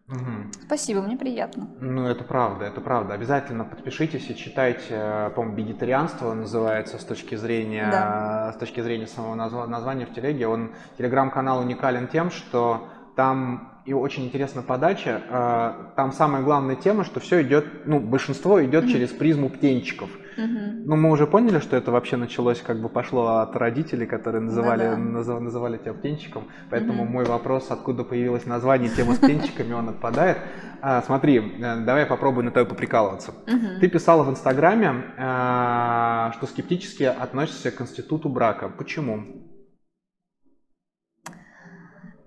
Угу. 0.09 0.63
Спасибо, 0.65 1.01
мне 1.01 1.17
приятно. 1.17 1.67
Ну, 1.81 2.05
это 2.05 2.23
правда, 2.23 2.65
это 2.65 2.79
правда. 2.79 3.13
Обязательно 3.13 3.65
подпишитесь 3.65 4.29
и 4.29 4.37
читайте, 4.37 5.33
по-моему, 5.35 5.57
«Вегетарианство» 5.57 6.33
называется 6.33 6.97
с 6.97 7.03
точки 7.03 7.35
зрения, 7.35 7.89
да. 7.91 8.53
с 8.53 8.57
точки 8.57 8.79
зрения 8.79 9.07
самого 9.07 9.35
названия 9.35 10.05
в 10.05 10.13
телеге. 10.13 10.47
Он, 10.47 10.71
телеграм-канал 10.97 11.59
уникален 11.59 12.07
тем, 12.07 12.31
что 12.31 12.87
там 13.17 13.76
и 13.87 13.93
очень 13.93 14.25
интересна 14.25 14.61
подача. 14.61 15.21
А, 15.29 15.93
там 15.95 16.11
самая 16.11 16.43
главная 16.43 16.75
тема, 16.75 17.05
что 17.05 17.21
все 17.21 17.41
идет, 17.41 17.65
ну, 17.85 18.01
большинство 18.01 18.63
идет 18.63 18.83
mm-hmm. 18.83 18.91
через 18.91 19.09
призму 19.11 19.49
птенчиков. 19.49 20.09
Mm-hmm. 20.37 20.83
Ну, 20.85 20.95
мы 20.97 21.09
уже 21.09 21.25
поняли, 21.25 21.59
что 21.59 21.77
это 21.77 21.89
вообще 21.91 22.17
началось, 22.17 22.61
как 22.61 22.81
бы 22.81 22.89
пошло 22.89 23.37
от 23.37 23.55
родителей, 23.55 24.05
которые 24.05 24.41
называли, 24.41 24.83
да 24.83 24.93
-да. 24.93 24.97
назыв, 24.97 25.39
называли 25.39 25.77
тебя 25.77 25.93
птенчиком. 25.93 26.43
Поэтому 26.69 27.03
mm-hmm. 27.03 27.09
мой 27.09 27.23
вопрос, 27.23 27.71
откуда 27.71 28.03
появилось 28.03 28.45
название 28.45 28.89
темы 28.89 29.13
с 29.13 29.19
птенчиками, 29.19 29.71
он 29.71 29.87
отпадает. 29.87 30.37
А, 30.81 31.01
смотри, 31.01 31.37
э, 31.37 31.85
давай 31.85 32.01
я 32.01 32.07
попробую 32.07 32.43
на 32.43 32.51
тобой 32.51 32.67
поприкалываться. 32.67 33.31
Mm-hmm. 33.45 33.79
Ты 33.79 33.87
писала 33.87 34.23
в 34.23 34.29
Инстаграме, 34.29 35.05
а, 35.17 36.33
что 36.33 36.45
скептически 36.45 37.03
относишься 37.03 37.71
к 37.71 37.79
институту 37.81 38.27
брака. 38.27 38.67
Почему? 38.67 39.46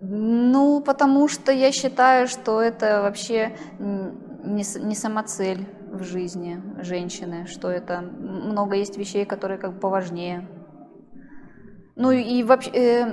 Ну, 0.00 0.80
потому 0.80 1.28
что 1.28 1.52
я 1.52 1.72
считаю, 1.72 2.26
что 2.26 2.60
это 2.60 3.02
вообще 3.02 3.54
не, 3.78 4.64
не 4.78 4.94
самоцель 4.94 5.68
в 5.92 6.02
жизни 6.04 6.62
женщины, 6.78 7.46
что 7.46 7.70
это 7.70 8.00
много 8.00 8.76
есть 8.76 8.96
вещей, 8.96 9.26
которые 9.26 9.58
как 9.58 9.74
бы 9.74 9.80
поважнее. 9.80 10.48
Ну 11.96 12.12
и 12.12 12.42
вообще, 12.42 12.70
э, 12.70 13.06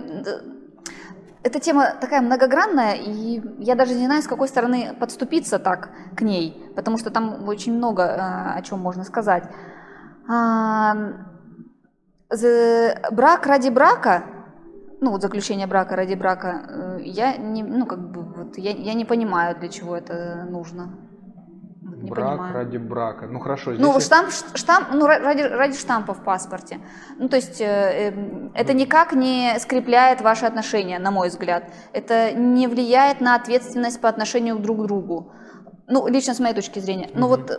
эта 1.44 1.60
тема 1.60 1.94
такая 2.00 2.22
многогранная, 2.22 2.94
и 2.94 3.42
я 3.60 3.76
даже 3.76 3.94
не 3.94 4.06
знаю, 4.06 4.22
с 4.22 4.28
какой 4.28 4.48
стороны 4.48 4.96
подступиться 4.98 5.60
так 5.60 5.90
к 6.16 6.22
ней, 6.22 6.72
потому 6.74 6.98
что 6.98 7.10
там 7.10 7.50
очень 7.50 7.74
много 7.74 8.04
э, 8.04 8.58
о 8.58 8.62
чем 8.62 8.80
можно 8.80 9.04
сказать. 9.04 9.44
А, 10.30 10.96
брак 13.12 13.46
ради 13.46 13.70
брака, 13.70 14.24
ну 15.00 15.12
вот 15.12 15.22
заключение 15.22 15.68
брака 15.68 15.96
ради 15.96 16.16
брака, 16.16 16.98
э, 16.98 17.02
я 17.04 17.38
не, 17.38 17.64
ну 17.64 17.86
как 17.86 18.12
бы 18.12 18.24
вот 18.24 18.58
я, 18.58 18.72
я 18.72 18.94
не 18.94 19.06
понимаю, 19.06 19.58
для 19.60 19.70
чего 19.70 19.96
это 19.96 20.48
нужно. 20.50 21.00
Не 21.82 22.10
Брак 22.10 22.30
понимаю. 22.30 22.54
ради 22.54 22.78
брака. 22.78 23.28
Ну 23.28 23.40
хорошо. 23.40 23.74
Здесь 23.74 23.86
ну 23.86 24.00
штамп, 24.00 24.30
штамп, 24.56 24.88
ну 24.94 25.08
ради 25.08 25.42
ради 25.42 25.78
штампа 25.78 26.14
в 26.14 26.24
паспорте. 26.24 26.80
Ну 27.18 27.30
то 27.30 27.38
есть 27.38 27.62
э, 27.62 27.66
э, 27.66 28.50
это 28.54 28.74
никак 28.74 29.14
не 29.14 29.58
скрепляет 29.60 30.22
ваши 30.22 30.46
отношения, 30.46 31.00
на 31.00 31.12
мой 31.12 31.30
взгляд. 31.30 31.64
Это 31.94 32.34
не 32.34 32.68
влияет 32.68 33.22
на 33.22 33.36
ответственность 33.36 34.02
по 34.02 34.10
отношению 34.10 34.60
друг 34.60 34.84
к 34.84 34.88
другу. 34.88 35.32
Ну 35.88 36.08
лично 36.08 36.34
с 36.34 36.40
моей 36.40 36.54
точки 36.54 36.80
зрения. 36.80 37.10
Ну 37.14 37.28
вот 37.28 37.52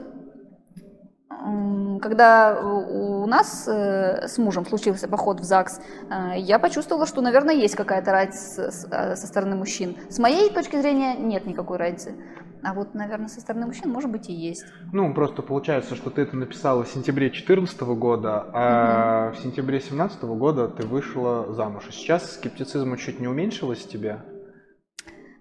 когда 2.01 2.61
у 2.61 3.27
нас 3.27 3.69
э, 3.69 4.27
с 4.27 4.39
мужем 4.39 4.67
случился 4.67 5.09
поход 5.09 5.41
в 5.41 5.45
ЗАГС, 5.45 5.81
э, 6.11 6.39
я 6.39 6.59
почувствовала, 6.59 7.07
что, 7.07 7.21
наверное, 7.21 7.55
есть 7.55 7.77
какая-то 7.77 8.11
разница 8.13 8.71
э, 8.91 9.17
со 9.17 9.27
стороны 9.27 9.57
мужчин. 9.57 9.97
С 10.09 10.19
моей 10.19 10.51
точки 10.51 10.81
зрения 10.81 11.17
нет 11.17 11.47
никакой 11.47 11.79
разницы. 11.79 12.15
А 12.63 12.75
вот, 12.75 12.95
наверное, 12.95 13.29
со 13.29 13.41
стороны 13.41 13.67
мужчин, 13.67 13.91
может 13.91 14.11
быть, 14.11 14.29
и 14.29 14.33
есть. 14.33 14.65
Ну, 14.93 15.15
просто 15.15 15.43
получается, 15.43 15.95
что 15.95 16.11
ты 16.11 16.23
это 16.23 16.37
написала 16.37 16.83
в 16.83 16.89
сентябре 16.89 17.29
2014 17.29 17.81
года, 17.83 18.51
а 18.53 19.29
угу. 19.29 19.37
в 19.37 19.43
сентябре 19.43 19.79
2017 19.79 20.23
года 20.25 20.69
ты 20.69 20.87
вышла 20.87 21.53
замуж. 21.53 21.85
И 21.89 21.93
сейчас 21.93 22.35
скептицизм 22.35 22.97
чуть 22.97 23.21
не 23.21 23.29
уменьшилось 23.29 23.87
тебе? 23.87 24.23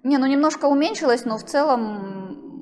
Не, 0.04 0.20
ну 0.20 0.28
немножко 0.28 0.66
уменьшилось, 0.66 1.26
но 1.26 1.38
в 1.38 1.44
целом 1.44 2.57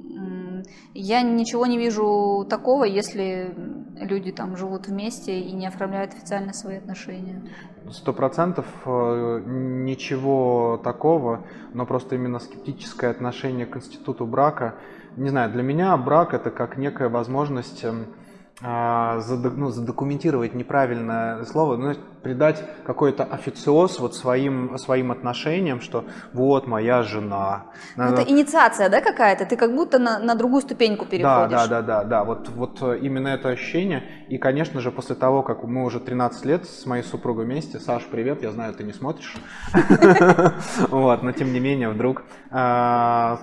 я 0.96 1.22
ничего 1.22 1.66
не 1.66 1.78
вижу 1.78 2.48
такого, 2.50 2.86
если 2.86 3.54
люди 4.00 4.32
там 4.32 4.56
живут 4.56 4.88
вместе 4.88 5.42
и 5.42 5.52
не 5.52 5.68
оформляют 5.68 6.14
официально 6.14 6.54
свои 6.54 6.78
отношения. 6.78 7.44
Сто 7.92 8.14
процентов 8.14 8.66
э, 8.86 9.44
ничего 9.46 10.80
такого, 10.82 11.46
но 11.74 11.86
просто 11.86 12.16
именно 12.16 12.40
скептическое 12.40 13.12
отношение 13.12 13.66
к 13.66 13.76
институту 13.76 14.26
брака. 14.26 14.76
Не 15.18 15.30
знаю, 15.30 15.52
для 15.52 15.64
меня 15.64 15.96
брак 15.98 16.34
это 16.34 16.50
как 16.50 16.78
некая 16.78 17.10
возможность 17.10 17.86
а, 18.62 19.20
ну, 19.56 19.70
задокументировать 19.70 20.54
неправильное 20.54 21.44
слово, 21.44 21.76
ну, 21.76 21.94
придать 22.24 22.64
какой-то 22.86 23.26
официоз 23.26 24.00
вот 24.00 24.16
своим, 24.16 24.78
своим 24.78 25.12
отношениям, 25.12 25.82
что 25.82 26.06
вот 26.32 26.66
моя 26.66 27.04
жена. 27.04 27.66
Ну, 27.98 28.06
это 28.06 28.22
инициация, 28.22 28.90
да, 28.90 29.02
какая-то? 29.02 29.46
Ты 29.46 29.58
как 29.58 29.76
будто 29.76 30.00
на, 30.00 30.20
на 30.20 30.36
другую 30.36 30.62
ступеньку 30.62 31.06
переходишь. 31.06 31.52
Да, 31.52 31.68
да, 31.68 31.68
да, 31.68 31.82
да, 31.82 32.04
да. 32.04 32.24
Вот, 32.24 32.50
вот 32.50 32.82
именно 32.82 33.28
это 33.28 33.50
ощущение. 33.50 34.04
И, 34.30 34.38
конечно 34.38 34.80
же, 34.80 34.90
после 34.90 35.16
того, 35.16 35.44
как 35.44 35.64
мы 35.64 35.84
уже 35.84 36.00
13 36.00 36.46
лет 36.46 36.66
с 36.66 36.86
моей 36.86 37.04
супругой 37.04 37.46
вместе, 37.46 37.80
Саш, 37.80 38.04
привет, 38.10 38.42
я 38.42 38.52
знаю, 38.52 38.74
ты 38.74 38.84
не 38.84 38.94
смотришь. 38.94 39.36
Вот, 40.90 41.24
но 41.24 41.32
тем 41.32 41.52
не 41.52 41.60
менее, 41.60 41.90
вдруг 41.90 42.24
а, 42.52 43.40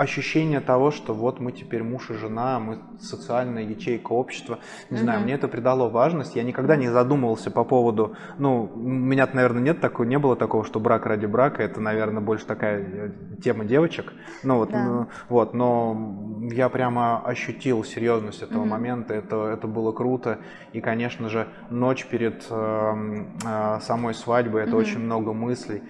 ощущение 0.00 0.60
того, 0.60 0.90
что 0.90 1.12
вот 1.12 1.40
мы 1.40 1.52
теперь 1.52 1.82
муж 1.82 2.08
и 2.08 2.14
жена, 2.14 2.58
мы 2.58 2.78
социальная 3.00 3.62
ячейка 3.62 4.12
общества. 4.12 4.58
Не 4.88 4.96
mm-hmm. 4.96 5.00
знаю, 5.00 5.20
мне 5.20 5.34
это 5.34 5.46
придало 5.46 5.90
важность. 5.90 6.36
Я 6.36 6.42
никогда 6.42 6.76
не 6.76 6.88
задумывался 6.88 7.50
по 7.50 7.64
поводу, 7.64 8.16
ну, 8.38 8.70
у 8.74 8.78
меня, 8.78 9.28
наверное, 9.30 9.60
нет 9.60 9.82
такого, 9.82 10.06
не 10.06 10.18
было 10.18 10.36
такого, 10.36 10.64
что 10.64 10.80
брак 10.80 11.04
ради 11.04 11.26
брака, 11.26 11.62
это, 11.62 11.82
наверное, 11.82 12.22
больше 12.22 12.46
такая 12.46 12.80
э, 12.80 13.10
тема 13.44 13.66
девочек. 13.66 14.14
Ну 14.42 14.56
вот, 14.56 14.70
да. 14.70 14.84
ну, 14.84 15.06
вот, 15.28 15.52
но 15.52 16.48
я 16.50 16.70
прямо 16.70 17.20
ощутил 17.20 17.84
серьезность 17.84 18.40
этого 18.40 18.64
mm-hmm. 18.64 18.68
момента, 18.68 19.12
это, 19.12 19.48
это 19.48 19.66
было 19.66 19.92
круто. 19.92 20.38
И, 20.72 20.80
конечно 20.80 21.28
же, 21.28 21.46
ночь 21.68 22.06
перед 22.06 22.46
э, 22.48 23.24
э, 23.44 23.80
самой 23.82 24.14
свадьбой, 24.14 24.62
это 24.62 24.70
mm-hmm. 24.70 24.76
очень 24.76 25.00
много 25.00 25.34
мыслей 25.34 25.82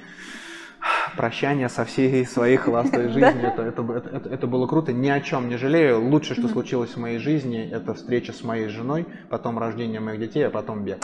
прощание 1.16 1.68
со 1.68 1.84
всей 1.84 2.26
своей 2.26 2.56
холостой 2.56 3.08
жизнью. 3.10 3.48
Это, 3.48 3.62
это, 3.62 3.82
это, 4.12 4.28
это 4.28 4.46
было 4.46 4.66
круто. 4.66 4.92
Ни 4.92 5.08
о 5.08 5.20
чем 5.20 5.48
не 5.48 5.56
жалею. 5.56 6.00
Лучшее, 6.00 6.36
что 6.36 6.48
случилось 6.48 6.90
в 6.90 6.96
моей 6.98 7.18
жизни, 7.18 7.68
это 7.70 7.94
встреча 7.94 8.32
с 8.32 8.42
моей 8.42 8.68
женой, 8.68 9.06
потом 9.28 9.58
рождение 9.58 10.00
моих 10.00 10.20
детей, 10.20 10.46
а 10.46 10.50
потом 10.50 10.84
бег. 10.84 10.98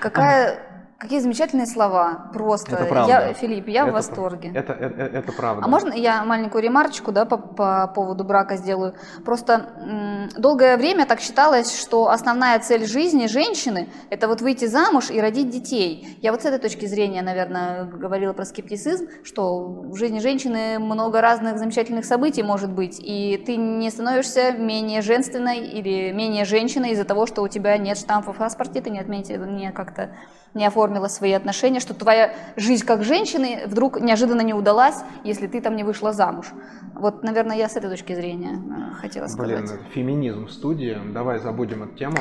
Какая 0.00 0.69
Какие 1.00 1.20
замечательные 1.20 1.66
слова, 1.66 2.30
просто. 2.34 2.76
Это 2.76 2.84
правда. 2.84 3.10
Я, 3.10 3.32
Филипп, 3.32 3.68
я 3.68 3.84
это, 3.84 3.90
в 3.90 3.94
восторге. 3.94 4.52
Это, 4.54 4.74
это, 4.74 5.00
это 5.00 5.32
правда. 5.32 5.64
А 5.64 5.68
можно 5.68 5.94
я 5.94 6.22
маленькую 6.26 6.62
ремарочку 6.62 7.10
да, 7.10 7.24
по, 7.24 7.38
по 7.38 7.86
поводу 7.86 8.22
брака 8.22 8.56
сделаю? 8.56 8.94
Просто 9.24 10.28
долгое 10.36 10.76
время 10.76 11.06
так 11.06 11.20
считалось, 11.20 11.80
что 11.80 12.10
основная 12.10 12.58
цель 12.58 12.84
жизни 12.84 13.28
женщины– 13.28 13.88
это 14.10 14.28
вот 14.28 14.42
выйти 14.42 14.66
замуж 14.66 15.10
и 15.10 15.18
родить 15.18 15.48
детей. 15.48 16.18
Я 16.20 16.32
вот 16.32 16.42
с 16.42 16.44
этой 16.44 16.58
точки 16.58 16.84
зрения, 16.84 17.22
наверное, 17.22 17.84
говорила 17.84 18.34
про 18.34 18.44
скептицизм, 18.44 19.08
что 19.24 19.64
в 19.64 19.96
жизни 19.96 20.18
женщины 20.18 20.78
много 20.78 21.22
разных 21.22 21.56
замечательных 21.56 22.04
событий 22.04 22.42
может 22.42 22.70
быть, 22.70 23.00
и 23.00 23.42
ты 23.46 23.56
не 23.56 23.88
становишься 23.88 24.52
менее 24.52 25.00
женственной 25.00 25.60
или 25.60 26.12
менее 26.12 26.44
женщиной 26.44 26.90
из-за 26.90 27.06
того, 27.06 27.24
что 27.24 27.40
у 27.40 27.48
тебя 27.48 27.78
нет 27.78 27.96
штампа 27.96 28.34
в 28.34 28.36
паспорте, 28.36 28.82
ты 28.82 28.90
не, 28.90 29.00
отметил, 29.00 29.46
не 29.46 29.72
как-то 29.72 30.10
не 30.54 30.66
оформила 30.66 31.08
свои 31.08 31.32
отношения, 31.32 31.80
что 31.80 31.94
твоя 31.94 32.34
жизнь 32.56 32.84
как 32.84 33.04
женщины 33.04 33.62
вдруг 33.66 34.00
неожиданно 34.00 34.40
не 34.40 34.54
удалась, 34.54 34.96
если 35.24 35.46
ты 35.46 35.60
там 35.60 35.76
не 35.76 35.84
вышла 35.84 36.12
замуж. 36.12 36.46
Вот, 36.94 37.22
наверное, 37.22 37.56
я 37.56 37.68
с 37.68 37.76
этой 37.76 37.90
точки 37.90 38.14
зрения 38.14 38.58
э, 38.58 38.94
хотела 38.94 39.26
сказать. 39.26 39.62
Блин, 39.62 39.80
феминизм 39.94 40.46
в 40.46 40.52
студии, 40.52 40.98
давай 41.12 41.38
забудем 41.38 41.84
эту 41.84 41.96
тему. 41.96 42.16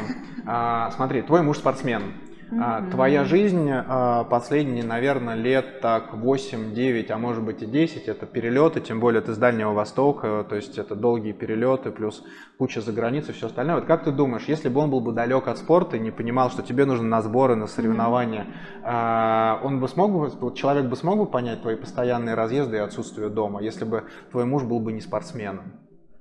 А, 0.46 0.92
смотри, 0.92 1.22
твой 1.22 1.42
муж 1.42 1.58
спортсмен, 1.58 2.14
Mm-hmm. 2.52 2.92
Твоя 2.92 3.26
жизнь 3.26 3.70
а, 3.72 4.24
последние, 4.24 4.84
наверное, 4.84 5.36
лет 5.36 5.82
так 5.82 6.14
8-9, 6.14 7.12
а 7.12 7.18
может 7.18 7.44
быть 7.44 7.62
и 7.62 7.68
10, 7.68 8.08
это 8.08 8.26
перелеты, 8.26 8.82
тем 8.82 9.00
более 9.00 9.22
ты 9.22 9.34
с 9.34 9.38
Дальнего 9.38 9.74
Востока, 9.74 10.44
то 10.50 10.56
есть 10.56 10.78
это 10.80 10.96
долгие 10.96 11.32
перелеты, 11.32 11.92
плюс 11.92 12.24
куча 12.58 12.82
за 12.82 12.92
границей, 12.92 13.36
все 13.36 13.48
остальное. 13.48 13.76
Вот 13.76 13.86
как 13.86 14.04
ты 14.04 14.12
думаешь, 14.12 14.46
если 14.48 14.68
бы 14.68 14.82
он 14.82 14.90
был 14.90 15.00
бы 15.00 15.12
далек 15.12 15.48
от 15.48 15.60
спорта 15.60 15.98
и 15.98 16.00
не 16.00 16.12
понимал, 16.12 16.50
что 16.50 16.64
тебе 16.64 16.86
нужно 16.86 17.08
на 17.08 17.22
сборы, 17.22 17.56
на 17.56 17.68
соревнования, 17.68 18.48
mm-hmm. 18.84 19.64
он 19.64 19.80
бы 19.80 19.88
смог 19.88 20.12
бы, 20.12 20.56
человек 20.56 20.86
бы 20.86 20.96
смог 20.96 21.20
бы 21.20 21.26
понять 21.28 21.62
твои 21.62 21.76
постоянные 21.76 22.34
разъезды 22.34 22.78
и 22.78 22.80
отсутствие 22.80 23.30
дома, 23.30 23.62
если 23.62 23.86
бы 23.86 24.06
твой 24.32 24.46
муж 24.46 24.64
был 24.64 24.80
бы 24.80 24.92
не 24.92 25.02
спортсменом? 25.02 25.74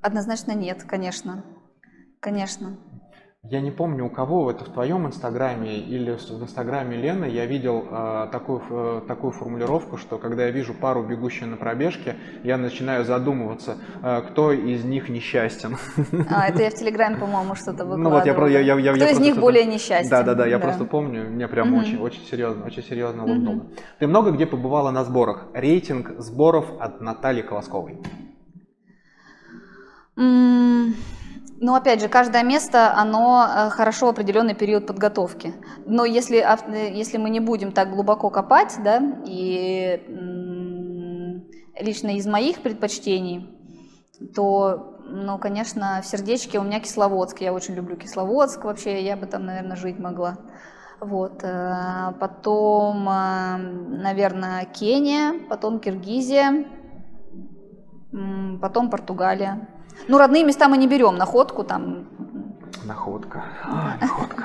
Однозначно 0.02 0.52
нет, 0.52 0.84
конечно. 0.86 1.44
Конечно. 2.20 2.76
Я 3.44 3.60
не 3.60 3.70
помню, 3.70 4.04
у 4.04 4.10
кого 4.10 4.50
это 4.50 4.64
в 4.64 4.68
твоем 4.70 5.06
инстаграме 5.06 5.78
или 5.78 6.10
в 6.10 6.42
инстаграме 6.42 6.96
Лены 6.96 7.26
я 7.26 7.46
видел 7.46 7.86
э, 7.88 8.28
такую, 8.32 8.62
э, 8.68 9.02
такую 9.06 9.30
формулировку, 9.30 9.96
что 9.96 10.18
когда 10.18 10.46
я 10.46 10.50
вижу 10.50 10.74
пару 10.74 11.04
бегущую 11.04 11.48
на 11.48 11.56
пробежке, 11.56 12.16
я 12.42 12.56
начинаю 12.56 13.04
задумываться, 13.04 13.76
э, 14.02 14.22
кто 14.22 14.50
из 14.50 14.84
них 14.84 15.08
несчастен. 15.08 15.76
А, 16.28 16.48
это 16.48 16.64
я 16.64 16.70
в 16.70 16.74
Телеграме, 16.74 17.16
по-моему, 17.16 17.54
что-то 17.54 17.84
выкладывала. 17.84 18.02
Ну 18.02 18.10
вот 18.10 18.50
я, 18.50 18.58
я, 18.58 18.74
я, 18.74 18.78
я, 18.80 18.92
кто 18.94 19.04
я 19.04 19.10
из 19.12 19.20
них 19.20 19.38
более 19.38 19.66
несчастен? 19.66 20.10
Да, 20.10 20.24
да, 20.24 20.34
да, 20.34 20.44
я 20.44 20.58
да. 20.58 20.64
просто 20.64 20.84
помню, 20.84 21.30
мне 21.30 21.46
прям 21.46 21.72
угу. 21.72 21.80
очень, 21.80 21.98
очень 21.98 22.24
серьезно, 22.24 22.66
очень 22.66 22.82
серьезно 22.82 23.24
улыбнуло. 23.24 23.56
Угу. 23.58 23.70
Ты 24.00 24.06
много 24.08 24.32
где 24.32 24.46
побывала 24.46 24.90
на 24.90 25.04
сборах? 25.04 25.46
Рейтинг 25.54 26.18
сборов 26.18 26.66
от 26.80 27.00
Натальи 27.00 27.42
Колосковой. 27.42 27.98
Mm. 30.16 30.94
Но 31.60 31.74
опять 31.74 32.00
же, 32.00 32.08
каждое 32.08 32.44
место, 32.44 32.94
оно 32.96 33.44
э, 33.44 33.70
хорошо 33.70 34.08
определенный 34.08 34.54
период 34.54 34.86
подготовки. 34.86 35.54
Но 35.86 36.04
если, 36.04 36.36
если 36.96 37.18
мы 37.18 37.30
не 37.30 37.40
будем 37.40 37.72
так 37.72 37.90
глубоко 37.90 38.30
копать, 38.30 38.76
да, 38.84 39.02
и 39.26 40.00
лично 41.80 42.16
из 42.16 42.26
моих 42.26 42.60
предпочтений, 42.62 43.50
то, 44.36 44.98
ну, 45.04 45.38
конечно, 45.38 46.00
в 46.02 46.06
сердечке 46.06 46.60
у 46.60 46.62
меня 46.62 46.78
Кисловодск. 46.78 47.40
Я 47.40 47.52
очень 47.52 47.74
люблю 47.74 47.96
Кисловодск 47.96 48.64
вообще, 48.64 49.02
я 49.02 49.16
бы 49.16 49.26
там, 49.26 49.44
наверное, 49.44 49.76
жить 49.76 49.98
могла. 49.98 50.38
Вот. 51.00 51.42
Э, 51.42 52.12
потом, 52.20 53.08
э, 53.08 53.56
наверное, 53.56 54.64
Кения, 54.66 55.34
потом 55.48 55.80
Киргизия, 55.80 56.66
потом 58.60 58.90
Португалия. 58.90 59.68
Ну, 60.06 60.18
родные 60.18 60.44
места 60.44 60.68
мы 60.68 60.76
не 60.78 60.86
берем, 60.86 61.16
находку 61.16 61.64
там. 61.64 62.06
Находка. 62.84 63.44
А, 63.64 63.96
находка. 64.00 64.44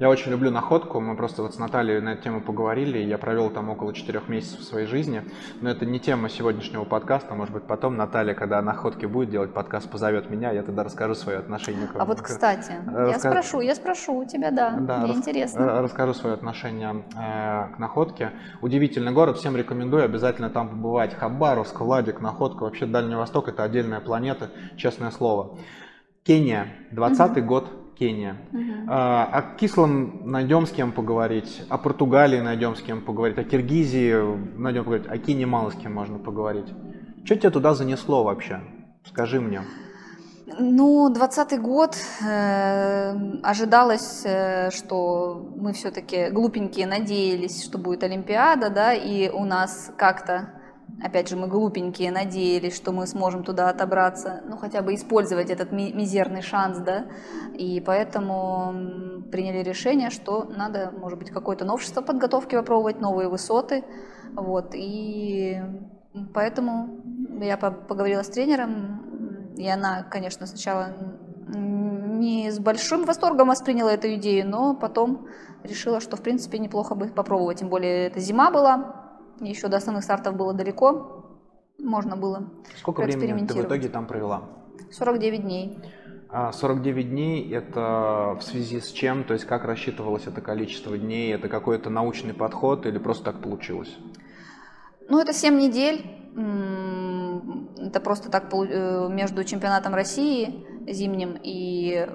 Я 0.00 0.08
очень 0.08 0.32
люблю 0.32 0.50
находку. 0.50 0.98
Мы 0.98 1.14
просто 1.14 1.42
вот 1.42 1.54
с 1.54 1.58
Натальей 1.58 2.00
на 2.00 2.14
эту 2.14 2.24
тему 2.24 2.40
поговорили. 2.40 2.98
Я 2.98 3.16
провел 3.16 3.48
там 3.50 3.70
около 3.70 3.94
четырех 3.94 4.28
месяцев 4.28 4.64
своей 4.64 4.86
жизни. 4.86 5.22
Но 5.60 5.70
это 5.70 5.86
не 5.86 6.00
тема 6.00 6.28
сегодняшнего 6.28 6.84
подкаста. 6.84 7.36
Может 7.36 7.54
быть, 7.54 7.62
потом 7.62 7.96
Наталья, 7.96 8.34
когда 8.34 8.60
находки 8.60 9.06
будет 9.06 9.30
делать 9.30 9.54
подкаст, 9.54 9.88
позовет 9.88 10.28
меня, 10.28 10.50
я 10.50 10.64
тогда 10.64 10.82
расскажу 10.82 11.14
свое 11.14 11.38
отношение 11.38 11.86
к 11.86 11.94
А 11.94 12.04
вот, 12.04 12.20
кстати, 12.22 12.72
Рассказ... 12.86 13.24
я 13.24 13.30
спрошу, 13.30 13.60
я 13.60 13.74
спрошу 13.76 14.18
у 14.18 14.24
тебя, 14.24 14.50
да. 14.50 14.76
да 14.80 14.98
Мне 14.98 15.10
рас... 15.10 15.16
интересно. 15.16 15.60
Э, 15.60 15.80
расскажу 15.80 16.12
свое 16.12 16.34
отношение 16.34 17.04
э, 17.16 17.74
к 17.74 17.78
находке. 17.78 18.32
Удивительный 18.62 19.12
город, 19.12 19.38
всем 19.38 19.56
рекомендую 19.56 20.04
обязательно 20.04 20.50
там 20.50 20.70
побывать. 20.70 21.14
Хабаровск, 21.14 21.80
Владик, 21.80 22.20
находка. 22.20 22.64
Вообще 22.64 22.86
Дальний 22.86 23.14
Восток 23.14 23.46
это 23.46 23.62
отдельная 23.62 24.00
планета, 24.00 24.50
честное 24.76 25.12
слово. 25.12 25.56
Кения, 26.24 26.66
20 26.90 27.36
угу. 27.36 27.46
год 27.46 27.83
Кения. 27.94 28.36
Угу. 28.52 28.88
А, 28.88 29.24
о 29.24 29.56
кислом 29.56 30.30
найдем 30.30 30.66
с 30.66 30.70
кем 30.70 30.92
поговорить, 30.92 31.62
о 31.68 31.78
Португалии 31.78 32.40
найдем 32.40 32.76
с 32.76 32.80
кем 32.80 33.02
поговорить, 33.02 33.38
о 33.38 33.44
Киргизии 33.44 34.14
найдем 34.56 34.84
поговорить, 34.84 35.08
о 35.08 35.18
Кении 35.18 35.44
мало 35.44 35.70
с 35.70 35.74
кем 35.74 35.94
можно 35.94 36.18
поговорить. 36.18 36.66
Что 37.24 37.36
тебя 37.36 37.50
туда 37.50 37.74
занесло 37.74 38.24
вообще? 38.24 38.60
Скажи 39.04 39.40
мне. 39.40 39.62
Ну, 40.46 41.08
двадцатый 41.08 41.58
год 41.58 41.96
э, 42.22 43.40
ожидалось, 43.42 44.22
э, 44.24 44.70
что 44.70 45.50
мы 45.56 45.72
все-таки 45.72 46.28
глупенькие 46.28 46.86
надеялись, 46.86 47.64
что 47.64 47.78
будет 47.78 48.04
Олимпиада, 48.04 48.68
да, 48.68 48.92
и 48.92 49.30
у 49.30 49.44
нас 49.46 49.90
как-то, 49.96 50.50
опять 51.02 51.28
же, 51.28 51.36
мы 51.36 51.48
глупенькие 51.48 52.10
надеялись, 52.10 52.76
что 52.76 52.92
мы 52.92 53.06
сможем 53.06 53.44
туда 53.44 53.68
отобраться, 53.68 54.42
ну, 54.46 54.56
хотя 54.56 54.82
бы 54.82 54.94
использовать 54.94 55.50
этот 55.50 55.72
ми- 55.72 55.92
мизерный 55.92 56.42
шанс, 56.42 56.78
да, 56.78 57.06
и 57.54 57.80
поэтому 57.80 59.24
приняли 59.30 59.62
решение, 59.62 60.10
что 60.10 60.44
надо, 60.44 60.92
может 60.98 61.18
быть, 61.18 61.30
какое-то 61.30 61.64
новшество 61.64 62.02
подготовки 62.02 62.54
попробовать, 62.54 63.00
новые 63.00 63.28
высоты, 63.28 63.84
вот, 64.34 64.74
и 64.74 65.60
поэтому 66.32 67.00
я 67.40 67.56
поговорила 67.56 68.22
с 68.22 68.28
тренером, 68.28 69.54
и 69.56 69.68
она, 69.68 70.02
конечно, 70.02 70.46
сначала 70.46 70.94
не 71.48 72.50
с 72.50 72.58
большим 72.58 73.04
восторгом 73.04 73.48
восприняла 73.48 73.92
эту 73.92 74.14
идею, 74.14 74.48
но 74.48 74.74
потом 74.74 75.28
решила, 75.62 76.00
что, 76.00 76.16
в 76.16 76.22
принципе, 76.22 76.58
неплохо 76.58 76.94
бы 76.94 77.06
попробовать. 77.06 77.58
Тем 77.58 77.68
более, 77.68 78.06
это 78.06 78.20
зима 78.20 78.50
была, 78.50 79.03
еще 79.40 79.68
до 79.68 79.76
основных 79.76 80.04
стартов 80.04 80.36
было 80.36 80.52
далеко, 80.52 81.38
можно 81.78 82.16
было 82.16 82.50
Сколько 82.76 83.02
времени 83.02 83.46
ты 83.46 83.54
в 83.54 83.62
итоге 83.62 83.88
там 83.88 84.06
провела? 84.06 84.44
49 84.90 85.42
дней. 85.42 85.78
49 86.52 87.06
а, 87.06 87.08
дней– 87.08 87.50
это 87.52 88.36
в 88.40 88.42
связи 88.42 88.80
с 88.80 88.90
чем? 88.90 89.24
То 89.24 89.34
есть 89.34 89.44
как 89.44 89.64
рассчитывалось 89.64 90.26
это 90.26 90.40
количество 90.40 90.98
дней? 90.98 91.32
Это 91.32 91.48
какой-то 91.48 91.90
научный 91.90 92.34
подход 92.34 92.86
или 92.86 92.98
просто 92.98 93.24
так 93.24 93.40
получилось? 93.40 93.96
Ну, 95.08 95.20
это 95.20 95.32
7 95.32 95.56
недель 95.56 96.04
это 97.78 98.00
просто 98.00 98.30
так 98.30 98.52
э, 98.52 99.08
между 99.10 99.44
чемпионатом 99.44 99.94
России 99.94 100.66
зимним 100.88 101.38
и 101.42 102.08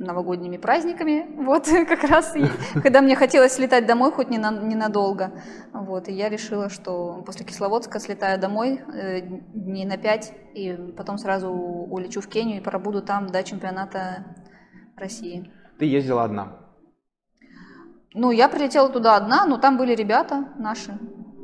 новогодними 0.00 0.56
праздниками, 0.56 1.26
вот 1.36 1.66
как 1.88 2.02
раз, 2.04 2.34
когда 2.82 3.02
мне 3.02 3.14
хотелось 3.14 3.52
слетать 3.52 3.86
домой 3.86 4.10
хоть 4.10 4.30
ненадолго, 4.30 5.32
вот, 5.72 6.08
и 6.08 6.12
я 6.12 6.28
решила, 6.28 6.68
что 6.68 7.22
после 7.24 7.44
Кисловодска 7.44 8.00
слетаю 8.00 8.40
домой 8.40 8.80
э, 8.92 9.20
дней 9.20 9.84
на 9.84 9.98
пять, 9.98 10.32
и 10.54 10.72
потом 10.96 11.18
сразу 11.18 11.50
улечу 11.50 12.20
в 12.20 12.28
Кению 12.28 12.58
и 12.58 12.64
пробуду 12.64 13.02
там 13.02 13.26
до 13.28 13.42
чемпионата 13.44 14.24
России. 14.96 15.52
Ты 15.78 15.84
ездила 15.84 16.24
одна? 16.24 16.56
Ну, 18.12 18.32
я 18.32 18.48
прилетела 18.48 18.88
туда 18.88 19.16
одна, 19.16 19.46
но 19.46 19.58
там 19.58 19.78
были 19.78 19.94
ребята 19.94 20.48
наши, 20.58 20.98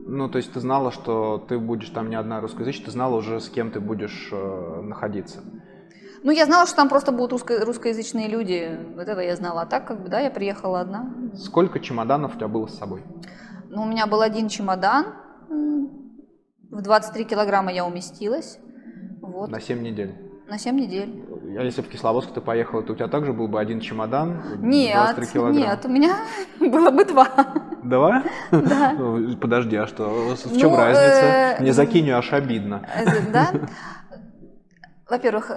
ну, 0.09 0.29
то 0.29 0.39
есть 0.39 0.53
ты 0.53 0.61
знала, 0.61 0.93
что 0.93 1.45
ты 1.49 1.59
будешь 1.59 1.91
там 1.91 2.11
не 2.11 2.15
одна 2.15 2.41
русскоязычная, 2.41 2.87
ты 2.87 2.93
знала 2.93 3.17
уже, 3.17 3.41
с 3.41 3.49
кем 3.49 3.73
ты 3.73 3.81
будешь 3.81 4.29
э, 4.31 4.81
находиться. 4.83 5.41
Ну, 6.27 6.33
я 6.33 6.45
знала, 6.45 6.67
что 6.67 6.75
там 6.75 6.89
просто 6.89 7.13
будут 7.13 7.33
русско- 7.33 7.65
русскоязычные 7.65 8.27
люди. 8.27 8.77
Вот 8.97 9.07
это 9.07 9.21
я 9.21 9.37
знала. 9.37 9.63
А 9.63 9.67
так, 9.67 9.87
как 9.87 10.03
бы, 10.03 10.09
да, 10.09 10.19
я 10.19 10.29
приехала 10.29 10.81
одна. 10.81 11.09
Сколько 11.37 11.79
чемоданов 11.79 12.35
у 12.35 12.37
тебя 12.37 12.49
было 12.49 12.67
с 12.67 12.77
собой? 12.77 13.05
Ну, 13.71 13.83
у 13.83 13.87
меня 13.87 14.09
был 14.09 14.23
один 14.23 14.49
чемодан. 14.49 15.07
В 15.49 16.83
23 16.83 17.25
килограмма 17.27 17.73
я 17.73 17.87
уместилась. 17.87 18.59
Вот. 19.21 19.51
На 19.51 19.61
7 19.61 19.81
недель? 19.81 20.17
На 20.49 20.59
7 20.59 20.75
недель. 20.77 21.25
А 21.59 21.63
если 21.63 21.83
в 21.83 21.89
Кисловодск 21.89 22.33
ты 22.33 22.41
поехала, 22.41 22.83
то 22.83 22.95
у 22.95 22.97
тебя 22.97 23.07
также 23.07 23.33
был 23.33 23.47
бы 23.47 23.61
один 23.61 23.79
чемодан? 23.79 24.43
Нет, 24.59 25.17
нет, 25.53 25.85
у 25.85 25.89
меня 25.89 26.17
было 26.59 26.91
бы 26.91 27.05
два. 27.05 27.29
Два? 27.85 28.25
Да. 28.51 28.97
Подожди, 29.41 29.77
а 29.77 29.87
что? 29.87 30.35
В 30.35 30.59
чем 30.59 30.73
ну, 30.73 30.77
разница? 30.77 31.57
Э, 31.59 31.61
Мне 31.61 31.73
за 31.73 31.87
Киню 31.87 32.17
аж 32.17 32.33
обидно. 32.33 32.83
Э, 32.97 33.33
да? 33.33 33.51
Во-первых, 35.09 35.53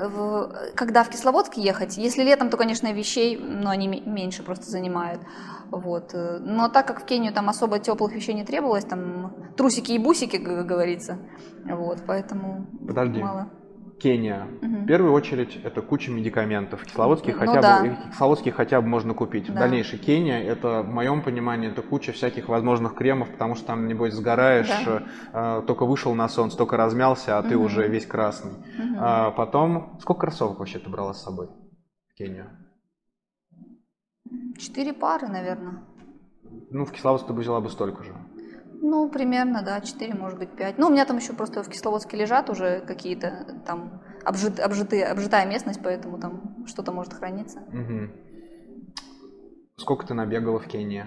когда 0.75 1.03
в 1.03 1.09
Кисловодск 1.09 1.57
ехать, 1.57 1.97
если 1.97 2.23
летом, 2.23 2.49
то, 2.49 2.57
конечно, 2.57 2.91
вещей, 2.93 3.35
но 3.35 3.71
они 3.71 3.87
меньше 3.87 4.43
просто 4.43 4.69
занимают. 4.69 5.21
Вот. 5.71 6.13
Но 6.13 6.69
так 6.69 6.85
как 6.87 7.01
в 7.01 7.05
Кению 7.05 7.33
там 7.33 7.49
особо 7.49 7.79
теплых 7.79 8.13
вещей 8.13 8.35
не 8.35 8.45
требовалось, 8.45 8.85
там 8.85 9.33
трусики 9.57 9.93
и 9.93 9.97
бусики, 9.97 10.37
как 10.37 10.67
говорится, 10.67 11.17
вот, 11.65 11.99
поэтому 12.05 12.67
Подожди. 12.85 13.21
мало. 13.21 13.49
Кения. 13.99 14.47
Угу. 14.61 14.77
В 14.77 14.85
первую 14.87 15.13
очередь 15.13 15.59
это 15.63 15.81
куча 15.81 16.09
медикаментов. 16.09 16.83
Кисловодские, 16.85 17.35
ну, 17.35 17.39
хотя, 17.39 17.61
да. 17.61 17.81
бы, 17.83 17.97
кисловодские 18.09 18.53
хотя 18.53 18.81
бы 18.81 18.87
можно 18.87 19.13
купить. 19.13 19.53
Да. 19.53 19.67
В 19.67 19.97
Кения, 19.99 20.41
это, 20.41 20.81
в 20.81 20.89
моем 20.89 21.21
понимании, 21.21 21.69
это 21.69 21.81
куча 21.81 22.11
всяких 22.11 22.49
возможных 22.49 22.95
кремов, 22.95 23.29
потому 23.29 23.55
что 23.55 23.67
там, 23.67 23.87
небось, 23.87 24.13
сгораешь, 24.13 24.69
да. 24.85 25.59
э, 25.59 25.63
только 25.67 25.85
вышел 25.85 26.15
на 26.15 26.27
солнце, 26.29 26.57
только 26.57 26.77
размялся, 26.77 27.37
а 27.37 27.41
угу. 27.41 27.49
ты 27.49 27.57
уже 27.57 27.87
весь 27.87 28.05
красный. 28.05 28.53
Угу. 28.53 28.97
А 28.99 29.31
потом, 29.31 29.97
сколько 30.01 30.21
кроссовок 30.21 30.59
вообще 30.59 30.79
ты 30.79 30.89
брала 30.89 31.13
с 31.13 31.23
собой 31.23 31.49
в 32.09 32.13
Кению? 32.15 32.49
Четыре 34.57 34.93
пары, 34.93 35.27
наверное. 35.27 35.83
Ну, 36.71 36.85
в 36.85 36.91
Кисловодск 36.91 37.27
ты 37.27 37.33
бы 37.33 37.41
взяла 37.41 37.61
бы 37.61 37.69
столько 37.69 38.03
же. 38.03 38.13
Ну, 38.81 39.09
примерно, 39.09 39.61
да, 39.61 39.81
4, 39.81 40.13
может 40.13 40.39
быть, 40.39 40.49
5. 40.55 40.77
Ну, 40.77 40.87
у 40.87 40.89
меня 40.89 41.05
там 41.05 41.17
еще 41.17 41.33
просто 41.33 41.63
в 41.63 41.69
Кисловодске 41.69 42.17
лежат 42.17 42.49
уже 42.49 42.79
какие-то 42.81 43.61
там 43.65 44.01
обжит, 44.23 44.59
обжитые, 44.59 45.05
обжитая 45.05 45.45
местность, 45.45 45.81
поэтому 45.83 46.17
там 46.17 46.65
что-то 46.65 46.91
может 46.91 47.13
храниться. 47.13 47.59
Угу. 47.59 48.09
Сколько 49.77 50.07
ты 50.07 50.13
набегала 50.13 50.59
в 50.59 50.67
Кении? 50.67 51.05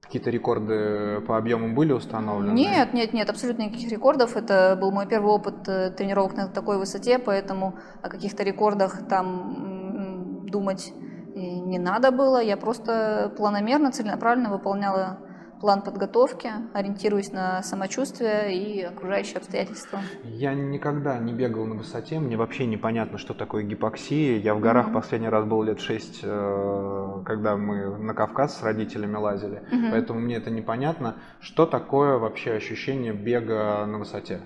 Какие-то 0.00 0.30
рекорды 0.30 1.20
по 1.26 1.38
объему 1.38 1.74
были 1.74 1.92
установлены? 1.92 2.54
Нет, 2.54 2.92
нет, 2.92 3.12
нет, 3.12 3.30
абсолютно 3.30 3.62
никаких 3.62 3.90
рекордов. 3.90 4.36
Это 4.36 4.76
был 4.80 4.90
мой 4.90 5.06
первый 5.06 5.32
опыт 5.32 5.66
э, 5.68 5.90
тренировок 5.90 6.34
на 6.36 6.48
такой 6.48 6.78
высоте, 6.78 7.18
поэтому 7.18 7.78
о 8.02 8.08
каких-то 8.08 8.42
рекордах 8.42 9.08
там 9.08 10.46
думать 10.46 10.92
не 11.34 11.78
надо 11.78 12.10
было. 12.10 12.42
Я 12.42 12.56
просто 12.56 13.32
планомерно, 13.36 13.92
целенаправленно 13.92 14.50
выполняла 14.50 15.18
план 15.64 15.80
подготовки, 15.80 16.52
ориентируясь 16.74 17.32
на 17.32 17.62
самочувствие 17.62 18.54
и 18.54 18.82
окружающие 18.82 19.38
обстоятельства? 19.38 20.00
Я 20.22 20.52
никогда 20.52 21.18
не 21.18 21.32
бегал 21.32 21.64
на 21.64 21.74
высоте, 21.74 22.20
мне 22.20 22.36
вообще 22.36 22.66
непонятно, 22.66 23.16
что 23.16 23.32
такое 23.32 23.62
гипоксия. 23.62 24.36
Я 24.36 24.54
в 24.54 24.60
горах 24.60 24.88
mm-hmm. 24.88 24.92
последний 24.92 25.30
раз 25.30 25.46
был 25.46 25.62
лет 25.62 25.80
шесть, 25.80 26.20
э, 26.22 27.22
когда 27.24 27.56
мы 27.56 27.96
на 27.96 28.12
Кавказ 28.12 28.58
с 28.58 28.62
родителями 28.62 29.16
лазили, 29.16 29.62
mm-hmm. 29.72 29.90
поэтому 29.90 30.20
мне 30.20 30.36
это 30.36 30.50
непонятно. 30.50 31.16
Что 31.40 31.64
такое 31.64 32.18
вообще 32.18 32.52
ощущение 32.52 33.14
бега 33.14 33.86
на 33.86 33.96
высоте? 33.96 34.42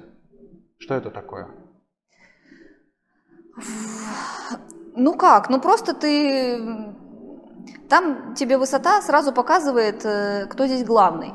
Что 0.78 0.94
это 0.94 1.10
такое? 1.10 1.48
Ну 4.94 5.16
как? 5.16 5.50
Ну 5.50 5.60
просто 5.60 5.94
ты 5.94 6.94
там 7.88 8.34
тебе 8.34 8.58
высота 8.58 9.00
сразу 9.02 9.32
показывает, 9.32 10.04
э, 10.04 10.46
кто 10.46 10.66
здесь 10.66 10.84
главный. 10.84 11.32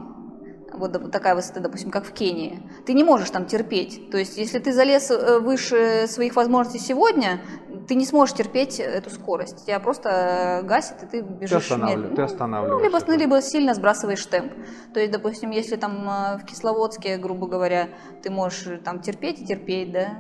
Вот 0.74 1.12
такая 1.12 1.36
высота, 1.36 1.60
допустим, 1.60 1.92
как 1.92 2.04
в 2.04 2.14
Кении. 2.14 2.68
Ты 2.86 2.94
не 2.94 3.04
можешь 3.04 3.30
там 3.30 3.46
терпеть. 3.46 4.10
То 4.10 4.18
есть, 4.18 4.38
если 4.38 4.58
ты 4.58 4.74
залез 4.74 5.12
э, 5.12 5.40
выше 5.40 6.06
своих 6.08 6.36
возможностей 6.36 6.80
сегодня, 6.80 7.42
ты 7.88 7.96
не 7.96 8.06
сможешь 8.06 8.36
терпеть 8.36 8.80
эту 8.80 9.10
скорость. 9.12 9.66
Тебя 9.66 9.80
просто 9.80 10.62
гасит, 10.64 11.04
и 11.04 11.06
ты 11.06 11.22
бежишь. 11.22 11.68
Ты, 11.68 11.74
останавливаешь. 11.74 12.16
ты 12.16 12.22
останавливаешь. 12.24 12.92
Ну, 12.92 13.00
либо, 13.00 13.24
либо 13.24 13.42
сильно 13.42 13.74
сбрасываешь 13.76 14.26
темп. 14.26 14.54
То 14.94 15.00
есть, 15.00 15.12
допустим, 15.12 15.52
если 15.52 15.76
там 15.76 16.10
э, 16.10 16.38
в 16.40 16.46
Кисловодске, 16.46 17.18
грубо 17.18 17.48
говоря, 17.48 17.90
ты 18.24 18.32
можешь 18.32 18.80
там 18.84 19.02
терпеть 19.02 19.42
и 19.42 19.46
терпеть, 19.46 19.92
да, 19.92 20.18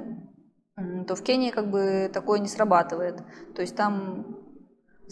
то 1.07 1.15
в 1.15 1.23
Кении 1.23 1.51
как 1.51 1.69
бы 1.69 2.09
такое 2.13 2.39
не 2.39 2.47
срабатывает. 2.47 3.21
То 3.55 3.61
есть 3.61 3.75
там 3.75 4.42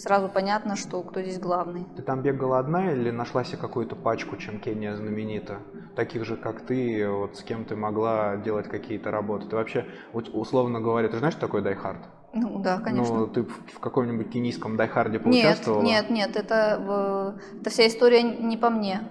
сразу 0.02 0.30
понятно, 0.30 0.76
что 0.76 1.02
кто 1.03 1.22
здесь 1.22 1.40
главный. 1.40 1.86
Ты 1.95 2.02
там 2.02 2.22
бегала 2.22 2.60
одна 2.60 2.91
или 2.91 3.11
нашла 3.11 3.44
себе 3.44 3.57
какую-то 3.57 3.95
пачку, 3.95 4.36
чем 4.38 4.60
Кения 4.60 4.95
знаменита? 4.95 5.60
Таких 5.95 6.26
же, 6.26 6.36
как 6.36 6.61
ты, 6.61 7.07
вот 7.07 7.38
с 7.38 7.44
кем 7.44 7.65
ты 7.65 7.76
могла 7.76 8.38
делать 8.38 8.68
какие-то 8.68 9.11
работы? 9.11 9.48
Ты 9.48 9.56
вообще, 9.56 9.86
вот, 10.14 10.30
условно 10.34 10.82
говоря, 10.82 11.07
ты 11.07 11.18
знаешь, 11.18 11.34
что 11.34 11.41
такое 11.41 11.61
die 11.61 11.76
hard? 11.76 11.99
Ну 12.34 12.60
да, 12.60 12.80
конечно. 12.80 13.15
Ну, 13.15 13.28
ты 13.28 13.44
в 13.44 13.80
каком-нибудь 13.80 14.32
кенийском 14.32 14.78
die 14.77 14.93
hard 14.93 15.14
е 15.14 15.19
поучаствовала? 15.19 15.84
Нет, 15.84 16.10
нет, 16.10 16.34
нет, 16.34 16.45
это, 16.45 17.36
это 17.60 17.69
вся 17.69 17.88
история 17.88 18.23
не 18.23 18.57
по 18.57 18.69
мне. 18.69 19.02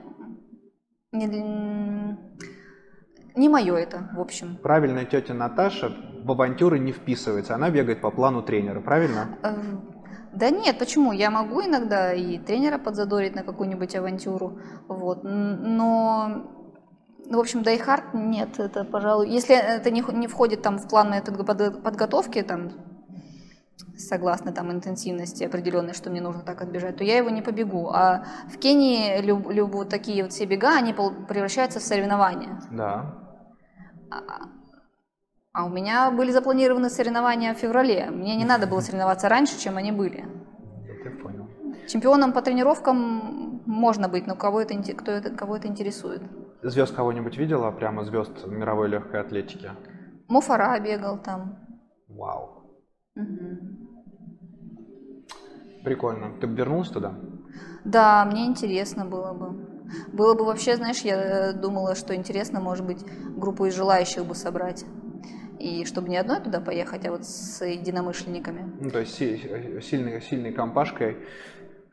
Не, 1.12 1.26
не 3.36 3.48
мое 3.48 3.76
это, 3.76 4.10
в 4.14 4.20
общем. 4.20 4.56
Правильная 4.62 5.04
тетя 5.04 5.34
Наташа 5.34 5.92
в 6.24 6.30
авантюры 6.30 6.78
не 6.78 6.92
вписывается, 6.92 7.54
она 7.54 7.70
бегает 7.70 8.00
по 8.00 8.10
плану 8.10 8.42
тренера, 8.42 8.80
правильно? 8.80 9.38
Да 10.32 10.50
нет, 10.50 10.78
почему? 10.78 11.12
Я 11.12 11.30
могу 11.30 11.60
иногда 11.62 12.12
и 12.12 12.38
тренера 12.38 12.78
подзадорить 12.78 13.34
на 13.34 13.42
какую-нибудь 13.42 13.96
авантюру, 13.96 14.58
вот, 14.86 15.24
но, 15.24 16.44
в 17.28 17.38
общем, 17.38 17.62
дайхард 17.62 18.14
нет, 18.14 18.60
это, 18.60 18.84
пожалуй, 18.84 19.28
если 19.28 19.56
это 19.56 19.90
не, 19.90 20.04
не 20.12 20.28
входит 20.28 20.62
там 20.62 20.78
в 20.78 20.88
план 20.88 21.10
моей 21.10 21.22
подготовки, 21.22 22.42
там, 22.42 22.70
согласно 23.96 24.52
там 24.52 24.70
интенсивности 24.70 25.44
определенной, 25.44 25.94
что 25.94 26.10
мне 26.10 26.20
нужно 26.20 26.42
так 26.42 26.62
отбежать, 26.62 26.96
то 26.96 27.04
я 27.04 27.16
его 27.18 27.30
не 27.30 27.42
побегу. 27.42 27.88
А 27.88 28.24
в 28.48 28.58
Кении 28.58 29.20
люб, 29.20 29.50
люб, 29.50 29.72
вот 29.74 29.88
такие 29.88 30.22
вот 30.22 30.32
все 30.32 30.44
бега, 30.44 30.76
они 30.76 30.92
превращаются 30.92 31.80
в 31.80 31.82
соревнования. 31.82 32.60
Да. 32.70 33.16
А, 35.52 35.64
у 35.64 35.68
меня 35.68 36.10
были 36.12 36.30
запланированы 36.30 36.90
соревнования 36.90 37.54
в 37.54 37.58
феврале. 37.58 38.10
Мне 38.10 38.36
не 38.36 38.44
надо 38.44 38.68
было 38.68 38.80
соревноваться 38.80 39.28
раньше, 39.28 39.58
чем 39.58 39.76
они 39.76 39.90
были. 39.90 40.24
Я 41.04 41.10
понял. 41.22 41.48
Чемпионом 41.88 42.32
по 42.32 42.40
тренировкам 42.40 43.62
можно 43.66 44.08
быть, 44.08 44.28
но 44.28 44.36
кого 44.36 44.60
это, 44.60 44.74
кто 44.94 45.10
это, 45.10 45.30
кого 45.30 45.56
это 45.56 45.66
интересует? 45.66 46.22
Звезд 46.62 46.94
кого-нибудь 46.94 47.36
видела? 47.36 47.72
Прямо 47.72 48.04
звезд 48.04 48.46
мировой 48.46 48.88
легкой 48.88 49.22
атлетики? 49.22 49.70
Мофара 50.28 50.78
бегал 50.78 51.18
там. 51.18 51.58
Вау. 52.06 52.78
Угу. 53.16 53.80
Прикольно. 55.82 56.38
Ты 56.40 56.46
бы 56.46 56.54
вернулась 56.54 56.90
туда? 56.90 57.14
Да, 57.84 58.24
мне 58.24 58.46
интересно 58.46 59.04
было 59.04 59.32
бы. 59.32 59.66
Было 60.12 60.34
бы 60.34 60.44
вообще, 60.44 60.76
знаешь, 60.76 61.00
я 61.00 61.52
думала, 61.52 61.96
что 61.96 62.14
интересно, 62.14 62.60
может 62.60 62.86
быть, 62.86 63.04
группу 63.36 63.66
из 63.66 63.74
желающих 63.74 64.24
бы 64.24 64.36
собрать. 64.36 64.84
И 65.60 65.84
чтобы 65.84 66.08
не 66.08 66.16
одной 66.16 66.40
туда 66.40 66.60
поехать, 66.60 67.06
а 67.06 67.10
вот 67.10 67.26
с 67.26 67.64
единомышленниками. 67.64 68.72
Ну, 68.80 68.90
то 68.90 69.00
есть 69.00 69.14
сильной, 69.14 70.22
сильной 70.22 70.52
компашкой, 70.52 71.18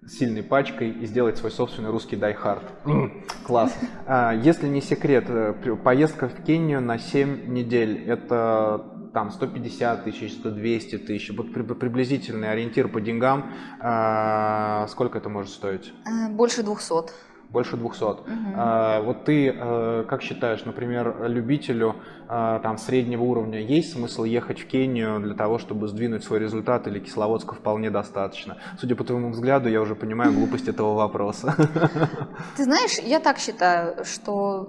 сильной 0.07 0.41
пачкой 0.41 0.91
и 0.91 1.05
сделать 1.05 1.37
свой 1.37 1.51
собственный 1.51 1.89
русский 1.89 2.15
дайхард. 2.15 2.63
Класс. 3.45 3.75
А, 4.05 4.33
если 4.33 4.67
не 4.67 4.81
секрет, 4.81 5.25
э, 5.27 5.53
поездка 5.83 6.29
в 6.29 6.43
Кению 6.43 6.81
на 6.81 6.97
7 6.97 7.53
недель– 7.53 8.03
это 8.07 8.85
там 9.13 9.31
150 9.31 10.03
тысяч, 10.03 10.33
100, 10.33 10.51
200 10.51 10.97
тысяч, 10.99 11.31
вот 11.35 11.51
приблизительный 11.51 12.51
ориентир 12.51 12.87
по 12.87 13.01
деньгам, 13.01 13.51
а, 13.79 14.87
сколько 14.87 15.17
это 15.17 15.27
может 15.27 15.51
стоить? 15.51 15.91
Э, 16.05 16.29
больше 16.29 16.63
200. 16.63 17.11
Больше 17.49 17.77
200. 17.77 18.03
Угу. 18.03 18.19
А, 18.55 19.01
вот 19.01 19.23
ты 19.25 19.49
а, 19.49 20.03
как 20.03 20.21
считаешь, 20.21 20.65
например, 20.65 21.27
любителю 21.27 21.95
а, 22.27 22.59
там 22.59 22.77
среднего 22.77 23.23
уровня 23.23 23.61
есть 23.61 23.93
смысл 23.93 24.23
ехать 24.25 24.59
в 24.59 24.67
Кению 24.67 25.19
для 25.19 25.33
того, 25.33 25.57
чтобы 25.57 25.87
сдвинуть 25.87 26.23
свой 26.23 26.39
результат, 26.39 26.87
или 26.87 26.99
Кисловодска 26.99 27.55
вполне 27.55 27.89
достаточно? 27.89 28.57
Судя 28.79 28.95
по 28.95 29.03
твоему 29.03 29.29
взгляду, 29.29 29.69
я 29.69 29.81
уже 29.81 29.95
понимаю 29.95 30.33
глупость 30.33 30.67
этого 30.67 30.95
вопроса. 30.95 31.55
Ты 32.57 32.63
знаешь, 32.63 32.99
я 32.99 33.19
так 33.19 33.37
считаю, 33.37 34.03
что 34.03 34.67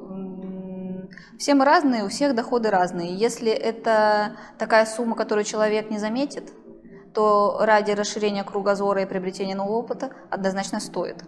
все 1.39 1.55
мы 1.55 1.65
разные, 1.65 2.05
у 2.05 2.09
всех 2.09 2.35
доходы 2.35 2.71
разные. 2.71 3.15
Если 3.15 3.51
это 3.51 4.37
такая 4.59 4.87
сумма, 4.87 5.17
которую 5.17 5.45
человек 5.45 5.91
не 5.91 5.99
заметит, 5.99 6.53
то 7.15 7.59
ради 7.61 7.93
расширения 7.93 8.45
кругозора 8.45 9.03
и 9.03 9.07
приобретения 9.07 9.55
нового 9.55 9.79
опыта 9.79 10.11
однозначно 10.31 10.79
стоит. 10.81 11.25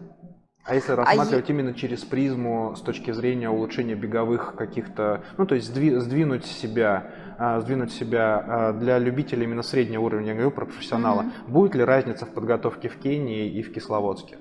А 0.70 0.74
если 0.76 0.92
рассматривать 0.92 1.50
а 1.50 1.52
именно 1.52 1.74
через 1.74 2.04
призму 2.04 2.76
с 2.76 2.80
точки 2.80 3.10
зрения 3.10 3.50
улучшения 3.50 3.96
беговых 3.96 4.54
каких-то, 4.54 5.24
ну 5.36 5.44
то 5.44 5.56
есть 5.56 5.66
сдвинуть 5.66 6.46
себя, 6.46 7.10
а, 7.38 7.58
сдвинуть 7.58 7.92
себя 7.92 8.44
а, 8.46 8.72
для 8.72 8.98
любителей 9.00 9.44
именно 9.44 9.64
среднего 9.64 10.02
уровня, 10.02 10.28
я 10.28 10.34
говорю 10.34 10.52
про 10.52 10.66
профессионала, 10.66 11.22
mm-hmm. 11.22 11.50
будет 11.50 11.74
ли 11.74 11.82
разница 11.82 12.24
в 12.24 12.30
подготовке 12.30 12.88
в 12.88 12.96
Кении 12.98 13.50
и 13.50 13.62
в 13.64 13.72
Кисловодске? 13.72 14.38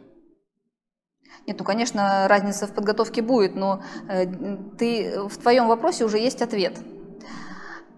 Нет, 1.47 1.57
ну, 1.57 1.65
конечно, 1.65 2.27
разница 2.27 2.67
в 2.67 2.73
подготовке 2.73 3.23
будет, 3.23 3.55
но 3.55 3.81
э, 4.07 4.27
ты, 4.77 5.21
в 5.29 5.35
твоем 5.35 5.67
вопросе 5.67 6.05
уже 6.05 6.19
есть 6.19 6.43
ответ. 6.43 6.77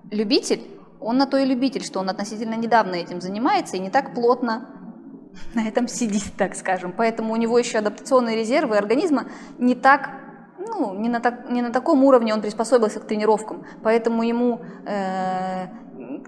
Любитель, 0.09 0.61
он 1.01 1.17
на 1.17 1.25
то 1.25 1.35
и 1.35 1.43
любитель, 1.43 1.83
что 1.83 1.99
он 1.99 2.09
относительно 2.09 2.55
недавно 2.55 2.95
этим 2.95 3.19
занимается 3.19 3.75
и 3.75 3.81
не 3.81 3.89
так 3.89 4.13
плотно 4.13 4.69
на 5.53 5.67
этом 5.67 5.87
сидит, 5.87 6.33
так 6.37 6.55
скажем. 6.55 6.93
Поэтому 6.95 7.33
у 7.33 7.35
него 7.35 7.57
еще 7.57 7.79
адаптационные 7.79 8.37
резервы 8.37 8.77
организма 8.77 9.25
не 9.57 9.75
так 9.75 10.11
ну, 10.67 10.93
не 10.93 11.09
на, 11.09 11.19
так, 11.19 11.49
не 11.49 11.61
на 11.61 11.71
таком 11.71 12.03
уровне 12.03 12.33
он 12.33 12.41
приспособился 12.41 12.99
к 12.99 13.05
тренировкам, 13.05 13.65
поэтому 13.83 14.23
ему 14.23 14.61
э, 14.85 15.67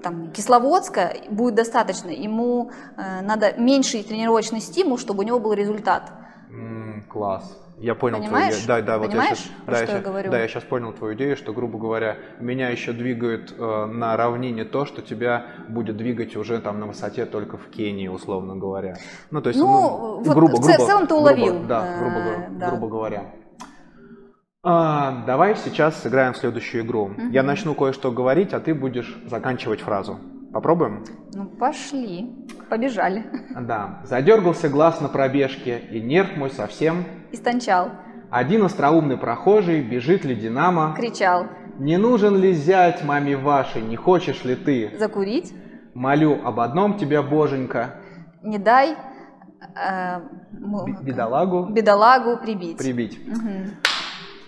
там, 0.01 0.31
Кисловодска 0.31 1.13
будет 1.29 1.55
достаточно, 1.55 2.09
ему 2.09 2.71
э, 2.97 3.21
надо 3.21 3.53
меньший 3.57 4.03
тренировочный 4.03 4.59
стимул, 4.59 4.97
чтобы 4.97 5.23
у 5.23 5.27
него 5.27 5.39
был 5.39 5.53
результат. 5.53 6.11
Mm, 6.49 7.07
класс. 7.07 7.62
Я 7.77 7.95
понял 7.95 8.19
Понимаешь? 8.19 8.55
твою 8.55 8.65
идею. 8.65 8.67
Да, 8.67 8.81
да, 8.81 8.97
вот 8.97 9.13
я 9.13 9.23
сейчас, 9.23 9.51
да, 9.65 9.79
я, 9.79 9.85
что 9.85 9.95
я, 9.97 10.01
говорю? 10.01 10.31
Да, 10.31 10.39
я 10.39 10.47
сейчас 10.47 10.63
понял 10.63 10.93
твою 10.93 11.15
идею, 11.15 11.35
что, 11.35 11.53
грубо 11.53 11.79
говоря, 11.79 12.17
меня 12.39 12.69
еще 12.69 12.93
двигает 12.93 13.53
э, 13.57 13.85
на 13.85 14.15
равнине 14.15 14.63
то, 14.63 14.85
что 14.85 15.01
тебя 15.01 15.47
будет 15.67 15.97
двигать 15.97 16.35
уже 16.35 16.59
там 16.59 16.79
на 16.79 16.87
высоте 16.87 17.25
только 17.25 17.57
в 17.57 17.67
Кении, 17.69 18.07
условно 18.07 18.55
говоря. 18.55 18.95
Ну, 19.31 19.41
то 19.41 19.49
есть, 19.49 19.59
ну, 19.59 19.65
ну 19.65 20.23
вот 20.23 20.35
грубо, 20.35 20.55
в 20.55 20.61
грубо, 20.61 20.85
целом 20.85 21.07
ты 21.07 21.13
уловил. 21.15 21.53
Грубо, 21.53 21.67
да, 21.67 21.97
грубо, 21.99 22.17
э, 22.17 22.47
да. 22.51 22.69
грубо 22.69 22.87
говоря. 22.87 23.33
А, 24.65 25.23
давай 25.25 25.57
сейчас 25.57 26.01
сыграем 26.01 26.33
в 26.33 26.37
следующую 26.37 26.85
игру. 26.85 27.07
Угу. 27.07 27.31
Я 27.31 27.43
начну 27.43 27.75
кое-что 27.75 28.11
говорить, 28.11 28.53
а 28.53 28.61
ты 28.61 28.73
будешь 28.73 29.17
заканчивать 29.25 29.81
фразу. 29.81 30.19
Попробуем? 30.53 31.03
Ну, 31.33 31.47
пошли. 31.47 32.29
Побежали. 32.69 33.25
Да. 33.59 33.99
Задергался 34.03 34.69
глаз 34.69 35.01
на 35.01 35.09
пробежке, 35.09 35.79
и 35.91 36.01
нерв 36.01 36.35
мой 36.37 36.49
совсем... 36.49 37.05
Истончал. 37.31 37.91
Один 38.29 38.63
остроумный 38.63 39.17
прохожий, 39.17 39.81
бежит 39.81 40.25
ли 40.25 40.35
Динамо... 40.35 40.95
Кричал. 40.97 41.47
Не 41.77 41.97
нужен 41.97 42.35
ли 42.37 42.53
зять 42.53 43.03
маме 43.03 43.37
вашей, 43.37 43.81
не 43.81 43.95
хочешь 43.95 44.43
ли 44.43 44.55
ты... 44.55 44.91
Закурить? 44.97 45.53
Молю 45.93 46.39
об 46.43 46.59
одном 46.59 46.97
тебя, 46.97 47.21
боженька. 47.21 47.95
Не 48.41 48.57
дай... 48.57 48.95
Э, 49.75 50.19
бедолагу... 51.01 51.67
Бедолагу 51.71 52.37
прибить. 52.37 52.77
Прибить. 52.77 53.19
Угу. 53.27 53.92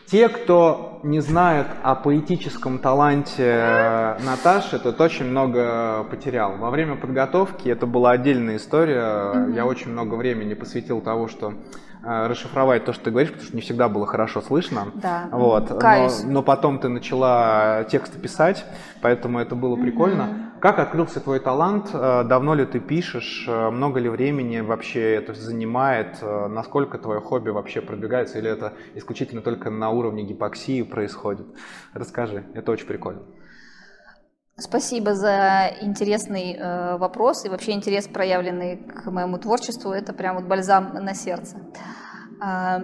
Те, 0.08 0.30
кто 0.30 1.00
не 1.04 1.20
знает 1.20 1.68
о 1.82 1.96
поэтическом 1.96 2.78
таланте 2.78 3.44
э, 3.44 4.18
Наташи, 4.24 4.78
тот 4.78 5.02
очень 5.02 5.26
много 5.26 6.06
потерял. 6.10 6.58
Во 6.58 6.70
время 6.70 6.96
подготовки 6.96 7.70
это 7.70 7.88
была 7.88 8.12
отдельная 8.12 8.58
история. 8.58 9.02
Mm-hmm. 9.02 9.56
Я 9.56 9.66
очень 9.66 9.92
много 9.92 10.14
времени 10.14 10.54
посвятил 10.54 11.02
того, 11.02 11.28
что 11.28 11.54
э, 12.04 12.28
расшифровать 12.28 12.86
то, 12.86 12.94
что 12.94 13.06
ты 13.06 13.12
говоришь, 13.12 13.32
потому 13.32 13.48
что 13.48 13.56
не 13.56 13.64
всегда 13.64 13.90
было 13.90 14.06
хорошо 14.06 14.42
слышно. 14.42 14.88
Да. 14.94 15.28
Вот. 15.32 15.70
Но, 15.72 16.10
но 16.26 16.44
потом 16.44 16.78
ты 16.78 16.88
начала 16.88 17.84
тексты 17.90 18.20
писать, 18.20 18.64
поэтому 19.02 19.40
это 19.40 19.56
было 19.56 19.76
прикольно. 19.76 20.22
Mm-hmm. 20.22 20.45
Как 20.62 20.80
открылся 20.80 21.20
твой 21.20 21.40
талант? 21.40 21.90
Э, 21.94 22.24
давно 22.24 22.56
ли 22.56 22.66
ты 22.66 22.80
пишешь? 22.80 23.46
Э, 23.48 23.70
много 23.70 24.00
ли 24.00 24.10
времени 24.10 24.62
вообще 24.62 25.16
это 25.16 25.34
занимает? 25.34 26.18
Э, 26.22 26.48
насколько 26.48 26.98
твое 26.98 27.20
хобби 27.20 27.50
вообще 27.50 27.82
продвигается? 27.82 28.40
Или 28.40 28.50
это 28.50 28.74
исключительно 28.96 29.42
только 29.42 29.70
на 29.70 29.90
уровне 29.90 30.24
гипоксии 30.24 30.84
происходит? 30.84 31.46
Расскажи, 31.94 32.46
это 32.54 32.72
очень 32.72 32.88
прикольно. 32.88 33.22
Спасибо 34.58 35.14
за 35.14 35.74
интересный 35.82 36.54
э, 36.54 36.98
вопрос 36.98 37.44
и 37.44 37.50
вообще 37.50 37.74
интерес, 37.74 38.08
проявленный 38.08 38.78
к 38.78 39.12
моему 39.12 39.38
творчеству. 39.38 39.92
Это 39.92 40.14
прям 40.14 40.38
вот 40.38 40.46
бальзам 40.46 40.94
на 40.94 41.14
сердце. 41.14 41.58
Э, 42.42 42.80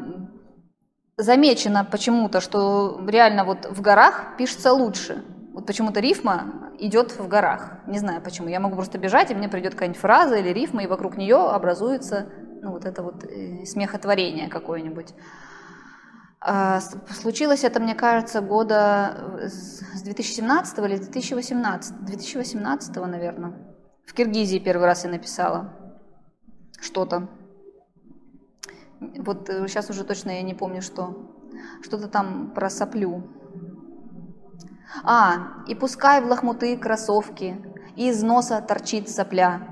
замечено 1.15 1.87
почему-то, 1.89 2.41
что 2.41 3.01
реально 3.07 3.45
вот 3.45 3.65
в 3.65 3.81
горах 3.81 4.35
пишется 4.37 4.73
лучше. 4.73 5.23
Вот 5.61 5.67
почему-то 5.67 5.99
рифма 5.99 6.71
идет 6.79 7.19
в 7.19 7.27
горах. 7.27 7.73
Не 7.85 7.99
знаю 7.99 8.19
почему. 8.19 8.47
Я 8.47 8.59
могу 8.59 8.75
просто 8.75 8.97
бежать, 8.97 9.29
и 9.29 9.35
мне 9.35 9.47
придет 9.47 9.73
какая-нибудь 9.73 10.01
фраза 10.01 10.37
или 10.37 10.49
рифма, 10.49 10.81
и 10.81 10.87
вокруг 10.87 11.17
нее 11.17 11.35
образуется 11.35 12.29
ну, 12.63 12.71
вот 12.71 12.85
это 12.85 13.03
вот 13.03 13.23
э, 13.25 13.63
смехотворение 13.65 14.49
какое-нибудь. 14.49 15.13
А, 16.39 16.79
случилось 17.11 17.63
это, 17.63 17.79
мне 17.79 17.93
кажется, 17.93 18.41
года 18.41 19.39
с 19.43 20.01
2017 20.01 20.79
или 20.79 20.97
2018. 20.97 22.05
2018, 22.05 22.95
наверное. 22.95 23.53
В 24.07 24.15
Киргизии 24.15 24.57
первый 24.57 24.85
раз 24.85 25.03
я 25.03 25.11
написала 25.11 25.75
что-то. 26.81 27.29
Вот 28.99 29.47
сейчас 29.67 29.91
э, 29.91 29.93
уже 29.93 30.05
точно 30.05 30.31
я 30.31 30.41
не 30.41 30.55
помню, 30.55 30.81
что. 30.81 31.35
Что-то 31.83 32.07
там 32.07 32.51
про 32.55 32.71
соплю. 32.71 33.40
А, 35.03 35.63
и 35.67 35.75
пускай 35.75 36.21
в 36.21 36.25
лохмуты 36.25 36.77
кроссовки, 36.77 37.57
и 37.95 38.09
из 38.09 38.21
носа 38.23 38.61
торчит 38.61 39.09
сопля. 39.09 39.67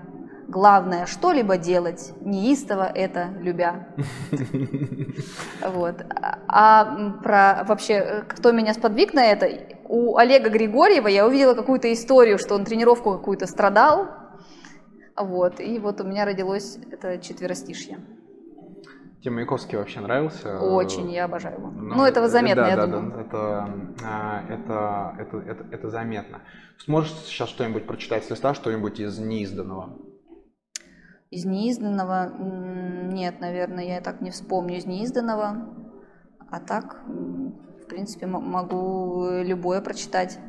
Главное, 0.47 1.05
что-либо 1.05 1.57
делать, 1.57 2.11
неистово 2.21 2.83
это 2.83 3.29
любя. 3.39 3.87
Вот. 5.61 6.01
А 6.47 7.13
про 7.21 7.63
вообще, 7.67 8.23
кто 8.27 8.51
меня 8.51 8.73
сподвиг 8.73 9.13
на 9.13 9.23
это? 9.25 9.47
У 9.87 10.17
Олега 10.17 10.49
Григорьева 10.49 11.07
я 11.07 11.27
увидела 11.27 11.53
какую-то 11.53 11.91
историю, 11.93 12.39
что 12.39 12.55
он 12.55 12.65
тренировку 12.65 13.11
какую-то 13.11 13.45
страдал. 13.45 14.07
Вот. 15.15 15.59
И 15.59 15.77
вот 15.77 16.01
у 16.01 16.03
меня 16.03 16.25
родилось 16.25 16.77
это 16.91 17.19
четверостишье. 17.19 17.99
Тебе 19.21 19.31
Маяковский 19.31 19.77
вообще 19.77 19.99
нравился? 19.99 20.59
Очень, 20.59 21.11
я 21.11 21.25
обожаю 21.25 21.57
его. 21.57 21.71
Ну, 21.71 21.95
ну 21.95 22.05
этого 22.05 22.29
заметно, 22.29 22.63
да, 22.63 22.69
я 22.69 22.75
да, 22.77 22.87
думаю. 22.87 23.11
Да, 23.11 23.21
это, 23.21 23.73
а, 24.05 24.43
это, 24.49 25.15
это, 25.19 25.37
это, 25.37 25.65
это 25.71 25.89
заметно. 25.89 26.41
Сможешь 26.77 27.11
сейчас 27.25 27.49
что-нибудь 27.49 27.85
прочитать 27.85 28.23
с 28.23 28.29
листа, 28.29 28.53
что-нибудь 28.53 28.99
из 29.01 29.19
неизданного? 29.19 29.97
Из 31.31 31.43
неизданного 31.45 32.33
нет, 32.39 33.41
наверное, 33.41 33.83
я 33.83 34.01
так 34.01 34.21
не 34.21 34.31
вспомню 34.31 34.77
из 34.77 34.85
неизданного. 34.85 35.67
А 36.49 36.59
так, 36.61 37.01
в 37.05 37.87
принципе, 37.87 38.25
могу 38.25 39.27
любое 39.41 39.81
прочитать. 39.81 40.39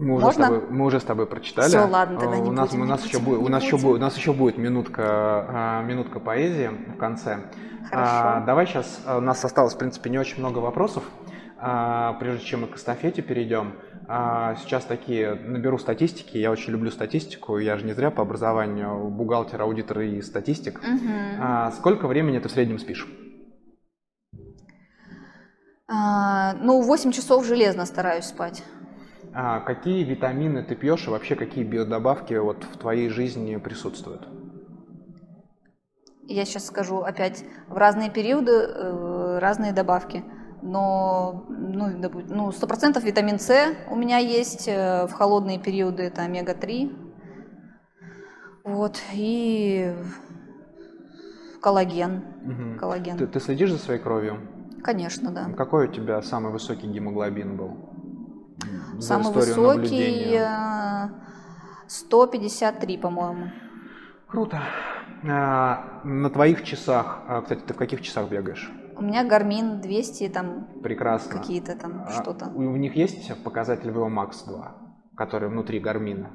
Мы 0.00 0.14
уже, 0.14 0.26
Можно? 0.26 0.44
с 0.44 0.48
тобой, 0.48 0.70
мы 0.70 0.84
уже 0.86 1.00
с 1.00 1.04
тобой 1.04 1.26
прочитали. 1.26 1.68
Все, 1.68 1.84
ладно, 1.84 2.20
тогда 2.20 2.38
не 2.38 2.48
у 2.48 2.52
нас, 2.52 2.70
будем, 2.70 2.82
у 2.82 2.86
нас 2.86 3.04
еще 3.04 3.18
будет, 3.18 3.40
у 3.40 3.48
нас 3.48 3.64
еще 3.64 3.76
будет, 3.78 3.96
у 3.96 4.00
нас 4.00 4.16
еще 4.16 4.32
будет 4.32 4.56
минутка, 4.56 5.04
а, 5.48 5.82
минутка 5.82 6.20
поэзии 6.20 6.70
в 6.94 6.96
конце. 6.98 7.38
Хорошо. 7.90 8.12
А, 8.12 8.40
давай 8.46 8.66
сейчас, 8.66 9.00
у 9.06 9.20
нас 9.20 9.44
осталось, 9.44 9.74
в 9.74 9.78
принципе, 9.78 10.10
не 10.10 10.18
очень 10.18 10.38
много 10.38 10.58
вопросов. 10.58 11.02
А, 11.60 12.12
прежде 12.20 12.44
чем 12.44 12.60
мы 12.60 12.66
к 12.68 12.76
эстафете 12.76 13.22
перейдем, 13.22 13.72
а, 14.06 14.54
сейчас 14.56 14.84
такие 14.84 15.34
наберу 15.34 15.78
статистики. 15.78 16.36
Я 16.36 16.52
очень 16.52 16.72
люблю 16.72 16.92
статистику. 16.92 17.58
Я 17.58 17.76
же 17.76 17.84
не 17.84 17.92
зря 17.92 18.12
по 18.12 18.22
образованию 18.22 19.08
бухгалтер, 19.08 19.60
аудитор 19.60 20.00
и 20.00 20.22
статистик. 20.22 20.78
Угу. 20.78 21.72
Сколько 21.76 22.06
времени 22.06 22.38
ты 22.38 22.48
в 22.48 22.52
среднем 22.52 22.78
спишь? 22.78 23.08
Ну, 25.90 26.82
8 26.82 27.12
часов 27.12 27.44
железно 27.46 27.86
стараюсь 27.86 28.26
спать. 28.26 28.62
А 29.40 29.60
какие 29.60 30.02
витамины 30.02 30.64
ты 30.64 30.74
пьешь 30.74 31.06
и 31.06 31.10
вообще 31.10 31.36
какие 31.36 31.62
биодобавки 31.62 32.34
вот 32.34 32.64
в 32.64 32.76
твоей 32.76 33.08
жизни 33.08 33.54
присутствуют? 33.54 34.26
Я 36.26 36.44
сейчас 36.44 36.66
скажу 36.66 37.02
опять, 37.02 37.44
в 37.68 37.76
разные 37.76 38.10
периоды 38.10 38.50
э, 38.50 39.38
разные 39.38 39.72
добавки. 39.72 40.24
Но 40.60 41.46
ну, 41.48 41.86
ну, 42.28 42.48
100% 42.48 43.00
витамин 43.00 43.38
С 43.38 43.76
у 43.88 43.94
меня 43.94 44.18
есть, 44.18 44.66
э, 44.66 45.06
в 45.06 45.12
холодные 45.12 45.60
периоды 45.60 46.02
это 46.02 46.22
омега-3. 46.22 46.92
Вот, 48.64 49.00
и 49.14 49.94
коллаген. 51.62 52.24
Угу. 52.44 52.80
коллаген. 52.80 53.18
Ты, 53.18 53.28
ты 53.28 53.38
следишь 53.38 53.70
за 53.70 53.78
своей 53.78 54.00
кровью? 54.00 54.40
Конечно, 54.82 55.30
да. 55.30 55.48
Какой 55.56 55.86
у 55.86 55.92
тебя 55.92 56.20
самый 56.22 56.50
высокий 56.50 56.88
гемоглобин 56.88 57.56
был? 57.56 57.97
Самый 59.00 59.32
высокий 59.32 60.40
153, 61.86 62.96
э, 62.96 62.98
по-моему. 62.98 63.50
Круто. 64.26 64.60
А, 65.28 66.00
на 66.04 66.30
твоих 66.30 66.64
часах, 66.64 67.22
а, 67.26 67.42
кстати, 67.42 67.60
ты 67.60 67.74
в 67.74 67.76
каких 67.76 68.02
часах 68.02 68.28
бегаешь? 68.28 68.70
У 68.96 69.02
меня 69.02 69.24
Гармин 69.24 69.80
200, 69.80 70.28
там 70.28 70.68
Прекрасно. 70.82 71.38
какие-то 71.38 71.76
там 71.76 72.04
а, 72.06 72.10
что-то. 72.10 72.50
У, 72.54 72.60
у 72.60 72.76
них 72.76 72.96
есть 72.96 73.32
показатель 73.42 73.90
VO 73.90 74.08
Max 74.08 74.46
2, 74.46 74.76
который 75.16 75.48
внутри 75.48 75.80
Гармина? 75.80 76.30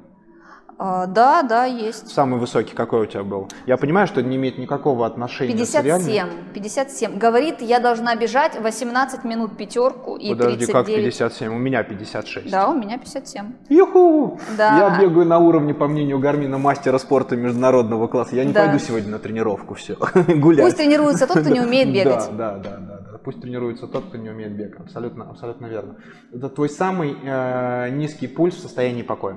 А, 0.78 1.06
да, 1.06 1.42
да, 1.42 1.64
есть. 1.64 2.10
Самый 2.10 2.40
высокий 2.40 2.74
какой 2.74 3.02
у 3.02 3.06
тебя 3.06 3.22
был? 3.22 3.48
Я 3.66 3.76
понимаю, 3.76 4.06
что 4.06 4.20
это 4.20 4.28
не 4.28 4.36
имеет 4.36 4.58
никакого 4.58 5.06
отношения 5.06 5.52
57, 5.52 6.00
с 6.00 6.06
реальным. 6.08 6.34
57. 6.52 7.18
Говорит, 7.18 7.60
я 7.60 7.78
должна 7.78 8.16
бежать 8.16 8.60
18 8.60 9.24
минут 9.24 9.56
пятерку 9.56 10.16
и 10.16 10.30
Подожди, 10.30 10.66
39. 10.66 10.72
как 10.72 10.86
57? 10.86 11.54
У 11.54 11.58
меня 11.58 11.82
56. 11.84 12.50
Да, 12.50 12.68
у 12.68 12.74
меня 12.74 12.98
57. 12.98 13.52
Юху! 13.68 14.40
Да. 14.56 14.76
Я 14.76 15.00
бегаю 15.00 15.26
на 15.26 15.38
уровне, 15.38 15.74
по 15.74 15.86
мнению 15.86 16.18
Гармина, 16.18 16.58
мастера 16.58 16.98
спорта 16.98 17.36
международного 17.36 18.08
класса. 18.08 18.34
Я 18.34 18.44
не 18.44 18.52
Да. 18.52 18.64
пойду 18.64 18.78
сегодня 18.78 19.10
на 19.10 19.18
тренировку, 19.18 19.74
все, 19.74 19.96
гулять. 20.28 20.64
Пусть 20.64 20.76
тренируется 20.76 21.26
тот, 21.26 21.40
кто 21.40 21.50
не 21.50 21.60
умеет 21.60 21.92
бегать. 21.92 22.30
Да, 22.36 22.56
да, 22.56 22.58
да, 22.58 22.76
да, 22.78 23.00
да. 23.12 23.18
Пусть 23.24 23.40
тренируется 23.40 23.86
тот, 23.86 24.06
кто 24.06 24.18
не 24.18 24.28
умеет 24.28 24.56
бегать. 24.56 24.80
Абсолютно, 24.80 25.30
абсолютно 25.30 25.66
верно. 25.66 25.96
Это 26.32 26.48
твой 26.48 26.68
самый 26.68 27.16
э, 27.22 27.90
низкий 27.90 28.26
пульс 28.26 28.56
в 28.56 28.60
состоянии 28.60 29.02
покоя. 29.02 29.36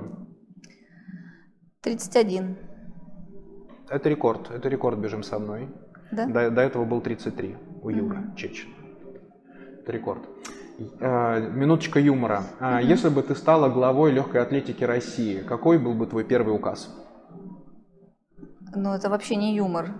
31. 1.82 2.56
Это 3.88 4.08
рекорд. 4.08 4.50
Это 4.50 4.68
рекорд 4.68 4.98
бежим 4.98 5.22
со 5.22 5.38
мной. 5.38 5.68
Да? 6.12 6.26
До, 6.26 6.50
до 6.50 6.60
этого 6.62 6.84
был 6.84 7.00
33 7.00 7.56
у 7.82 7.90
Юры 7.90 8.16
Мгм. 8.18 8.34
Чечин. 8.36 8.68
Это 9.82 9.92
рекорд. 9.92 10.22
Э, 11.00 11.40
Минуточка 11.50 12.00
юмора. 12.00 12.42
Мгм. 12.60 12.78
Если 12.80 13.08
бы 13.08 13.22
ты 13.22 13.34
стала 13.34 13.68
главой 13.68 14.12
легкой 14.12 14.42
атлетики 14.42 14.84
России, 14.84 15.40
какой 15.42 15.78
был 15.78 15.94
бы 15.94 16.06
твой 16.06 16.24
первый 16.24 16.54
указ? 16.54 16.88
Ну, 18.74 18.92
это 18.92 19.08
вообще 19.08 19.36
не 19.36 19.54
юмор. 19.56 19.94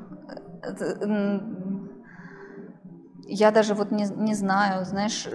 Это, 0.62 1.42
я 3.24 3.50
даже 3.50 3.74
вот 3.74 3.90
не, 3.92 4.05
не 4.16 4.34
знаю, 4.34 4.84
знаешь, 4.84 5.28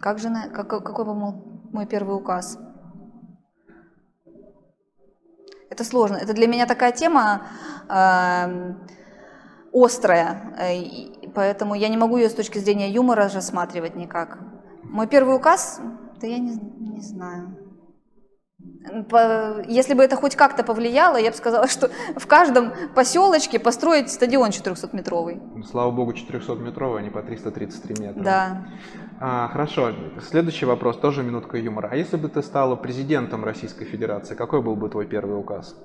как 0.00 0.18
же, 0.18 0.30
на- 0.30 0.48
как- 0.48 0.68
какой 0.68 1.04
был 1.04 1.14
мой- 1.14 1.42
мой 1.72 1.86
первый 1.86 2.16
указ? 2.16 2.58
Это 5.70 5.84
сложно. 5.84 6.16
Это 6.16 6.32
для 6.34 6.46
меня 6.48 6.66
такая 6.66 6.92
тема 6.92 7.42
эм, 7.88 8.80
острая, 9.72 10.52
э, 10.58 11.30
поэтому 11.34 11.74
я 11.74 11.88
не 11.88 11.96
могу 11.96 12.16
ее 12.16 12.28
с 12.28 12.34
точки 12.34 12.58
зрения 12.58 12.90
юмора 12.90 13.30
рассматривать 13.32 13.94
никак. 13.94 14.38
Мой 14.82 15.06
первый 15.06 15.36
указ, 15.36 15.80
да 16.20 16.26
я 16.26 16.38
не, 16.38 16.50
не 16.94 17.00
знаю. 17.00 17.56
По- 19.08 19.62
Если 19.68 19.94
бы 19.94 20.02
это 20.02 20.16
хоть 20.16 20.34
как-то 20.34 20.64
повлияло, 20.64 21.16
я 21.16 21.30
бы 21.30 21.36
сказала, 21.36 21.68
что 21.68 21.88
в 22.16 22.26
каждом 22.26 22.72
поселочке 22.94 23.58
построить 23.60 24.10
стадион 24.10 24.48
400-метровый. 24.50 25.40
Слава 25.70 25.90
богу, 25.92 26.12
400-метровый, 26.12 26.98
а 26.98 27.02
не 27.02 27.10
по 27.10 27.22
333 27.22 27.94
метра. 28.04 28.22
Да. 28.22 28.66
А, 29.22 29.48
хорошо. 29.48 29.92
Следующий 30.22 30.64
вопрос, 30.64 30.96
тоже 30.96 31.22
минутка 31.22 31.58
юмора. 31.58 31.90
А 31.92 31.96
если 31.96 32.16
бы 32.16 32.28
ты 32.28 32.42
стала 32.42 32.74
президентом 32.74 33.44
Российской 33.44 33.84
Федерации, 33.84 34.34
какой 34.34 34.62
был 34.62 34.76
бы 34.76 34.88
твой 34.88 35.06
первый 35.06 35.38
указ? 35.38 35.76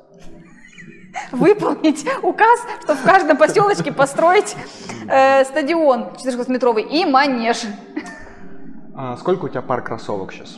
Выполнить 1.34 2.06
указ, 2.24 2.62
что 2.82 2.96
в 2.96 3.04
каждом 3.04 3.38
поселочке 3.38 3.92
построить 3.92 4.56
э, 5.10 5.44
стадион 5.44 6.14
400-метровый 6.16 6.84
и 6.84 7.06
манеж. 7.06 7.64
А, 8.96 9.18
сколько 9.18 9.46
у 9.46 9.50
тебя 9.50 9.62
пар 9.62 9.84
кроссовок 9.84 10.32
сейчас? 10.32 10.58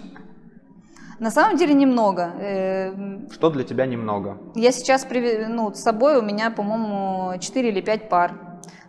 На 1.20 1.32
самом 1.32 1.58
деле 1.58 1.74
немного. 1.74 2.32
Э, 2.40 3.28
Что 3.32 3.50
для 3.50 3.64
тебя 3.64 3.88
немного? 3.88 4.38
Я 4.54 4.72
сейчас 4.72 5.08
ну, 5.50 5.74
с 5.74 5.82
собой 5.82 6.18
у 6.18 6.22
меня, 6.22 6.52
по-моему, 6.52 7.40
4 7.40 7.70
или 7.70 7.82
5 7.82 8.10
пар. 8.10 8.34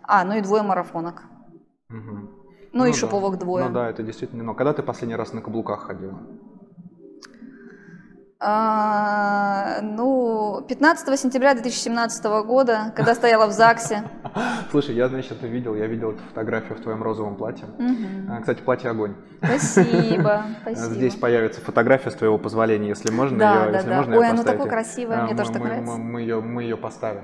А, 0.03 0.23
ну 0.25 0.37
и 0.37 0.41
двое 0.41 0.61
марафонок. 0.61 1.23
Мгм. 1.89 2.38
Ну, 2.71 2.85
и 2.85 2.91
да. 2.91 2.97
шиповок 2.97 3.37
двое. 3.39 3.65
Ну 3.65 3.73
да, 3.73 3.89
это 3.89 4.03
действительно 4.03 4.39
немного. 4.39 4.57
Когда 4.57 4.73
ты 4.73 4.83
последний 4.83 5.15
раз 5.15 5.33
на 5.33 5.41
каблуках 5.41 5.83
ходила? 5.87 6.19
А, 8.41 9.81
ну, 9.81 10.63
15 10.65 11.19
сентября 11.19 11.53
2017 11.55 12.23
года, 12.45 12.93
когда 12.95 13.13
стояла 13.13 13.47
в 13.47 13.51
ЗАГСе. 13.51 14.03
Слушай, 14.71 14.95
я, 14.95 15.09
значит, 15.09 15.41
видел, 15.43 15.75
я 15.75 15.87
видел 15.87 16.11
эту 16.11 16.23
фотографию 16.23 16.77
в 16.77 16.81
твоем 16.81 17.03
розовом 17.03 17.35
платье. 17.35 17.65
А, 18.29 18.39
Кстати, 18.39 18.61
платье 18.61 18.89
огонь. 18.91 19.15
Спасибо, 19.43 20.43
спасибо. 20.61 20.93
Здесь 20.93 21.15
появится 21.15 21.59
фотография, 21.59 22.11
с 22.11 22.15
твоего 22.15 22.37
позволения, 22.37 22.87
если 22.87 23.11
можно 23.11 23.37
Да, 23.37 23.65
ее, 23.65 23.71
да, 23.71 23.77
если 23.77 23.89
да. 23.89 23.95
можно 23.97 24.13
Ой, 24.15 24.23
ее 24.23 24.29
оно 24.29 24.37
поставить. 24.37 24.57
такое 24.59 24.71
красивое, 24.71 25.17
А, 25.19 25.23
мне 25.25 25.35
тоже 25.35 25.49
мы, 25.49 25.53
так 25.53 25.61
мы- 25.61 25.67
нравится. 25.67 25.91
Мы, 25.97 26.03
мы 26.03 26.21
ее, 26.21 26.41
мы 26.41 26.63
ее 26.63 26.77
поставим. 26.77 27.23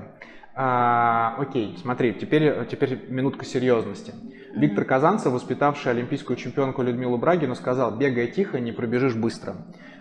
А, 0.58 1.34
окей, 1.38 1.76
смотри, 1.82 2.14
теперь, 2.14 2.66
теперь 2.66 3.10
минутка 3.10 3.44
серьезности. 3.44 4.14
Виктор 4.54 4.86
Казанцев, 4.86 5.30
воспитавший 5.30 5.92
олимпийскую 5.92 6.38
чемпионку 6.38 6.82
Людмилу 6.82 7.18
Брагину, 7.18 7.54
сказал, 7.54 7.94
бегай 7.94 8.28
тихо, 8.28 8.58
не 8.58 8.72
пробежишь 8.72 9.14
быстро. 9.14 9.56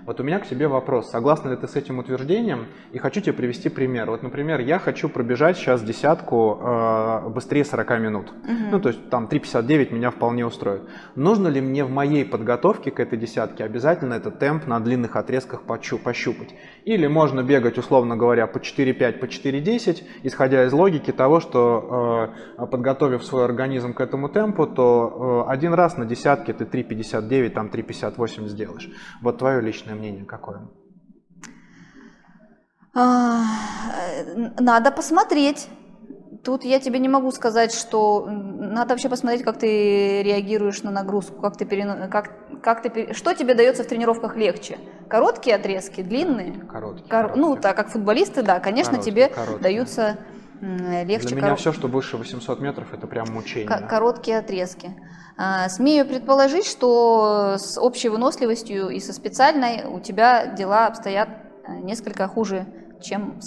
Вот 0.06 0.20
у 0.20 0.24
меня 0.24 0.38
к 0.38 0.48
тебе 0.48 0.68
вопрос, 0.68 1.10
согласна 1.10 1.50
ли 1.50 1.56
ты 1.56 1.68
с 1.68 1.76
этим 1.76 1.98
утверждением? 1.98 2.68
И 2.92 3.00
хочу 3.00 3.22
тебе 3.22 3.34
привести 3.34 3.70
пример. 3.70 4.12
Вот, 4.12 4.22
например, 4.22 4.60
я 4.60 4.78
хочу 4.78 5.10
пробежать 5.10 5.58
сейчас 5.58 5.82
десятку 5.82 6.60
э, 6.62 7.30
быстрее 7.30 7.66
40 7.66 8.00
минут. 8.00 8.32
Мгм. 8.44 8.70
Ну, 8.72 8.80
то 8.80 8.90
есть 8.90 9.10
там 9.10 9.26
3.59 9.26 9.94
меня 9.94 10.12
вполне 10.12 10.46
устроит. 10.46 10.84
Нужно 11.16 11.48
ли 11.48 11.60
мне 11.60 11.84
в 11.84 11.90
моей 11.90 12.24
подготовке 12.24 12.92
к 12.92 13.00
этой 13.00 13.18
десятке 13.18 13.64
обязательно 13.64 14.14
этот 14.14 14.38
темп 14.38 14.68
на 14.68 14.80
длинных 14.80 15.16
отрезках 15.16 15.64
пощупать? 15.64 16.54
Или 16.84 17.08
можно 17.08 17.42
бегать, 17.42 17.80
условно 17.80 18.16
говоря, 18.16 18.46
по 18.46 18.60
4.5, 18.60 19.14
по 19.14 19.26
4.10, 19.26 20.04
исходя 20.22 20.66
из 20.66 20.74
логики 20.74 21.12
того, 21.12 21.40
что 21.40 22.32
э, 22.60 22.66
подготовив 22.68 23.26
свой 23.26 23.46
организм 23.46 23.96
к 23.96 24.02
этому 24.02 24.30
темпу, 24.30 24.68
то 24.68 25.46
э, 25.48 25.52
один 25.52 25.74
раз 25.74 25.98
на 25.98 26.06
десятке 26.06 26.54
ты 26.54 26.66
3.59, 26.66 27.50
там 27.50 27.72
3.58 27.74 28.48
сделаешь. 28.48 28.88
Вот 29.22 29.40
твое 29.40 29.62
личное 29.62 29.95
мнение 29.96 30.26
какое? 30.26 30.68
А, 32.94 33.44
Надо 34.60 34.92
посмотреть. 34.92 35.68
Тут 36.44 36.64
я 36.64 36.80
тебе 36.80 37.00
не 37.00 37.10
могу 37.10 37.32
сказать, 37.32 37.74
что 37.74 38.26
надо 38.28 38.90
вообще 38.94 39.10
посмотреть, 39.10 39.42
как 39.44 39.58
ты 39.58 40.22
реагируешь 40.22 40.84
на 40.84 40.92
нагрузку, 40.92 41.42
как 41.42 41.58
ты 41.58 41.66
перено- 41.66 42.08
как, 42.08 42.62
как 42.62 42.84
ты 42.84 42.90
пере- 42.92 43.14
что 43.14 43.34
тебе 43.34 43.56
дается 43.56 43.84
в 43.84 43.88
тренировках 43.88 44.36
легче. 44.36 44.78
Короткие 45.10 45.56
отрезки, 45.56 46.02
длинные. 46.02 46.54
Короткий. 46.72 47.10
Кор- 47.10 47.36
Ну, 47.36 47.56
так 47.56 47.76
как 47.76 47.90
футболисты, 47.90 48.44
да, 48.44 48.60
конечно, 48.60 48.92
Короткие, 48.92 49.12
тебе 49.12 49.28
короткие. 49.30 49.60
даются 49.60 50.18
легче 50.62 51.28
Для 51.30 51.36
меня 51.38 51.48
коро- 51.54 51.56
все, 51.56 51.74
что 51.74 51.88
выше 51.88 52.16
800 52.18 52.60
метров, 52.62 52.94
это 52.94 53.08
прям 53.08 53.28
мучение. 53.34 53.68
ко- 53.68 53.82
короткие 53.88 54.38
отрезки. 54.38 54.92
А, 55.38 55.68
Смею 55.68 56.08
предположить, 56.08 56.66
что 56.66 57.56
с 57.58 57.78
общей 57.78 58.08
выносливостью 58.08 58.90
и 58.90 59.00
со 59.00 59.12
специальной 59.12 59.86
у 59.86 60.00
тебя 60.00 60.48
дела 60.48 60.88
обстоят 60.88 61.28
э, 61.68 61.76
несколько 61.80 62.28
хуже, 62.28 62.66
чем 63.02 63.40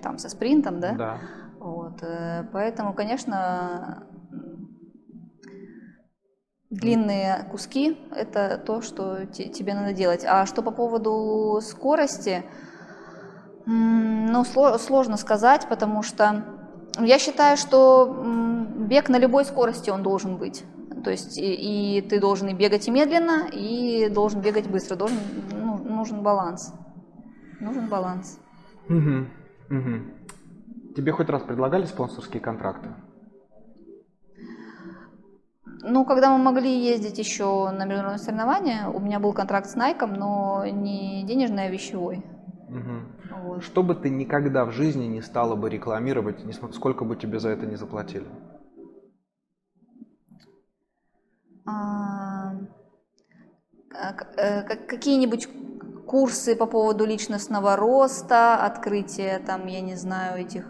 там 0.00 0.18
со 0.18 0.28
спринтом, 0.28 0.78
да? 0.78 0.92
Да. 0.92 1.18
Вот, 1.58 2.02
э, 2.02 2.44
поэтому, 2.52 2.94
конечно, 2.94 4.06
длинные 6.70 7.48
куски– 7.50 7.98
это 8.14 8.56
то, 8.56 8.80
что 8.80 9.26
тебе 9.26 9.74
надо 9.74 9.92
делать. 9.92 10.24
А 10.24 10.46
что 10.46 10.62
по 10.62 10.70
поводу 10.70 11.60
скорости, 11.62 12.44
ну, 13.66 14.44
сложно 14.44 15.16
сказать, 15.16 15.66
потому 15.68 16.04
что 16.04 16.44
я 17.00 17.18
считаю, 17.18 17.56
что 17.56 18.24
бег 18.76 19.08
на 19.08 19.18
любой 19.18 19.44
скорости 19.44 19.90
он 19.90 20.04
должен 20.04 20.36
быть. 20.36 20.64
То 21.06 21.12
есть 21.12 21.38
и, 21.38 21.98
и 21.98 22.00
ты 22.00 22.18
должен 22.18 22.48
и 22.48 22.52
бегать 22.52 22.88
и 22.88 22.90
медленно, 22.90 23.46
и 23.52 24.08
должен 24.08 24.40
бегать 24.40 24.68
быстро. 24.68 24.96
Должен, 24.96 25.18
ну, 25.52 25.78
нужен 25.78 26.20
баланс. 26.20 26.74
Нужен 27.60 27.88
баланс. 27.88 28.40
Угу, 28.88 29.26
угу. 29.70 30.00
Тебе 30.96 31.12
хоть 31.12 31.28
раз 31.28 31.44
предлагали 31.44 31.84
спонсорские 31.84 32.40
контракты? 32.40 32.88
Ну, 35.82 36.04
когда 36.04 36.36
мы 36.36 36.42
могли 36.42 36.76
ездить 36.76 37.18
еще 37.18 37.70
на 37.70 37.84
международные 37.84 38.18
соревнования, 38.18 38.88
у 38.88 38.98
меня 38.98 39.20
был 39.20 39.32
контракт 39.32 39.68
с 39.68 39.76
Nike, 39.76 40.06
но 40.06 40.66
не 40.66 41.22
денежный, 41.22 41.66
а 41.66 41.70
вещевой. 41.70 42.24
Угу. 42.68 43.38
Вот. 43.44 43.62
Что 43.62 43.84
бы 43.84 43.94
ты 43.94 44.10
никогда 44.10 44.64
в 44.64 44.72
жизни 44.72 45.04
не 45.04 45.22
стала 45.22 45.54
бы 45.54 45.70
рекламировать, 45.70 46.44
сколько 46.72 47.04
бы 47.04 47.14
тебе 47.14 47.38
за 47.38 47.50
это 47.50 47.64
не 47.64 47.76
заплатили? 47.76 48.26
А, 48.26 48.26
э, 48.26 48.56
какие-нибудь 54.88 55.48
курсы 56.06 56.54
по 56.56 56.66
поводу 56.66 57.04
личностного 57.04 57.76
роста, 57.76 58.56
открытие 58.56 59.38
там, 59.40 59.66
я 59.66 59.80
не 59.80 59.96
знаю, 59.96 60.40
этих 60.40 60.64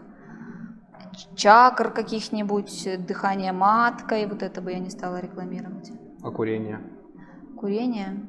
чакр 1.35 1.91
каких-нибудь, 1.93 3.07
дыхание 3.07 3.53
маткой, 3.53 4.27
вот 4.27 4.43
это 4.43 4.61
бы 4.61 4.73
я 4.73 4.79
не 4.79 4.91
стала 4.91 5.21
рекламировать. 5.21 5.91
А 6.23 6.31
курение? 6.31 6.81
Курение? 7.59 8.29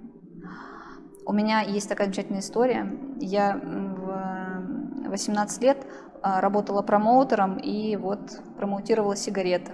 У 1.26 1.34
меня 1.34 1.62
есть 1.62 1.90
такая 1.90 2.08
замечательная 2.08 2.40
история. 2.40 2.90
Я 3.20 3.60
в 3.62 5.10
18 5.10 5.62
лет 5.62 5.86
а, 6.22 6.42
работала 6.42 6.82
промоутером 6.82 7.58
и 7.58 7.96
вот 7.98 8.40
промоутировала 8.58 9.16
сигареты. 9.16 9.74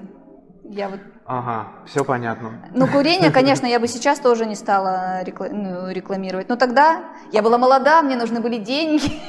Я 0.73 0.89
вот... 0.89 0.99
Ага, 1.25 1.67
все 1.85 2.03
понятно. 2.03 2.53
Ну, 2.73 2.87
курение, 2.87 3.29
конечно, 3.39 3.67
я 3.67 3.79
бы 3.79 3.87
сейчас 3.87 4.19
тоже 4.19 4.47
не 4.47 4.55
стала 4.55 5.23
рекла... 5.23 5.47
ну, 5.51 5.91
рекламировать. 5.91 6.49
Но 6.49 6.55
тогда 6.55 7.03
я 7.31 7.43
была 7.43 7.59
молода, 7.59 8.01
мне 8.01 8.15
нужны 8.15 8.39
были 8.39 8.57
деньги. 8.57 9.03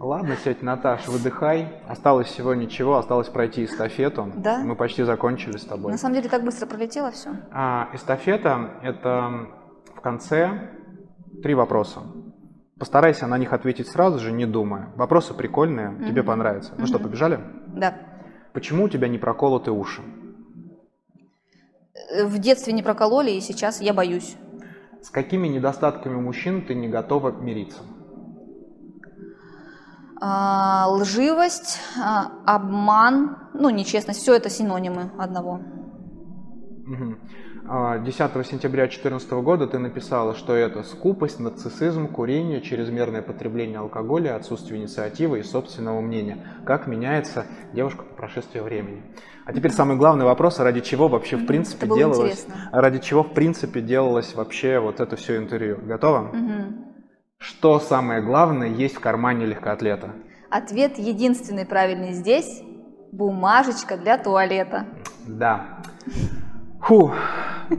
Ладно, 0.00 0.36
тетя 0.42 0.64
Наташа, 0.64 1.10
выдыхай. 1.10 1.82
Осталось 1.86 2.28
всего 2.28 2.54
ничего, 2.54 2.96
осталось 2.96 3.28
пройти 3.28 3.64
эстафету. 3.64 4.32
Да? 4.34 4.60
Мы 4.60 4.76
почти 4.76 5.02
закончили 5.02 5.58
с 5.58 5.64
тобой. 5.64 5.92
На 5.92 5.98
самом 5.98 6.14
деле 6.14 6.28
так 6.30 6.42
быстро 6.42 6.66
пролетело 6.66 7.10
все. 7.10 7.30
А, 7.52 7.90
эстафета– 7.92 8.70
это 8.82 9.48
в 9.94 10.00
конце 10.00 10.70
три 11.42 11.54
вопроса. 11.54 12.00
Постарайся 12.78 13.26
на 13.26 13.36
них 13.38 13.52
ответить 13.52 13.88
сразу 13.88 14.18
же, 14.18 14.32
не 14.32 14.46
думая. 14.46 14.88
Вопросы 14.96 15.34
прикольные, 15.34 15.90
угу. 15.90 16.04
тебе 16.04 16.22
понравятся. 16.22 16.72
Ну 16.76 16.84
угу. 16.84 16.86
что, 16.86 16.98
побежали? 16.98 17.40
Да. 17.66 17.94
Почему 18.54 18.84
у 18.84 18.88
тебя 18.88 19.08
не 19.08 19.18
проколоты 19.18 19.72
уши? 19.72 20.00
В 22.22 22.38
детстве 22.38 22.72
не 22.72 22.84
прокололи, 22.84 23.32
и 23.32 23.40
сейчас 23.40 23.80
я 23.80 23.92
боюсь. 23.92 24.36
С 25.02 25.10
какими 25.10 25.48
недостатками 25.48 26.14
мужчин 26.14 26.64
ты 26.64 26.74
не 26.74 26.88
готова 26.88 27.32
мириться? 27.32 27.82
А, 30.20 30.86
лживость, 30.88 31.80
а, 32.00 32.30
обман, 32.46 33.36
ну, 33.54 33.70
нечестность, 33.70 34.20
все 34.20 34.36
это 34.36 34.48
синонимы 34.48 35.10
одного. 35.18 35.60
10 37.64 38.20
а, 38.20 38.44
сентября 38.44 38.82
2014 38.82 39.32
года 39.32 39.66
ты 39.66 39.78
написала, 39.78 40.34
что 40.34 40.54
это 40.54 40.82
скупость, 40.82 41.40
нарциссизм, 41.40 42.08
курение, 42.08 42.60
чрезмерное 42.60 43.22
потребление 43.22 43.78
алкоголя, 43.78 44.36
отсутствие 44.36 44.82
инициативы 44.82 45.38
и 45.38 45.42
собственного 45.42 46.02
мнения. 46.02 46.36
Как 46.66 46.86
меняется 46.86 47.46
девушка 47.72 48.02
по 48.02 48.14
прошествии 48.14 48.60
времени? 48.60 49.02
А 49.46 49.54
теперь 49.54 49.72
самый 49.72 49.96
главный 49.96 50.26
вопрос, 50.26 50.58
ради 50.58 50.80
чего 50.80 51.08
вообще 51.08 51.36
в 51.36 51.46
принципе 51.46 51.86
делалось, 51.86 52.44
интересно. 52.44 52.70
ради 52.70 52.98
чего 52.98 53.22
в 53.22 53.32
принципе 53.32 53.80
делалось 53.80 54.34
вообще 54.34 54.78
вот 54.78 55.00
это 55.00 55.16
все 55.16 55.38
интервью. 55.38 55.78
Готово? 55.82 56.28
Угу. 56.28 56.84
Что 57.38 57.80
самое 57.80 58.20
главное 58.20 58.68
есть 58.68 58.96
в 58.96 59.00
кармане 59.00 59.46
легкоатлета? 59.46 60.10
Ответ 60.50 60.98
единственный 60.98 61.64
правильный 61.64 62.12
здесь– 62.12 62.62
бумажечка 63.12 63.96
для 63.96 64.18
туалета. 64.18 64.86
Да. 65.26 65.82
Фу, 66.84 67.12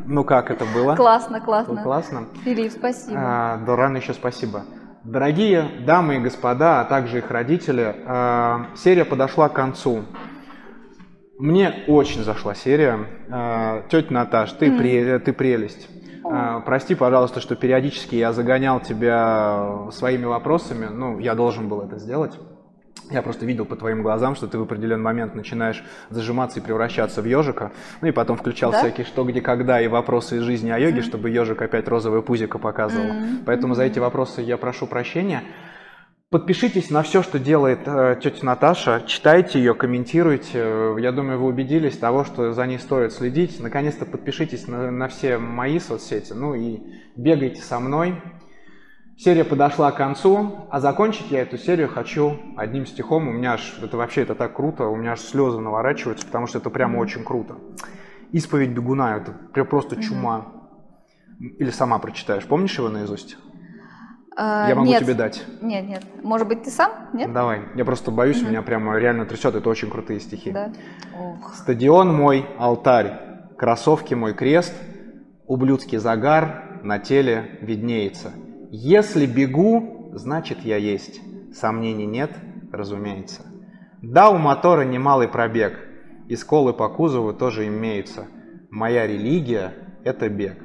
ну 0.07 0.23
как 0.23 0.49
это 0.49 0.65
было? 0.65 0.95
Классно, 0.95 1.39
классно. 1.39 1.83
классно. 1.83 2.27
Филипп, 2.43 2.71
спасибо. 2.71 3.15
А, 3.17 3.57
да 3.57 3.75
рано 3.75 3.97
еще 3.97 4.13
спасибо. 4.15 4.63
Дорогие 5.03 5.83
дамы 5.85 6.15
и 6.15 6.19
господа, 6.19 6.81
а 6.81 6.85
также 6.85 7.19
их 7.19 7.29
родители, 7.29 7.95
а, 8.07 8.67
серия 8.75 9.05
подошла 9.05 9.47
к 9.49 9.53
концу. 9.53 10.05
Мне 11.37 11.83
очень 11.87 12.23
зашла 12.23 12.55
серия. 12.55 12.97
А, 13.29 13.83
тетя 13.89 14.11
Наташ, 14.11 14.53
ты, 14.53 14.67
mm. 14.69 14.77
пре, 14.77 15.19
ты 15.19 15.33
прелесть. 15.33 15.87
А, 16.23 16.61
прости, 16.61 16.95
пожалуйста, 16.95 17.41
что 17.41 17.55
периодически 17.55 18.15
я 18.15 18.33
загонял 18.33 18.79
тебя 18.79 19.91
своими 19.91 20.25
вопросами. 20.25 20.87
Ну, 20.87 21.19
я 21.19 21.35
должен 21.35 21.69
был 21.69 21.81
это 21.81 21.99
сделать. 21.99 22.39
Я 23.11 23.21
просто 23.21 23.45
видел 23.45 23.65
по 23.65 23.75
твоим 23.75 24.01
глазам, 24.01 24.35
что 24.35 24.47
ты 24.47 24.57
в 24.57 24.63
определенный 24.63 25.03
момент 25.03 25.35
начинаешь 25.35 25.83
зажиматься 26.09 26.59
и 26.59 26.63
превращаться 26.63 27.21
в 27.21 27.25
ежика. 27.25 27.71
Ну 28.01 28.07
и 28.07 28.11
потом 28.11 28.37
включал 28.37 28.71
да? 28.71 28.79
всякие 28.79 29.05
что, 29.05 29.23
где, 29.23 29.41
когда 29.41 29.79
и 29.79 29.87
вопросы 29.87 30.37
из 30.37 30.41
жизни 30.41 30.71
о 30.71 30.79
йоге, 30.79 30.99
mm-hmm. 30.99 31.03
чтобы 31.03 31.29
ежик 31.29 31.61
опять 31.61 31.87
розовое 31.87 32.21
пузико 32.21 32.57
показывал. 32.57 33.05
Mm-hmm. 33.05 33.43
Поэтому 33.45 33.75
за 33.75 33.83
эти 33.83 33.99
вопросы 33.99 34.41
я 34.41 34.57
прошу 34.57 34.87
прощения. 34.87 35.43
Подпишитесь 36.31 36.89
на 36.89 37.03
все, 37.03 37.21
что 37.21 37.37
делает 37.37 37.81
э, 37.85 38.19
тетя 38.21 38.43
Наташа, 38.43 39.03
читайте 39.05 39.59
ее, 39.59 39.75
комментируйте. 39.75 40.95
Я 40.97 41.11
думаю, 41.11 41.39
вы 41.39 41.45
убедились 41.45 41.97
того, 41.97 42.25
что 42.25 42.51
за 42.51 42.65
ней 42.65 42.79
стоит 42.79 43.13
следить. 43.13 43.59
Наконец-то 43.59 44.05
подпишитесь 44.05 44.67
на, 44.67 44.89
на 44.89 45.07
все 45.07 45.37
мои 45.37 45.79
соцсети, 45.79 46.33
ну 46.33 46.55
и 46.55 46.79
бегайте 47.15 47.61
со 47.61 47.79
мной. 47.79 48.21
Серия 49.17 49.45
подошла 49.45 49.91
к 49.91 49.97
концу, 49.97 50.67
а 50.69 50.79
закончить 50.81 51.31
я 51.31 51.41
эту 51.41 51.57
серию 51.57 51.87
хочу 51.87 52.37
одним 52.57 52.85
стихом. 52.85 53.27
У 53.29 53.31
меня 53.31 53.53
аж, 53.53 53.79
это 53.81 53.95
вообще 53.95 54.23
это 54.23 54.35
так 54.35 54.53
круто, 54.55 54.87
у 54.87 54.95
меня 54.95 55.13
аж 55.13 55.21
слезы 55.21 55.59
наворачиваются, 55.59 56.25
потому 56.25 56.47
что 56.47 56.57
это 56.57 56.69
прямо 56.69 56.97
очень 56.97 57.23
круто. 57.23 57.55
Исповедь 58.33 58.71
бегуна, 58.71 59.15
это 59.17 59.31
прям 59.53 59.67
просто 59.67 60.01
чума. 60.01 60.47
Или 61.39 61.69
сама 61.69 61.99
прочитаешь, 61.99 62.45
помнишь 62.45 62.77
его 62.77 62.89
наизусть? 62.89 63.37
А, 64.37 64.67
я 64.67 64.75
могу 64.75 64.87
нет. 64.87 65.01
тебе 65.01 65.13
дать. 65.13 65.45
Нет, 65.61 65.85
нет. 65.85 66.03
Может 66.21 66.47
быть, 66.49 66.63
ты 66.63 66.69
сам? 66.69 66.91
Нет? 67.13 67.31
Давай. 67.31 67.61
Я 67.75 67.85
просто 67.85 68.11
боюсь, 68.11 68.41
угу. 68.41 68.49
меня 68.49 68.61
прямо 68.61 68.97
реально 68.97 69.25
трясет. 69.25 69.55
Это 69.55 69.69
очень 69.69 69.89
крутые 69.89 70.19
стихи. 70.19 70.51
Да. 70.51 70.73
Ох. 71.17 71.53
Стадион 71.53 72.13
мой, 72.13 72.45
алтарь, 72.57 73.17
кроссовки 73.57 74.13
мой 74.13 74.33
крест, 74.33 74.73
ублюдский 75.47 75.99
загар 75.99 76.81
на 76.83 76.99
теле 76.99 77.59
виднеется. 77.61 78.33
Если 78.77 79.25
бегу, 79.25 80.11
значит 80.13 80.59
я 80.65 80.77
есть. 80.77 81.21
Сомнений 81.53 82.05
нет, 82.05 82.31
разумеется. 82.71 83.43
Да, 84.01 84.29
у 84.29 84.37
мотора 84.37 84.81
немалый 84.81 85.27
пробег, 85.27 85.79
и 86.27 86.35
сколы 86.35 86.73
по 86.73 86.89
кузову 86.89 87.33
тоже 87.33 87.67
имеются. 87.67 88.27
Моя 88.69 89.07
религия– 89.07 89.73
это 90.03 90.27
бег, 90.27 90.57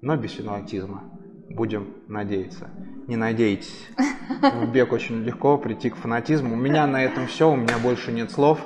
но 0.00 0.16
без 0.16 0.32
фанатизма. 0.32 1.04
Будем 1.50 1.88
надеяться 2.08 2.70
не 3.10 3.16
надейтесь. 3.16 3.88
В 4.40 4.66
бег 4.70 4.92
очень 4.92 5.22
легко 5.24 5.58
прийти 5.58 5.90
к 5.90 5.96
фанатизму. 5.96 6.54
У 6.54 6.56
меня 6.56 6.86
на 6.86 7.02
этом 7.02 7.26
все, 7.26 7.50
у 7.50 7.56
меня 7.56 7.76
больше 7.82 8.12
нет 8.12 8.30
слов. 8.30 8.60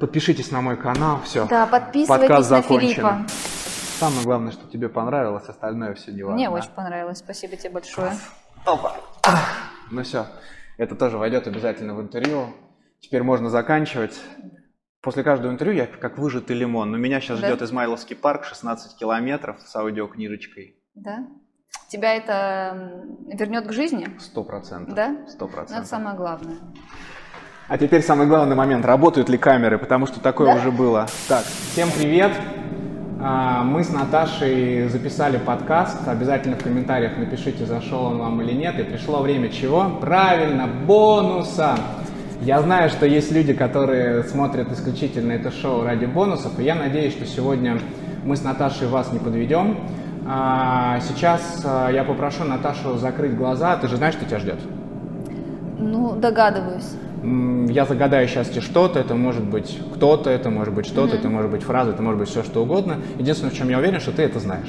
Подпишитесь 0.00 0.50
на 0.50 0.60
мой 0.60 0.76
канал, 0.76 1.20
все. 1.24 1.46
Да, 1.46 1.64
подписывайтесь 1.66 2.28
Подкаст 2.28 2.50
на 2.50 2.56
закончен. 2.56 2.88
Филиппа. 2.88 3.26
Самое 3.98 4.24
главное, 4.24 4.52
что 4.52 4.68
тебе 4.68 4.90
понравилось, 4.90 5.48
остальное 5.48 5.94
все 5.94 6.12
не 6.12 6.22
важно. 6.22 6.36
Мне 6.36 6.50
очень 6.50 6.70
понравилось, 6.70 7.18
спасибо 7.18 7.56
тебе 7.56 7.70
большое. 7.70 8.12
Опа. 8.66 8.94
Ну 9.90 10.02
все, 10.02 10.26
это 10.76 10.94
тоже 10.94 11.16
войдет 11.16 11.46
обязательно 11.46 11.94
в 11.94 12.02
интервью. 12.02 12.48
Теперь 13.00 13.22
можно 13.22 13.48
заканчивать. 13.48 14.20
После 15.00 15.22
каждого 15.22 15.50
интервью 15.50 15.76
я 15.76 15.86
как 15.86 16.18
выжатый 16.18 16.56
лимон. 16.56 16.90
Но 16.90 16.98
меня 16.98 17.20
сейчас 17.20 17.40
да? 17.40 17.48
ждет 17.48 17.62
Измайловский 17.62 18.16
парк, 18.16 18.44
16 18.44 18.98
километров 18.98 19.60
с 19.60 19.74
аудиокнижечкой. 19.76 20.76
Да? 20.94 21.26
тебя 21.88 22.14
это 22.14 23.04
вернет 23.32 23.66
к 23.66 23.72
жизни? 23.72 24.08
Сто 24.18 24.44
процентов. 24.44 24.94
Да? 24.94 25.16
Сто 25.28 25.46
процентов. 25.46 25.78
Это 25.78 25.86
самое 25.86 26.16
главное. 26.16 26.58
А 27.68 27.78
теперь 27.78 28.02
самый 28.02 28.26
главный 28.26 28.56
момент. 28.56 28.84
Работают 28.84 29.28
ли 29.28 29.38
камеры? 29.38 29.78
Потому 29.78 30.06
что 30.06 30.20
такое 30.20 30.52
да? 30.52 30.60
уже 30.60 30.70
было. 30.70 31.06
Так, 31.28 31.44
всем 31.44 31.88
привет. 31.90 32.32
А, 33.28 33.64
мы 33.64 33.82
с 33.82 33.92
Наташей 33.92 34.88
записали 34.88 35.36
подкаст. 35.36 36.06
Обязательно 36.06 36.54
в 36.54 36.62
комментариях 36.62 37.16
напишите, 37.18 37.66
зашел 37.66 38.04
он 38.04 38.18
вам 38.18 38.40
или 38.40 38.52
нет. 38.52 38.78
И 38.78 38.84
пришло 38.84 39.20
время 39.20 39.48
чего? 39.48 39.98
Правильно, 40.00 40.68
бонуса! 40.86 41.74
Я 42.42 42.62
знаю, 42.62 42.88
что 42.88 43.04
есть 43.04 43.32
люди, 43.32 43.52
которые 43.52 44.22
смотрят 44.22 44.70
исключительно 44.70 45.32
это 45.32 45.50
шоу 45.50 45.82
ради 45.82 46.04
бонусов, 46.04 46.56
и 46.60 46.62
я 46.62 46.76
надеюсь, 46.76 47.14
что 47.14 47.26
сегодня 47.26 47.80
мы 48.24 48.36
с 48.36 48.44
Наташей 48.44 48.86
вас 48.86 49.12
не 49.12 49.18
подведем. 49.18 49.76
А, 50.24 51.00
сейчас 51.00 51.62
а, 51.64 51.90
я 51.90 52.04
попрошу 52.04 52.44
Наташу 52.44 52.96
закрыть 52.96 53.36
глаза. 53.36 53.76
Ты 53.76 53.88
же 53.88 53.96
знаешь, 53.96 54.14
что 54.14 54.24
тебя 54.24 54.38
ждет? 54.38 54.60
Ну, 55.80 56.14
догадываюсь. 56.14 56.94
Я 57.68 57.84
загадаю 57.84 58.28
сейчас 58.28 58.48
тебе 58.48 58.60
что-то, 58.60 58.98
это 59.00 59.14
может 59.14 59.44
быть 59.44 59.78
кто-то, 59.94 60.30
это 60.30 60.50
может 60.50 60.72
быть 60.72 60.86
что-то, 60.86 61.14
mm-hmm. 61.14 61.18
это 61.18 61.28
может 61.28 61.50
быть 61.50 61.62
фраза, 61.62 61.90
это 61.90 62.02
может 62.02 62.20
быть 62.20 62.28
все 62.28 62.42
что 62.42 62.62
угодно. 62.62 62.98
Единственное, 63.18 63.52
в 63.52 63.56
чем 63.56 63.68
я 63.68 63.78
уверен, 63.78 64.00
что 64.00 64.12
ты 64.12 64.22
это 64.22 64.38
знаешь. 64.38 64.68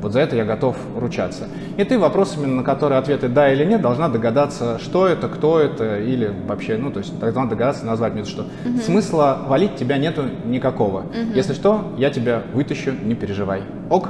Вот 0.00 0.12
за 0.12 0.20
это 0.20 0.34
я 0.34 0.44
готов 0.44 0.76
ручаться. 0.96 1.44
И 1.76 1.84
ты 1.84 1.98
вопросами, 1.98 2.46
на 2.46 2.62
которые 2.62 2.98
ответы 2.98 3.28
да 3.28 3.52
или 3.52 3.64
нет, 3.64 3.82
должна 3.82 4.08
догадаться, 4.08 4.78
что 4.78 5.06
это, 5.06 5.28
кто 5.28 5.60
это, 5.60 6.00
или 6.00 6.32
вообще, 6.46 6.78
ну, 6.78 6.90
то 6.90 7.00
есть 7.00 7.18
должна 7.18 7.44
догадаться, 7.44 7.84
назвать 7.84 8.14
мне 8.14 8.24
что. 8.24 8.46
Угу. 8.64 8.80
Смысла 8.80 9.44
валить 9.46 9.76
тебя 9.76 9.98
нету 9.98 10.24
никакого. 10.46 11.00
Угу. 11.00 11.34
Если 11.34 11.52
что, 11.52 11.92
я 11.98 12.10
тебя 12.10 12.42
вытащу, 12.54 12.92
не 12.92 13.14
переживай. 13.14 13.62
Ок? 13.90 14.08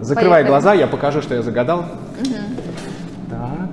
Закрывай 0.00 0.42
Поехали. 0.42 0.50
глаза, 0.50 0.74
я 0.74 0.86
покажу, 0.88 1.22
что 1.22 1.34
я 1.34 1.42
загадал. 1.42 1.80
Угу. 2.20 2.34
Так. 3.30 3.69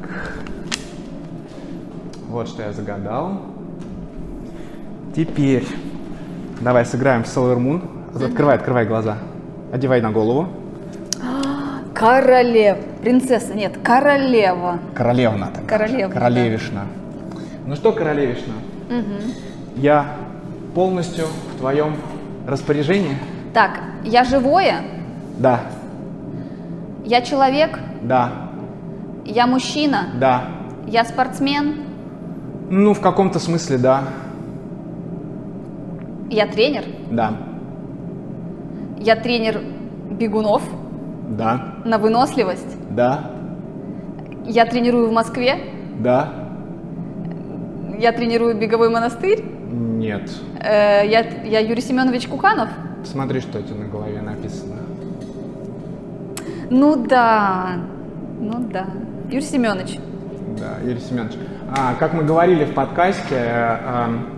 Вот 2.37 2.47
что 2.47 2.61
я 2.61 2.71
загадал. 2.71 3.41
Теперь 5.15 5.67
давай 6.61 6.85
сыграем 6.85 7.23
в 7.23 7.25
Sailor 7.25 7.57
Moon. 7.57 7.81
Открывай, 8.23 8.53
открывай 8.53 8.85
глаза. 8.85 9.17
Одевай 9.73 10.01
на 10.01 10.11
голову. 10.11 10.47
Королев. 11.95 12.77
Принцесса, 13.01 13.55
нет, 13.55 13.79
королева. 13.83 14.77
Королевна. 14.93 15.47
Так 15.47 15.65
Королевна. 15.65 16.13
Королевишна. 16.13 16.81
Да. 17.33 17.39
Ну 17.65 17.75
что, 17.75 17.91
королевишна? 17.91 18.53
Угу. 18.87 19.31
Я 19.77 20.05
полностью 20.75 21.25
в 21.55 21.57
твоем 21.57 21.95
распоряжении. 22.45 23.17
Так, 23.51 23.79
я 24.03 24.23
живое? 24.23 24.83
Да. 25.39 25.61
Я 27.03 27.21
человек? 27.21 27.79
Да. 28.03 28.31
Я 29.25 29.47
мужчина? 29.47 30.09
Да. 30.19 30.43
Я 30.85 31.03
спортсмен? 31.03 31.86
Ну, 32.69 32.93
в 32.93 32.99
каком-то 32.99 33.39
смысле, 33.39 33.77
да. 33.77 34.03
Я 36.29 36.47
тренер? 36.47 36.83
Да. 37.11 37.33
Я 38.99 39.15
тренер 39.15 39.61
бегунов? 40.11 40.63
Да. 41.29 41.75
На 41.85 41.97
выносливость? 41.97 42.77
Да. 42.89 43.31
Я 44.45 44.65
тренирую 44.65 45.09
в 45.09 45.13
Москве? 45.13 45.59
Да. 45.99 46.33
Я 47.99 48.11
тренирую 48.11 48.57
беговой 48.57 48.89
монастырь? 48.89 49.43
Нет. 49.71 50.29
Э, 50.59 51.07
я, 51.07 51.21
я 51.45 51.59
Юрий 51.59 51.81
Семенович 51.81 52.27
Куканов? 52.27 52.69
Смотри, 53.03 53.39
что 53.39 53.59
это 53.59 53.73
на 53.73 53.85
голове 53.85 54.21
написано. 54.21 54.75
Ну 56.69 56.95
да, 57.07 57.77
ну 58.39 58.59
да. 58.71 58.87
Юрий 59.29 59.41
Семенович. 59.41 59.99
Да, 60.59 60.77
Юрий 60.83 60.99
Семенович. 60.99 61.35
А, 61.69 61.95
как 61.95 62.13
мы 62.13 62.23
говорили 62.23 62.63
в 62.63 62.73
подкасте, 62.73 63.35
э, 63.35 63.77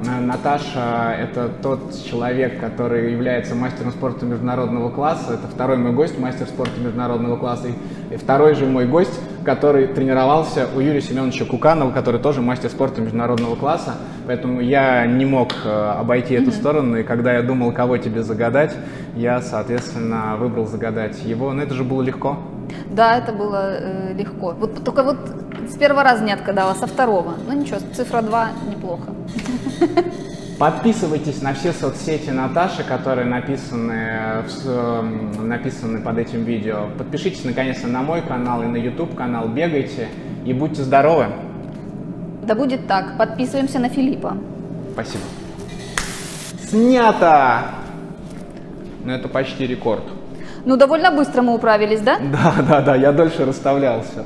э, 0.03 0.19
Наташа– 0.19 1.15
это 1.19 1.47
тот 1.61 1.93
человек, 2.03 2.59
который 2.59 3.11
является 3.11 3.53
мастером 3.53 3.91
спорта 3.91 4.25
международного 4.25 4.89
класса. 4.89 5.35
Это 5.35 5.47
второй 5.47 5.77
мой 5.77 5.91
гость, 5.91 6.17
мастер 6.17 6.47
спорта 6.47 6.79
международного 6.79 7.37
класса. 7.37 7.67
И 8.08 8.08
второй 8.17 8.55
же 8.55 8.65
мой 8.65 8.85
гость, 8.85 9.19
который 9.43 9.87
тренировался 9.87 10.67
у 10.75 10.79
Юрия 10.79 11.01
Семеновича 11.01 11.45
Куканова, 11.45 11.91
который 11.91 12.19
тоже 12.19 12.41
мастер 12.41 12.69
спорта 12.69 13.01
международного 13.01 13.55
класса. 13.55 13.95
Поэтому 14.25 14.61
я 14.61 15.05
не 15.05 15.25
мог 15.25 15.53
э, 15.63 15.69
обойти 15.69 16.33
эту 16.33 16.51
сторону. 16.51 16.97
И 16.97 17.03
когда 17.03 17.33
я 17.33 17.41
думал, 17.41 17.71
кого 17.71 17.97
тебе 17.97 18.23
загадать, 18.23 18.75
я, 19.15 19.41
соответственно, 19.41 20.37
выбрал 20.37 20.65
загадать 20.65 21.23
его. 21.23 21.51
Но 21.53 21.63
это 21.63 21.73
же 21.73 21.83
было 21.83 22.01
легко. 22.01 22.37
Да, 22.89 23.17
это 23.17 23.31
было 23.31 23.79
э, 23.79 24.13
легко. 24.13 24.53
Вот 24.57 24.83
только 24.83 25.03
вот 25.03 25.17
с 25.67 25.77
первого 25.77 26.03
раза 26.03 26.23
не 26.23 26.31
отгадала, 26.31 26.73
со 26.73 26.87
второго. 26.87 27.33
Ну 27.47 27.53
ничего, 27.53 27.79
цифра 27.93 28.21
2 28.21 28.49
неплохо. 28.69 29.13
Подписывайтесь 30.59 31.41
на 31.41 31.53
все 31.53 31.71
соцсети 31.71 32.31
Наташи, 32.31 32.83
которые 32.83 33.25
написаны, 33.25 34.43
написаны 35.41 36.01
под 36.01 36.17
этим 36.17 36.43
видео. 36.43 36.89
Подпишитесь 36.97 37.45
наконец-то 37.45 37.87
на 37.87 38.01
мой 38.01 38.21
канал 38.21 38.61
и 38.63 38.65
на 38.65 38.75
YouTube 38.75 39.15
канал. 39.15 39.47
Бегайте 39.47 40.09
и 40.45 40.51
будьте 40.51 40.83
здоровы. 40.83 41.27
Да 42.43 42.55
будет 42.55 42.87
так. 42.87 43.17
Подписываемся 43.17 43.79
на 43.79 43.87
Филиппа. 43.87 44.35
Спасибо. 44.91 45.23
Снято! 46.69 47.61
Ну 49.05 49.13
это 49.13 49.29
почти 49.29 49.65
рекорд. 49.65 50.03
Ну 50.65 50.75
довольно 50.75 51.09
быстро 51.09 51.41
мы 51.41 51.55
управились, 51.55 52.01
да? 52.01 52.19
Да, 52.19 52.53
да, 52.67 52.81
да, 52.81 52.95
я 52.95 53.13
дольше 53.13 53.45
расставлялся. 53.45 54.25